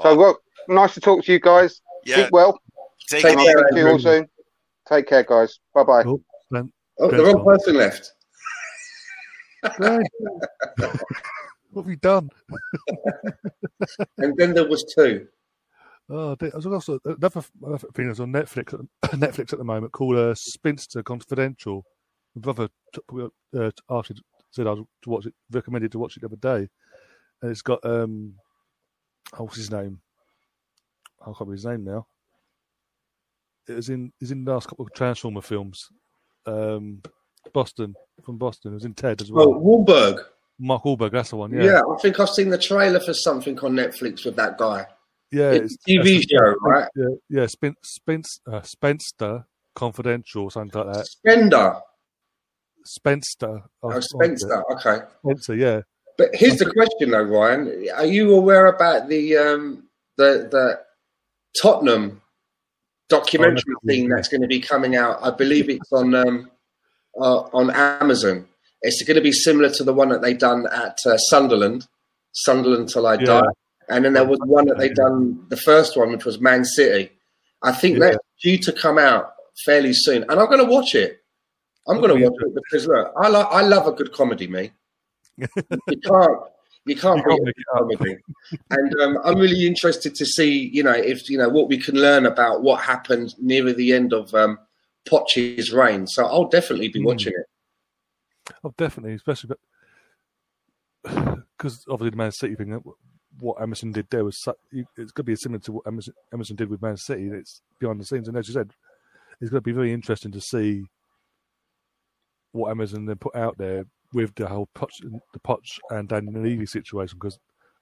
So, 0.00 0.10
Oh, 0.10 0.16
well, 0.16 0.38
nice 0.68 0.94
to 0.94 1.00
talk 1.00 1.24
to 1.24 1.32
you 1.32 1.40
guys. 1.40 1.80
yeah. 2.06 2.22
Keep 2.24 2.30
well. 2.32 2.60
Take 3.08 3.22
Take 3.22 3.32
And 3.32 3.40
it 3.40 3.48
I'll 3.48 3.54
care, 3.54 3.58
easy. 3.58 3.64
speak 3.66 3.74
to 3.74 3.80
you 3.80 3.88
all 3.90 3.98
soon. 3.98 4.26
Take 4.88 5.06
care, 5.08 5.22
guys. 5.24 5.58
Bye 5.74 5.82
bye. 5.82 6.04
Oh, 6.06 6.20
Oh, 7.02 7.10
the 7.10 7.24
wrong 7.24 7.44
person 7.44 7.76
left. 7.76 8.12
What 11.72 11.82
have 11.82 11.90
you 11.90 11.96
done? 11.96 12.30
And 14.18 14.36
then 14.36 14.54
there 14.54 14.68
was 14.68 14.84
two. 14.84 15.28
Oh, 16.08 16.36
I 16.40 16.56
was 16.56 16.66
also 16.66 16.98
another, 17.04 17.42
another 17.62 17.88
thing 17.94 18.08
that's 18.08 18.18
on 18.18 18.32
Netflix 18.32 18.74
Netflix 19.04 19.52
at 19.52 19.58
the 19.60 19.64
moment 19.64 19.92
called 19.92 20.16
uh, 20.16 20.34
Spinster 20.34 21.04
Confidential. 21.04 21.84
My 22.34 22.40
brother 22.40 22.68
t- 22.92 23.28
uh, 23.56 23.70
asked 23.88 24.20
said 24.50 24.66
I 24.66 24.70
was 24.72 24.84
to 25.02 25.10
watch 25.10 25.26
it, 25.26 25.34
recommended 25.52 25.92
to 25.92 26.00
watch 26.00 26.16
it 26.16 26.20
the 26.20 26.26
other 26.26 26.36
day, 26.36 26.68
and 27.42 27.50
it's 27.50 27.62
got 27.62 27.84
um, 27.84 28.34
oh, 29.38 29.44
what's 29.44 29.56
his 29.56 29.70
name? 29.70 30.00
I 31.20 31.26
can't 31.26 31.38
remember 31.38 31.52
his 31.54 31.66
name 31.66 31.84
now. 31.84 32.06
It 33.68 33.74
was 33.74 33.90
in, 33.90 34.12
is 34.20 34.32
in 34.32 34.44
the 34.44 34.52
last 34.52 34.68
couple 34.68 34.84
of 34.84 34.92
Transformer 34.94 35.42
films. 35.42 35.90
Um, 36.46 37.02
Boston 37.52 37.94
from 38.24 38.38
Boston. 38.38 38.72
It 38.72 38.74
was 38.74 38.84
in 38.84 38.94
Ted 38.94 39.20
as 39.20 39.30
well. 39.30 39.48
Oh, 39.54 39.60
Wahlberg. 39.60 40.24
Mark 40.58 40.84
Wahlberg, 40.84 41.12
that's 41.12 41.30
the 41.30 41.36
one. 41.36 41.52
Yeah. 41.52 41.64
Yeah, 41.64 41.80
I 41.90 41.96
think 42.00 42.20
I've 42.20 42.28
seen 42.28 42.50
the 42.50 42.58
trailer 42.58 43.00
for 43.00 43.14
something 43.14 43.58
on 43.60 43.72
Netflix 43.72 44.24
with 44.26 44.36
that 44.36 44.58
guy. 44.58 44.86
yeah, 45.32 45.52
It's 45.52 45.74
a 45.86 45.90
TV 45.90 46.02
the- 46.04 46.22
show, 46.22 46.54
right? 46.60 46.88
Yeah, 46.94 47.06
yeah, 47.30 47.46
Spin, 47.46 47.74
Spin, 47.82 48.22
uh, 48.46 48.60
Spenster 48.60 49.44
Confidential, 49.74 50.50
something 50.50 50.84
like 50.84 50.94
that. 50.94 51.06
Spender. 51.06 51.76
Spencer. 52.84 53.62
Oh, 53.82 54.00
Spencer. 54.00 54.62
Okay. 54.72 54.98
Spencer, 55.24 55.54
yeah. 55.54 55.80
But 56.18 56.30
here's 56.34 56.56
the 56.58 56.70
question, 56.70 57.10
though, 57.10 57.22
Ryan: 57.22 57.86
Are 57.94 58.04
you 58.04 58.34
aware 58.34 58.66
about 58.66 59.08
the 59.08 59.36
um, 59.36 59.84
the 60.16 60.48
the 60.50 60.80
Tottenham 61.62 62.20
documentary 63.08 63.74
Oh, 63.76 63.86
thing 63.86 64.08
yeah. 64.08 64.16
that's 64.16 64.28
going 64.28 64.42
to 64.42 64.46
be 64.48 64.60
coming 64.60 64.96
out? 64.96 65.18
I 65.22 65.30
believe 65.30 65.68
it's 65.70 65.92
on 65.92 66.14
um, 66.14 66.50
uh, 67.18 67.40
on 67.52 67.70
Amazon. 67.70 68.46
It's 68.82 69.02
going 69.04 69.16
to 69.16 69.20
be 69.22 69.32
similar 69.32 69.70
to 69.70 69.84
the 69.84 69.92
one 69.92 70.08
that 70.08 70.22
they 70.22 70.34
done 70.34 70.66
at 70.72 70.98
uh, 71.06 71.16
Sunderland, 71.18 71.86
Sunderland 72.32 72.88
till 72.88 73.06
I 73.06 73.14
Yeah. 73.14 73.24
die, 73.24 73.46
and 73.88 74.04
then 74.04 74.12
there 74.14 74.24
was 74.24 74.38
one 74.46 74.66
that 74.66 74.78
they 74.78 74.88
done 74.88 75.44
the 75.48 75.56
first 75.56 75.96
one, 75.96 76.12
which 76.12 76.24
was 76.24 76.40
Man 76.40 76.64
City. 76.64 77.10
I 77.62 77.72
think 77.72 77.98
Yeah. 77.98 78.12
that's 78.12 78.18
due 78.42 78.58
to 78.58 78.72
come 78.72 78.98
out 78.98 79.32
fairly 79.66 79.92
soon, 79.92 80.22
and 80.22 80.32
I'm 80.32 80.46
going 80.46 80.64
to 80.64 80.70
watch 80.70 80.94
it. 80.94 81.20
I'm 81.88 81.98
going 82.00 82.16
to 82.16 82.24
watch 82.24 82.34
it 82.40 82.54
because 82.54 82.86
look, 82.86 83.12
I 83.20 83.28
like 83.28 83.46
I 83.50 83.62
love 83.62 83.86
a 83.86 83.92
good 83.92 84.12
comedy, 84.12 84.46
me. 84.46 84.70
you 85.36 85.46
can't 86.04 86.38
you 86.86 86.96
can't 86.96 87.22
You 87.28 87.44
beat 87.44 87.54
a 87.74 87.78
comedy, 87.78 88.16
and 88.70 89.00
um, 89.00 89.18
I'm 89.24 89.38
really 89.38 89.66
interested 89.66 90.14
to 90.14 90.24
see 90.24 90.70
you 90.72 90.82
know 90.82 90.92
if 90.92 91.28
you 91.28 91.36
know 91.36 91.48
what 91.48 91.68
we 91.68 91.76
can 91.78 91.96
learn 91.96 92.24
about 92.26 92.62
what 92.62 92.80
happened 92.80 93.34
nearer 93.38 93.72
the 93.74 93.92
end 93.92 94.12
of 94.14 94.32
um, 94.34 94.58
Poch's 95.08 95.72
reign. 95.72 96.06
So 96.06 96.24
I'll 96.26 96.48
definitely 96.48 96.88
be 96.88 97.00
Hmm. 97.00 97.06
watching 97.06 97.32
it. 97.32 98.54
Oh, 98.64 98.74
definitely, 98.76 99.14
especially 99.14 99.54
because 101.02 101.84
obviously 101.88 102.10
the 102.10 102.16
Man 102.16 102.32
City 102.32 102.54
thing. 102.54 102.80
What 103.38 103.62
Amazon 103.62 103.92
did 103.92 104.08
there 104.10 104.24
was 104.24 104.36
it's 104.72 105.12
going 105.12 105.12
to 105.14 105.22
be 105.22 105.36
similar 105.36 105.60
to 105.60 105.72
what 105.72 105.86
Amazon, 105.86 106.14
Amazon 106.34 106.56
did 106.56 106.68
with 106.68 106.82
Man 106.82 106.96
City. 106.96 107.28
It's 107.32 107.62
behind 107.78 108.00
the 108.00 108.04
scenes, 108.04 108.28
and 108.28 108.36
as 108.36 108.48
you 108.48 108.54
said, 108.54 108.72
it's 109.40 109.50
going 109.50 109.62
to 109.62 109.64
be 109.64 109.72
very 109.72 109.92
interesting 109.92 110.32
to 110.32 110.40
see 110.40 110.82
what 112.52 112.70
Amazon 112.70 113.06
then 113.06 113.16
put 113.16 113.36
out 113.36 113.56
there 113.56 113.84
with 114.12 114.34
the 114.34 114.48
whole 114.48 114.68
Poch, 114.74 114.90
the 115.00 115.38
Poch 115.38 115.78
and 115.90 116.08
Daniel 116.08 116.42
Levy 116.42 116.66
situation. 116.66 117.18
Because 117.18 117.38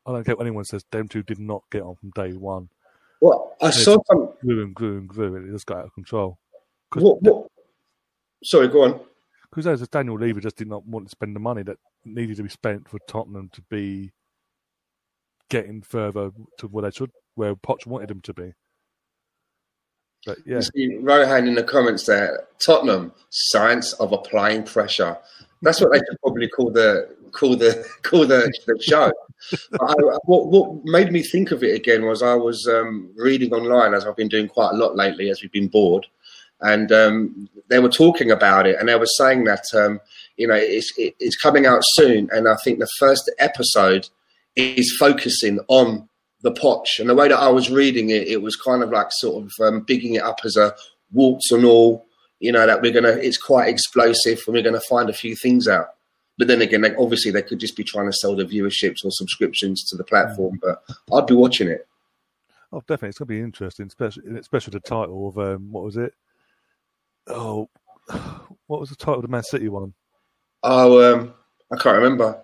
I 0.07 0.13
don't 0.13 0.25
care 0.25 0.37
what 0.37 0.47
anyone 0.47 0.65
says, 0.65 0.85
them 0.93 1.09
two 1.09 1.23
did 1.23 1.41
not 1.41 1.63
get 1.73 1.83
on 1.83 1.97
from 1.97 2.11
day 2.11 2.35
one. 2.35 2.69
Well, 3.21 3.57
I 3.61 3.71
saw 3.71 3.99
some. 4.07 4.35
Grew 4.43 4.63
and 4.63 4.75
grew 4.75 4.99
and 4.99 5.09
grew, 5.09 5.35
and 5.35 5.49
it 5.49 5.53
just 5.53 5.67
got 5.67 5.79
out 5.79 5.87
of 5.87 5.95
control. 5.95 6.39
What, 6.95 7.23
what, 7.23 7.47
sorry, 8.43 8.69
go 8.69 8.85
on. 8.85 9.01
Because 9.51 9.67
as 9.67 9.87
Daniel 9.89 10.19
Levy 10.19 10.41
just 10.41 10.57
did 10.57 10.69
not 10.69 10.87
want 10.87 11.07
to 11.07 11.11
spend 11.11 11.35
the 11.35 11.41
money 11.41 11.63
that 11.63 11.79
needed 12.05 12.37
to 12.37 12.43
be 12.43 12.49
spent 12.49 12.89
for 12.89 12.99
Tottenham 13.09 13.51
to 13.53 13.63
be 13.63 14.13
getting 15.49 15.83
further 15.83 16.31
to 16.59 16.67
where 16.69 16.83
they 16.83 16.91
should, 16.91 17.11
where 17.35 17.55
Poch 17.55 17.87
wanted 17.87 18.09
them 18.11 18.21
to 18.23 18.35
be. 18.35 18.53
But 20.27 20.39
yeah, 20.45 20.57
You 20.57 20.63
see 20.63 20.97
Rohan 20.97 21.47
in 21.47 21.55
the 21.55 21.63
comments 21.63 22.05
there. 22.07 22.47
Tottenham, 22.59 23.13
science 23.31 23.93
of 23.95 24.13
applying 24.13 24.65
pressure. 24.65 25.17
That's 25.63 25.81
what 25.81 25.93
they 25.93 25.99
should 25.99 26.21
probably 26.23 26.49
call 26.49 26.71
the 26.71 27.17
call 27.33 27.57
the 27.57 27.87
call 28.03 28.27
the, 28.27 28.53
the 28.67 28.83
show. 28.83 29.13
I, 29.81 29.95
what 30.25 30.49
what 30.49 30.85
made 30.85 31.13
me 31.13 31.23
think 31.23 31.53
of 31.53 31.63
it 31.63 31.75
again 31.75 32.05
was 32.05 32.23
I 32.23 32.35
was 32.35 32.67
um, 32.67 33.11
reading 33.17 33.53
online 33.53 33.95
as 33.95 34.05
I've 34.05 34.17
been 34.17 34.29
doing 34.29 34.49
quite 34.49 34.73
a 34.73 34.77
lot 34.77 34.97
lately 34.97 35.31
as 35.31 35.41
we've 35.41 35.53
been 35.53 35.69
bored, 35.69 36.07
and 36.61 36.91
um, 36.93 37.49
they 37.69 37.79
were 37.79 37.89
talking 37.89 38.31
about 38.31 38.67
it 38.67 38.77
and 38.79 38.89
they 38.89 38.97
were 38.97 39.07
saying 39.07 39.45
that 39.45 39.65
um, 39.75 40.01
you 40.37 40.47
know 40.47 40.55
it's 40.55 40.93
it, 40.99 41.15
it's 41.21 41.37
coming 41.37 41.67
out 41.67 41.83
soon, 41.85 42.29
and 42.33 42.49
I 42.49 42.57
think 42.65 42.79
the 42.79 42.89
first 42.99 43.31
episode 43.39 44.09
is 44.57 44.97
focusing 44.99 45.61
on 45.69 46.09
the 46.43 46.53
Poch. 46.53 46.99
And 46.99 47.09
the 47.09 47.15
way 47.15 47.29
that 47.29 47.39
I 47.39 47.49
was 47.49 47.71
reading 47.71 48.11
it, 48.11 48.29
it 48.29 48.43
was 48.43 48.57
kind 48.57 48.83
of 48.83 48.91
like 48.91 49.09
sort 49.11 49.45
of 49.45 49.53
um, 49.63 49.81
bigging 49.81 50.15
it 50.15 50.23
up 50.23 50.41
as 50.45 50.57
a 50.57 50.75
waltz 51.13 51.51
and 51.51 51.65
all, 51.65 52.07
you 52.41 52.53
know, 52.53 52.67
that 52.67 52.83
we're 52.83 52.93
to, 52.93 53.25
it's 53.25 53.39
quite 53.39 53.69
explosive 53.69 54.41
and 54.47 54.55
we're 54.55 54.63
to 54.63 54.81
find 54.89 55.09
a 55.09 55.15
few 55.15 55.35
things 55.37 55.69
out. 55.69 55.95
But 56.37 56.47
then 56.47 56.63
again, 56.63 56.83
like, 56.83 56.95
obviously 56.99 57.33
they 57.33 57.43
could 57.43 57.59
just 57.59 57.77
be 57.77 57.83
trying 57.83 58.07
to 58.07 58.13
sell 58.13 58.37
the 58.37 58.45
viewerships 58.45 59.05
or 59.05 59.11
subscriptions 59.11 59.85
to 59.89 59.97
the 59.97 60.05
platform, 60.05 60.61
but 60.63 60.83
I'd 61.13 61.27
be 61.27 61.35
watching 61.35 61.69
it. 61.69 61.87
oh, 62.73 62.81
definitely, 62.81 63.09
it's 63.09 63.19
going 63.19 63.27
to 63.27 63.35
be 63.35 63.41
interesting, 63.41 63.87
especially 63.87 64.39
especially 64.39 64.73
the 64.73 64.81
title 64.81 65.29
of 65.29 65.39
um, 65.39 65.73
what 65.73 65.83
was 65.83 65.97
it? 65.97 66.15
Oh, 67.29 67.69
what 68.67 68.81
was 68.81 68.91
the 68.91 68.97
title 68.97 69.17
of 69.17 69.23
the 69.23 69.29
Man 69.29 69.43
City 69.43 69.69
one? 69.69 69.95
Oh, 70.63 71.15
um, 71.15 71.35
I 71.73 71.77
can't 71.77 71.97
remember. 71.97 72.43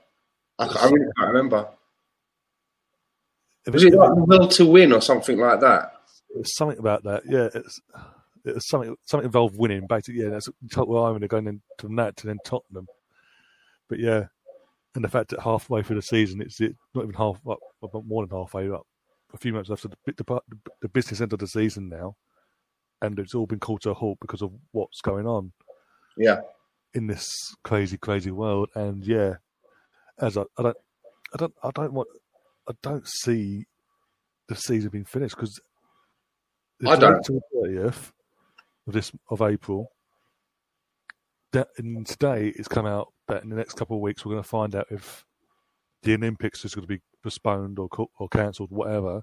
I, 0.58 0.66
can't, 0.66 0.82
I 0.82 0.84
really 0.86 1.06
can't 1.16 1.32
remember. 1.32 1.68
Was 3.72 3.82
it- 3.82 3.94
like 3.94 4.10
Will 4.14 4.48
to 4.48 4.66
Win 4.66 4.92
or 4.92 5.00
something 5.00 5.38
like 5.38 5.60
that? 5.60 5.92
something 6.42 6.78
about 6.78 7.04
that. 7.04 7.22
Yeah, 7.26 7.48
it's 7.54 7.80
it 8.44 8.54
was 8.54 8.68
something 8.68 8.96
something 9.06 9.26
involved 9.26 9.56
winning. 9.56 9.86
Basically, 9.86 10.22
yeah, 10.22 10.30
that's 10.30 10.48
total 10.72 11.02
irony 11.04 11.28
going 11.28 11.46
into 11.46 11.94
that 11.96 12.16
to 12.18 12.26
then 12.26 12.38
Tottenham. 12.44 12.86
But 13.88 14.00
yeah, 14.00 14.24
and 14.94 15.04
the 15.04 15.08
fact 15.08 15.30
that 15.30 15.40
halfway 15.40 15.82
through 15.82 15.96
the 15.96 16.02
season, 16.02 16.40
it's 16.40 16.60
it, 16.60 16.74
not 16.94 17.02
even 17.04 17.14
half 17.14 17.40
up, 17.48 17.58
more 18.06 18.26
than 18.26 18.36
halfway 18.36 18.68
up, 18.70 18.86
a 19.32 19.38
few 19.38 19.52
months 19.52 19.70
after 19.70 19.88
the, 19.88 19.96
the 20.12 20.40
the 20.82 20.88
business 20.88 21.20
end 21.20 21.32
of 21.32 21.38
the 21.38 21.46
season 21.46 21.88
now, 21.88 22.16
and 23.04 23.18
it's 23.18 23.34
all 23.34 23.46
been 23.46 23.60
called 23.60 23.82
to 23.82 23.90
a 23.90 23.94
halt 23.94 24.18
because 24.20 24.42
of 24.42 24.52
what's 24.72 25.00
going 25.00 25.26
on 25.26 25.52
Yeah. 26.16 26.40
in 26.94 27.06
this 27.06 27.26
crazy, 27.62 27.96
crazy 27.98 28.30
world. 28.30 28.68
And 28.74 29.04
yeah, 29.04 29.34
as 30.18 30.36
I, 30.36 30.42
I 30.58 30.62
don't, 30.62 30.76
I 31.34 31.36
don't, 31.38 31.54
I 31.62 31.70
don't 31.72 31.92
want, 31.92 32.08
I 32.68 32.72
don't 32.82 33.06
see 33.06 33.66
the 34.48 34.56
season 34.56 34.90
being 34.90 35.04
finished 35.04 35.36
because 35.36 35.60
I 36.86 36.96
don't. 36.96 37.24
Thirtieth 37.24 38.12
of 38.86 38.92
this 38.92 39.12
of 39.30 39.40
April. 39.42 39.90
That 41.52 41.68
and 41.78 42.06
today 42.06 42.52
it's 42.56 42.68
come 42.68 42.84
out 42.86 43.12
that 43.28 43.42
in 43.44 43.48
the 43.48 43.56
next 43.56 43.74
couple 43.74 43.96
of 43.96 44.02
weeks 44.02 44.24
we're 44.24 44.32
going 44.32 44.42
to 44.42 44.48
find 44.48 44.74
out 44.74 44.86
if 44.90 45.24
the 46.02 46.14
Olympics 46.14 46.64
is 46.64 46.74
going 46.74 46.82
to 46.86 46.88
be 46.94 47.00
postponed 47.22 47.78
or 47.78 47.88
or 48.18 48.28
cancelled, 48.28 48.70
whatever. 48.70 49.22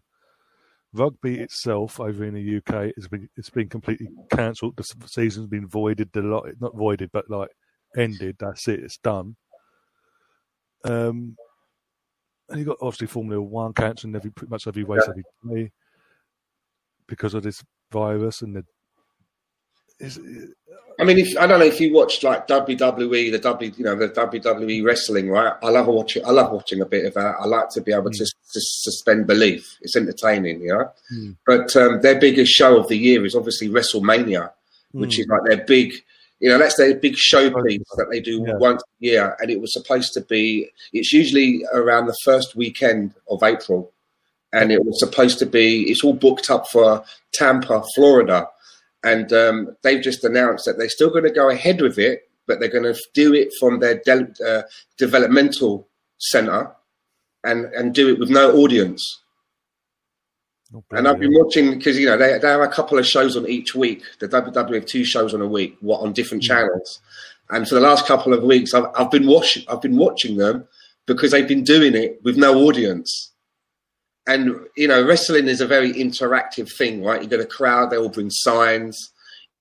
Rugby 0.94 1.40
itself 1.40 2.00
over 2.00 2.26
in 2.26 2.34
the 2.34 2.58
UK 2.58 2.92
has 2.96 3.08
been 3.08 3.30
it's 3.38 3.50
been 3.50 3.70
completely 3.70 4.10
cancelled. 4.32 4.76
The 4.76 4.94
season's 5.08 5.48
been 5.48 5.68
voided. 5.68 6.10
Not 6.14 6.76
voided, 6.76 7.12
but 7.12 7.30
like 7.30 7.50
ended. 7.98 8.36
That's 8.40 8.68
it. 8.68 8.82
It's 8.82 8.98
done. 8.98 9.36
Um, 10.84 11.38
and 12.50 12.60
you 12.60 12.66
got 12.66 12.78
obviously 12.82 13.08
Formula 13.08 13.42
One 13.42 13.74
cancelling 13.74 14.16
every 14.16 14.32
pretty 14.32 14.52
much 14.52 14.68
every 14.68 14.84
race 14.84 15.08
every 15.08 15.24
day 15.50 15.72
because 17.08 17.34
of 17.34 17.44
this 17.44 17.64
virus 17.92 18.42
and 18.42 18.56
the. 18.56 18.66
It's, 20.02 20.20
I 21.00 21.04
mean, 21.04 21.18
if 21.18 21.36
I 21.38 21.48
don't 21.48 21.60
know 21.60 21.66
if 21.66 21.80
you 21.80 21.94
watched 21.94 22.24
like 22.24 22.48
WWE, 22.48 23.32
the 23.32 23.40
W, 23.40 23.72
you 23.76 23.84
know, 23.84 23.96
the 23.96 24.10
WWE 24.10 24.84
wrestling, 24.86 25.30
right? 25.30 25.54
I 25.64 25.70
love 25.70 25.88
watching. 25.88 26.24
I 26.26 26.32
love 26.32 26.52
watching 26.52 26.82
a 26.82 26.86
bit 26.86 27.06
of 27.06 27.14
that. 27.16 27.36
I 27.40 27.46
like 27.46 27.70
to 27.70 27.82
be 27.82 27.92
able 27.92 28.12
to, 28.12 28.26
to 28.26 28.32
suspend 28.62 29.26
belief. 29.26 29.78
It's 29.82 29.96
entertaining, 29.96 30.62
you 30.62 30.70
know. 30.70 30.92
Mm. 31.14 31.36
But 31.48 31.76
um, 31.76 32.02
their 32.02 32.20
biggest 32.20 32.52
show 32.52 32.78
of 32.80 32.88
the 32.88 32.98
year 32.98 33.26
is 33.26 33.36
obviously 33.36 33.70
WrestleMania, 33.70 34.52
which 34.92 35.18
is 35.20 35.28
like 35.28 35.42
their 35.46 35.66
big, 35.66 35.94
you 36.40 36.50
know, 36.50 36.60
that's 36.60 36.76
their 36.78 36.94
big 36.96 37.16
showpiece 37.16 37.84
that 37.98 38.08
they 38.12 38.20
do 38.20 38.44
Yeah. 38.46 38.58
once 38.58 38.84
a 38.84 39.06
year, 39.06 39.36
and 39.40 39.50
it 39.50 39.60
was 39.60 39.74
supposed 39.74 40.14
to 40.14 40.22
be. 40.22 40.70
It's 40.94 41.12
usually 41.14 41.64
around 41.74 42.08
the 42.08 42.18
first 42.24 42.56
weekend 42.56 43.14
of 43.30 43.42
April, 43.42 43.92
and 44.54 44.72
it 44.72 44.86
was 44.86 45.00
supposed 45.00 45.40
to 45.40 45.46
be. 45.48 45.90
It's 45.90 46.04
all 46.04 46.14
booked 46.14 46.52
up 46.52 46.68
for 46.68 47.04
Tampa, 47.34 47.82
Florida 47.96 48.48
and 49.04 49.32
um, 49.34 49.76
they've 49.82 50.02
just 50.02 50.24
announced 50.24 50.66
that 50.66 50.78
they're 50.78 50.90
still 50.90 51.10
going 51.10 51.24
to 51.24 51.32
go 51.32 51.50
ahead 51.50 51.82
with 51.82 51.98
it, 51.98 52.30
but 52.48 52.60
they're 52.60 52.70
going 52.70 52.92
to 52.92 53.00
do 53.14 53.34
it 53.34 53.50
from 53.60 53.80
their 53.80 54.00
de- 54.06 54.34
uh, 54.46 54.62
developmental 54.98 55.88
center 56.18 56.72
and 57.44 57.66
and 57.74 57.94
do 57.94 58.10
it 58.10 58.20
with 58.20 58.30
no 58.30 58.56
audience. 58.58 59.24
oh, 60.76 60.84
And 60.92 61.08
I've 61.08 61.20
been 61.20 61.34
watching 61.34 61.72
because 61.78 61.98
you 62.00 62.06
know 62.06 62.18
they, 62.18 62.38
they 62.38 62.48
have 62.48 62.62
a 62.62 62.68
couple 62.68 63.00
of 63.00 63.08
shows 63.08 63.36
on 63.36 63.48
each 63.48 63.74
week. 63.76 64.04
The 64.20 64.28
WWE 64.28 64.76
have 64.76 64.86
two 64.86 65.04
shows 65.04 65.34
on 65.34 65.42
a 65.42 65.48
week, 65.48 65.78
what 65.82 66.02
on 66.02 66.14
different 66.14 66.44
channels. 66.44 67.00
And 67.50 67.68
for 67.68 67.76
the 67.76 67.82
last 67.82 68.06
couple 68.06 68.34
of 68.34 68.44
weeks, 68.44 68.74
I've, 68.74 68.86
I've 68.96 69.12
been 69.12 69.28
watching. 69.28 69.64
I've 69.68 69.82
been 69.82 69.98
watching 69.98 70.38
them 70.38 70.68
because 71.06 71.32
they've 71.32 71.48
been 71.48 71.64
doing 71.64 71.96
it 71.96 72.22
with 72.24 72.38
no 72.38 72.60
audience. 72.64 73.31
And 74.28 74.68
you 74.78 74.88
know, 74.88 75.04
wrestling 75.06 75.48
is 75.48 75.62
a 75.62 75.68
very 75.68 75.94
interactive 75.94 76.70
thing, 76.78 77.04
right? 77.04 77.22
You 77.22 77.28
got 77.28 77.40
a 77.40 77.46
crowd; 77.46 77.90
they 77.90 77.98
all 77.98 78.10
bring 78.10 78.30
signs. 78.30 79.12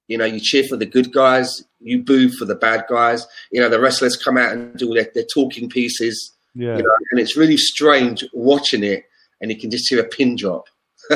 You 0.07 0.19
know, 0.19 0.25
you 0.25 0.41
cheer 0.41 0.65
for 0.65 0.77
the 0.77 0.87
good 0.87 1.13
guys, 1.13 1.63
you 1.79 2.03
boo 2.03 2.31
for 2.31 2.45
the 2.45 2.57
bad 2.57 2.85
guys. 2.91 3.27
You 3.53 3.61
know, 3.61 3.69
the 3.69 3.81
wrestlers 3.81 4.17
come 4.17 4.37
out 4.37 4.53
and 4.53 4.77
do 4.77 4.93
their, 4.93 5.09
their 5.15 5.25
talking 5.33 5.69
pieces 5.69 6.35
yeah. 6.55 6.77
you 6.77 6.83
know, 6.83 6.95
and 7.11 7.21
it's 7.21 7.37
really 7.37 7.57
strange 7.57 8.25
watching 8.33 8.85
it, 8.85 9.05
and 9.41 9.51
you 9.51 9.59
can 9.59 9.71
just 9.71 9.89
hear 9.89 10.01
a 10.01 10.09
pin 10.09 10.37
drop. 10.37 10.67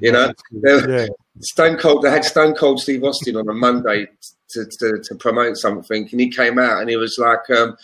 you 0.00 0.10
know, 0.10 0.32
yeah, 0.52 1.06
Stone 1.40 1.78
Cold. 1.78 2.02
They 2.02 2.10
had 2.10 2.24
Stone 2.24 2.54
Cold 2.54 2.80
Steve 2.80 3.04
Austin 3.04 3.36
on 3.36 3.48
a 3.48 3.54
Monday 3.54 4.08
to, 4.50 4.66
to, 4.78 5.00
to 5.02 5.14
promote 5.16 5.56
something, 5.56 6.08
and 6.10 6.20
he 6.20 6.30
came 6.30 6.58
out 6.58 6.80
and 6.80 6.90
he 6.90 6.96
was 6.96 7.16
like, 7.18 7.48
um, 7.56 7.76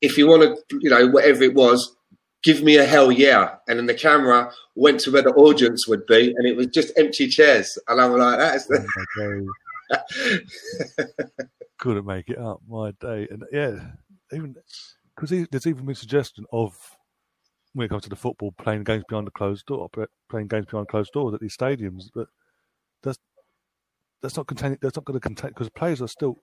"If 0.00 0.16
you 0.16 0.28
want 0.28 0.42
to, 0.42 0.78
you 0.80 0.90
know, 0.90 1.08
whatever 1.08 1.42
it 1.42 1.54
was, 1.54 1.95
give 2.46 2.62
me 2.62 2.76
a 2.76 2.84
hell 2.84 3.10
yeah." 3.10 3.56
And 3.66 3.78
then 3.78 3.86
the 3.86 3.94
camera 3.94 4.52
went 4.76 5.00
to 5.00 5.10
where 5.10 5.22
the 5.22 5.34
audience 5.34 5.88
would 5.88 6.06
be, 6.06 6.32
and 6.36 6.46
it 6.46 6.56
was 6.56 6.68
just 6.68 6.92
empty 6.96 7.26
chairs, 7.26 7.76
and 7.88 8.00
I'm 8.00 8.16
like, 8.16 8.38
"That's." 8.38 8.70
Oh 8.70 9.46
my 9.90 9.98
couldn't 11.78 12.06
make 12.06 12.28
it 12.28 12.38
up. 12.38 12.60
My 12.68 12.92
day, 12.92 13.26
and 13.30 13.44
yeah, 13.52 13.78
even 14.32 14.54
because 15.14 15.46
there's 15.50 15.66
even 15.66 15.86
been 15.86 15.94
suggestion 15.94 16.44
of 16.52 16.76
when 17.74 17.84
it 17.84 17.88
comes 17.88 18.04
to 18.04 18.08
the 18.08 18.16
football 18.16 18.52
playing 18.52 18.84
games 18.84 19.04
behind 19.08 19.26
the 19.26 19.32
closed 19.32 19.66
door, 19.66 19.90
playing 20.30 20.46
games 20.46 20.66
behind 20.66 20.88
closed 20.88 21.12
doors 21.12 21.34
at 21.34 21.40
these 21.40 21.56
stadiums, 21.56 22.04
but 22.14 22.28
that's 23.02 23.18
that's 24.22 24.36
not 24.36 24.46
containing. 24.46 24.78
That's 24.80 24.96
not 24.96 25.04
going 25.04 25.18
to 25.18 25.20
contain 25.20 25.50
because 25.50 25.68
players 25.70 26.00
are 26.00 26.08
still. 26.08 26.38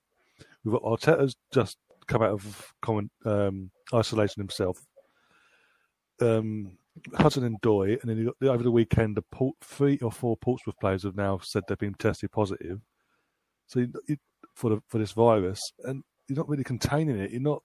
We've 0.63 0.73
got 0.73 0.84
Arteta's 0.84 1.35
just 1.53 1.77
come 2.07 2.21
out 2.21 2.31
of 2.31 2.73
common, 2.81 3.09
um, 3.25 3.71
isolation 3.93 4.41
himself. 4.41 4.81
Um, 6.22 6.77
Hudson-Odoi, 7.15 8.02
and 8.02 8.10
then 8.10 8.49
over 8.49 8.64
the 8.64 8.72
weekend, 8.72 9.18
the 9.18 9.23
port, 9.23 9.56
three 9.61 9.98
or 9.99 10.11
four 10.11 10.38
Portsmouth 10.38 10.80
players 10.80 11.03
have 11.03 11.15
now 11.15 11.40
said 11.41 11.64
they've 11.68 11.77
been 11.77 11.95
tested 11.95 12.31
positive. 12.31 12.81
So 13.68 13.80
you, 13.80 13.94
you, 14.07 14.18
for 14.53 14.69
the, 14.69 14.81
for 14.88 14.99
this 14.99 15.11
virus, 15.11 15.60
and 15.84 16.03
you're 16.27 16.38
not 16.38 16.48
really 16.48 16.64
containing 16.64 17.18
it. 17.18 17.31
You're 17.31 17.41
not 17.41 17.64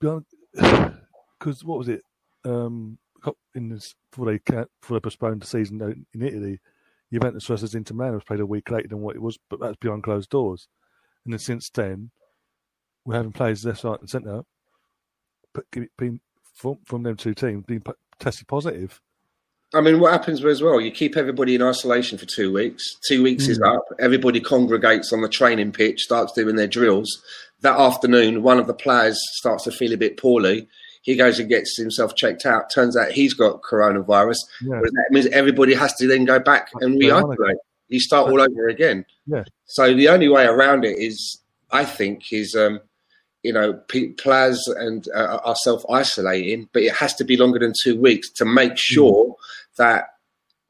because 0.00 1.64
what 1.64 1.78
was 1.78 1.88
it? 1.88 2.02
Um, 2.44 2.98
in 3.54 3.68
this 3.68 3.94
before 4.10 4.26
they 4.26 4.38
before 4.38 4.96
they 4.96 5.00
postponed 5.00 5.42
the 5.42 5.46
season 5.46 6.06
in 6.14 6.22
Italy, 6.22 6.60
Juventus 7.12 7.46
versus 7.46 7.74
Inter 7.74 7.94
Milan 7.94 8.14
was 8.14 8.24
played 8.24 8.40
a 8.40 8.46
week 8.46 8.70
later 8.70 8.88
than 8.88 9.00
what 9.00 9.16
it 9.16 9.22
was, 9.22 9.38
but 9.50 9.60
that's 9.60 9.76
behind 9.76 10.04
closed 10.04 10.30
doors. 10.30 10.68
And 11.24 11.34
then 11.34 11.38
since 11.38 11.68
then, 11.70 12.10
we're 13.04 13.16
having 13.16 13.32
players 13.32 13.64
left, 13.64 13.84
right, 13.84 14.00
and 14.00 14.08
centre, 14.08 14.42
but 15.52 15.64
being 15.98 16.20
from, 16.54 16.78
from 16.84 17.02
them 17.02 17.16
two 17.16 17.34
teams 17.34 17.64
being 17.66 17.82
tested 18.18 18.48
positive. 18.48 19.00
I 19.72 19.80
mean, 19.80 20.00
what 20.00 20.12
happens 20.12 20.44
as 20.44 20.62
well? 20.62 20.80
You 20.80 20.90
keep 20.90 21.16
everybody 21.16 21.54
in 21.54 21.62
isolation 21.62 22.18
for 22.18 22.26
two 22.26 22.52
weeks. 22.52 22.96
Two 23.06 23.22
weeks 23.22 23.46
mm. 23.46 23.50
is 23.50 23.60
up. 23.60 23.84
Everybody 24.00 24.40
congregates 24.40 25.12
on 25.12 25.20
the 25.20 25.28
training 25.28 25.72
pitch, 25.72 26.02
starts 26.02 26.32
doing 26.32 26.56
their 26.56 26.66
drills. 26.66 27.22
That 27.60 27.78
afternoon, 27.78 28.42
one 28.42 28.58
of 28.58 28.66
the 28.66 28.74
players 28.74 29.20
starts 29.34 29.64
to 29.64 29.70
feel 29.70 29.92
a 29.92 29.96
bit 29.96 30.16
poorly. 30.16 30.66
He 31.02 31.14
goes 31.14 31.38
and 31.38 31.48
gets 31.48 31.76
himself 31.76 32.16
checked 32.16 32.44
out. 32.44 32.70
Turns 32.74 32.96
out 32.96 33.12
he's 33.12 33.32
got 33.32 33.62
coronavirus. 33.62 34.38
Yeah. 34.62 34.80
That 34.82 35.08
means 35.10 35.26
everybody 35.26 35.74
has 35.74 35.94
to 35.94 36.06
then 36.06 36.24
go 36.24 36.40
back 36.40 36.70
and 36.80 36.98
re-isolate. 36.98 37.56
You 37.88 38.00
start 38.00 38.30
all 38.30 38.40
over 38.40 38.68
again. 38.68 39.04
Yeah. 39.26 39.44
So 39.66 39.94
the 39.94 40.08
only 40.08 40.28
way 40.28 40.46
around 40.46 40.84
it 40.84 40.98
is, 40.98 41.40
I 41.70 41.84
think, 41.84 42.32
is 42.32 42.54
um, 42.54 42.80
you 43.42 43.52
know, 43.52 43.72
players 44.18 44.62
and 44.76 45.06
uh, 45.14 45.38
are 45.44 45.56
self 45.56 45.82
isolating, 45.90 46.68
but 46.72 46.82
it 46.82 46.94
has 46.94 47.14
to 47.14 47.24
be 47.24 47.36
longer 47.36 47.58
than 47.58 47.72
two 47.82 47.98
weeks 47.98 48.30
to 48.30 48.44
make 48.44 48.76
sure 48.76 49.26
mm. 49.26 49.34
that 49.78 50.08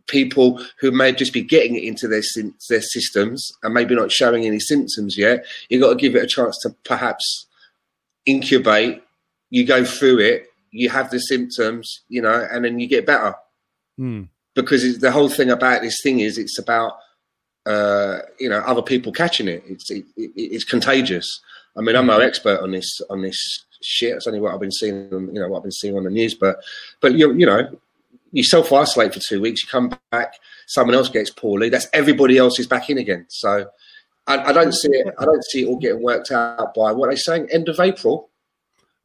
people 0.07 0.61
who 0.81 0.91
may 0.91 1.13
just 1.13 1.33
be 1.33 1.43
getting 1.43 1.77
it 1.77 1.85
into 1.85 2.09
their 2.09 2.23
their 2.69 2.83
systems 2.83 3.51
and 3.63 3.75
maybe 3.75 3.95
not 3.95 4.13
showing 4.13 4.45
any 4.45 4.61
symptoms 4.61 5.17
yet, 5.17 5.45
you've 5.69 5.83
got 5.83 5.91
to 5.91 5.97
give 5.97 6.17
it 6.17 6.25
a 6.25 6.27
chance 6.27 6.59
to 6.63 6.71
perhaps 6.85 7.47
incubate. 8.27 9.03
You 9.51 9.67
go 9.67 9.85
through 9.85 10.21
it, 10.21 10.47
you 10.71 10.91
have 10.91 11.11
the 11.11 11.19
symptoms, 11.19 12.03
you 12.09 12.23
know, 12.23 12.47
and 12.51 12.65
then 12.65 12.79
you 12.79 12.87
get 12.87 13.07
better. 13.07 13.35
Mm. 13.99 14.29
Because 14.55 14.99
the 14.99 15.13
whole 15.13 15.29
thing 15.29 15.51
about 15.51 15.83
this 15.83 16.01
thing 16.03 16.21
is 16.21 16.39
it's 16.39 16.59
about 16.59 16.95
uh, 17.67 18.19
you 18.39 18.49
know 18.49 18.59
other 18.61 18.83
people 18.83 19.13
catching 19.13 19.49
it. 19.49 19.63
It's 19.67 19.91
it, 19.91 20.05
it, 20.17 20.31
it's 20.37 20.65
contagious. 20.65 21.41
I 21.77 21.83
mean, 21.83 21.97
I'm 21.97 22.07
no 22.07 22.19
expert 22.19 22.61
on 22.61 22.73
this 22.73 23.01
on 23.11 23.23
this 23.23 23.65
shit. 23.83 24.17
It's 24.17 24.27
only 24.27 24.41
what 24.41 24.55
I've 24.55 24.61
been 24.61 24.73
seeing, 24.73 25.09
you 25.11 25.41
know, 25.41 25.49
what 25.49 25.59
I've 25.59 25.65
been 25.65 25.73
seeing 25.73 25.97
on 25.97 26.05
the 26.05 26.11
news. 26.11 26.35
But, 26.35 26.59
but 27.01 27.15
you 27.15 27.33
you 27.35 27.47
know, 27.47 27.79
you 28.33 28.45
self 28.45 28.73
isolate 28.73 29.15
for 29.15 29.21
two 29.21 29.41
weeks. 29.41 29.63
You 29.63 29.69
come 29.69 29.99
back, 30.11 30.35
someone 30.67 30.95
else 30.95 31.09
gets 31.09 31.31
poorly. 31.31 31.69
That's 31.69 31.89
everybody 31.93 32.39
else 32.39 32.59
is 32.59 32.67
back 32.67 32.91
in 32.91 32.99
again. 32.99 33.27
So, 33.29 33.67
I, 34.27 34.51
I 34.51 34.53
don't 34.53 34.73
see 34.73 34.91
it. 34.91 35.15
I 35.19 35.25
don't 35.25 35.45
see 35.45 35.63
it 35.63 35.67
all 35.67 35.79
getting 35.79 36.03
worked 36.03 36.31
out 36.31 36.75
by 36.75 36.93
what 36.93 37.09
they're 37.09 37.17
saying. 37.17 37.49
End 37.51 37.69
of 37.69 37.81
April. 37.81 38.31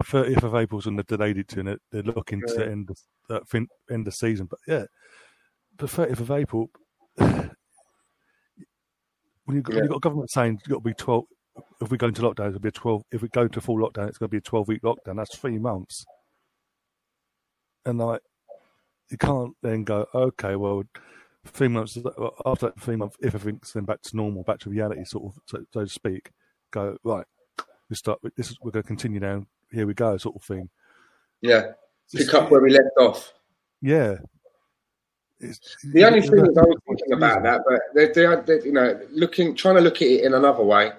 30th 0.04 0.44
of 0.44 0.56
April's 0.56 0.86
when 0.86 0.98
they 0.98 1.04
delayed 1.04 1.38
it 1.38 1.48
to, 1.50 1.62
and 1.62 1.80
they're 1.92 2.04
looking 2.04 2.42
yeah. 2.48 2.54
to 2.56 2.70
end 2.70 2.90
the 3.30 3.36
uh, 3.36 3.60
end 3.90 4.06
the 4.06 4.12
season. 4.12 4.48
But 4.48 4.60
yeah, 4.68 4.86
the 5.78 5.88
30th 5.88 6.20
of 6.20 6.32
April. 6.32 6.70
When 9.46 9.58
you've 9.58 9.64
got, 9.64 9.76
yeah. 9.76 9.82
you've 9.84 9.92
got 9.92 10.02
government 10.02 10.32
saying 10.32 10.54
you've 10.54 10.72
got 10.72 10.84
to 10.84 10.90
be 10.90 10.96
12, 10.96 11.26
if 11.82 11.90
we 11.90 11.98
go 11.98 12.07
into 12.07 12.22
lockdown, 12.22 12.49
it'll 12.49 12.60
be 12.60 12.69
a 12.69 12.72
twelve. 12.72 13.03
If 13.11 13.22
we 13.22 13.30
go 13.30 13.44
into 13.44 13.61
full 13.61 13.77
lockdown, 13.77 14.07
it's 14.07 14.18
going 14.18 14.30
to 14.30 14.32
be 14.32 14.38
a 14.38 14.41
twelve 14.41 14.68
week 14.68 14.82
lockdown. 14.82 15.18
That's 15.18 15.38
three 15.38 15.57
months, 15.57 16.06
and 17.86 17.98
like 17.98 18.22
you 19.10 19.18
can't 19.18 19.53
then 19.61 19.84
go, 19.84 20.07
okay, 20.14 20.56
well, 20.56 20.84
three 21.45 21.68
months 21.68 21.98
after 22.45 22.68
that 22.68 22.80
three 22.80 22.95
months, 22.95 23.18
if 23.22 23.36
everything's 23.36 23.73
then 23.73 23.86
back 23.86 24.02
to 24.02 24.15
normal, 24.15 24.44
back 24.44 24.60
to 24.60 24.69
reality, 24.69 25.03
sort 25.06 25.26
of, 25.26 25.40
so, 25.45 25.64
so 25.72 25.84
to 25.84 25.90
speak, 25.90 26.32
go 26.72 26.98
right. 27.03 27.26
We 27.90 27.95
start. 27.95 28.19
This 28.36 28.49
is 28.49 28.57
we're 28.61 28.72
going 28.72 28.84
to 28.84 28.88
continue 28.88 29.19
now. 29.19 29.45
Here 29.72 29.86
we 29.86 29.94
go, 29.94 30.18
sort 30.18 30.36
of 30.36 30.44
thing. 30.44 30.69
Yeah, 31.41 31.73
pick 32.11 32.34
up 32.34 32.49
where 32.49 32.61
we 32.61 32.72
left 32.72 32.98
off. 32.99 33.32
Yeah, 33.82 34.15
it's, 35.40 35.60
the 35.84 36.03
only 36.06 36.22
thing 36.22 36.40
is, 36.40 36.57
I 36.57 36.61
was 36.61 36.80
thinking 36.88 37.14
about 37.14 37.44
that, 37.44 37.61
but 37.68 37.80
they, 37.94 38.07
they, 38.07 38.36
they, 38.45 38.65
you 38.65 38.72
know, 38.72 38.99
looking, 39.11 39.56
trying 39.56 39.76
to 39.76 39.82
look 39.82 39.98
at 39.98 40.07
it 40.07 40.23
in 40.23 40.34
another 40.34 40.64
way. 40.64 40.94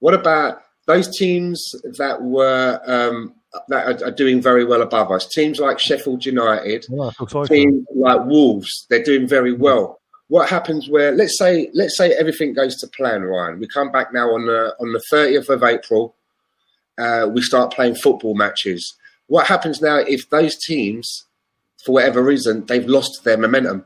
What 0.00 0.14
about 0.14 0.62
those 0.86 1.16
teams 1.16 1.74
that 1.98 2.22
were 2.22 2.80
um, 2.86 3.34
that 3.68 4.02
are, 4.02 4.08
are, 4.08 4.10
doing 4.10 4.40
very 4.40 4.64
well 4.64 4.82
above 4.82 5.10
us? 5.10 5.26
Teams 5.26 5.58
like 5.58 5.78
Sheffield 5.78 6.24
United, 6.24 6.86
yeah, 6.88 7.10
teams 7.46 7.86
like 7.94 8.24
Wolves, 8.26 8.86
they're 8.88 9.02
doing 9.02 9.26
very 9.26 9.52
well. 9.52 10.00
What 10.28 10.48
happens 10.48 10.88
where 10.88 11.12
let's 11.12 11.38
say 11.38 11.70
let's 11.74 11.96
say 11.96 12.12
everything 12.12 12.52
goes 12.52 12.76
to 12.76 12.86
plan, 12.86 13.22
Ryan? 13.22 13.58
We 13.58 13.66
come 13.66 13.90
back 13.90 14.12
now 14.12 14.28
on 14.34 14.46
the 14.46 14.74
on 14.80 14.92
the 14.92 15.02
thirtieth 15.10 15.48
of 15.48 15.62
April. 15.62 16.14
Uh, 16.98 17.28
we 17.32 17.42
start 17.42 17.72
playing 17.72 17.94
football 17.94 18.34
matches. 18.34 18.96
What 19.28 19.46
happens 19.46 19.80
now 19.80 19.98
if 19.98 20.28
those 20.30 20.56
teams, 20.56 21.26
for 21.84 21.92
whatever 21.92 22.22
reason, 22.22 22.66
they've 22.66 22.86
lost 22.86 23.24
their 23.24 23.36
momentum? 23.36 23.84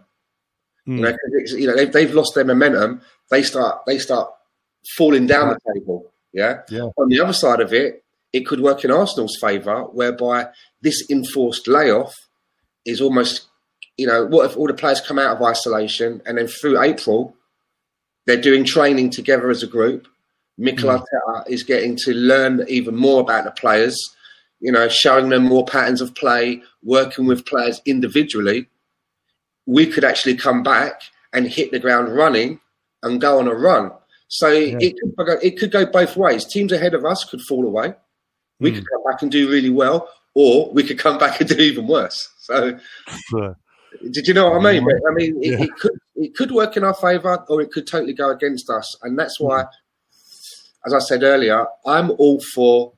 Mm. 0.86 0.96
You 0.96 1.02
know, 1.02 1.16
you 1.58 1.66
know 1.66 1.76
they've, 1.76 1.92
they've 1.92 2.14
lost 2.14 2.34
their 2.34 2.44
momentum. 2.44 3.02
They 3.30 3.42
start 3.42 3.84
they 3.86 3.98
start 3.98 4.32
falling 4.96 5.26
down 5.26 5.48
the 5.48 5.74
table. 5.74 6.12
Yeah? 6.32 6.62
yeah. 6.68 6.88
On 6.96 7.08
the 7.08 7.20
other 7.20 7.32
side 7.32 7.60
of 7.60 7.72
it, 7.72 8.04
it 8.32 8.46
could 8.46 8.60
work 8.60 8.84
in 8.84 8.90
Arsenal's 8.90 9.36
favour, 9.40 9.82
whereby 9.84 10.48
this 10.80 11.08
enforced 11.10 11.68
layoff 11.68 12.14
is 12.86 13.00
almost, 13.00 13.46
you 13.96 14.06
know, 14.06 14.24
what 14.26 14.50
if 14.50 14.56
all 14.56 14.66
the 14.66 14.74
players 14.74 15.00
come 15.00 15.18
out 15.18 15.36
of 15.36 15.42
isolation 15.42 16.22
and 16.26 16.38
then 16.38 16.46
through 16.46 16.80
April, 16.80 17.36
they're 18.26 18.40
doing 18.40 18.64
training 18.64 19.10
together 19.10 19.50
as 19.50 19.62
a 19.62 19.66
group. 19.66 20.08
Mikel 20.56 20.88
mm. 20.88 20.98
Arteta 20.98 21.48
is 21.48 21.62
getting 21.62 21.96
to 22.04 22.14
learn 22.14 22.64
even 22.68 22.96
more 22.96 23.20
about 23.20 23.44
the 23.44 23.50
players, 23.50 23.98
you 24.60 24.72
know, 24.72 24.88
showing 24.88 25.28
them 25.28 25.44
more 25.44 25.64
patterns 25.64 26.00
of 26.00 26.14
play, 26.14 26.62
working 26.82 27.26
with 27.26 27.46
players 27.46 27.80
individually. 27.84 28.68
We 29.66 29.86
could 29.86 30.04
actually 30.04 30.36
come 30.36 30.62
back 30.62 31.02
and 31.32 31.46
hit 31.46 31.70
the 31.70 31.78
ground 31.78 32.14
running 32.14 32.60
and 33.02 33.20
go 33.20 33.38
on 33.38 33.48
a 33.48 33.54
run. 33.54 33.90
So 34.32 34.48
yeah. 34.48 34.78
it 34.80 34.94
could 34.98 35.14
go, 35.14 35.32
it 35.42 35.58
could 35.58 35.70
go 35.70 35.84
both 35.84 36.16
ways. 36.16 36.46
Teams 36.46 36.72
ahead 36.72 36.94
of 36.94 37.04
us 37.04 37.22
could 37.24 37.42
fall 37.42 37.66
away. 37.66 37.92
We 38.60 38.70
mm. 38.70 38.76
could 38.76 38.88
come 38.88 39.04
back 39.04 39.20
and 39.20 39.30
do 39.30 39.50
really 39.50 39.68
well, 39.68 40.08
or 40.34 40.72
we 40.72 40.84
could 40.84 40.98
come 40.98 41.18
back 41.18 41.38
and 41.40 41.48
do 41.50 41.56
even 41.56 41.86
worse. 41.86 42.30
So, 42.38 42.78
sure. 43.28 43.58
did 44.10 44.26
you 44.26 44.32
know 44.32 44.48
what 44.48 44.66
I 44.66 44.72
mean? 44.72 44.84
But, 44.86 44.94
I 45.06 45.12
mean, 45.12 45.36
it, 45.42 45.50
yeah. 45.50 45.64
it, 45.64 45.70
could 45.78 45.92
it 46.16 46.34
could 46.34 46.50
work 46.50 46.78
in 46.78 46.84
our 46.84 46.94
favour, 46.94 47.44
or 47.50 47.60
it 47.60 47.72
could 47.72 47.86
totally 47.86 48.14
go 48.14 48.30
against 48.30 48.70
us, 48.70 48.96
and 49.02 49.18
that's 49.18 49.38
why, 49.38 49.64
mm. 49.64 49.68
as 50.86 50.94
I 50.94 50.98
said 51.00 51.22
earlier, 51.22 51.66
I'm 51.84 52.12
all 52.12 52.40
for. 52.54 52.94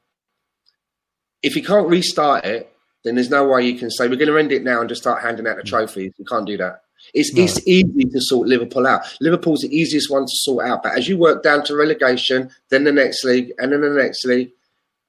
If 1.42 1.56
you 1.56 1.64
can't 1.64 1.88
restart 1.88 2.44
it, 2.44 2.72
then 3.02 3.16
there's 3.16 3.28
no 3.28 3.46
way 3.48 3.66
you 3.66 3.76
can 3.76 3.90
say 3.90 4.06
we're 4.06 4.14
going 4.14 4.28
to 4.28 4.38
end 4.38 4.52
it 4.52 4.62
now 4.62 4.78
and 4.78 4.88
just 4.88 5.02
start 5.02 5.20
handing 5.20 5.48
out 5.48 5.56
the 5.56 5.62
mm. 5.62 5.66
trophies. 5.66 6.12
You 6.16 6.24
can't 6.24 6.46
do 6.46 6.56
that. 6.58 6.83
It's, 7.12 7.32
no. 7.34 7.42
it's 7.42 7.66
easy 7.66 8.04
to 8.04 8.20
sort 8.20 8.48
Liverpool 8.48 8.86
out. 8.86 9.02
Liverpool's 9.20 9.62
the 9.62 9.76
easiest 9.76 10.10
one 10.10 10.24
to 10.24 10.32
sort 10.32 10.66
out. 10.66 10.82
But 10.82 10.96
as 10.96 11.08
you 11.08 11.18
work 11.18 11.42
down 11.42 11.64
to 11.64 11.76
relegation, 11.76 12.50
then 12.70 12.84
the 12.84 12.92
next 12.92 13.24
league, 13.24 13.52
and 13.58 13.72
then 13.72 13.80
the 13.80 13.90
next 13.90 14.24
league, 14.24 14.50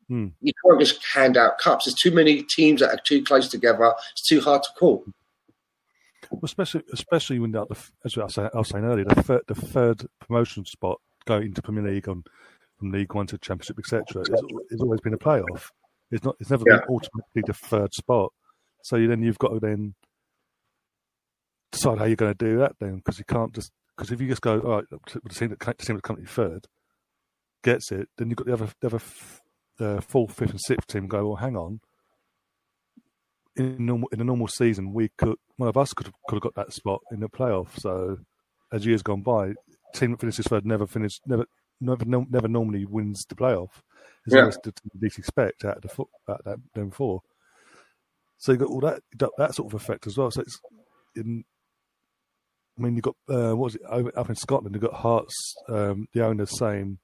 hmm. 0.08 0.28
you 0.42 0.52
can't 0.66 0.80
just 0.80 1.04
hand 1.04 1.38
out 1.38 1.58
cups. 1.60 1.86
There's 1.86 1.96
too 1.96 2.12
many 2.12 2.44
teams 2.44 2.82
that 2.82 2.94
are 2.94 3.02
too 3.04 3.24
close 3.24 3.48
together. 3.48 3.94
It's 4.12 4.28
too 4.28 4.42
hard 4.42 4.64
to 4.64 4.70
call. 4.78 5.06
Well, 6.32 6.42
especially, 6.44 6.84
especially 6.92 7.40
when, 7.40 7.52
the, 7.52 7.66
as 8.04 8.18
I 8.18 8.24
was 8.24 8.34
saying, 8.34 8.50
I 8.54 8.58
was 8.58 8.70
saying 8.70 8.84
earlier, 8.84 9.06
the 9.06 9.24
third, 9.24 9.42
the 9.48 9.56
third 9.56 10.06
promotion 10.20 10.66
spot 10.66 11.00
going 11.26 11.44
into 11.44 11.62
Premier 11.62 11.84
League 11.84 12.10
on 12.10 12.24
from 12.78 12.92
League 12.92 13.14
One 13.14 13.28
to 13.28 13.38
Championship, 13.38 13.80
etc., 13.80 14.22
it's, 14.22 14.42
it's 14.72 14.82
always 14.82 15.02
been 15.02 15.14
a 15.14 15.18
playoff. 15.18 15.70
It's 16.12 16.24
not. 16.24 16.36
It's 16.40 16.50
never 16.50 16.64
yeah. 16.68 16.78
been 16.78 16.96
automatically 16.96 17.44
the 17.46 17.54
third 17.54 17.94
spot. 17.94 18.32
So 18.84 19.06
then 19.08 19.24
you've 19.24 19.40
got 19.40 19.50
to 19.50 19.60
then 19.60 19.96
decide 21.76 21.98
how 22.00 22.06
you're 22.06 22.16
going 22.16 22.34
to 22.34 22.46
do 22.46 22.58
that 22.60 22.74
then, 22.80 22.98
because 22.98 23.20
you 23.20 23.26
can't 23.26 23.54
just 23.54 23.72
because 23.96 24.12
if 24.12 24.20
you 24.20 24.28
just 24.28 24.42
go 24.42 24.60
all 24.60 24.72
right, 24.72 24.86
the 24.90 25.30
team 25.30 25.50
that 25.50 25.60
the 25.60 25.74
team 25.86 25.96
that 25.96 26.04
company 26.04 26.28
third 26.28 26.66
gets 27.64 27.92
it, 27.92 28.10
then 28.18 28.30
you've 28.30 28.38
got 28.38 28.48
the 28.48 28.54
other 28.54 28.70
the 28.82 28.88
other 28.88 29.02
the 29.78 30.02
fourth, 30.02 30.34
fifth, 30.34 30.52
and 30.52 30.62
sixth 30.62 30.88
team 30.88 31.08
go. 31.08 31.28
Well, 31.28 31.36
hang 31.38 31.56
on. 31.56 31.80
In 33.56 33.86
normal 33.86 34.10
in 34.12 34.20
a 34.22 34.24
normal 34.24 34.48
season, 34.48 34.94
we 34.94 35.10
could 35.18 35.38
one 35.58 35.70
of 35.70 35.78
us 35.78 35.94
could 35.94 36.08
have, 36.08 36.16
could 36.28 36.36
have 36.36 36.44
got 36.44 36.56
that 36.56 36.74
spot 36.74 37.02
in 37.12 37.20
the 37.22 37.30
playoff. 37.30 37.80
So 37.80 38.18
as 38.72 38.86
years 38.86 39.02
gone 39.02 39.22
by, 39.22 39.54
team 39.94 40.12
that 40.12 40.20
finishes 40.20 40.46
third 40.48 40.66
never 40.66 40.86
finished 40.86 41.22
never 41.26 41.46
never 41.80 42.04
no, 42.06 42.26
never 42.30 42.48
normally 42.48 42.86
wins 42.86 43.26
the 43.26 43.36
playoff. 43.36 43.82
It's 44.26 44.36
Yeah. 44.36 44.50
the 44.64 44.74
least 45.02 45.20
expect 45.20 45.64
out 45.64 45.78
of 45.78 45.82
the 45.84 45.88
foot 45.90 46.08
out 46.28 46.40
of 46.40 46.46
that 46.46 46.60
them 46.74 46.92
four. 46.92 47.22
So 48.38 48.52
you 48.52 48.58
got 48.58 48.70
all 48.70 48.82
that 48.82 49.02
that 49.38 49.56
sort 49.56 49.74
of 49.74 49.82
effect 49.82 50.08
as 50.08 50.18
well. 50.18 50.32
So 50.32 50.42
it's 50.42 50.60
in. 51.16 51.46
I 52.78 52.82
mean, 52.82 52.96
you've 52.96 53.04
got 53.04 53.16
uh, 53.30 53.56
what 53.56 53.66
was 53.66 53.76
it 53.76 53.82
over, 53.90 54.12
up 54.18 54.30
in 54.30 54.36
Scotland? 54.36 54.76
You've 54.76 54.84
got 54.84 54.94
Hearts, 54.94 55.56
um, 55.70 56.08
the 56.14 56.26
owners 56.26 56.58
saying 56.58 56.98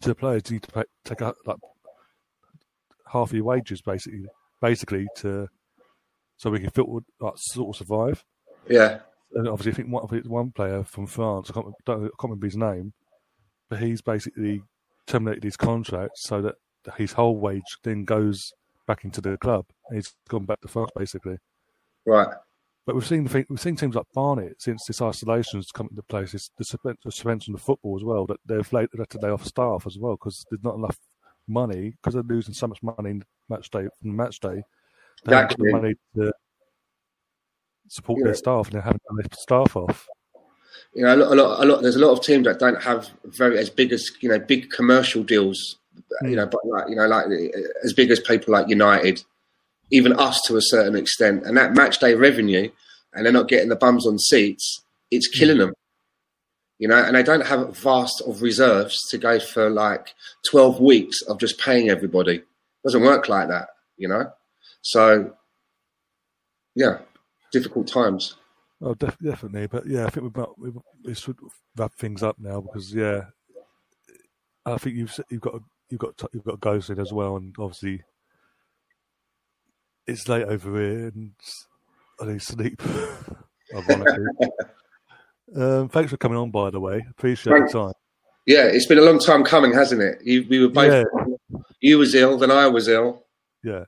to 0.00 0.08
the 0.08 0.14
players, 0.14 0.42
"You 0.46 0.54
need 0.54 0.62
to 0.64 0.72
pay, 0.72 0.84
take 1.04 1.22
out 1.22 1.36
like 1.46 1.56
half 3.12 3.30
of 3.30 3.34
your 3.34 3.44
wages, 3.44 3.82
basically, 3.82 4.26
basically 4.60 5.06
to 5.16 5.48
so 6.36 6.50
we 6.50 6.60
can 6.60 6.70
fit, 6.70 6.86
like 7.20 7.34
sort 7.36 7.74
of 7.74 7.76
survive." 7.76 8.24
Yeah, 8.68 9.00
and 9.34 9.48
obviously, 9.48 9.72
I 9.72 9.74
think 9.74 9.88
one, 9.88 10.22
one 10.26 10.52
player 10.52 10.84
from 10.84 11.06
France, 11.06 11.50
I 11.50 11.54
can't, 11.54 11.66
don't, 11.84 11.98
I 11.98 12.00
can't 12.02 12.22
remember 12.22 12.46
his 12.46 12.56
name, 12.56 12.92
but 13.68 13.80
he's 13.80 14.00
basically 14.00 14.62
terminated 15.06 15.42
his 15.42 15.56
contract 15.56 16.12
so 16.16 16.40
that 16.42 16.54
his 16.96 17.12
whole 17.12 17.36
wage 17.36 17.62
then 17.82 18.04
goes 18.04 18.52
back 18.86 19.04
into 19.04 19.20
the 19.20 19.36
club. 19.36 19.66
He's 19.92 20.14
gone 20.28 20.44
back 20.44 20.60
to 20.60 20.68
France, 20.68 20.90
basically. 20.96 21.38
right. 22.06 22.28
But 22.86 22.94
we've 22.94 23.06
seen 23.06 23.24
the 23.24 23.30
thing, 23.30 23.46
we've 23.48 23.60
seen 23.60 23.76
teams 23.76 23.94
like 23.94 24.06
Barnet 24.12 24.60
since 24.60 24.84
this 24.84 25.00
isolation 25.00 25.58
has 25.58 25.72
come 25.72 25.88
into 25.90 26.02
place. 26.02 26.34
It's 26.34 26.50
the 26.58 26.96
suspension 27.02 27.54
of 27.54 27.62
football 27.62 27.96
as 27.96 28.04
well 28.04 28.26
that 28.26 28.40
they've 28.44 28.72
laid, 28.72 28.88
had 28.96 29.08
to 29.10 29.18
lay 29.18 29.30
off 29.30 29.46
staff 29.46 29.86
as 29.86 29.98
well 29.98 30.16
because 30.16 30.44
there's 30.50 30.62
not 30.62 30.76
enough 30.76 30.98
money 31.48 31.90
because 31.90 32.14
they're 32.14 32.22
losing 32.22 32.54
so 32.54 32.66
much 32.66 32.82
money 32.82 33.10
in 33.10 33.24
match 33.48 33.70
day 33.70 33.86
from 34.00 34.16
match 34.16 34.38
day. 34.40 34.62
They 35.24 35.34
haven't 35.34 35.58
the 35.58 35.72
money 35.72 35.94
to 36.16 36.32
support 37.88 38.18
Yeah. 38.18 38.26
their 38.26 38.34
staff 38.34 38.66
and 38.66 38.76
they 38.76 38.84
haven't 38.84 39.02
got 39.08 39.16
their 39.16 39.38
staff 39.38 39.76
off. 39.76 40.06
You 40.94 41.04
know, 41.04 41.14
a 41.14 41.16
lot, 41.16 41.32
a 41.32 41.34
lot, 41.34 41.62
a 41.62 41.66
lot. 41.66 41.82
There's 41.82 41.96
a 41.96 42.00
lot 42.00 42.12
of 42.12 42.22
teams 42.22 42.44
that 42.44 42.58
don't 42.58 42.80
have 42.82 43.10
very 43.24 43.58
as 43.58 43.70
big 43.70 43.92
as 43.92 44.10
you 44.20 44.28
know 44.28 44.38
big 44.38 44.70
commercial 44.70 45.22
deals. 45.22 45.78
You 46.22 46.28
hmm. 46.28 46.34
know, 46.34 46.46
but 46.46 46.60
like 46.66 46.88
you 46.88 46.96
know, 46.96 47.06
like 47.06 47.26
as 47.82 47.92
big 47.92 48.10
as 48.10 48.20
people 48.20 48.52
like 48.52 48.68
United, 48.68 49.24
even 49.90 50.12
us 50.14 50.40
to 50.46 50.56
a 50.56 50.62
certain 50.62 50.96
extent, 50.96 51.44
and 51.44 51.56
that 51.56 51.74
match 51.74 51.98
day 51.98 52.14
revenue, 52.14 52.70
and 53.12 53.24
they're 53.24 53.32
not 53.32 53.48
getting 53.48 53.68
the 53.68 53.76
bums 53.76 54.06
on 54.06 54.18
seats. 54.18 54.82
It's 55.10 55.28
mm. 55.28 55.38
killing 55.38 55.58
them. 55.58 55.72
You 56.78 56.88
know, 56.88 57.02
and 57.02 57.14
they 57.16 57.22
don't 57.22 57.46
have 57.46 57.76
vast 57.76 58.20
of 58.26 58.42
reserves 58.42 58.98
to 59.10 59.18
go 59.18 59.38
for 59.38 59.70
like 59.70 60.12
12 60.50 60.80
weeks 60.80 61.22
of 61.22 61.38
just 61.38 61.58
paying 61.58 61.88
everybody. 61.88 62.42
doesn't 62.84 63.02
work 63.02 63.28
like 63.28 63.48
that, 63.48 63.68
you 63.96 64.08
know. 64.08 64.32
So, 64.82 65.34
yeah, 66.74 66.98
difficult 67.52 67.86
times. 67.86 68.34
Oh, 68.82 68.94
def- 68.94 69.18
definitely. 69.20 69.68
But 69.68 69.86
yeah, 69.86 70.04
I 70.04 70.10
think 70.10 70.24
we've 70.24 70.32
got, 70.32 70.58
we 70.58 71.14
should 71.14 71.38
wrap 71.76 71.94
things 71.94 72.22
up 72.22 72.36
now 72.40 72.60
because 72.60 72.92
yeah, 72.92 73.26
I 74.66 74.76
think 74.78 74.96
you've 74.96 75.18
you've 75.30 75.40
got 75.40 75.60
you've 75.90 76.00
got 76.00 76.20
you've 76.32 76.44
got 76.60 76.84
soon 76.84 76.98
as 76.98 77.12
well, 77.12 77.36
and 77.36 77.54
obviously 77.58 78.02
it's 80.06 80.28
late 80.28 80.44
over 80.44 80.80
here, 80.80 81.08
and 81.08 81.32
I 82.20 82.26
need 82.26 82.42
sleep. 82.42 82.80
Ironically. 83.74 84.26
um, 85.56 85.88
thanks 85.88 86.10
for 86.10 86.16
coming 86.16 86.38
on, 86.38 86.50
by 86.50 86.70
the 86.70 86.80
way. 86.80 87.04
Appreciate 87.10 87.52
Thanks. 87.52 87.72
the 87.72 87.84
time. 87.86 87.92
Yeah, 88.46 88.64
it's 88.64 88.86
been 88.86 88.98
a 88.98 89.02
long 89.02 89.18
time 89.18 89.42
coming, 89.42 89.72
hasn't 89.72 90.02
it? 90.02 90.18
You, 90.22 90.46
we 90.48 90.60
were 90.60 90.68
both. 90.68 91.06
You 91.80 91.98
was 91.98 92.14
ill, 92.14 92.36
then 92.36 92.50
I 92.50 92.66
was 92.66 92.88
ill. 92.88 93.24
Yeah. 93.62 93.84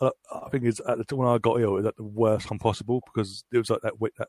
I, 0.00 0.10
I 0.32 0.48
think 0.50 0.64
it's 0.64 0.80
at 0.86 0.98
the 0.98 1.04
time 1.04 1.18
when 1.18 1.28
I 1.28 1.38
got 1.38 1.60
ill, 1.60 1.72
it 1.72 1.82
was 1.82 1.86
at 1.86 1.96
the 1.96 2.04
worst 2.04 2.46
time 2.46 2.58
possible 2.58 3.00
because 3.12 3.44
it 3.52 3.58
was 3.58 3.70
like 3.70 3.80
that 3.82 4.00
week 4.00 4.14
that 4.18 4.28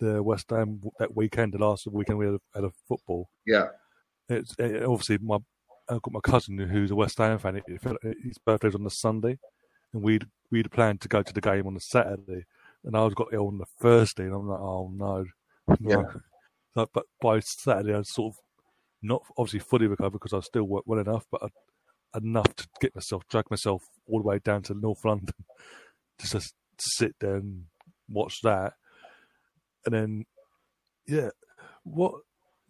the 0.00 0.22
West 0.22 0.50
Ham 0.50 0.80
that 0.98 1.14
weekend, 1.14 1.52
the 1.52 1.58
last 1.58 1.86
weekend 1.86 2.18
we 2.18 2.26
had 2.26 2.34
a, 2.34 2.40
had 2.54 2.64
a 2.64 2.72
football. 2.88 3.30
Yeah, 3.46 3.68
It's 4.28 4.54
it, 4.58 4.82
obviously 4.82 5.18
my 5.18 5.38
I've 5.88 6.02
got 6.02 6.12
my 6.12 6.20
cousin 6.20 6.58
who's 6.58 6.90
a 6.90 6.96
West 6.96 7.18
Ham 7.18 7.38
fan. 7.38 7.56
It, 7.56 7.64
it, 7.68 8.16
his 8.22 8.38
birthday's 8.38 8.74
on 8.74 8.84
the 8.84 8.90
Sunday, 8.90 9.38
and 9.92 10.02
we'd 10.02 10.26
we'd 10.50 10.70
planned 10.70 11.00
to 11.02 11.08
go 11.08 11.22
to 11.22 11.32
the 11.32 11.40
game 11.40 11.66
on 11.66 11.74
the 11.74 11.80
Saturday, 11.80 12.44
and 12.84 12.96
I 12.96 13.04
was 13.04 13.14
got 13.14 13.32
ill 13.32 13.48
on 13.48 13.58
the 13.58 13.66
Thursday, 13.80 14.24
and 14.24 14.34
I'm 14.34 14.48
like, 14.48 14.60
oh 14.60 14.90
no, 14.94 15.24
no. 15.78 16.10
So, 16.76 16.86
but 16.94 17.06
by 17.20 17.40
Saturday, 17.40 17.96
I 17.96 18.02
sort 18.02 18.32
of 18.32 18.36
not 19.02 19.24
obviously 19.36 19.58
fully 19.58 19.88
recovered 19.88 20.20
because 20.20 20.32
I 20.32 20.38
still 20.38 20.62
worked 20.62 20.86
well 20.86 21.00
enough, 21.00 21.24
but 21.28 21.42
I, 21.42 22.18
enough 22.18 22.54
to 22.54 22.68
get 22.80 22.94
myself 22.94 23.24
drag 23.28 23.50
myself 23.50 23.82
all 24.06 24.20
the 24.20 24.26
way 24.26 24.38
down 24.38 24.62
to 24.62 24.74
North 24.74 25.04
London 25.04 25.34
just 26.20 26.32
to 26.32 26.40
sit 26.78 27.16
there 27.18 27.34
and 27.34 27.64
watch 28.08 28.40
that, 28.42 28.74
and 29.84 29.94
then 29.94 30.24
yeah, 31.08 31.30
what 31.82 32.14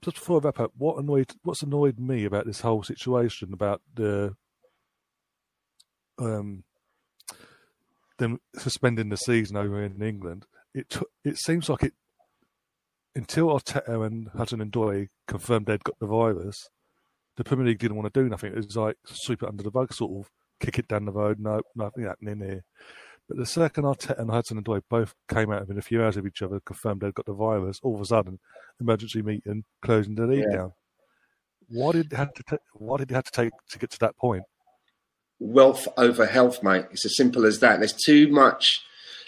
just 0.03 0.17
before 0.17 0.41
I 0.41 0.45
wrap 0.45 0.61
up, 0.61 0.73
what 0.77 0.99
annoyed 0.99 1.33
what's 1.43 1.63
annoyed 1.63 1.99
me 1.99 2.25
about 2.25 2.47
this 2.47 2.61
whole 2.61 2.83
situation 2.83 3.53
about 3.53 3.83
the 3.95 4.35
um 6.19 6.65
them 8.21 8.39
suspending 8.57 9.09
the 9.09 9.17
season 9.17 9.57
over 9.57 9.83
in 9.83 10.01
England, 10.01 10.47
it 10.73 10.89
took, 10.89 11.09
it 11.25 11.37
seems 11.39 11.69
like 11.69 11.83
it 11.83 11.95
until 13.17 13.49
Arteta 13.49 14.07
and 14.07 14.29
Hudson-Odoi 14.29 15.09
confirmed 15.27 15.67
they'd 15.67 15.83
got 15.83 15.99
the 15.99 16.07
virus, 16.07 16.69
the 17.37 17.43
Premier 17.43 17.67
League 17.67 17.81
didn't 17.81 17.97
want 17.97 18.13
to 18.13 18.23
do 18.23 18.29
nothing. 18.29 18.53
It 18.53 18.57
was 18.57 18.77
like 18.77 18.97
sweep 19.05 19.43
it 19.43 19.49
under 19.49 19.65
the 19.65 19.71
rug, 19.73 19.93
sort 19.93 20.13
of 20.25 20.31
kick 20.61 20.79
it 20.79 20.87
down 20.87 21.07
the 21.07 21.13
road. 21.13 21.41
No, 21.41 21.61
nothing 21.75 22.05
happening 22.05 22.39
here. 22.39 22.65
But 23.29 23.39
the 23.39 23.47
second 23.47 23.85
Arteta 23.85 24.19
and 24.19 24.31
Hudson-Odoi 24.31 24.83
both 24.89 25.15
came 25.29 25.51
out 25.51 25.63
within 25.63 25.79
a 25.79 25.83
few 25.83 26.03
hours 26.03 26.17
of 26.17 26.27
each 26.27 26.43
other, 26.43 26.61
confirmed 26.61 27.01
they'd 27.01 27.15
got 27.15 27.27
the 27.27 27.33
virus, 27.33 27.81
all 27.83 27.95
of 27.97 28.01
a 28.01 28.05
sudden, 28.05 28.39
emergency 28.81 29.23
meeting, 29.23 29.65
closing 29.83 30.15
the 30.15 30.27
league 30.27 30.45
Yeah. 30.51 30.57
down. 30.57 30.73
Why 31.69 31.93
did 31.93 32.13
have 32.13 32.33
to? 32.35 32.43
ta- 32.43 32.57
why 32.75 32.99
did 32.99 33.11
it 33.11 33.15
have 33.15 33.25
to 33.25 33.31
take 33.33 33.53
to 33.71 33.79
get 33.79 33.91
to 33.91 33.99
that 34.01 34.17
point? 34.17 34.43
Wealth 35.41 35.89
over 35.97 36.27
health, 36.27 36.63
mate. 36.63 36.85
It's 36.93 37.05
as 37.05 37.17
simple 37.17 37.47
as 37.47 37.59
that. 37.61 37.81
There's 37.81 37.95
too 37.95 38.29
much. 38.29 38.83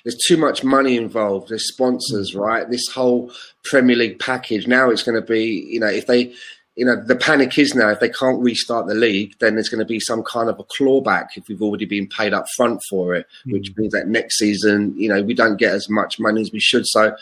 There's 0.05 0.19
too 0.27 0.37
much 0.37 0.63
money 0.63 0.97
involved. 0.97 1.49
There's 1.49 1.73
sponsors, 1.73 2.35
mm. 2.35 2.41
right? 2.41 2.69
This 2.69 2.89
whole 2.93 3.33
Premier 3.65 3.97
League 3.97 4.19
package. 4.19 4.67
Now 4.67 4.91
it's 4.91 5.03
going 5.03 5.21
to 5.21 5.27
be, 5.27 5.67
you 5.69 5.81
know, 5.81 5.87
if 5.89 6.07
they, 6.07 6.35
you 6.77 6.85
know, 6.85 6.97
the 6.97 7.17
panic 7.17 7.57
is 7.59 7.75
now 7.75 7.89
if 7.91 8.01
they 8.01 8.09
can't 8.09 8.43
restart 8.43 8.87
the 8.87 8.95
league, 8.95 9.35
then 9.39 9.55
there's 9.55 9.69
going 9.69 9.79
to 9.79 9.85
be 9.85 10.01
some 10.01 10.23
kind 10.23 10.49
of 10.49 10.59
a 10.59 10.65
clawback 10.65 11.29
if 11.37 11.49
we've 11.49 11.63
already 11.63 11.85
been 11.85 12.09
paid 12.09 12.33
up 12.33 12.47
front 12.57 12.81
for 12.91 13.15
it, 13.15 13.27
which 13.47 13.73
mm. 13.73 13.79
means 13.79 13.93
that 13.93 14.09
next 14.09 14.39
season, 14.39 14.95
you 14.97 15.09
know, 15.09 15.23
we 15.23 15.35
don't 15.35 15.57
get 15.57 15.73
as 15.73 15.89
much 15.89 16.19
money 16.19 16.41
as 16.41 16.53
we 16.53 16.61
should. 16.61 16.87
So 16.87 17.17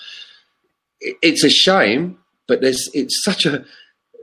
it's 1.01 1.45
a 1.45 1.51
shame, 1.51 2.19
but 2.47 2.61
there's 2.61 2.89
it's 2.95 3.23
such 3.25 3.47
a 3.47 3.65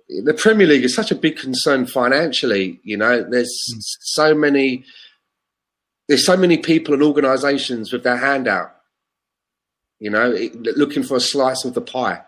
the 0.09 0.33
Premier 0.33 0.67
League 0.67 0.83
is 0.83 0.95
such 0.95 1.11
a 1.11 1.15
big 1.15 1.37
concern 1.37 1.85
financially. 1.85 2.79
You 2.83 2.97
know, 2.97 3.23
there's 3.29 3.51
so 4.01 4.33
many 4.33 4.85
there's 6.07 6.25
so 6.25 6.37
many 6.37 6.57
people 6.57 6.93
and 6.93 7.03
organisations 7.03 7.91
with 7.91 8.03
their 8.03 8.17
hand 8.17 8.47
out. 8.47 8.73
You 9.99 10.09
know, 10.09 10.29
looking 10.75 11.03
for 11.03 11.17
a 11.17 11.19
slice 11.19 11.65
of 11.65 11.73
the 11.73 11.81
pie. 11.81 12.21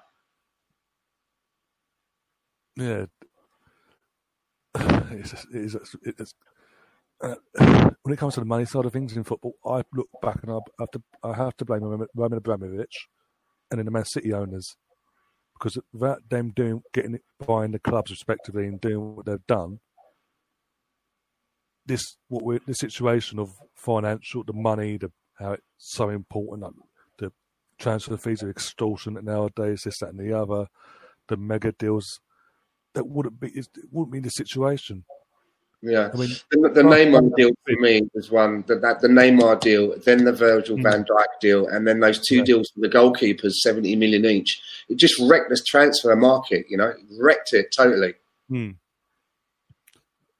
Yeah. 2.76 3.06
It's, 5.11 5.34
it's, 5.51 5.95
it's, 6.03 6.35
uh, 7.22 7.34
when 8.03 8.14
it 8.14 8.18
comes 8.18 8.35
to 8.35 8.41
the 8.41 8.45
money 8.45 8.65
side 8.65 8.85
of 8.85 8.93
things 8.93 9.18
in 9.18 9.23
football, 9.23 9.56
I 9.65 9.81
look 9.93 10.07
back 10.22 10.38
and 10.43 10.51
I 10.51 10.60
have 10.80 10.91
to, 10.91 11.01
I 11.23 11.34
have 11.34 11.57
to 11.57 11.65
blame 11.65 11.84
Roman 11.84 12.07
Roman 12.15 12.38
Abramovich 12.38 13.07
and 13.72 13.80
then 13.80 13.85
the 13.85 13.91
Man 13.91 14.06
City 14.06 14.31
owners 14.34 14.76
because 15.60 15.77
without 15.91 16.30
them 16.30 16.52
doing 16.56 16.81
getting 16.94 17.15
it 17.15 17.23
buying 17.45 17.72
the 17.72 17.80
clubs 17.80 18.11
respectively 18.11 18.65
and 18.65 18.80
doing 18.80 19.15
what 19.15 19.26
they've 19.26 19.48
done, 19.48 19.80
this 21.86 22.18
what 22.30 22.44
we're 22.44 22.60
the 22.65 22.73
situation 22.73 23.40
of 23.40 23.52
financial, 23.76 24.44
the 24.44 24.53
money, 24.53 24.98
the 24.98 25.11
how 25.38 25.53
it's 25.53 25.64
so 25.77 26.10
important, 26.10 26.61
like 26.61 26.73
the 27.18 27.31
transfer 27.77 28.18
fees 28.18 28.44
are 28.44 28.49
extortionate 28.49 29.23
nowadays, 29.23 29.81
this, 29.84 29.99
that, 29.99 30.10
and 30.10 30.19
the 30.19 30.38
other, 30.38 30.68
the 31.27 31.38
mega 31.38 31.72
deals 31.72 32.19
that 32.94 33.07
wouldn't 33.07 33.40
be 33.40 33.49
it 33.49 33.68
wouldn't 33.91 34.14
be 34.14 34.19
the 34.19 34.30
situation. 34.30 35.03
Yeah, 35.81 36.10
I 36.14 36.18
mean, 36.18 36.30
the, 36.51 36.69
the 36.73 36.81
Neymar 36.81 37.35
deal 37.38 37.51
for 37.65 37.80
me 37.81 38.01
was 38.14 38.30
one 38.30 38.65
that, 38.68 38.81
that 38.81 38.99
the 38.99 39.07
Neymar 39.07 39.61
deal, 39.61 39.97
then 39.99 40.26
the 40.26 40.34
Virgil 40.34 40.76
van 40.76 41.06
Dijk 41.06 41.39
deal, 41.39 41.68
and 41.68 41.88
then 41.88 42.01
those 42.01 42.19
two 42.27 42.38
Yeah. 42.39 42.43
deals 42.43 42.69
for 42.72 42.81
the 42.81 42.89
goalkeepers, 42.89 43.53
seventy 43.53 43.95
million 43.95 44.26
each. 44.26 44.61
It 44.89 44.97
just 44.97 45.18
wrecked 45.22 45.49
this 45.49 45.64
transfer 45.64 46.14
market. 46.18 46.65
You 46.69 46.76
know, 46.77 46.88
it 46.89 46.97
wrecked 47.18 47.53
it 47.53 47.73
totally. 47.76 48.15
hmm. 48.49 48.72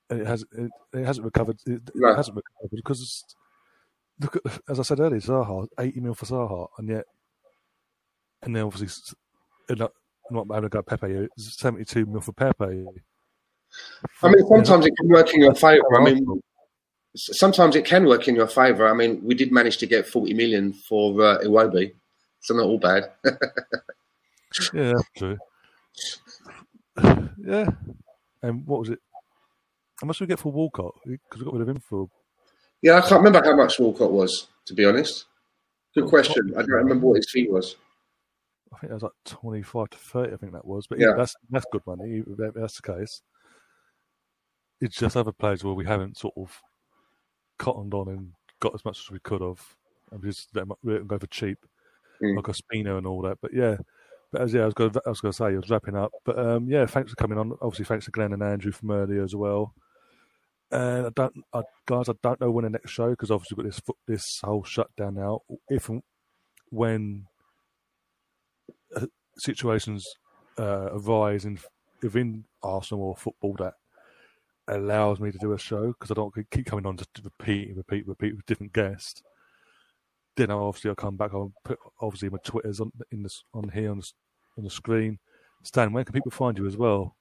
And 0.10 0.22
it 0.22 0.28
has 0.28 0.44
it, 0.52 0.72
it 0.94 1.06
hasn't 1.06 1.24
recovered. 1.24 1.58
It, 1.66 1.84
it 1.94 2.16
hasn't 2.18 2.36
recovered 2.36 2.72
because 2.76 3.24
look 4.20 4.36
at 4.36 4.60
as 4.68 4.80
I 4.80 4.84
said 4.84 5.00
earlier, 5.00 5.22
Zaha 5.22 5.68
eighty 5.80 6.02
mil 6.02 6.16
for 6.16 6.26
Zaha, 6.26 6.68
and 6.80 6.90
yet 6.90 7.06
and 8.42 8.54
then 8.56 8.64
obviously 8.64 8.90
and 9.70 9.80
not 9.80 9.92
not 10.32 10.48
having 10.52 10.70
to 10.70 10.74
go 10.74 10.82
Pepe, 10.82 11.28
seventy 11.38 11.86
two 11.86 12.06
mil 12.06 12.20
for 12.22 12.34
Pepe. 12.34 12.84
I 14.24 14.30
mean, 14.30 14.46
sometimes 14.48 14.86
it 14.86 14.94
can 14.98 15.10
work 15.10 15.34
in 15.34 15.42
your 15.42 15.56
favour. 15.56 16.00
I 16.00 16.04
mean, 16.04 16.42
sometimes 17.16 17.76
it 17.76 17.86
can 17.86 18.06
work 18.06 18.28
in 18.28 18.36
your 18.36 18.48
favour. 18.48 18.88
I 18.88 18.94
mean, 18.94 19.20
we 19.24 19.36
did 19.36 19.52
manage 19.52 19.78
to 19.78 19.86
get 19.86 20.08
40 20.08 20.34
million 20.34 20.74
for 20.74 21.22
uh, 21.22 21.40
Iwobi, 21.40 21.94
so 22.42 22.54
not 22.56 22.66
all 22.66 22.80
bad. 22.80 23.12
Yeah, 24.74 24.94
that's 24.94 25.10
true. 25.16 25.38
yeah, 27.46 27.70
And 28.42 28.66
what 28.66 28.80
was 28.80 28.90
it? 28.90 29.00
How 30.02 30.08
much 30.08 30.18
did 30.18 30.24
we 30.26 30.32
get 30.32 30.40
for 30.40 30.52
Walcott? 30.52 30.96
Because 31.06 31.40
we 31.40 31.46
got 31.46 31.54
rid 31.54 31.62
of 31.62 31.70
him 31.70 31.80
for. 31.80 32.10
Yeah, 32.82 32.96
I 32.98 33.02
can't 33.02 33.24
remember 33.24 33.44
how 33.48 33.56
much 33.56 33.80
Walcott 33.80 34.12
was, 34.12 34.48
to 34.66 34.74
be 34.74 34.86
honest. 34.86 35.26
Good 35.94 36.06
question. 36.08 36.52
I 36.58 36.62
don't 36.62 36.70
remember 36.72 37.06
what 37.08 37.18
his 37.18 37.30
fee 37.30 37.48
was. 37.48 37.76
I 38.74 38.78
think 38.80 38.90
that 38.90 38.96
was 38.96 39.04
like 39.04 39.12
twenty-five 39.26 39.90
to 39.92 39.98
thirty. 39.98 40.34
I 40.34 40.38
think 40.38 40.54
that 40.54 40.66
was, 40.66 40.88
but 40.88 40.98
yeah, 41.00 41.08
Yeah. 41.10 41.14
that's 41.18 41.36
that's 41.52 41.66
good 41.72 41.82
money. 41.86 42.24
That's 42.56 42.80
the 42.82 42.94
case. 42.94 43.22
It's 44.82 44.98
just 44.98 45.18
other 45.18 45.32
players 45.32 45.64
where 45.64 45.74
we 45.74 45.86
haven't 45.86 46.18
sort 46.18 46.34
of 46.38 46.62
cottoned 47.58 47.94
on 47.94 48.08
and 48.08 48.32
got 48.60 48.74
as 48.76 48.86
much 48.86 49.00
as 49.00 49.12
we 49.12 49.20
could 49.20 49.42
have, 49.42 49.76
and 50.12 50.22
we 50.22 50.30
just 50.30 50.56
let 50.56 50.68
them, 50.68 51.08
go 51.08 51.18
for 51.20 51.28
cheap, 51.28 51.60
Mm. 52.22 52.36
like 52.36 52.46
Ospina 52.46 52.98
and 52.98 53.08
all 53.08 53.22
that. 53.22 53.38
But 53.42 53.54
yeah, 53.54 53.78
but 54.32 54.42
as 54.42 54.54
yeah, 54.54 54.64
I 54.64 54.66
was 54.66 54.74
going, 54.74 54.94
I 55.06 55.10
was 55.10 55.22
going 55.22 55.32
to 55.32 55.36
say, 55.38 55.46
I 55.46 55.52
was 55.56 55.70
wrapping 55.70 55.96
up. 55.96 56.12
But 56.26 56.38
um, 56.38 56.68
yeah, 56.68 56.86
thanks 56.86 57.12
for 57.12 57.16
coming 57.16 57.38
on. 57.38 57.58
Obviously, 57.62 57.86
thanks 57.86 58.06
to 58.06 58.12
Glenn 58.12 58.34
and 58.34 58.44
Andrew 58.44 58.72
from 58.72 58.92
earlier 58.92 59.24
as 59.24 59.36
well. 59.36 59.74
And 60.72 61.08
I 61.08 61.10
don't, 61.16 61.34
I, 61.54 61.62
guys, 61.86 62.10
I 62.10 62.14
don't 62.22 62.40
know 62.42 62.52
when 62.52 62.64
the 62.64 62.70
next 62.70 62.92
show 62.92 63.10
because 63.10 63.32
obviously 63.32 63.56
we've 63.56 63.66
got 63.66 63.72
this 63.72 63.96
this 64.06 64.40
whole 64.44 64.64
shutdown 64.64 65.16
now. 65.16 65.40
If 65.70 65.90
and 65.90 66.04
when 66.70 67.26
uh, 68.96 69.08
situations 69.38 70.06
uh, 70.58 70.90
arise 70.92 71.46
in 71.46 71.58
within 72.04 72.44
Arsenal 72.62 73.06
or 73.06 73.16
football 73.16 73.56
that 73.60 73.74
allows 74.70 75.20
me 75.20 75.32
to 75.32 75.38
do 75.38 75.54
a 75.54 75.58
show 75.58 75.88
because 75.88 76.12
I 76.12 76.14
don't 76.14 76.34
keep 76.52 76.66
coming 76.66 76.86
on 76.86 76.98
just 76.98 77.14
to 77.16 77.22
repeat 77.24 77.70
and 77.70 77.78
repeat, 77.78 78.00
and 78.00 78.10
repeat 78.10 78.36
with 78.36 78.46
different 78.46 78.74
guests. 78.74 79.22
Then 80.36 80.52
obviously 80.52 80.90
I'll 80.90 80.96
come 80.96 81.18
back. 81.18 81.32
I'll 81.34 81.54
put 81.64 81.80
obviously 82.02 82.30
my 82.30 82.38
Twitter's 82.44 82.80
on 82.80 82.92
in 83.12 83.24
this 83.24 83.44
on 83.54 83.70
here 83.70 83.92
on 83.92 84.00
the, 84.00 84.12
on 84.58 84.64
the 84.64 84.70
screen. 84.70 85.20
Stan, 85.64 85.92
where 85.92 86.04
can 86.04 86.14
people 86.14 86.32
find 86.32 86.58
you 86.58 86.66
as 86.66 86.78
well? 86.78 87.16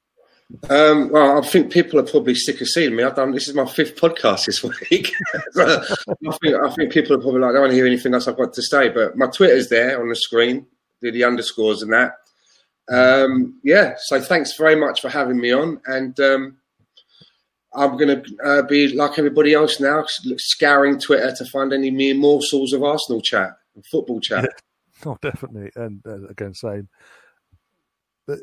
Um, 0.70 1.10
well, 1.10 1.42
I 1.42 1.46
think 1.46 1.70
people 1.70 1.98
are 1.98 2.04
probably 2.04 2.34
sick 2.34 2.60
of 2.60 2.68
seeing 2.68 2.96
me. 2.96 3.02
I've 3.02 3.16
done 3.16 3.32
this 3.32 3.48
is 3.48 3.54
my 3.54 3.66
fifth 3.66 3.96
podcast 3.96 4.46
this 4.46 4.62
week. 4.90 5.12
I 5.56 6.32
think 6.40 6.54
I 6.54 6.70
think 6.70 6.92
people 6.92 7.16
are 7.16 7.20
probably 7.20 7.40
like, 7.40 7.50
I 7.50 7.52
don't 7.54 7.62
want 7.62 7.72
to 7.72 7.76
hear 7.76 7.86
anything 7.86 8.14
else 8.14 8.28
I've 8.28 8.36
got 8.36 8.54
to 8.54 8.62
say. 8.62 8.88
But 8.88 9.16
my 9.16 9.26
Twitter's 9.26 9.68
there 9.68 10.00
on 10.00 10.08
the 10.08 10.16
screen, 10.16 10.66
the 11.02 11.24
underscores 11.24 11.82
and 11.82 11.92
that. 11.92 12.12
Um, 12.90 13.60
yeah, 13.62 13.94
so 13.98 14.20
thanks 14.20 14.56
very 14.56 14.74
much 14.74 15.02
for 15.02 15.10
having 15.10 15.38
me 15.38 15.52
on, 15.52 15.80
and 15.86 16.18
um, 16.20 16.57
I'm 17.74 17.96
going 17.96 18.22
to 18.22 18.36
uh, 18.44 18.62
be 18.62 18.94
like 18.94 19.18
everybody 19.18 19.54
else 19.54 19.80
now, 19.80 20.04
scouring 20.36 20.98
Twitter 20.98 21.34
to 21.36 21.44
find 21.46 21.72
any 21.72 21.90
mere 21.90 22.14
morsels 22.14 22.72
of 22.72 22.82
Arsenal 22.82 23.20
chat, 23.20 23.50
and 23.74 23.84
football 23.86 24.20
chat. 24.20 24.48
Oh, 25.06 25.16
definitely. 25.22 25.70
And 25.76 26.02
uh, 26.04 26.26
again, 26.26 26.52
same. 26.52 26.88
But 28.26 28.40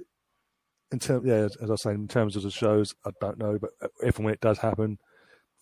in 0.94 1.00
terms, 1.00 1.26
yeah, 1.26 1.34
as, 1.34 1.58
as 1.58 1.70
I 1.70 1.76
saying, 1.76 1.98
in 1.98 2.08
terms 2.08 2.38
of 2.38 2.44
the 2.44 2.50
shows, 2.50 2.96
I 3.06 3.10
don't 3.20 3.38
know. 3.38 3.60
But 3.60 3.72
if 4.02 4.16
and 4.16 4.24
when 4.26 4.34
it 4.34 4.40
does 4.40 4.58
happen, 4.58 4.98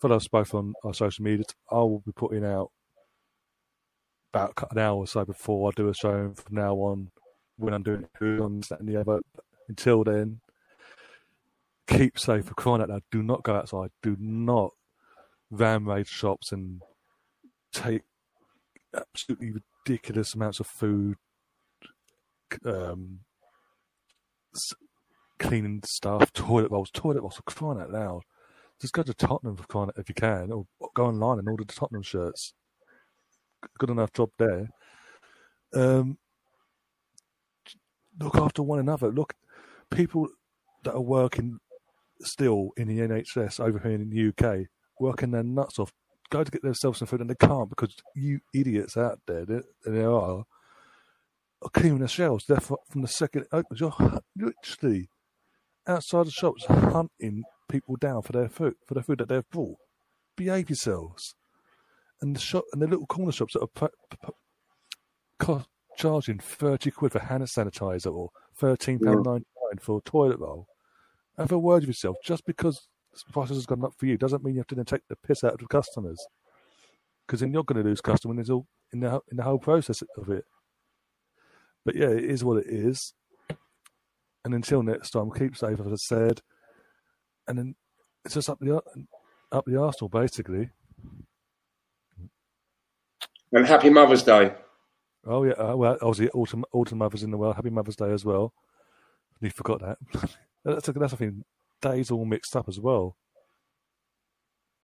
follow 0.00 0.14
us 0.14 0.28
both 0.28 0.54
on 0.54 0.72
our 0.84 0.94
social 0.94 1.24
media. 1.24 1.46
I 1.68 1.78
will 1.78 1.98
be 2.06 2.12
putting 2.12 2.44
out 2.44 2.70
about 4.32 4.52
an 4.70 4.78
hour 4.78 4.98
or 4.98 5.06
so 5.08 5.24
before 5.24 5.68
I 5.68 5.72
do 5.74 5.88
a 5.88 5.94
show. 5.94 6.32
From 6.36 6.54
now 6.54 6.74
on, 6.76 7.10
when 7.56 7.74
I'm 7.74 7.82
doing 7.82 8.06
it 8.20 8.40
on 8.40 8.60
that, 8.68 8.78
and 8.78 8.88
the 8.88 9.00
other. 9.00 9.20
Until 9.68 10.04
then, 10.04 10.40
keep 11.86 12.18
safe. 12.18 12.46
For 12.46 12.54
crying 12.54 12.82
out 12.82 12.90
loud, 12.90 13.02
do 13.10 13.22
not 13.22 13.42
go 13.42 13.54
outside. 13.54 13.90
Do 14.02 14.16
not 14.18 14.70
van 15.50 15.84
raid 15.84 16.06
shops 16.06 16.52
and 16.52 16.82
take 17.72 18.02
absolutely 18.94 19.52
ridiculous 19.86 20.34
amounts 20.34 20.60
of 20.60 20.66
food, 20.66 21.16
um, 22.64 23.20
cleaning 25.38 25.82
stuff, 25.84 26.32
toilet 26.32 26.70
rolls, 26.70 26.90
toilet 26.92 27.20
rolls. 27.20 27.36
For 27.36 27.42
crying 27.42 27.80
out 27.80 27.90
loud, 27.90 28.22
just 28.80 28.94
go 28.94 29.02
to 29.02 29.14
Tottenham 29.14 29.56
for 29.56 29.66
crying 29.66 29.88
out 29.88 29.98
if 29.98 30.08
you 30.08 30.14
can, 30.14 30.52
or 30.52 30.66
go 30.94 31.06
online 31.06 31.38
and 31.38 31.48
order 31.48 31.64
the 31.64 31.72
Tottenham 31.72 32.02
shirts. 32.02 32.54
Good 33.78 33.90
enough 33.90 34.12
job 34.12 34.30
there. 34.38 34.68
Um, 35.74 36.18
look 38.20 38.36
after 38.36 38.62
one 38.62 38.78
another. 38.78 39.10
Look, 39.10 39.34
people 39.90 40.28
that 40.84 40.94
are 40.94 41.00
working 41.00 41.58
still 42.22 42.70
in 42.76 42.88
the 42.88 42.98
NHS 42.98 43.60
over 43.60 43.78
here 43.78 43.92
in 43.92 44.10
the 44.10 44.28
UK, 44.28 44.66
working 44.98 45.30
their 45.30 45.42
nuts 45.42 45.78
off, 45.78 45.92
go 46.30 46.44
to 46.44 46.50
get 46.50 46.62
themselves 46.62 46.98
some 46.98 47.08
food 47.08 47.20
and 47.20 47.30
they 47.30 47.34
can't 47.34 47.68
because 47.68 47.94
you 48.14 48.40
idiots 48.54 48.96
out 48.96 49.20
there, 49.26 49.44
there, 49.44 49.62
there 49.84 50.10
are, 50.10 50.44
are 51.62 51.70
cleaning 51.72 51.98
the 51.98 52.08
shelves. 52.08 52.44
They're 52.46 52.60
from 52.60 53.02
the 53.02 53.08
second 53.08 53.42
it 53.42 53.48
opens. 53.52 53.80
You're 53.80 53.94
literally 54.36 55.08
outside 55.86 56.26
the 56.26 56.30
shops 56.30 56.64
hunting 56.66 57.44
people 57.68 57.96
down 57.96 58.22
for 58.22 58.32
their 58.32 58.48
food, 58.48 58.74
for 58.86 58.94
the 58.94 59.02
food 59.02 59.18
that 59.18 59.28
they've 59.28 59.48
brought. 59.50 59.78
Behave 60.36 60.70
yourselves. 60.70 61.34
And 62.20 62.34
the 62.36 62.40
shop 62.40 62.64
and 62.72 62.80
the 62.80 62.86
little 62.86 63.06
corner 63.06 63.32
shops 63.32 63.54
that 63.54 63.62
are 63.62 63.66
pu- 63.66 64.16
pu- 64.22 64.32
co- 65.38 65.64
charging 65.96 66.38
thirty 66.38 66.90
quid 66.90 67.12
for 67.12 67.18
hand 67.18 67.42
sanitizer 67.44 68.12
or 68.12 68.30
thirteen 68.56 68.98
pound 68.98 69.24
ninety 69.24 69.46
nine 69.70 69.78
for 69.80 69.98
a 69.98 70.02
toilet 70.08 70.38
roll. 70.38 70.66
Have 71.38 71.52
a 71.52 71.58
word 71.58 71.82
with 71.82 71.88
yourself. 71.88 72.16
Just 72.24 72.44
because 72.46 72.88
the 73.12 73.32
prices 73.32 73.56
has 73.56 73.66
gone 73.66 73.84
up 73.84 73.94
for 73.96 74.06
you 74.06 74.16
doesn't 74.16 74.44
mean 74.44 74.54
you 74.54 74.60
have 74.60 74.66
to 74.68 74.74
then 74.74 74.84
take 74.84 75.06
the 75.08 75.16
piss 75.16 75.44
out 75.44 75.60
of 75.60 75.68
customers. 75.68 76.24
Because 77.26 77.40
then 77.40 77.52
you're 77.52 77.64
going 77.64 77.82
to 77.82 77.88
lose 77.88 78.00
customers 78.00 78.48
in, 78.48 78.64
in 78.92 79.00
the 79.00 79.20
in 79.30 79.36
the 79.36 79.42
whole 79.42 79.58
process 79.58 80.02
of 80.16 80.28
it. 80.30 80.44
But 81.84 81.96
yeah, 81.96 82.08
it 82.08 82.24
is 82.24 82.44
what 82.44 82.58
it 82.58 82.66
is. 82.66 83.14
And 84.44 84.54
until 84.54 84.82
next 84.82 85.10
time, 85.10 85.30
keep 85.30 85.56
safe, 85.56 85.80
as 85.80 85.92
I 85.92 85.96
said. 85.96 86.40
And 87.48 87.58
then 87.58 87.74
it's 88.24 88.34
just 88.34 88.50
up 88.50 88.58
the 88.60 88.82
up 89.52 89.64
the 89.66 89.80
Arsenal 89.80 90.08
basically. 90.08 90.70
And 93.52 93.66
happy 93.66 93.90
Mother's 93.90 94.22
Day. 94.22 94.54
Oh 95.26 95.44
yeah, 95.44 95.52
uh, 95.52 95.76
well 95.76 95.96
obviously 96.02 96.28
autumn 96.30 96.64
autumn 96.72 96.98
mothers 96.98 97.22
in 97.22 97.30
the 97.30 97.38
world. 97.38 97.56
Happy 97.56 97.70
Mother's 97.70 97.96
Day 97.96 98.10
as 98.12 98.24
well. 98.24 98.52
You 99.40 99.50
forgot 99.50 99.80
that. 99.80 99.98
that's 100.64 100.88
a, 100.88 100.92
that's 100.92 101.12
a 101.12 101.16
thing. 101.16 101.44
Days 101.82 102.10
all 102.10 102.24
mixed 102.24 102.56
up 102.56 102.68
as 102.68 102.80
well. 102.80 103.16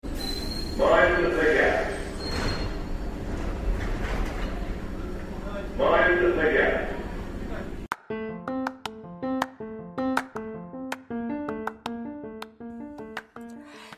Mind 0.04 1.26
the 1.26 1.30
gap. 1.30 1.92
Mind 5.78 6.20
the 6.20 6.52
gap. 6.54 6.90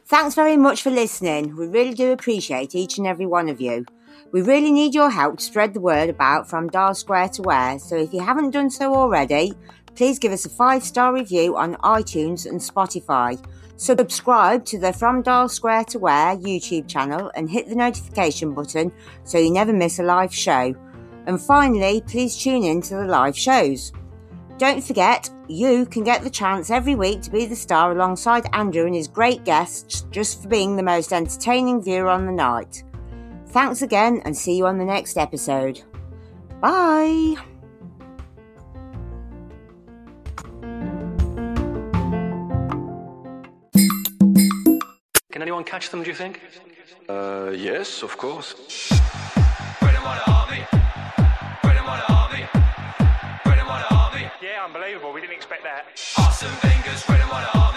Thanks 0.05 0.35
very 0.35 0.57
much 0.57 0.81
for 0.81 0.89
listening. 0.91 1.55
We 1.55 1.67
really 1.67 1.93
do 1.93 2.11
appreciate 2.11 2.75
each 2.75 2.97
and 2.97 3.07
every 3.07 3.25
one 3.25 3.47
of 3.49 3.61
you. 3.61 3.85
We 4.31 4.41
really 4.41 4.71
need 4.71 4.93
your 4.93 5.09
help 5.09 5.39
to 5.39 5.43
spread 5.43 5.73
the 5.73 5.81
word 5.81 6.09
about 6.09 6.49
From 6.49 6.69
Dial 6.69 6.93
Square 6.93 7.29
to 7.29 7.41
Where, 7.41 7.79
so 7.79 7.95
if 7.97 8.13
you 8.13 8.21
haven't 8.21 8.51
done 8.51 8.69
so 8.69 8.93
already, 8.93 9.53
please 9.95 10.19
give 10.19 10.31
us 10.31 10.45
a 10.45 10.49
five 10.49 10.83
star 10.83 11.13
review 11.13 11.57
on 11.57 11.75
iTunes 11.75 12.45
and 12.45 12.59
Spotify. 12.59 13.43
Subscribe 13.77 14.63
to 14.65 14.79
the 14.79 14.93
From 14.93 15.21
Dial 15.23 15.49
Square 15.49 15.85
to 15.85 15.99
Where 15.99 16.37
YouTube 16.37 16.87
channel 16.87 17.31
and 17.35 17.49
hit 17.49 17.67
the 17.67 17.75
notification 17.75 18.53
button 18.53 18.91
so 19.23 19.37
you 19.37 19.51
never 19.51 19.73
miss 19.73 19.99
a 19.99 20.03
live 20.03 20.33
show. 20.33 20.75
And 21.25 21.41
finally, 21.41 22.01
please 22.01 22.37
tune 22.37 22.63
in 22.63 22.81
to 22.83 22.95
the 22.95 23.05
live 23.05 23.37
shows. 23.37 23.91
Don't 24.57 24.83
forget, 24.83 25.27
you 25.47 25.87
can 25.87 26.03
get 26.03 26.23
the 26.23 26.29
chance 26.29 26.69
every 26.69 26.93
week 26.93 27.23
to 27.23 27.31
be 27.31 27.47
the 27.47 27.55
star 27.55 27.91
alongside 27.91 28.45
Andrew 28.53 28.85
and 28.85 28.93
his 28.93 29.07
great 29.07 29.43
guests 29.43 30.05
just 30.11 30.41
for 30.41 30.49
being 30.49 30.75
the 30.75 30.83
most 30.83 31.11
entertaining 31.11 31.81
viewer 31.81 32.09
on 32.09 32.27
the 32.27 32.31
night. 32.31 32.83
Thanks 33.47 33.81
again 33.81 34.21
and 34.23 34.37
see 34.37 34.55
you 34.55 34.67
on 34.67 34.77
the 34.77 34.85
next 34.85 35.17
episode. 35.17 35.81
Bye! 36.61 37.50
Can 45.41 45.47
anyone 45.47 45.63
catch 45.63 45.89
them, 45.89 46.03
do 46.03 46.09
you 46.11 46.15
think? 46.15 46.39
Uh, 47.09 47.49
yes, 47.49 48.03
of 48.03 48.15
course. 48.15 48.53
Yeah, 54.39 54.65
unbelievable. 54.65 55.11
We 55.11 55.21
didn't 55.21 55.33
expect 55.33 55.63
that. 55.63 55.85
Arsene 56.19 56.51
Wenger's 56.63 57.09
Army. 57.55 57.70